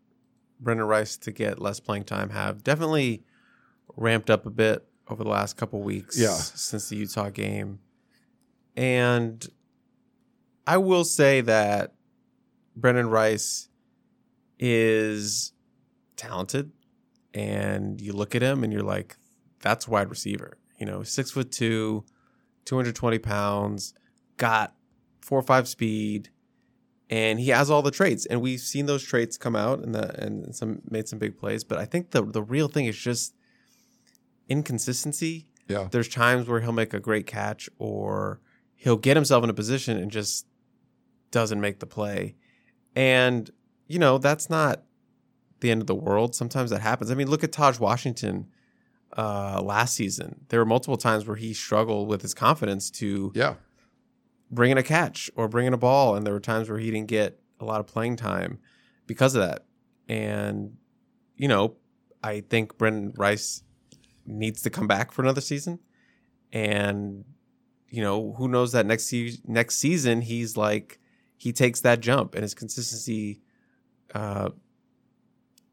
Brendan 0.60 0.86
Rice 0.86 1.16
to 1.18 1.32
get 1.32 1.60
less 1.60 1.80
playing 1.80 2.04
time 2.04 2.30
have 2.30 2.64
definitely 2.64 3.22
ramped 3.96 4.30
up 4.30 4.46
a 4.46 4.50
bit 4.50 4.86
over 5.08 5.22
the 5.22 5.30
last 5.30 5.56
couple 5.56 5.82
weeks 5.82 6.18
Yeah. 6.18 6.34
since 6.34 6.88
the 6.88 6.96
Utah 6.96 7.28
game. 7.30 7.80
And 8.76 9.46
I 10.66 10.78
will 10.78 11.04
say 11.04 11.42
that 11.42 11.94
Brendan 12.74 13.08
Rice 13.08 13.68
is 14.58 15.52
talented 16.16 16.72
and 17.34 18.00
you 18.00 18.12
look 18.12 18.34
at 18.34 18.42
him 18.42 18.64
and 18.64 18.72
you're 18.72 18.82
like, 18.82 19.16
that's 19.60 19.86
wide 19.86 20.08
receiver. 20.10 20.56
You 20.78 20.86
know, 20.86 21.02
six 21.02 21.30
foot 21.30 21.52
two, 21.52 22.04
220 22.64 23.18
pounds, 23.18 23.94
got 24.38 24.74
four 25.24 25.38
or 25.38 25.42
five 25.42 25.66
speed, 25.66 26.28
and 27.10 27.40
he 27.40 27.48
has 27.48 27.70
all 27.70 27.82
the 27.82 27.90
traits. 27.90 28.26
And 28.26 28.40
we've 28.40 28.60
seen 28.60 28.86
those 28.86 29.02
traits 29.02 29.36
come 29.38 29.56
out 29.56 29.78
and 29.80 29.94
the 29.94 30.22
and 30.22 30.54
some 30.54 30.82
made 30.88 31.08
some 31.08 31.18
big 31.18 31.38
plays. 31.38 31.64
But 31.64 31.78
I 31.78 31.84
think 31.84 32.10
the 32.10 32.22
the 32.22 32.42
real 32.42 32.68
thing 32.68 32.86
is 32.86 32.96
just 32.96 33.34
inconsistency. 34.48 35.48
Yeah. 35.68 35.88
There's 35.90 36.08
times 36.08 36.46
where 36.46 36.60
he'll 36.60 36.72
make 36.72 36.92
a 36.92 37.00
great 37.00 37.26
catch 37.26 37.68
or 37.78 38.40
he'll 38.76 38.96
get 38.98 39.16
himself 39.16 39.42
in 39.44 39.50
a 39.50 39.54
position 39.54 39.96
and 39.96 40.10
just 40.10 40.46
doesn't 41.30 41.60
make 41.60 41.80
the 41.80 41.86
play. 41.86 42.36
And, 42.94 43.50
you 43.88 43.98
know, 43.98 44.18
that's 44.18 44.50
not 44.50 44.82
the 45.60 45.70
end 45.70 45.80
of 45.80 45.86
the 45.86 45.94
world. 45.94 46.34
Sometimes 46.34 46.70
that 46.70 46.80
happens. 46.82 47.10
I 47.10 47.14
mean, 47.14 47.28
look 47.28 47.42
at 47.42 47.50
Tahj 47.50 47.80
Washington 47.80 48.48
uh, 49.16 49.62
last 49.62 49.94
season. 49.94 50.44
There 50.48 50.60
were 50.60 50.66
multiple 50.66 50.98
times 50.98 51.26
where 51.26 51.36
he 51.36 51.54
struggled 51.54 52.08
with 52.08 52.20
his 52.20 52.34
confidence 52.34 52.90
to 52.92 53.32
Yeah. 53.34 53.54
Bring 54.54 54.70
in 54.70 54.78
a 54.78 54.82
catch 54.82 55.30
or 55.36 55.48
bringing 55.48 55.72
a 55.74 55.78
ball. 55.78 56.14
And 56.16 56.26
there 56.26 56.32
were 56.34 56.40
times 56.40 56.68
where 56.68 56.78
he 56.78 56.90
didn't 56.90 57.08
get 57.08 57.40
a 57.60 57.64
lot 57.64 57.80
of 57.80 57.86
playing 57.86 58.16
time 58.16 58.58
because 59.06 59.34
of 59.34 59.42
that. 59.42 59.64
And, 60.08 60.76
you 61.36 61.48
know, 61.48 61.76
I 62.22 62.40
think 62.40 62.78
Brendan 62.78 63.12
Rice 63.16 63.62
needs 64.26 64.62
to 64.62 64.70
come 64.70 64.86
back 64.86 65.12
for 65.12 65.22
another 65.22 65.40
season. 65.40 65.78
And, 66.52 67.24
you 67.88 68.02
know, 68.02 68.34
who 68.38 68.48
knows 68.48 68.72
that 68.72 68.86
next 68.86 69.04
se- 69.04 69.38
next 69.44 69.76
season 69.76 70.20
he's 70.22 70.56
like 70.56 70.98
he 71.36 71.52
takes 71.52 71.80
that 71.80 72.00
jump 72.00 72.34
and 72.34 72.42
his 72.42 72.54
consistency 72.54 73.40
uh 74.14 74.50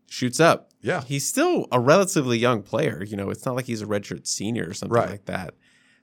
shoots 0.10 0.40
up. 0.40 0.72
Yeah. 0.82 1.02
He's 1.04 1.26
still 1.28 1.68
a 1.72 1.80
relatively 1.80 2.38
young 2.38 2.64
player, 2.64 3.04
you 3.04 3.16
know, 3.16 3.30
it's 3.30 3.46
not 3.46 3.56
like 3.56 3.66
he's 3.66 3.82
a 3.82 3.86
redshirt 3.86 4.28
senior 4.28 4.68
or 4.68 4.74
something 4.74 4.94
Right. 4.96 5.10
like 5.10 5.26
that. 5.26 5.54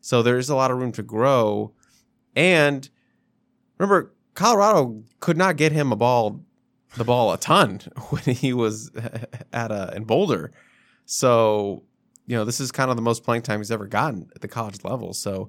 So 0.01 0.23
there's 0.23 0.49
a 0.49 0.55
lot 0.57 0.71
of 0.71 0.79
room 0.79 0.93
to 0.93 1.03
grow. 1.03 1.75
And 2.39 2.89
remember, 3.79 4.15
Colorado 4.35 5.03
could 5.19 5.37
not 5.37 5.57
get 5.57 5.73
him 5.73 5.91
a 5.91 5.97
ball, 5.97 6.41
the 6.97 7.03
ball 7.03 7.33
a 7.33 7.37
ton 7.39 7.81
when 8.11 8.23
he 8.23 8.53
was 8.53 8.93
at 9.53 9.73
a 9.73 9.93
in 9.97 10.05
Boulder. 10.05 10.53
So 11.05 11.83
you 12.27 12.37
know, 12.37 12.45
this 12.45 12.61
is 12.61 12.71
kind 12.71 12.91
of 12.91 12.97
the 12.97 13.03
most 13.03 13.25
playing 13.25 13.43
time 13.43 13.59
he's 13.59 13.73
ever 13.73 13.87
gotten 13.87 14.31
at 14.37 14.43
the 14.43 14.49
college 14.49 14.85
level. 14.85 15.15
So 15.15 15.49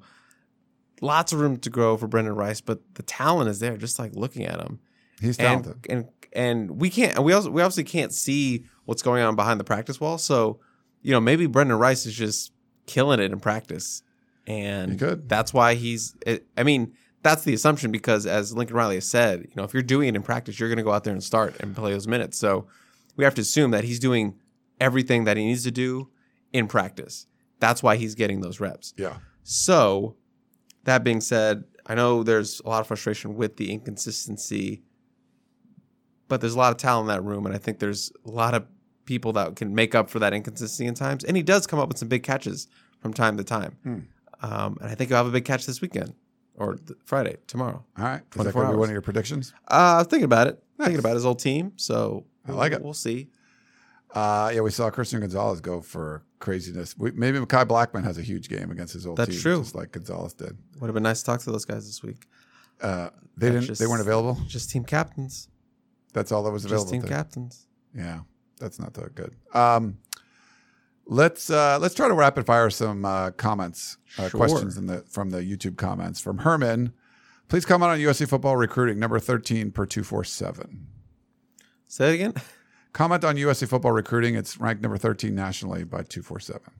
lots 1.02 1.32
of 1.32 1.40
room 1.40 1.58
to 1.58 1.70
grow 1.70 1.96
for 1.98 2.08
Brendan 2.08 2.36
Rice, 2.36 2.62
but 2.62 2.80
the 2.96 3.04
talent 3.04 3.50
is 3.50 3.60
there. 3.60 3.78
Just 3.78 4.00
like 4.00 4.16
looking 4.16 4.46
at 4.46 4.60
him, 4.60 4.80
He's 5.22 5.38
and 5.38 5.64
talented. 5.64 5.92
and 5.92 6.10
and 6.34 6.72
we 6.82 6.90
can't 6.90 7.20
we 7.20 7.34
also 7.34 7.52
we 7.52 7.62
obviously 7.62 7.84
can't 7.84 8.14
see 8.14 8.66
what's 8.86 9.04
going 9.04 9.22
on 9.22 9.36
behind 9.36 9.60
the 9.60 9.64
practice 9.64 10.00
wall. 10.00 10.18
So 10.18 10.60
you 11.04 11.12
know, 11.12 11.20
maybe 11.20 11.46
Brendan 11.46 11.78
Rice 11.78 12.08
is 12.08 12.16
just 12.16 12.52
killing 12.88 13.20
it 13.20 13.32
in 13.32 13.40
practice, 13.40 14.02
and 14.48 15.00
that's 15.00 15.54
why 15.54 15.76
he's. 15.76 16.16
I 16.58 16.64
mean, 16.64 16.94
that's 17.22 17.44
the 17.44 17.54
assumption 17.54 17.92
because 17.92 18.26
as 18.26 18.54
Lincoln 18.54 18.76
Riley 18.76 18.96
has 18.96 19.08
said, 19.08 19.42
you 19.42 19.54
know, 19.56 19.64
if 19.64 19.74
you're 19.74 19.84
doing 19.84 20.10
it 20.10 20.16
in 20.16 20.24
practice, 20.24 20.60
you're 20.60 20.70
going 20.70 20.78
to 20.78 20.84
go 20.84 20.92
out 20.92 21.04
there 21.04 21.14
and 21.14 21.24
start 21.24 21.56
and 21.60 21.76
play 21.76 21.92
those 21.92 22.08
minutes. 22.08 22.38
So 22.38 22.68
we 23.16 23.24
have 23.24 23.36
to 23.36 23.42
assume 23.42 23.72
that 23.72 23.84
he's 23.84 24.00
doing 24.00 24.36
everything 24.80 25.26
that 25.26 25.38
he 25.38 25.46
needs 25.46 25.64
to 25.64 25.72
do 25.72 26.10
in 26.54 26.68
practice. 26.68 27.28
That's 27.60 27.84
why 27.84 27.98
he's 27.98 28.16
getting 28.16 28.42
those 28.42 28.60
reps. 28.60 28.94
yeah. 28.98 29.18
So, 29.44 30.16
that 30.84 31.04
being 31.04 31.22
said, 31.22 31.64
I 31.88 31.96
know 31.96 32.22
there's 32.22 32.62
a 32.64 32.70
lot 32.70 32.82
of 32.82 32.88
frustration 32.88 33.36
with 33.36 33.58
the 33.58 33.72
inconsistency, 33.72 34.84
but 36.28 36.40
there's 36.40 36.54
a 36.54 36.58
lot 36.58 36.72
of 36.72 36.78
talent 36.78 37.10
in 37.10 37.16
that 37.16 37.24
room, 37.24 37.46
and 37.48 37.56
I 37.56 37.58
think 37.58 37.80
there's 37.80 38.12
a 38.26 38.30
lot 38.30 38.54
of 38.54 38.68
people 39.06 39.34
that 39.34 39.56
can 39.56 39.74
make 39.74 39.96
up 39.96 40.10
for 40.10 40.20
that 40.20 40.34
inconsistency 40.34 40.86
in 40.86 40.94
times. 40.94 41.24
And 41.24 41.36
he 41.36 41.42
does 41.42 41.66
come 41.66 41.80
up 41.80 41.88
with 41.88 41.98
some 41.98 42.08
big 42.08 42.22
catches 42.22 42.68
from 43.02 43.12
time 43.12 43.38
to 43.38 43.44
time. 43.44 43.78
Hmm. 43.84 44.00
Um, 44.42 44.78
and 44.82 44.90
I 44.90 44.96
think 44.96 45.10
he'll 45.10 45.18
have 45.18 45.28
a 45.28 45.32
big 45.32 45.46
catch 45.46 45.66
this 45.66 45.82
weekend 45.82 46.14
or 46.56 46.76
th- 46.76 46.98
Friday, 47.06 47.38
tomorrow. 47.48 47.84
All 47.98 48.04
right. 48.06 48.22
Is 48.22 48.44
that 48.44 48.52
24 48.54 48.62
going 48.62 48.72
to 48.72 48.78
be 48.78 48.80
one 48.80 48.90
of 48.90 48.94
your 48.94 49.02
predictions? 49.02 49.54
Uh, 49.70 49.74
I 49.74 49.98
was 50.00 50.08
thinking 50.08 50.26
about 50.26 50.48
it, 50.48 50.64
Nice. 50.78 50.88
thinking 50.88 51.00
about 51.00 51.16
his 51.16 51.26
old 51.26 51.40
team. 51.40 51.74
So 51.76 52.26
I 52.48 52.52
like 52.54 52.72
it. 52.72 52.82
We'll 52.82 52.94
see. 52.94 53.30
Uh, 54.14 54.52
yeah, 54.54 54.62
we 54.62 54.72
saw 54.72 54.90
Christian 54.90 55.20
Gonzalez 55.20 55.62
go 55.62 55.82
for 55.82 56.24
craziness. 56.40 56.98
We, 56.98 57.12
maybe 57.12 57.38
Mekhi 57.40 57.66
Blackmon 57.66 58.04
has 58.04 58.18
a 58.18 58.24
huge 58.24 58.50
game 58.50 58.72
against 58.72 58.94
his 58.94 59.06
old 59.06 59.18
That's 59.18 59.30
team, 59.32 59.40
true. 59.42 59.60
just 59.60 59.76
like 59.76 59.92
Gonzalez 59.92 60.34
did. 60.34 60.58
Would 60.80 60.88
have 60.88 60.96
been 60.96 61.04
nice 61.04 61.20
to 61.20 61.26
talk 61.26 61.42
to 61.42 61.52
those 61.52 61.66
guys 61.66 61.86
this 61.86 62.02
week. 62.02 62.26
Uh, 62.82 63.10
they 63.38 63.50
That's 63.50 63.68
didn't. 63.68 63.78
they 63.80 63.86
weren't 63.88 64.02
available. 64.02 64.38
Just 64.48 64.72
team 64.72 64.84
captains. 64.84 65.48
That's 66.14 66.32
all 66.32 66.42
that 66.44 66.52
was 66.52 66.66
available. 66.66 66.86
Just 66.92 66.94
team 66.94 67.04
captains. 67.04 67.68
Yeah, 67.96 68.22
that's 68.60 68.80
not 68.80 68.94
that 68.96 69.14
good. 69.14 69.36
Um, 69.54 70.00
let's 71.10 71.50
uh, 71.50 71.78
let's 71.82 71.94
try 71.96 72.08
to 72.08 72.14
rapid 72.14 72.46
fire 72.46 72.70
some 72.70 73.04
uh, 73.04 73.32
comments, 73.32 73.98
uh, 74.18 74.30
Sure. 74.30 74.38
questions 74.40 74.78
in 74.78 74.86
the 74.86 75.00
from 75.10 75.32
the 75.32 75.40
YouTube 75.42 75.76
comments 75.76 76.20
from 76.22 76.40
Herman. 76.40 76.94
Please 77.50 77.66
comment 77.66 77.92
on 77.92 77.98
USC 78.00 78.30
football 78.30 78.56
recruiting, 78.56 79.00
number 79.00 79.20
thirteen 79.20 79.72
per 79.72 79.86
two 79.86 80.04
four 80.04 80.24
seven. 80.24 80.88
Say 81.88 82.12
it 82.12 82.16
again. 82.16 82.34
Comment 82.94 83.24
on 83.24 83.36
USC 83.36 83.68
football 83.68 83.92
recruiting. 83.92 84.36
It's 84.36 84.58
ranked 84.60 84.82
number 84.82 84.98
thirteen 84.98 85.36
nationally 85.36 85.84
by 85.84 86.04
two 86.04 86.22
four 86.22 86.40
seven. 86.40 86.72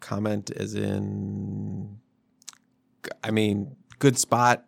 comment 0.00 0.50
is 0.50 0.74
in 0.74 1.98
I 3.22 3.30
mean, 3.30 3.76
good 3.98 4.18
spot. 4.18 4.64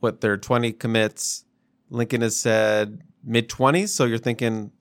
What 0.00 0.24
are 0.24 0.36
20 0.36 0.72
commits. 0.72 1.44
Lincoln 1.90 2.22
has 2.22 2.34
said 2.36 3.02
mid 3.22 3.48
20s, 3.48 3.90
so 3.90 4.04
you're 4.04 4.18
thinking 4.18 4.72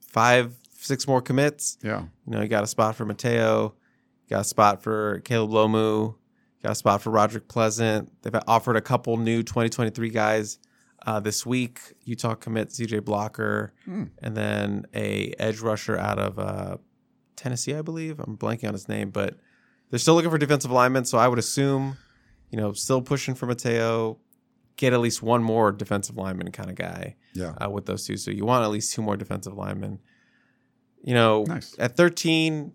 five, 0.00 0.54
six 0.84 1.06
more 1.08 1.22
commits. 1.22 1.78
Yeah, 1.82 2.00
You 2.26 2.32
know, 2.32 2.40
you 2.42 2.48
got 2.48 2.64
a 2.64 2.66
spot 2.66 2.94
for 2.96 3.04
Mateo, 3.04 3.74
got 4.28 4.40
a 4.42 4.44
spot 4.44 4.82
for 4.82 5.20
Caleb 5.24 5.50
Lomu, 5.50 6.14
got 6.62 6.72
a 6.72 6.74
spot 6.74 7.02
for 7.02 7.10
Roderick 7.10 7.48
Pleasant. 7.48 8.10
They've 8.22 8.34
offered 8.46 8.76
a 8.76 8.80
couple 8.80 9.16
new 9.16 9.42
2023 9.42 10.10
guys 10.10 10.58
Uh, 11.06 11.20
this 11.20 11.44
week, 11.44 11.80
Utah 12.04 12.34
commit 12.34 12.70
CJ 12.70 13.04
Blocker 13.04 13.74
Hmm. 13.84 14.04
and 14.22 14.34
then 14.34 14.86
a 14.94 15.34
edge 15.38 15.60
rusher 15.60 15.98
out 15.98 16.18
of 16.18 16.38
uh, 16.38 16.78
Tennessee, 17.36 17.74
I 17.74 17.82
believe. 17.82 18.18
I'm 18.20 18.38
blanking 18.38 18.68
on 18.68 18.72
his 18.72 18.88
name, 18.88 19.10
but 19.10 19.36
they're 19.90 19.98
still 19.98 20.14
looking 20.14 20.30
for 20.30 20.38
defensive 20.38 20.70
linemen. 20.70 21.04
So 21.04 21.18
I 21.18 21.28
would 21.28 21.38
assume, 21.38 21.98
you 22.50 22.58
know, 22.58 22.72
still 22.72 23.02
pushing 23.02 23.34
for 23.34 23.44
Mateo, 23.44 24.18
get 24.76 24.94
at 24.94 25.00
least 25.00 25.22
one 25.22 25.42
more 25.42 25.72
defensive 25.72 26.16
lineman 26.16 26.50
kind 26.52 26.70
of 26.70 26.76
guy 26.76 27.16
Yeah. 27.34 27.52
uh, 27.62 27.68
with 27.68 27.84
those 27.84 28.06
two. 28.06 28.16
So 28.16 28.30
you 28.30 28.46
want 28.46 28.64
at 28.64 28.70
least 28.70 28.94
two 28.94 29.02
more 29.02 29.18
defensive 29.18 29.52
linemen. 29.54 29.98
You 31.04 31.14
know, 31.14 31.44
Nice. 31.46 31.76
at 31.78 31.96
13, 31.96 32.72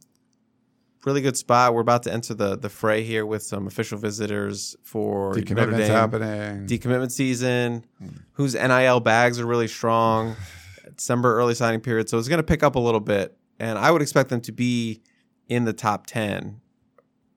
really 1.06 1.22
good 1.22 1.36
spot. 1.36 1.74
We're 1.74 1.82
about 1.82 2.04
to 2.04 2.14
enter 2.14 2.34
the 2.34 2.56
the 2.58 2.70
fray 2.70 3.04
here 3.04 3.26
with 3.26 3.42
some 3.44 3.66
official 3.68 3.98
visitors 3.98 4.76
for 4.84 5.34
Notre 5.36 5.72
Dame. 5.72 5.90
happening. 5.92 6.68
Decommitment 6.68 7.12
season, 7.12 7.86
Hmm. 7.98 8.08
whose 8.34 8.54
NIL 8.56 9.00
bags 9.00 9.40
are 9.40 9.46
really 9.46 9.68
strong. 9.68 10.36
December 10.96 11.36
early 11.38 11.54
signing 11.56 11.80
period, 11.82 12.10
so 12.10 12.18
it's 12.18 12.28
going 12.28 12.40
to 12.40 12.44
pick 12.44 12.62
up 12.64 12.76
a 12.76 12.80
little 12.80 13.00
bit, 13.00 13.38
and 13.60 13.78
I 13.80 13.90
would 13.92 14.02
expect 14.02 14.30
them 14.30 14.42
to 14.42 14.52
be 14.52 15.02
in 15.48 15.66
the 15.66 15.74
top 15.74 16.06
ten. 16.08 16.62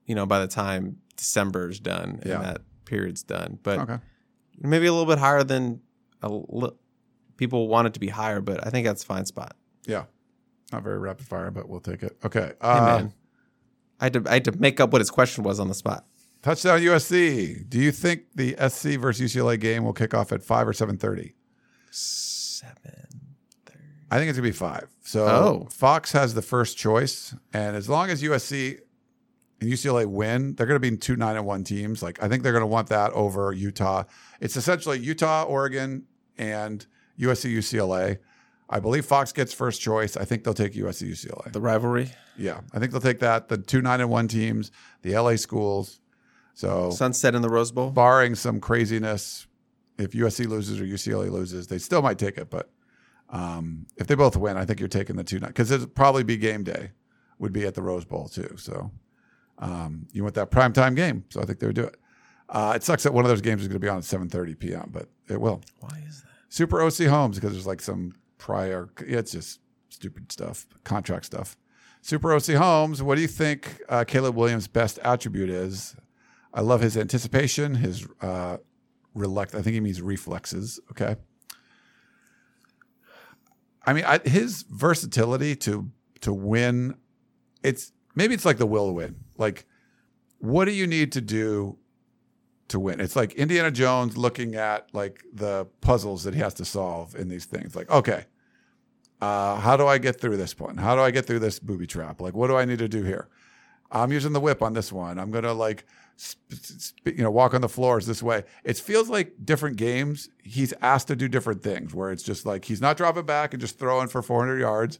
You 0.05 0.15
know, 0.15 0.25
by 0.25 0.39
the 0.39 0.47
time 0.47 0.97
December's 1.15 1.79
done 1.79 2.19
Yeah. 2.25 2.35
and 2.35 2.43
that 2.43 2.61
period's 2.85 3.23
done, 3.23 3.57
but 3.63 3.79
okay. 3.79 3.97
maybe 4.59 4.85
a 4.87 4.91
little 4.91 5.07
bit 5.07 5.17
higher 5.19 5.43
than 5.43 5.81
a 6.21 6.29
li- 6.29 6.71
people 7.37 7.67
want 7.69 7.87
it 7.87 7.93
to 7.93 7.99
be 7.99 8.09
higher, 8.09 8.41
but 8.41 8.65
I 8.67 8.69
think 8.69 8.85
that's 8.85 9.01
a 9.03 9.05
fine 9.05 9.25
spot. 9.25 9.55
Yeah. 9.85 10.05
Not 10.73 10.83
very 10.83 10.97
rapid 10.97 11.25
fire, 11.27 11.51
but 11.51 11.69
we'll 11.69 11.79
take 11.79 12.01
it. 12.03 12.17
Okay. 12.25 12.47
Hey, 12.61 12.67
Uh, 12.67 12.85
man. 12.97 13.13
I 13.99 14.05
had, 14.05 14.13
to, 14.13 14.23
I 14.27 14.33
had 14.33 14.45
to 14.45 14.51
make 14.59 14.79
up 14.79 14.91
what 14.91 14.99
his 15.01 15.11
question 15.11 15.43
was 15.43 15.59
on 15.59 15.67
the 15.67 15.73
spot. 15.75 16.05
touchdown 16.41 16.79
USC. 16.81 17.69
Do 17.69 17.79
you 17.79 17.91
think 17.91 18.23
the 18.35 18.55
SC 18.67 18.99
versus 18.99 19.33
UCLA 19.33 19.57
game 19.59 19.85
will 19.85 19.93
kick 19.93 20.13
off 20.13 20.31
at 20.33 20.43
five 20.43 20.67
or 20.67 20.73
seven 20.73 20.97
thirty? 20.97 21.35
Seven. 21.91 23.07
I 24.11 24.17
think 24.17 24.29
it's 24.29 24.37
gonna 24.37 24.47
be 24.47 24.51
five. 24.51 24.87
So 25.03 25.25
Oh. 25.27 25.67
Fox 25.71 26.11
has 26.11 26.33
the 26.33 26.41
first 26.41 26.77
choice, 26.77 27.35
and 27.53 27.75
as 27.75 27.87
long 27.87 28.09
as 28.09 28.21
USC 28.21 28.79
and 29.61 29.69
UCLA 29.71 30.05
win, 30.05 30.55
they're 30.55 30.67
gonna 30.67 30.79
be 30.79 30.95
two 30.97 31.15
nine 31.15 31.35
and 31.37 31.45
one 31.45 31.63
teams. 31.63 32.01
Like 32.03 32.21
I 32.21 32.27
think 32.27 32.43
they're 32.43 32.51
gonna 32.53 32.67
want 32.67 32.89
that 32.89 33.11
over 33.13 33.53
Utah. 33.53 34.03
It's 34.41 34.57
essentially 34.57 34.99
Utah, 34.99 35.43
Oregon, 35.43 36.05
and 36.37 36.85
USC 37.19 37.55
UCLA. 37.55 38.17
I 38.73 38.79
believe 38.79 39.05
Fox 39.05 39.31
gets 39.31 39.53
first 39.53 39.81
choice. 39.81 40.17
I 40.17 40.25
think 40.25 40.43
they'll 40.43 40.55
take 40.55 40.73
USC 40.73 41.07
UCLA. 41.11 41.51
The 41.51 41.61
rivalry. 41.61 42.09
Yeah, 42.35 42.61
I 42.73 42.79
think 42.79 42.91
they'll 42.91 43.01
take 43.01 43.19
that. 43.19 43.47
The 43.47 43.57
two 43.59 43.83
nine 43.83 44.01
and 44.01 44.09
one 44.09 44.27
teams, 44.27 44.71
the 45.03 45.15
LA 45.15 45.35
schools. 45.35 45.99
So 46.55 46.89
Sunset 46.89 47.35
in 47.35 47.43
the 47.43 47.49
Rose 47.49 47.71
Bowl. 47.71 47.91
barring 47.91 48.33
some 48.33 48.59
craziness, 48.59 49.45
if 49.99 50.11
USC 50.13 50.47
loses 50.47 50.81
or 50.81 50.85
UCLA 50.85 51.29
loses, 51.29 51.67
they 51.67 51.77
still 51.77 52.01
might 52.01 52.17
take 52.17 52.39
it. 52.39 52.49
But 52.49 52.71
um, 53.29 53.85
if 53.97 54.07
they 54.07 54.15
both 54.15 54.35
win, 54.35 54.57
I 54.57 54.65
think 54.65 54.79
you're 54.79 54.89
taking 54.89 55.17
the 55.17 55.23
two 55.23 55.39
nine 55.39 55.49
because 55.51 55.69
it'd 55.69 55.93
probably 55.93 56.23
be 56.23 56.35
game 56.35 56.63
day, 56.63 56.89
would 57.37 57.53
be 57.53 57.67
at 57.67 57.75
the 57.75 57.83
Rose 57.83 58.05
Bowl 58.05 58.27
too. 58.27 58.55
So 58.57 58.89
um, 59.59 60.07
you 60.13 60.23
want 60.23 60.33
that 60.33 60.49
prime 60.49 60.73
time 60.73 60.95
game, 60.95 61.25
so 61.29 61.43
I 61.43 61.45
think 61.45 61.59
they 61.59 61.67
would 61.67 61.75
do 61.75 61.83
it. 61.83 61.95
Uh, 62.49 62.73
it 62.75 62.81
sucks 62.81 63.03
that 63.03 63.13
one 63.13 63.23
of 63.23 63.29
those 63.29 63.41
games 63.41 63.61
is 63.61 63.67
going 63.67 63.79
to 63.79 63.85
be 63.85 63.87
on 63.87 63.97
at 63.97 64.03
7:30 64.03 64.57
p.m., 64.57 64.89
but 64.91 65.09
it 65.29 65.39
will. 65.39 65.61
Why 65.79 66.01
is 66.07 66.21
that? 66.21 66.29
Super 66.49 66.81
OC 66.81 67.07
Homes 67.07 67.37
because 67.37 67.51
there's 67.51 67.67
like 67.67 67.81
some 67.81 68.15
prior. 68.43 68.89
It's 68.99 69.31
just 69.31 69.61
stupid 69.87 70.29
stuff, 70.29 70.67
contract 70.83 71.25
stuff. 71.25 71.55
Super 72.01 72.33
OC 72.33 72.47
Holmes, 72.47 73.01
What 73.01 73.15
do 73.15 73.21
you 73.21 73.27
think 73.29 73.81
uh, 73.87 74.03
Caleb 74.03 74.35
Williams' 74.35 74.67
best 74.67 74.99
attribute 74.99 75.49
is? 75.49 75.95
I 76.53 76.59
love 76.59 76.81
his 76.81 76.97
anticipation, 76.97 77.75
his 77.75 78.05
uh, 78.19 78.57
relect. 79.13 79.55
I 79.55 79.61
think 79.61 79.75
he 79.75 79.79
means 79.79 80.01
reflexes. 80.01 80.81
Okay. 80.91 81.15
I 83.85 83.93
mean, 83.93 84.03
I, 84.03 84.19
his 84.19 84.63
versatility 84.69 85.55
to 85.57 85.89
to 86.19 86.33
win. 86.33 86.95
It's 87.63 87.93
maybe 88.13 88.33
it's 88.33 88.45
like 88.45 88.57
the 88.57 88.67
will 88.67 88.87
to 88.87 88.93
win. 88.93 89.15
Like, 89.37 89.65
what 90.39 90.65
do 90.65 90.71
you 90.71 90.85
need 90.85 91.13
to 91.13 91.21
do 91.21 91.77
to 92.73 92.79
win. 92.79 92.99
It's 92.99 93.15
like 93.15 93.33
Indiana 93.33 93.71
Jones 93.71 94.17
looking 94.17 94.55
at 94.55 94.93
like 94.93 95.23
the 95.31 95.67
puzzles 95.81 96.23
that 96.23 96.33
he 96.33 96.39
has 96.39 96.53
to 96.55 96.65
solve 96.65 97.15
in 97.15 97.29
these 97.29 97.45
things. 97.45 97.75
Like, 97.75 97.89
okay, 97.89 98.25
uh, 99.23 99.55
how 99.55 99.77
do 99.77 99.87
I 99.87 99.99
get 99.99 100.19
through 100.19 100.35
this 100.35 100.59
one? 100.59 100.75
How 100.75 100.95
do 100.95 101.01
I 101.01 101.09
get 101.09 101.25
through 101.25 101.39
this 101.39 101.57
booby 101.57 101.87
trap? 101.87 102.19
Like, 102.19 102.33
what 102.33 102.47
do 102.47 102.57
I 102.57 102.65
need 102.65 102.79
to 102.79 102.89
do 102.89 103.03
here? 103.03 103.29
I'm 103.89 104.11
using 104.11 104.33
the 104.33 104.41
whip 104.41 104.61
on 104.61 104.73
this 104.73 104.91
one. 104.91 105.17
I'm 105.17 105.31
gonna 105.31 105.53
like, 105.53 105.85
sp- 106.19 106.51
sp- 106.51 107.07
you 107.15 107.23
know, 107.23 107.31
walk 107.31 107.53
on 107.53 107.61
the 107.61 107.69
floors 107.69 108.05
this 108.05 108.21
way. 108.21 108.43
It 108.65 108.77
feels 108.77 109.07
like 109.07 109.33
different 109.45 109.77
games. 109.77 110.29
He's 110.43 110.73
asked 110.81 111.07
to 111.07 111.15
do 111.15 111.29
different 111.29 111.63
things 111.63 111.93
where 111.93 112.11
it's 112.11 112.23
just 112.23 112.45
like 112.45 112.65
he's 112.65 112.81
not 112.81 112.97
dropping 112.97 113.25
back 113.25 113.53
and 113.53 113.61
just 113.61 113.79
throwing 113.79 114.09
for 114.09 114.21
400 114.21 114.59
yards. 114.59 114.99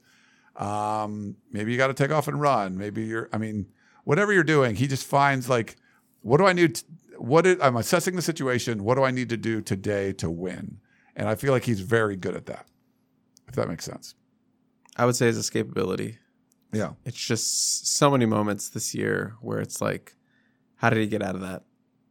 Um, 0.56 1.36
maybe 1.52 1.74
you 1.74 1.78
got 1.78 1.88
to 1.88 1.94
take 1.94 2.12
off 2.12 2.30
and 2.30 2.40
run. 2.40 2.78
Maybe 2.78 3.04
you're. 3.04 3.28
I 3.34 3.38
mean, 3.38 3.66
whatever 4.06 4.32
you're 4.32 4.44
doing, 4.46 4.76
he 4.76 4.88
just 4.88 5.06
finds 5.06 5.50
like, 5.50 5.76
what 6.22 6.38
do 6.38 6.46
I 6.46 6.54
need? 6.54 6.76
To, 6.76 6.86
what 7.18 7.46
is, 7.46 7.58
I'm 7.62 7.76
assessing 7.76 8.16
the 8.16 8.22
situation. 8.22 8.86
What 8.86 8.96
do 8.96 9.04
I 9.04 9.12
need 9.12 9.28
to 9.30 9.38
do 9.38 9.62
today 9.62 10.14
to 10.14 10.30
win? 10.30 10.80
And 11.14 11.28
I 11.28 11.36
feel 11.36 11.52
like 11.52 11.66
he's 11.66 11.82
very 11.82 12.16
good 12.16 12.36
at 12.36 12.46
that. 12.46 12.68
If 13.48 13.56
that 13.56 13.68
makes 13.68 13.86
sense. 13.86 14.16
I 14.96 15.06
would 15.06 15.16
say 15.16 15.28
his 15.28 15.38
escapability. 15.40 16.18
Yeah. 16.72 16.94
It's 17.06 17.18
just 17.18 17.88
so 17.96 18.10
many 18.12 18.26
moments 18.26 18.70
this 18.70 18.94
year 18.96 19.36
where 19.42 19.60
it's 19.60 19.80
like, 19.82 20.16
how 20.76 20.90
did 20.90 21.00
he 21.00 21.08
get 21.08 21.22
out 21.22 21.36
of 21.36 21.42
that? 21.42 21.64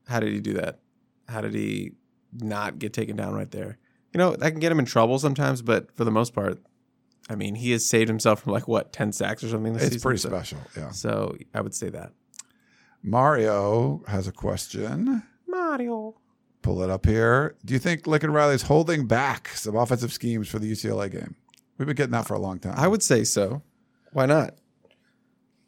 How 0.09 0.20
did 0.20 0.33
he 0.33 0.41
do 0.41 0.55
that? 0.55 0.80
How 1.28 1.41
did 1.41 1.55
he 1.55 1.93
not 2.33 2.78
get 2.78 2.93
taken 2.93 3.16
down 3.16 3.35
right 3.35 3.51
there? 3.51 3.78
You 4.12 4.18
know, 4.18 4.37
that 4.37 4.51
can 4.51 4.61
get 4.61 4.70
him 4.72 4.78
in 4.78 4.85
trouble 4.85 5.18
sometimes, 5.18 5.62
but 5.62 5.95
for 5.97 6.05
the 6.05 6.11
most 6.11 6.35
part, 6.35 6.61
I 7.30 7.35
mean, 7.35 7.55
he 7.55 7.70
has 7.72 7.87
saved 7.87 8.09
himself 8.09 8.43
from 8.43 8.53
like 8.53 8.68
what, 8.68 8.93
10 8.93 9.12
sacks 9.12 9.43
or 9.45 9.49
something 9.49 9.72
this 9.72 9.85
It's 9.85 9.93
season? 9.95 10.07
pretty 10.07 10.18
So- 10.18 10.28
special. 10.28 10.59
Yeah. 10.76 10.91
So 10.91 11.37
I 11.55 11.61
would 11.61 11.74
say 11.74 11.89
that. 11.91 12.12
Mario 13.03 14.03
has 14.07 14.26
a 14.28 14.33
question. 14.33 15.22
Mario. 15.47 16.14
Pull 16.62 16.82
it 16.82 16.90
up 16.90 17.06
here. 17.06 17.56
Do 17.64 17.74
you 17.74 17.80
think 17.80 18.06
Lincoln 18.06 18.32
Riley 18.32 18.54
is 18.54 18.62
holding 18.62 19.06
back 19.06 19.48
some 19.48 19.76
offensive 19.76 20.12
schemes 20.12 20.48
for 20.48 20.58
the 20.58 20.70
UCLA 20.70 21.10
game? 21.10 21.34
We've 21.76 21.86
been 21.86 21.96
getting 21.96 22.12
that 22.12 22.26
for 22.26 22.34
a 22.34 22.38
long 22.38 22.60
time. 22.60 22.74
I 22.76 22.86
would 22.88 23.02
say 23.02 23.24
so. 23.24 23.62
Why 24.12 24.26
not? 24.26 24.54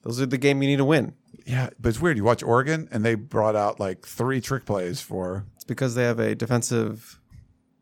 Those 0.02 0.20
are 0.20 0.26
the 0.26 0.38
game 0.38 0.62
you 0.62 0.68
need 0.68 0.76
to 0.76 0.84
win. 0.84 1.14
Yeah, 1.46 1.70
but 1.80 1.88
it's 1.88 2.00
weird. 2.00 2.16
You 2.16 2.24
watch 2.24 2.42
Oregon, 2.42 2.88
and 2.92 3.04
they 3.04 3.14
brought 3.16 3.56
out 3.56 3.80
like 3.80 4.06
three 4.06 4.40
trick 4.40 4.64
plays 4.64 5.00
for. 5.00 5.46
It's 5.56 5.64
because 5.64 5.94
they 5.94 6.04
have 6.04 6.18
a 6.18 6.34
defensive 6.34 7.20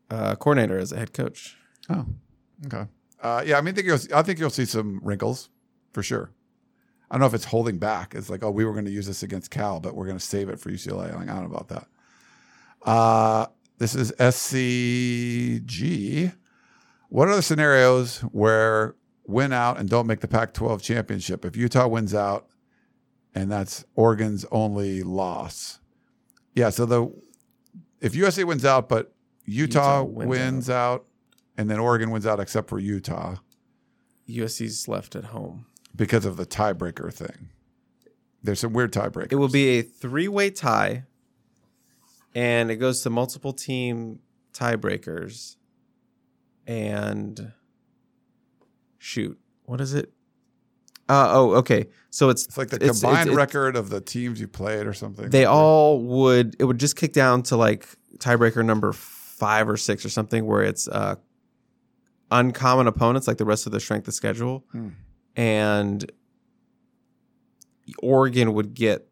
uh, 0.09 0.35
coordinator 0.35 0.77
as 0.77 0.91
a 0.91 0.97
head 0.97 1.13
coach. 1.13 1.57
Oh, 1.89 2.05
okay. 2.65 2.85
Uh, 3.21 3.43
yeah, 3.45 3.57
I 3.57 3.61
mean, 3.61 3.73
I 3.73 3.75
think 3.75 3.87
you'll, 3.87 4.17
I 4.17 4.21
think 4.21 4.39
you'll 4.39 4.49
see 4.49 4.65
some 4.65 4.99
wrinkles 5.03 5.49
for 5.91 6.01
sure. 6.01 6.31
I 7.09 7.15
don't 7.15 7.21
know 7.21 7.27
if 7.27 7.33
it's 7.33 7.45
holding 7.45 7.77
back. 7.77 8.15
It's 8.15 8.29
like, 8.29 8.43
oh, 8.43 8.51
we 8.51 8.65
were 8.65 8.73
going 8.73 8.85
to 8.85 8.91
use 8.91 9.05
this 9.05 9.21
against 9.21 9.51
Cal, 9.51 9.79
but 9.79 9.95
we're 9.95 10.05
going 10.07 10.17
to 10.17 10.23
save 10.23 10.49
it 10.49 10.59
for 10.59 10.71
UCLA. 10.71 11.13
Like, 11.13 11.29
I 11.29 11.33
don't 11.33 11.49
know 11.49 11.55
about 11.55 11.69
that. 11.69 11.87
Uh, 12.83 13.47
this 13.77 13.95
is 13.95 14.11
SCG. 14.19 16.33
What 17.09 17.27
are 17.27 17.35
the 17.35 17.41
scenarios 17.41 18.19
where 18.31 18.95
win 19.25 19.53
out 19.53 19.79
and 19.79 19.89
don't 19.89 20.07
make 20.07 20.19
the 20.19 20.27
Pac 20.27 20.53
12 20.53 20.81
championship? 20.81 21.45
If 21.45 21.55
Utah 21.55 21.87
wins 21.87 22.13
out 22.13 22.47
and 23.35 23.51
that's 23.51 23.85
Oregon's 23.95 24.45
only 24.51 25.03
loss. 25.03 25.79
Yeah, 26.55 26.69
so 26.69 26.85
the 26.85 27.11
if 28.01 28.13
USC 28.13 28.43
wins 28.43 28.65
out, 28.65 28.89
but 28.89 29.13
Utah, 29.45 30.01
Utah 30.01 30.03
wins 30.03 30.29
wins 30.29 30.69
out. 30.69 31.05
and 31.57 31.69
then 31.69 31.79
Oregon 31.79 32.11
wins 32.11 32.25
out 32.27 32.39
except 32.39 32.69
for 32.69 32.79
Utah 32.79 33.35
USC's 34.29 34.87
left 34.87 35.15
at 35.15 35.25
home. 35.25 35.65
because 35.95 36.25
of 36.25 36.37
the 36.37 36.45
tiebreaker 36.45 37.13
thing. 37.13 37.49
There's 38.41 38.59
some 38.59 38.73
weird 38.73 38.91
tiebreakers. 38.93 39.31
It 39.31 39.35
will 39.35 39.47
be 39.49 39.79
a 39.79 39.81
three 39.81 40.27
way 40.27 40.49
tie, 40.49 41.03
and 42.35 42.71
it 42.71 42.77
goes 42.77 43.01
to 43.01 43.09
multiple 43.09 43.53
team 43.53 44.19
tiebreakers. 44.53 45.55
And 46.65 47.51
shoot, 48.97 49.37
what 49.63 49.81
is 49.81 49.93
it? 49.93 50.11
Uh, 51.09 51.27
oh, 51.31 51.51
okay. 51.55 51.87
So 52.09 52.29
it's 52.29 52.45
It's 52.45 52.57
like 52.57 52.69
the 52.69 52.77
it's- 52.77 53.01
combined 53.01 53.27
it's- 53.27 53.35
record 53.35 53.75
of 53.75 53.89
the 53.89 53.99
teams 53.99 54.39
you 54.39 54.47
played 54.47 54.87
or 54.87 54.93
something. 54.93 55.29
They 55.29 55.45
all 55.45 55.99
would. 56.01 56.55
It 56.59 56.63
would 56.65 56.79
just 56.79 56.95
kick 56.95 57.11
down 57.11 57.43
to 57.43 57.57
like 57.57 57.87
tiebreaker 58.19 58.63
number 58.65 58.93
five 58.93 59.67
or 59.67 59.75
six 59.75 60.05
or 60.05 60.09
something, 60.09 60.45
where 60.45 60.61
it's 60.63 60.87
uh, 60.87 61.15
uncommon 62.31 62.87
opponents, 62.87 63.27
like 63.27 63.37
the 63.37 63.45
rest 63.45 63.65
of 63.65 63.73
the 63.73 63.81
strength 63.81 64.07
of 64.07 64.13
schedule, 64.13 64.63
Hmm. 64.71 64.89
and 65.35 66.09
Oregon 68.01 68.53
would 68.53 68.73
get 68.73 69.09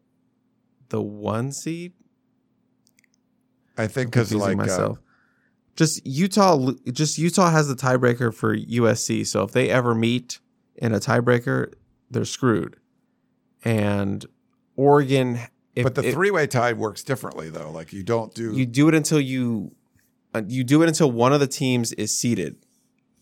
the 0.88 1.02
one 1.02 1.52
seed. 1.52 1.92
I 3.76 3.86
think 3.86 4.10
because 4.10 4.34
like 4.34 4.54
uh, 4.54 4.56
myself. 4.56 4.98
just 5.76 6.06
Utah, 6.06 6.72
just 6.92 7.18
Utah 7.18 7.50
has 7.50 7.68
the 7.68 7.74
tiebreaker 7.74 8.34
for 8.34 8.56
USC. 8.56 9.26
So 9.26 9.42
if 9.42 9.52
they 9.52 9.70
ever 9.70 9.94
meet 9.94 10.40
in 10.76 10.92
a 10.92 11.00
tiebreaker, 11.00 11.72
they're 12.10 12.24
screwed. 12.24 12.76
And 13.64 14.26
Oregon, 14.76 15.38
if 15.74 15.84
but 15.84 15.94
the 15.94 16.08
if- 16.08 16.14
three 16.14 16.30
way 16.30 16.46
tie 16.46 16.72
works 16.72 17.02
differently 17.02 17.50
though. 17.50 17.70
Like 17.70 17.92
you 17.92 18.02
don't 18.02 18.34
do 18.34 18.52
you 18.52 18.66
do 18.66 18.88
it 18.88 18.94
until 18.94 19.20
you 19.20 19.74
uh, 20.34 20.42
you 20.46 20.64
do 20.64 20.82
it 20.82 20.88
until 20.88 21.10
one 21.10 21.32
of 21.32 21.40
the 21.40 21.46
teams 21.46 21.92
is 21.92 22.16
seated, 22.16 22.56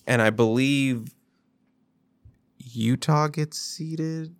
and 0.07 0.23
I 0.23 0.31
believe 0.31 1.15
Utah 2.59 3.29
gets 3.29 3.59
seated. 3.59 4.35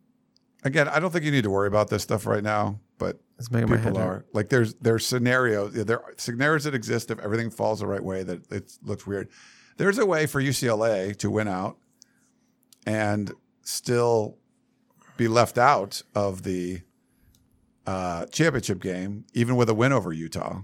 Again, 0.63 0.89
I 0.89 1.01
don't 1.01 1.11
think 1.11 1.25
you 1.25 1.31
need 1.31 1.45
to 1.45 1.51
worry 1.51 1.69
about 1.69 1.89
this 1.89 2.03
stuff 2.03 2.27
right 2.27 2.43
now, 2.43 2.81
but 3.01 3.19
It's 3.39 3.51
making 3.51 3.71
my 3.71 3.79
people 3.79 3.99
are 3.99 4.05
hurt. 4.15 4.27
like 4.33 4.49
there's 4.49 4.75
there's 4.75 5.05
scenarios 5.05 5.73
there 5.73 6.01
are 6.01 6.15
scenarios 6.17 6.63
that 6.65 6.75
exist 6.75 7.11
if 7.11 7.19
everything 7.19 7.51
falls 7.51 7.81
the 7.81 7.87
right 7.89 8.03
way 8.03 8.23
that 8.23 8.53
it 8.53 8.73
looks 8.85 9.05
weird. 9.09 9.29
There's 9.77 9.99
a 9.99 10.07
way 10.07 10.27
for 10.27 10.41
UCLA 10.41 11.17
to 11.17 11.31
win 11.31 11.49
out 11.49 11.79
and 12.87 13.33
still 13.63 14.37
be 15.17 15.27
left 15.27 15.59
out 15.59 16.03
of 16.15 16.43
the 16.45 16.83
uh, 17.87 18.27
championship 18.27 18.81
game, 18.81 19.25
even 19.35 19.57
with 19.57 19.69
a 19.69 19.75
win 19.75 19.93
over 19.93 20.13
Utah. 20.13 20.61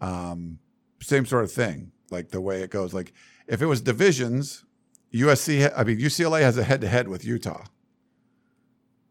Um, 0.00 0.58
same 1.00 1.24
sort 1.26 1.44
of 1.44 1.52
thing, 1.52 1.92
like 2.10 2.28
the 2.30 2.40
way 2.40 2.62
it 2.62 2.70
goes. 2.70 2.92
Like 2.92 3.12
if 3.46 3.62
it 3.62 3.66
was 3.66 3.80
divisions, 3.80 4.64
USC, 5.12 5.72
I 5.76 5.84
mean 5.84 5.98
UCLA 5.98 6.40
has 6.42 6.58
a 6.58 6.64
head 6.64 6.80
to 6.80 6.88
head 6.88 7.08
with 7.08 7.24
Utah. 7.24 7.64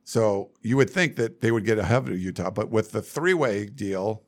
So 0.03 0.51
you 0.61 0.75
would 0.77 0.89
think 0.89 1.15
that 1.15 1.41
they 1.41 1.51
would 1.51 1.65
get 1.65 1.77
ahead 1.79 2.09
of 2.09 2.19
Utah, 2.19 2.49
but 2.49 2.69
with 2.69 2.91
the 2.91 3.01
three 3.01 3.33
way 3.33 3.65
deal, 3.65 4.23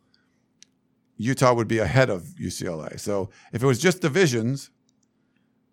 Utah 1.18 1.54
would 1.54 1.68
be 1.68 1.80
ahead 1.80 2.10
of 2.10 2.24
UCLA. 2.40 3.00
So 3.00 3.30
if 3.54 3.64
it 3.64 3.66
was 3.66 3.80
just 3.80 4.02
divisions, 4.02 4.70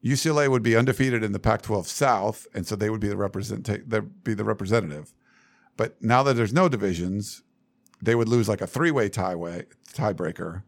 UCLA 0.05 0.49
would 0.49 0.63
be 0.63 0.75
undefeated 0.77 1.23
in 1.23 1.33
the 1.33 1.39
Pac-12 1.39 1.87
South, 1.87 2.47
and 2.55 2.67
so 2.67 2.75
they 2.75 2.91
would 2.91 3.01
be 3.01 3.09
the 3.09 3.17
represent 3.17 3.65
they'd 3.89 4.25
be 4.25 4.35
the 4.35 4.45
representative. 4.45 5.13
But 5.77 6.03
now 6.03 6.23
that 6.25 6.35
there's 6.35 6.53
no 6.53 6.69
divisions, 6.69 7.43
they 8.01 8.15
would 8.15 8.29
lose 8.29 8.49
like 8.49 8.61
a 8.61 8.67
three 8.67 8.91
way 8.91 9.09
tie 9.09 9.37
way 9.37 9.67
tiebreaker, 9.95 10.65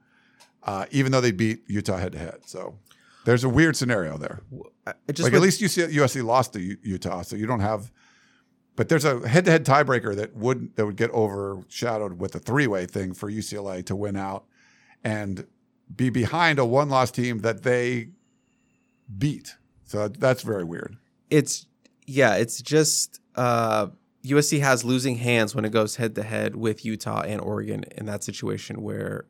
uh, 0.62 0.86
even 0.92 1.10
though 1.12 1.20
they 1.20 1.32
beat 1.32 1.64
Utah 1.66 1.96
head 1.98 2.12
to 2.12 2.18
head. 2.18 2.38
So 2.46 2.78
there's 3.24 3.42
a 3.44 3.48
weird 3.48 3.76
scenario 3.76 4.16
there 4.16 4.40
like 5.24 5.32
with- 5.32 5.40
at 5.40 5.42
least 5.42 5.60
UC, 5.60 5.92
USC 5.94 6.22
lost 6.22 6.52
to 6.52 6.60
U- 6.60 6.78
Utah, 6.82 7.22
so 7.22 7.34
you 7.36 7.46
don't 7.46 7.60
have. 7.60 7.90
But 8.76 8.88
there's 8.88 9.04
a 9.04 9.26
head-to-head 9.28 9.64
tiebreaker 9.64 10.16
that 10.16 10.34
would 10.34 10.74
that 10.76 10.84
would 10.84 10.96
get 10.96 11.10
overshadowed 11.12 12.18
with 12.18 12.32
the 12.32 12.40
three-way 12.40 12.86
thing 12.86 13.14
for 13.14 13.30
UCLA 13.30 13.84
to 13.86 13.94
win 13.94 14.16
out 14.16 14.46
and 15.04 15.46
be 15.94 16.10
behind 16.10 16.58
a 16.58 16.64
one-loss 16.64 17.10
team 17.10 17.40
that 17.40 17.62
they 17.62 18.08
beat. 19.16 19.56
So 19.84 20.08
that's 20.08 20.42
very 20.42 20.64
weird. 20.64 20.96
it's 21.30 21.66
yeah, 22.06 22.34
it's 22.34 22.60
just 22.60 23.20
uh, 23.36 23.88
USC 24.24 24.60
has 24.60 24.84
losing 24.84 25.16
hands 25.16 25.54
when 25.54 25.64
it 25.64 25.70
goes 25.70 25.96
head 25.96 26.14
to 26.16 26.22
head 26.22 26.56
with 26.56 26.84
Utah 26.84 27.20
and 27.20 27.40
Oregon 27.40 27.84
in 27.96 28.06
that 28.06 28.24
situation 28.24 28.82
where 28.82 29.26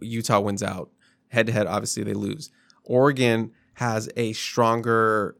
Utah 0.00 0.40
wins 0.40 0.62
out. 0.62 0.90
Head 1.28 1.46
to 1.46 1.52
head, 1.52 1.66
obviously 1.66 2.02
they 2.02 2.14
lose. 2.14 2.50
Oregon 2.84 3.52
has 3.74 4.08
a 4.16 4.32
stronger 4.32 5.36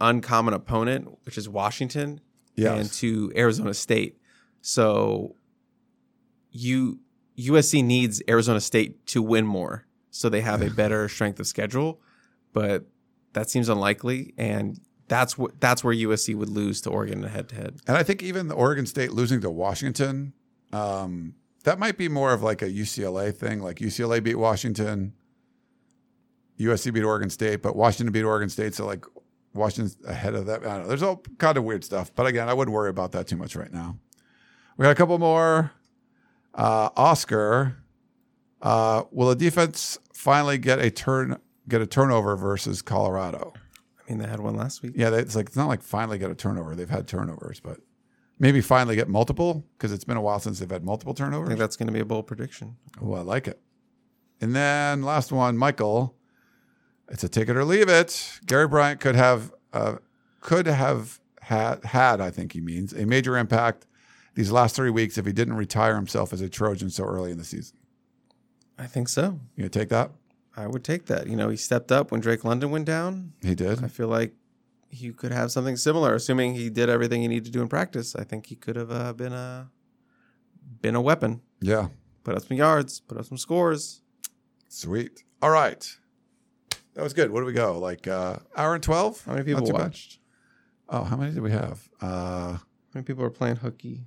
uncommon 0.00 0.54
opponent, 0.54 1.18
which 1.24 1.36
is 1.36 1.48
Washington, 1.48 2.20
Yes. 2.56 2.78
and 2.78 2.92
to 2.94 3.32
Arizona 3.36 3.74
State. 3.74 4.18
So 4.60 5.36
you 6.50 7.00
USC 7.38 7.82
needs 7.82 8.22
Arizona 8.28 8.60
State 8.60 9.06
to 9.06 9.22
win 9.22 9.46
more, 9.46 9.86
so 10.10 10.28
they 10.28 10.42
have 10.42 10.62
a 10.62 10.70
better 10.70 11.08
strength 11.08 11.40
of 11.40 11.46
schedule. 11.46 12.00
But 12.52 12.84
that 13.32 13.48
seems 13.48 13.68
unlikely, 13.68 14.34
and 14.36 14.78
that's 15.08 15.38
what 15.38 15.60
that's 15.60 15.82
where 15.82 15.94
USC 15.94 16.34
would 16.34 16.50
lose 16.50 16.80
to 16.82 16.90
Oregon 16.90 17.18
in 17.18 17.24
a 17.24 17.28
head 17.28 17.48
to 17.50 17.54
head. 17.54 17.80
And 17.86 17.96
I 17.96 18.02
think 18.02 18.22
even 18.22 18.48
the 18.48 18.54
Oregon 18.54 18.86
State 18.86 19.12
losing 19.12 19.40
to 19.40 19.50
Washington, 19.50 20.34
um, 20.72 21.34
that 21.64 21.78
might 21.78 21.96
be 21.96 22.08
more 22.08 22.32
of 22.32 22.42
like 22.42 22.62
a 22.62 22.68
UCLA 22.68 23.34
thing. 23.34 23.60
Like 23.60 23.78
UCLA 23.78 24.22
beat 24.22 24.36
Washington, 24.36 25.14
USC 26.58 26.92
beat 26.92 27.02
Oregon 27.02 27.30
State, 27.30 27.62
but 27.62 27.74
Washington 27.76 28.12
beat 28.12 28.24
Oregon 28.24 28.48
State. 28.48 28.74
So 28.74 28.86
like 28.86 29.04
Washington's 29.54 29.96
ahead 30.06 30.34
of 30.34 30.46
that. 30.46 30.62
I 30.62 30.76
don't 30.76 30.82
know. 30.82 30.88
There's 30.88 31.02
all 31.02 31.22
kind 31.38 31.56
of 31.56 31.64
weird 31.64 31.84
stuff. 31.84 32.12
But 32.14 32.26
again, 32.26 32.48
I 32.48 32.54
wouldn't 32.54 32.74
worry 32.74 32.90
about 32.90 33.12
that 33.12 33.26
too 33.26 33.36
much 33.36 33.54
right 33.54 33.72
now. 33.72 33.98
We 34.76 34.84
got 34.84 34.90
a 34.90 34.94
couple 34.94 35.18
more. 35.18 35.72
Uh, 36.54 36.90
Oscar, 36.96 37.76
uh, 38.60 39.04
will 39.10 39.28
the 39.28 39.36
defense 39.36 39.98
finally 40.14 40.58
get 40.58 40.78
a 40.78 40.90
turn 40.90 41.38
get 41.68 41.80
a 41.80 41.86
turnover 41.86 42.36
versus 42.36 42.82
Colorado? 42.82 43.52
I 44.00 44.10
mean, 44.10 44.18
they 44.18 44.28
had 44.28 44.40
one 44.40 44.56
last 44.56 44.82
week. 44.82 44.92
Yeah, 44.96 45.10
they, 45.10 45.18
it's 45.20 45.36
like 45.36 45.46
it's 45.46 45.56
not 45.56 45.68
like 45.68 45.82
finally 45.82 46.18
get 46.18 46.30
a 46.30 46.34
turnover. 46.34 46.74
They've 46.74 46.88
had 46.88 47.06
turnovers, 47.06 47.60
but 47.60 47.80
maybe 48.38 48.60
finally 48.60 48.96
get 48.96 49.08
multiple 49.08 49.64
because 49.76 49.92
it's 49.92 50.04
been 50.04 50.16
a 50.16 50.20
while 50.20 50.40
since 50.40 50.58
they've 50.58 50.70
had 50.70 50.84
multiple 50.84 51.14
turnovers. 51.14 51.46
I 51.46 51.50
think 51.50 51.60
that's 51.60 51.76
going 51.76 51.86
to 51.86 51.92
be 51.92 52.00
a 52.00 52.04
bold 52.04 52.26
prediction. 52.26 52.76
oh, 53.00 53.14
I 53.14 53.20
like 53.20 53.46
it. 53.46 53.60
And 54.40 54.54
then 54.54 55.02
last 55.02 55.30
one, 55.32 55.56
Michael. 55.56 56.16
It's 57.12 57.22
a 57.22 57.28
take 57.28 57.48
it 57.50 57.56
or 57.56 57.64
leave 57.64 57.90
it. 57.90 58.40
Gary 58.46 58.66
Bryant 58.66 58.98
could 58.98 59.14
have 59.14 59.52
uh, 59.72 59.96
could 60.40 60.66
have 60.66 61.20
had 61.42 61.84
had 61.84 62.20
I 62.20 62.30
think 62.30 62.52
he 62.52 62.60
means 62.60 62.92
a 62.94 63.04
major 63.04 63.36
impact 63.36 63.86
these 64.34 64.50
last 64.50 64.74
three 64.74 64.90
weeks 64.90 65.18
if 65.18 65.26
he 65.26 65.32
didn't 65.32 65.54
retire 65.54 65.94
himself 65.94 66.32
as 66.32 66.40
a 66.40 66.48
Trojan 66.48 66.88
so 66.88 67.04
early 67.04 67.30
in 67.30 67.36
the 67.36 67.44
season. 67.44 67.76
I 68.78 68.86
think 68.86 69.10
so. 69.10 69.38
You 69.54 69.62
gonna 69.62 69.68
take 69.68 69.90
that? 69.90 70.10
I 70.56 70.66
would 70.66 70.84
take 70.84 71.06
that. 71.06 71.26
You 71.26 71.36
know, 71.36 71.50
he 71.50 71.56
stepped 71.56 71.92
up 71.92 72.10
when 72.10 72.20
Drake 72.22 72.44
London 72.44 72.70
went 72.70 72.86
down. 72.86 73.34
He 73.42 73.54
did. 73.54 73.84
I 73.84 73.88
feel 73.88 74.08
like 74.08 74.32
he 74.88 75.10
could 75.12 75.32
have 75.32 75.52
something 75.52 75.76
similar, 75.76 76.14
assuming 76.14 76.54
he 76.54 76.70
did 76.70 76.88
everything 76.88 77.22
he 77.22 77.28
needed 77.28 77.44
to 77.44 77.50
do 77.50 77.60
in 77.60 77.68
practice. 77.68 78.16
I 78.16 78.24
think 78.24 78.46
he 78.46 78.56
could 78.56 78.76
have 78.76 78.90
uh, 78.90 79.12
been 79.12 79.32
a 79.34 79.70
been 80.80 80.94
a 80.94 81.00
weapon. 81.00 81.42
Yeah. 81.60 81.88
Put 82.24 82.36
up 82.36 82.44
some 82.46 82.56
yards, 82.56 83.00
put 83.00 83.18
up 83.18 83.26
some 83.26 83.38
scores. 83.38 84.00
Sweet. 84.68 85.24
All 85.42 85.50
right. 85.50 85.96
That 86.94 87.02
was 87.02 87.12
good. 87.12 87.30
What 87.30 87.40
do 87.40 87.46
we 87.46 87.52
go? 87.52 87.78
Like 87.78 88.06
uh 88.06 88.36
hour 88.56 88.74
and 88.74 88.82
twelve? 88.82 89.22
How 89.24 89.32
many 89.32 89.44
people 89.44 89.60
Not 89.60 89.66
too 89.66 89.72
bad. 89.72 89.82
watched? 89.84 90.18
Oh, 90.88 91.04
how 91.04 91.16
many 91.16 91.32
did 91.32 91.42
we 91.42 91.50
have? 91.52 91.88
Uh, 92.02 92.52
How 92.54 92.60
many 92.92 93.04
people 93.04 93.24
are 93.24 93.30
playing 93.30 93.56
hooky? 93.56 94.04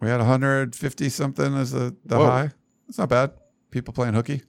we 0.00 0.08
had 0.08 0.18
150 0.18 1.08
something 1.08 1.54
as 1.56 1.72
the, 1.72 1.96
the 2.04 2.18
Whoa. 2.18 2.26
high. 2.26 2.50
That's 2.86 2.98
not 2.98 3.08
bad. 3.08 3.32
People 3.70 3.94
playing 3.94 4.12
hooky. 4.14 4.42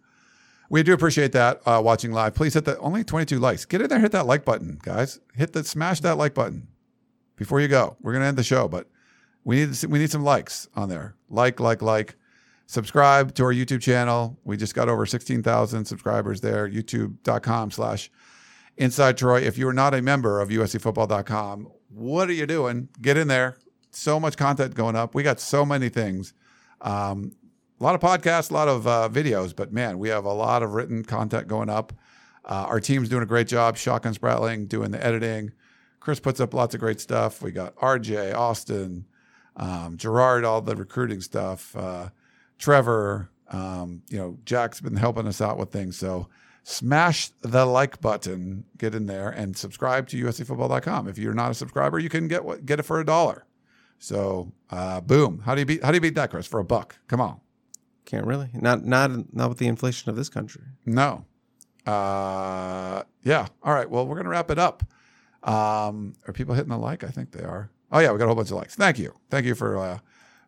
We 0.69 0.83
do 0.83 0.93
appreciate 0.93 1.31
that 1.31 1.61
uh, 1.65 1.81
watching 1.83 2.11
live. 2.11 2.35
Please 2.35 2.53
hit 2.53 2.65
the 2.65 2.77
only 2.79 3.03
22 3.05 3.39
likes. 3.39 3.63
Get 3.65 3.81
in 3.81 3.87
there, 3.89 3.99
hit 3.99 4.11
that 4.11 4.25
like 4.27 4.43
button, 4.45 4.77
guys. 4.83 5.19
Hit 5.35 5.53
the 5.53 5.63
smash 5.63 6.01
that 6.01 6.17
like 6.17 6.33
button 6.33 6.67
before 7.37 7.61
you 7.61 7.67
go. 7.69 7.95
We're 8.01 8.11
gonna 8.13 8.25
end 8.25 8.37
the 8.37 8.43
show, 8.43 8.67
but 8.67 8.87
we 9.45 9.55
need 9.61 9.69
to 9.69 9.75
see, 9.75 9.87
we 9.87 9.99
need 9.99 10.11
some 10.11 10.23
likes 10.23 10.67
on 10.75 10.89
there. 10.89 11.15
Like, 11.29 11.59
like, 11.61 11.81
like. 11.81 12.15
Subscribe 12.69 13.33
to 13.33 13.43
our 13.45 13.51
YouTube 13.51 13.81
channel. 13.81 14.37
We 14.43 14.55
just 14.55 14.75
got 14.75 14.89
over 14.89 15.03
16,000 15.07 15.85
subscribers 15.85 16.41
there. 16.41 16.69
YouTube.com 16.69 17.71
slash 17.71 18.11
Inside 18.77 19.17
Troy. 19.17 19.41
If 19.41 19.57
you 19.57 19.67
are 19.67 19.73
not 19.73 19.95
a 19.95 20.03
member 20.03 20.39
of 20.39 20.49
USCFootball.com, 20.49 21.71
what 21.89 22.29
are 22.29 22.33
you 22.33 22.45
doing? 22.45 22.89
Get 23.01 23.17
in 23.17 23.27
there. 23.27 23.57
So 23.89 24.19
much 24.19 24.37
content 24.37 24.75
going 24.75 24.95
up. 24.95 25.15
We 25.15 25.23
got 25.23 25.39
so 25.39 25.65
many 25.65 25.89
things. 25.89 26.35
Um, 26.81 27.31
a 27.79 27.83
lot 27.83 27.95
of 27.95 28.01
podcasts, 28.01 28.51
a 28.51 28.53
lot 28.53 28.67
of 28.67 28.85
uh, 28.85 29.09
videos, 29.11 29.55
but 29.55 29.73
man, 29.73 29.97
we 29.97 30.09
have 30.09 30.25
a 30.25 30.31
lot 30.31 30.61
of 30.61 30.75
written 30.75 31.03
content 31.03 31.47
going 31.47 31.71
up. 31.71 31.91
Uh, 32.45 32.67
our 32.69 32.79
team's 32.79 33.09
doing 33.09 33.23
a 33.23 33.25
great 33.25 33.47
job. 33.47 33.77
Shotgun 33.77 34.13
Spratling 34.13 34.69
doing 34.69 34.91
the 34.91 35.03
editing. 35.03 35.53
Chris 35.99 36.19
puts 36.19 36.39
up 36.39 36.53
lots 36.53 36.75
of 36.75 36.79
great 36.79 37.01
stuff. 37.01 37.41
We 37.41 37.49
got 37.49 37.75
RJ, 37.77 38.35
Austin, 38.35 39.07
um, 39.55 39.97
Gerard, 39.97 40.45
all 40.45 40.61
the 40.61 40.75
recruiting 40.75 41.21
stuff. 41.21 41.75
Uh, 41.75 42.09
Trevor, 42.59 43.31
um, 43.49 44.03
you 44.09 44.17
know, 44.17 44.37
Jack's 44.45 44.79
been 44.81 44.95
helping 44.95 45.25
us 45.27 45.41
out 45.41 45.57
with 45.57 45.71
things. 45.71 45.97
So 45.97 46.27
smash 46.63 47.29
the 47.41 47.65
like 47.65 47.99
button, 48.01 48.65
get 48.77 48.93
in 48.93 49.07
there, 49.07 49.29
and 49.29 49.57
subscribe 49.57 50.07
to 50.09 50.23
USCFootball.com. 50.23 51.07
If 51.07 51.17
you're 51.17 51.33
not 51.33 51.51
a 51.51 51.55
subscriber, 51.55 51.97
you 51.97 52.09
can 52.09 52.27
get 52.27 52.45
what 52.45 52.65
get 52.65 52.79
it 52.79 52.83
for 52.83 52.99
a 52.99 53.05
dollar. 53.05 53.45
So 53.97 54.51
uh, 54.69 55.01
boom. 55.01 55.41
How 55.45 55.55
do 55.55 55.61
you 55.61 55.65
beat 55.65 55.83
how 55.83 55.91
do 55.91 55.95
you 55.95 56.01
beat 56.01 56.15
that, 56.15 56.29
Chris? 56.29 56.45
For 56.45 56.59
a 56.59 56.63
buck. 56.63 56.97
Come 57.07 57.21
on. 57.21 57.39
Can't 58.05 58.25
really. 58.25 58.49
Not 58.53 58.85
not 58.85 59.33
not 59.33 59.49
with 59.49 59.57
the 59.57 59.67
inflation 59.67 60.09
of 60.09 60.15
this 60.15 60.29
country. 60.29 60.63
No. 60.85 61.25
Uh, 61.85 63.03
yeah. 63.23 63.47
All 63.63 63.73
right. 63.73 63.89
Well, 63.89 64.05
we're 64.05 64.17
gonna 64.17 64.29
wrap 64.29 64.51
it 64.51 64.59
up. 64.59 64.83
Um, 65.43 66.15
are 66.27 66.33
people 66.33 66.53
hitting 66.53 66.69
the 66.69 66.77
like? 66.77 67.03
I 67.03 67.07
think 67.07 67.31
they 67.31 67.43
are. 67.43 67.71
Oh 67.91 67.99
yeah, 67.99 68.11
we 68.11 68.17
got 68.19 68.25
a 68.25 68.27
whole 68.27 68.35
bunch 68.35 68.51
of 68.51 68.57
likes. 68.57 68.75
Thank 68.75 68.99
you. 68.99 69.13
Thank 69.29 69.45
you 69.45 69.55
for 69.55 69.77
uh, 69.77 69.99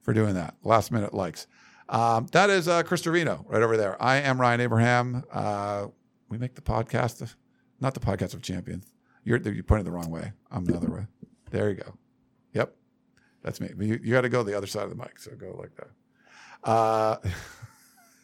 for 0.01 0.13
doing 0.13 0.35
that. 0.35 0.55
Last 0.63 0.91
minute 0.91 1.13
likes. 1.13 1.47
Um, 1.89 2.27
that 2.31 2.49
is 2.49 2.67
uh, 2.67 2.83
Chris 2.83 3.01
Trevino 3.01 3.45
right 3.47 3.61
over 3.61 3.77
there. 3.77 4.01
I 4.01 4.17
am 4.17 4.39
Ryan 4.39 4.61
Abraham. 4.61 5.23
Uh, 5.31 5.87
we 6.29 6.37
make 6.37 6.55
the 6.55 6.61
podcast, 6.61 7.21
of, 7.21 7.35
not 7.79 7.93
the 7.93 7.99
podcast 7.99 8.33
of 8.33 8.41
champions. 8.41 8.93
You're 9.23 9.37
you 9.37 9.63
pointed 9.63 9.85
the 9.85 9.91
wrong 9.91 10.09
way. 10.09 10.31
I'm 10.49 10.65
the 10.65 10.75
other 10.75 10.89
way. 10.89 11.05
There 11.51 11.69
you 11.69 11.75
go. 11.75 11.97
Yep, 12.53 12.75
that's 13.43 13.59
me. 13.59 13.69
You, 13.77 13.99
you 14.01 14.13
got 14.13 14.21
to 14.21 14.29
go 14.29 14.41
the 14.43 14.57
other 14.57 14.67
side 14.67 14.83
of 14.83 14.89
the 14.89 14.95
mic. 14.95 15.19
So 15.19 15.31
go 15.31 15.55
like 15.59 15.75
that. 15.75 15.89
Uh, 16.63 17.17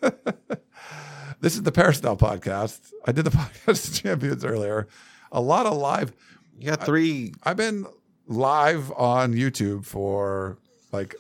this 1.42 1.56
is 1.56 1.64
the 1.64 1.72
Peristyle 1.72 2.18
podcast. 2.18 2.92
I 3.06 3.12
did 3.12 3.26
the 3.26 3.32
podcast 3.38 3.90
of 3.90 3.94
champions 3.96 4.44
earlier. 4.46 4.88
A 5.32 5.42
lot 5.42 5.66
of 5.66 5.78
live. 5.78 6.14
You 6.58 6.68
got 6.70 6.84
three. 6.84 7.34
I've 7.44 7.58
been 7.58 7.86
live 8.28 8.92
on 8.94 9.34
YouTube 9.34 9.86
for 9.86 10.58
like 10.92 11.16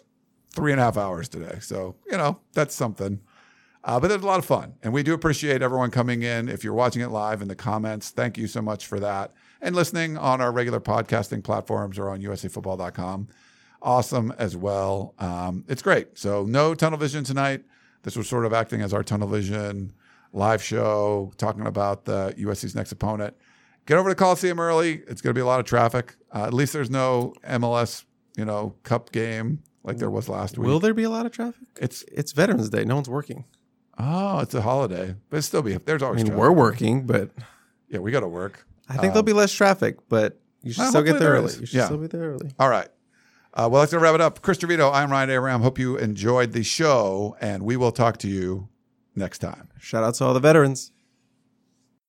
three 0.57 0.71
and 0.71 0.81
a 0.81 0.84
half 0.84 0.97
hours 0.97 1.29
today. 1.29 1.59
So, 1.61 1.95
you 2.09 2.17
know, 2.17 2.39
that's 2.53 2.73
something. 2.73 3.21
Uh, 3.84 3.99
but 3.99 4.11
it's 4.11 4.23
a 4.23 4.25
lot 4.25 4.39
of 4.39 4.45
fun. 4.45 4.73
And 4.81 4.91
we 4.91 5.03
do 5.03 5.13
appreciate 5.13 5.61
everyone 5.61 5.91
coming 5.91 6.23
in. 6.23 6.49
If 6.49 6.63
you're 6.63 6.73
watching 6.73 7.03
it 7.03 7.09
live 7.09 7.43
in 7.43 7.47
the 7.47 7.55
comments, 7.55 8.09
thank 8.09 8.39
you 8.39 8.47
so 8.47 8.59
much 8.61 8.88
for 8.88 8.99
that. 8.99 9.34
And 9.61 9.75
listening 9.75 10.17
on 10.17 10.41
our 10.41 10.51
regular 10.51 10.79
podcasting 10.79 11.43
platforms 11.43 11.99
or 11.99 12.09
on 12.09 12.21
uscfootball.com. 12.21 13.27
Awesome 13.84 14.34
as 14.39 14.57
well. 14.57 15.13
Um, 15.19 15.63
it's 15.67 15.84
great. 15.84 16.17
So, 16.17 16.43
no 16.43 16.73
tunnel 16.73 16.97
vision 16.97 17.23
tonight. 17.23 17.63
This 18.01 18.15
was 18.15 18.27
sort 18.27 18.43
of 18.43 18.51
acting 18.51 18.81
as 18.81 18.95
our 18.95 19.03
tunnel 19.03 19.27
vision 19.27 19.93
live 20.34 20.63
show, 20.63 21.31
talking 21.38 21.67
about 21.67 22.05
the 22.05 22.34
USC's 22.39 22.73
next 22.73 22.91
opponent. 22.91 23.35
Get 23.85 23.99
over 23.99 24.09
to 24.09 24.15
Coliseum 24.15 24.59
early. 24.59 25.03
It's 25.07 25.21
going 25.21 25.29
to 25.29 25.38
be 25.38 25.41
a 25.41 25.45
lot 25.45 25.59
of 25.59 25.67
traffic. 25.67 26.15
Uh, 26.34 26.45
at 26.45 26.53
least 26.53 26.73
there's 26.73 26.89
no 26.89 27.35
MLS, 27.47 28.05
you 28.35 28.43
know, 28.43 28.75
cup 28.81 29.11
game 29.11 29.61
like 29.88 29.97
there 29.97 30.09
was 30.11 30.30
last 30.30 30.57
week. 30.57 30.68
Will 30.68 30.80
there 30.80 30.93
be 30.93 31.03
a 31.03 31.09
lot 31.09 31.26
of 31.26 31.31
traffic? 31.31 31.68
It's 31.81 32.03
It's 32.11 32.31
Veterans 32.34 32.69
Day. 32.69 32.85
No 32.85 32.95
one's 32.95 33.09
working. 33.09 33.45
oh, 33.97 34.39
it's 34.39 34.53
a 34.53 34.61
holiday, 34.61 35.15
but 35.30 35.38
it's 35.38 35.47
still 35.47 35.61
be. 35.64 35.76
There's 35.77 36.03
always. 36.03 36.03
I 36.03 36.05
always. 36.05 36.23
mean, 36.23 36.26
traffic. 36.34 36.39
we're 36.39 36.51
working, 36.51 37.07
but 37.07 37.31
Yeah, 37.89 37.99
we 37.99 38.11
got 38.11 38.19
to 38.19 38.27
work. 38.27 38.65
I 38.89 38.93
think 38.97 39.14
there'll 39.14 39.23
be 39.23 39.34
less 39.34 39.51
traffic. 39.51 39.97
But 40.09 40.39
you 40.61 40.72
should 40.73 40.81
Well, 40.81 40.89
still 40.91 41.03
get 41.03 41.14
there 41.19 41.31
there 41.31 41.41
early. 41.41 41.53
You 41.59 41.65
should 41.65 41.73
Yeah. 41.77 41.85
still 41.85 41.97
be 41.97 42.07
there 42.07 42.31
early. 42.34 42.51
All 42.59 42.69
right. 42.69 42.88
Uh, 43.53 43.68
well, 43.72 43.81
that's 43.81 43.91
going 43.91 44.01
to 44.01 44.03
wrap 44.03 44.14
it 44.14 44.22
up. 44.22 44.41
Chris 44.43 44.59
DeVito, 44.59 44.93
I'm 44.93 45.09
Ryan 45.09 45.31
Abraham. 45.31 45.61
Hope 45.61 45.80
you 45.80 45.97
enjoyed 45.97 46.51
the 46.51 46.61
show, 46.64 47.35
and 47.41 47.64
we 47.64 47.76
will 47.76 47.91
talk 47.91 48.18
to 48.18 48.27
you 48.27 48.68
next 49.15 49.39
time. 49.39 49.69
Shout 49.80 50.03
out 50.03 50.14
to 50.15 50.26
all 50.26 50.34
the 50.35 50.39
veterans. 50.39 50.91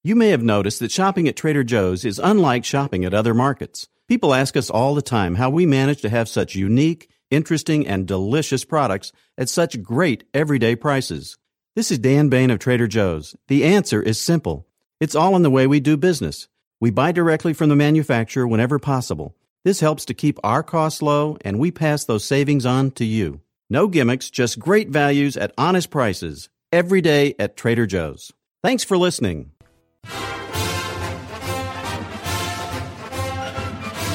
You 0.02 0.14
may 0.14 0.28
have 0.28 0.42
noticed 0.42 0.78
that 0.80 0.92
shopping 0.92 1.26
at 1.26 1.36
Trader 1.36 1.64
Joe's 1.64 2.04
is 2.04 2.18
unlike 2.18 2.64
shopping 2.66 3.04
at 3.04 3.14
other 3.14 3.32
markets. 3.34 3.88
People 4.08 4.34
ask 4.34 4.56
us 4.56 4.68
all 4.68 4.94
the 4.94 5.00
time 5.02 5.36
how 5.36 5.48
we 5.48 5.64
manage 5.64 6.02
to 6.02 6.08
have 6.10 6.28
such 6.28 6.54
unique, 6.54 7.08
interesting, 7.30 7.86
and 7.86 8.06
delicious 8.06 8.64
products 8.64 9.12
at 9.36 9.48
such 9.48 9.82
great 9.82 10.24
everyday 10.32 10.76
prices. 10.76 11.36
This 11.76 11.90
is 11.90 11.98
Dan 11.98 12.28
Bane 12.28 12.50
of 12.50 12.58
Trader 12.58 12.88
Joe's. 12.88 13.36
The 13.48 13.64
answer 13.64 14.02
is 14.02 14.20
simple. 14.20 14.66
It's 15.00 15.14
all 15.14 15.36
in 15.36 15.42
the 15.42 15.50
way 15.50 15.66
we 15.66 15.80
do 15.80 15.96
business. 15.96 16.48
We 16.80 16.90
buy 16.90 17.12
directly 17.12 17.52
from 17.52 17.68
the 17.68 17.76
manufacturer 17.76 18.46
whenever 18.46 18.78
possible. 18.78 19.36
This 19.64 19.80
helps 19.80 20.04
to 20.06 20.14
keep 20.14 20.38
our 20.42 20.62
costs 20.62 21.02
low, 21.02 21.36
and 21.44 21.58
we 21.58 21.70
pass 21.70 22.04
those 22.04 22.24
savings 22.24 22.66
on 22.66 22.90
to 22.92 23.04
you. 23.04 23.40
No 23.70 23.86
gimmicks, 23.86 24.30
just 24.30 24.58
great 24.58 24.88
values 24.88 25.36
at 25.36 25.52
honest 25.58 25.90
prices. 25.90 26.48
Every 26.72 27.00
day 27.00 27.34
at 27.38 27.56
Trader 27.56 27.86
Joe's. 27.86 28.32
Thanks 28.62 28.84
for 28.84 28.96
listening. 28.96 29.52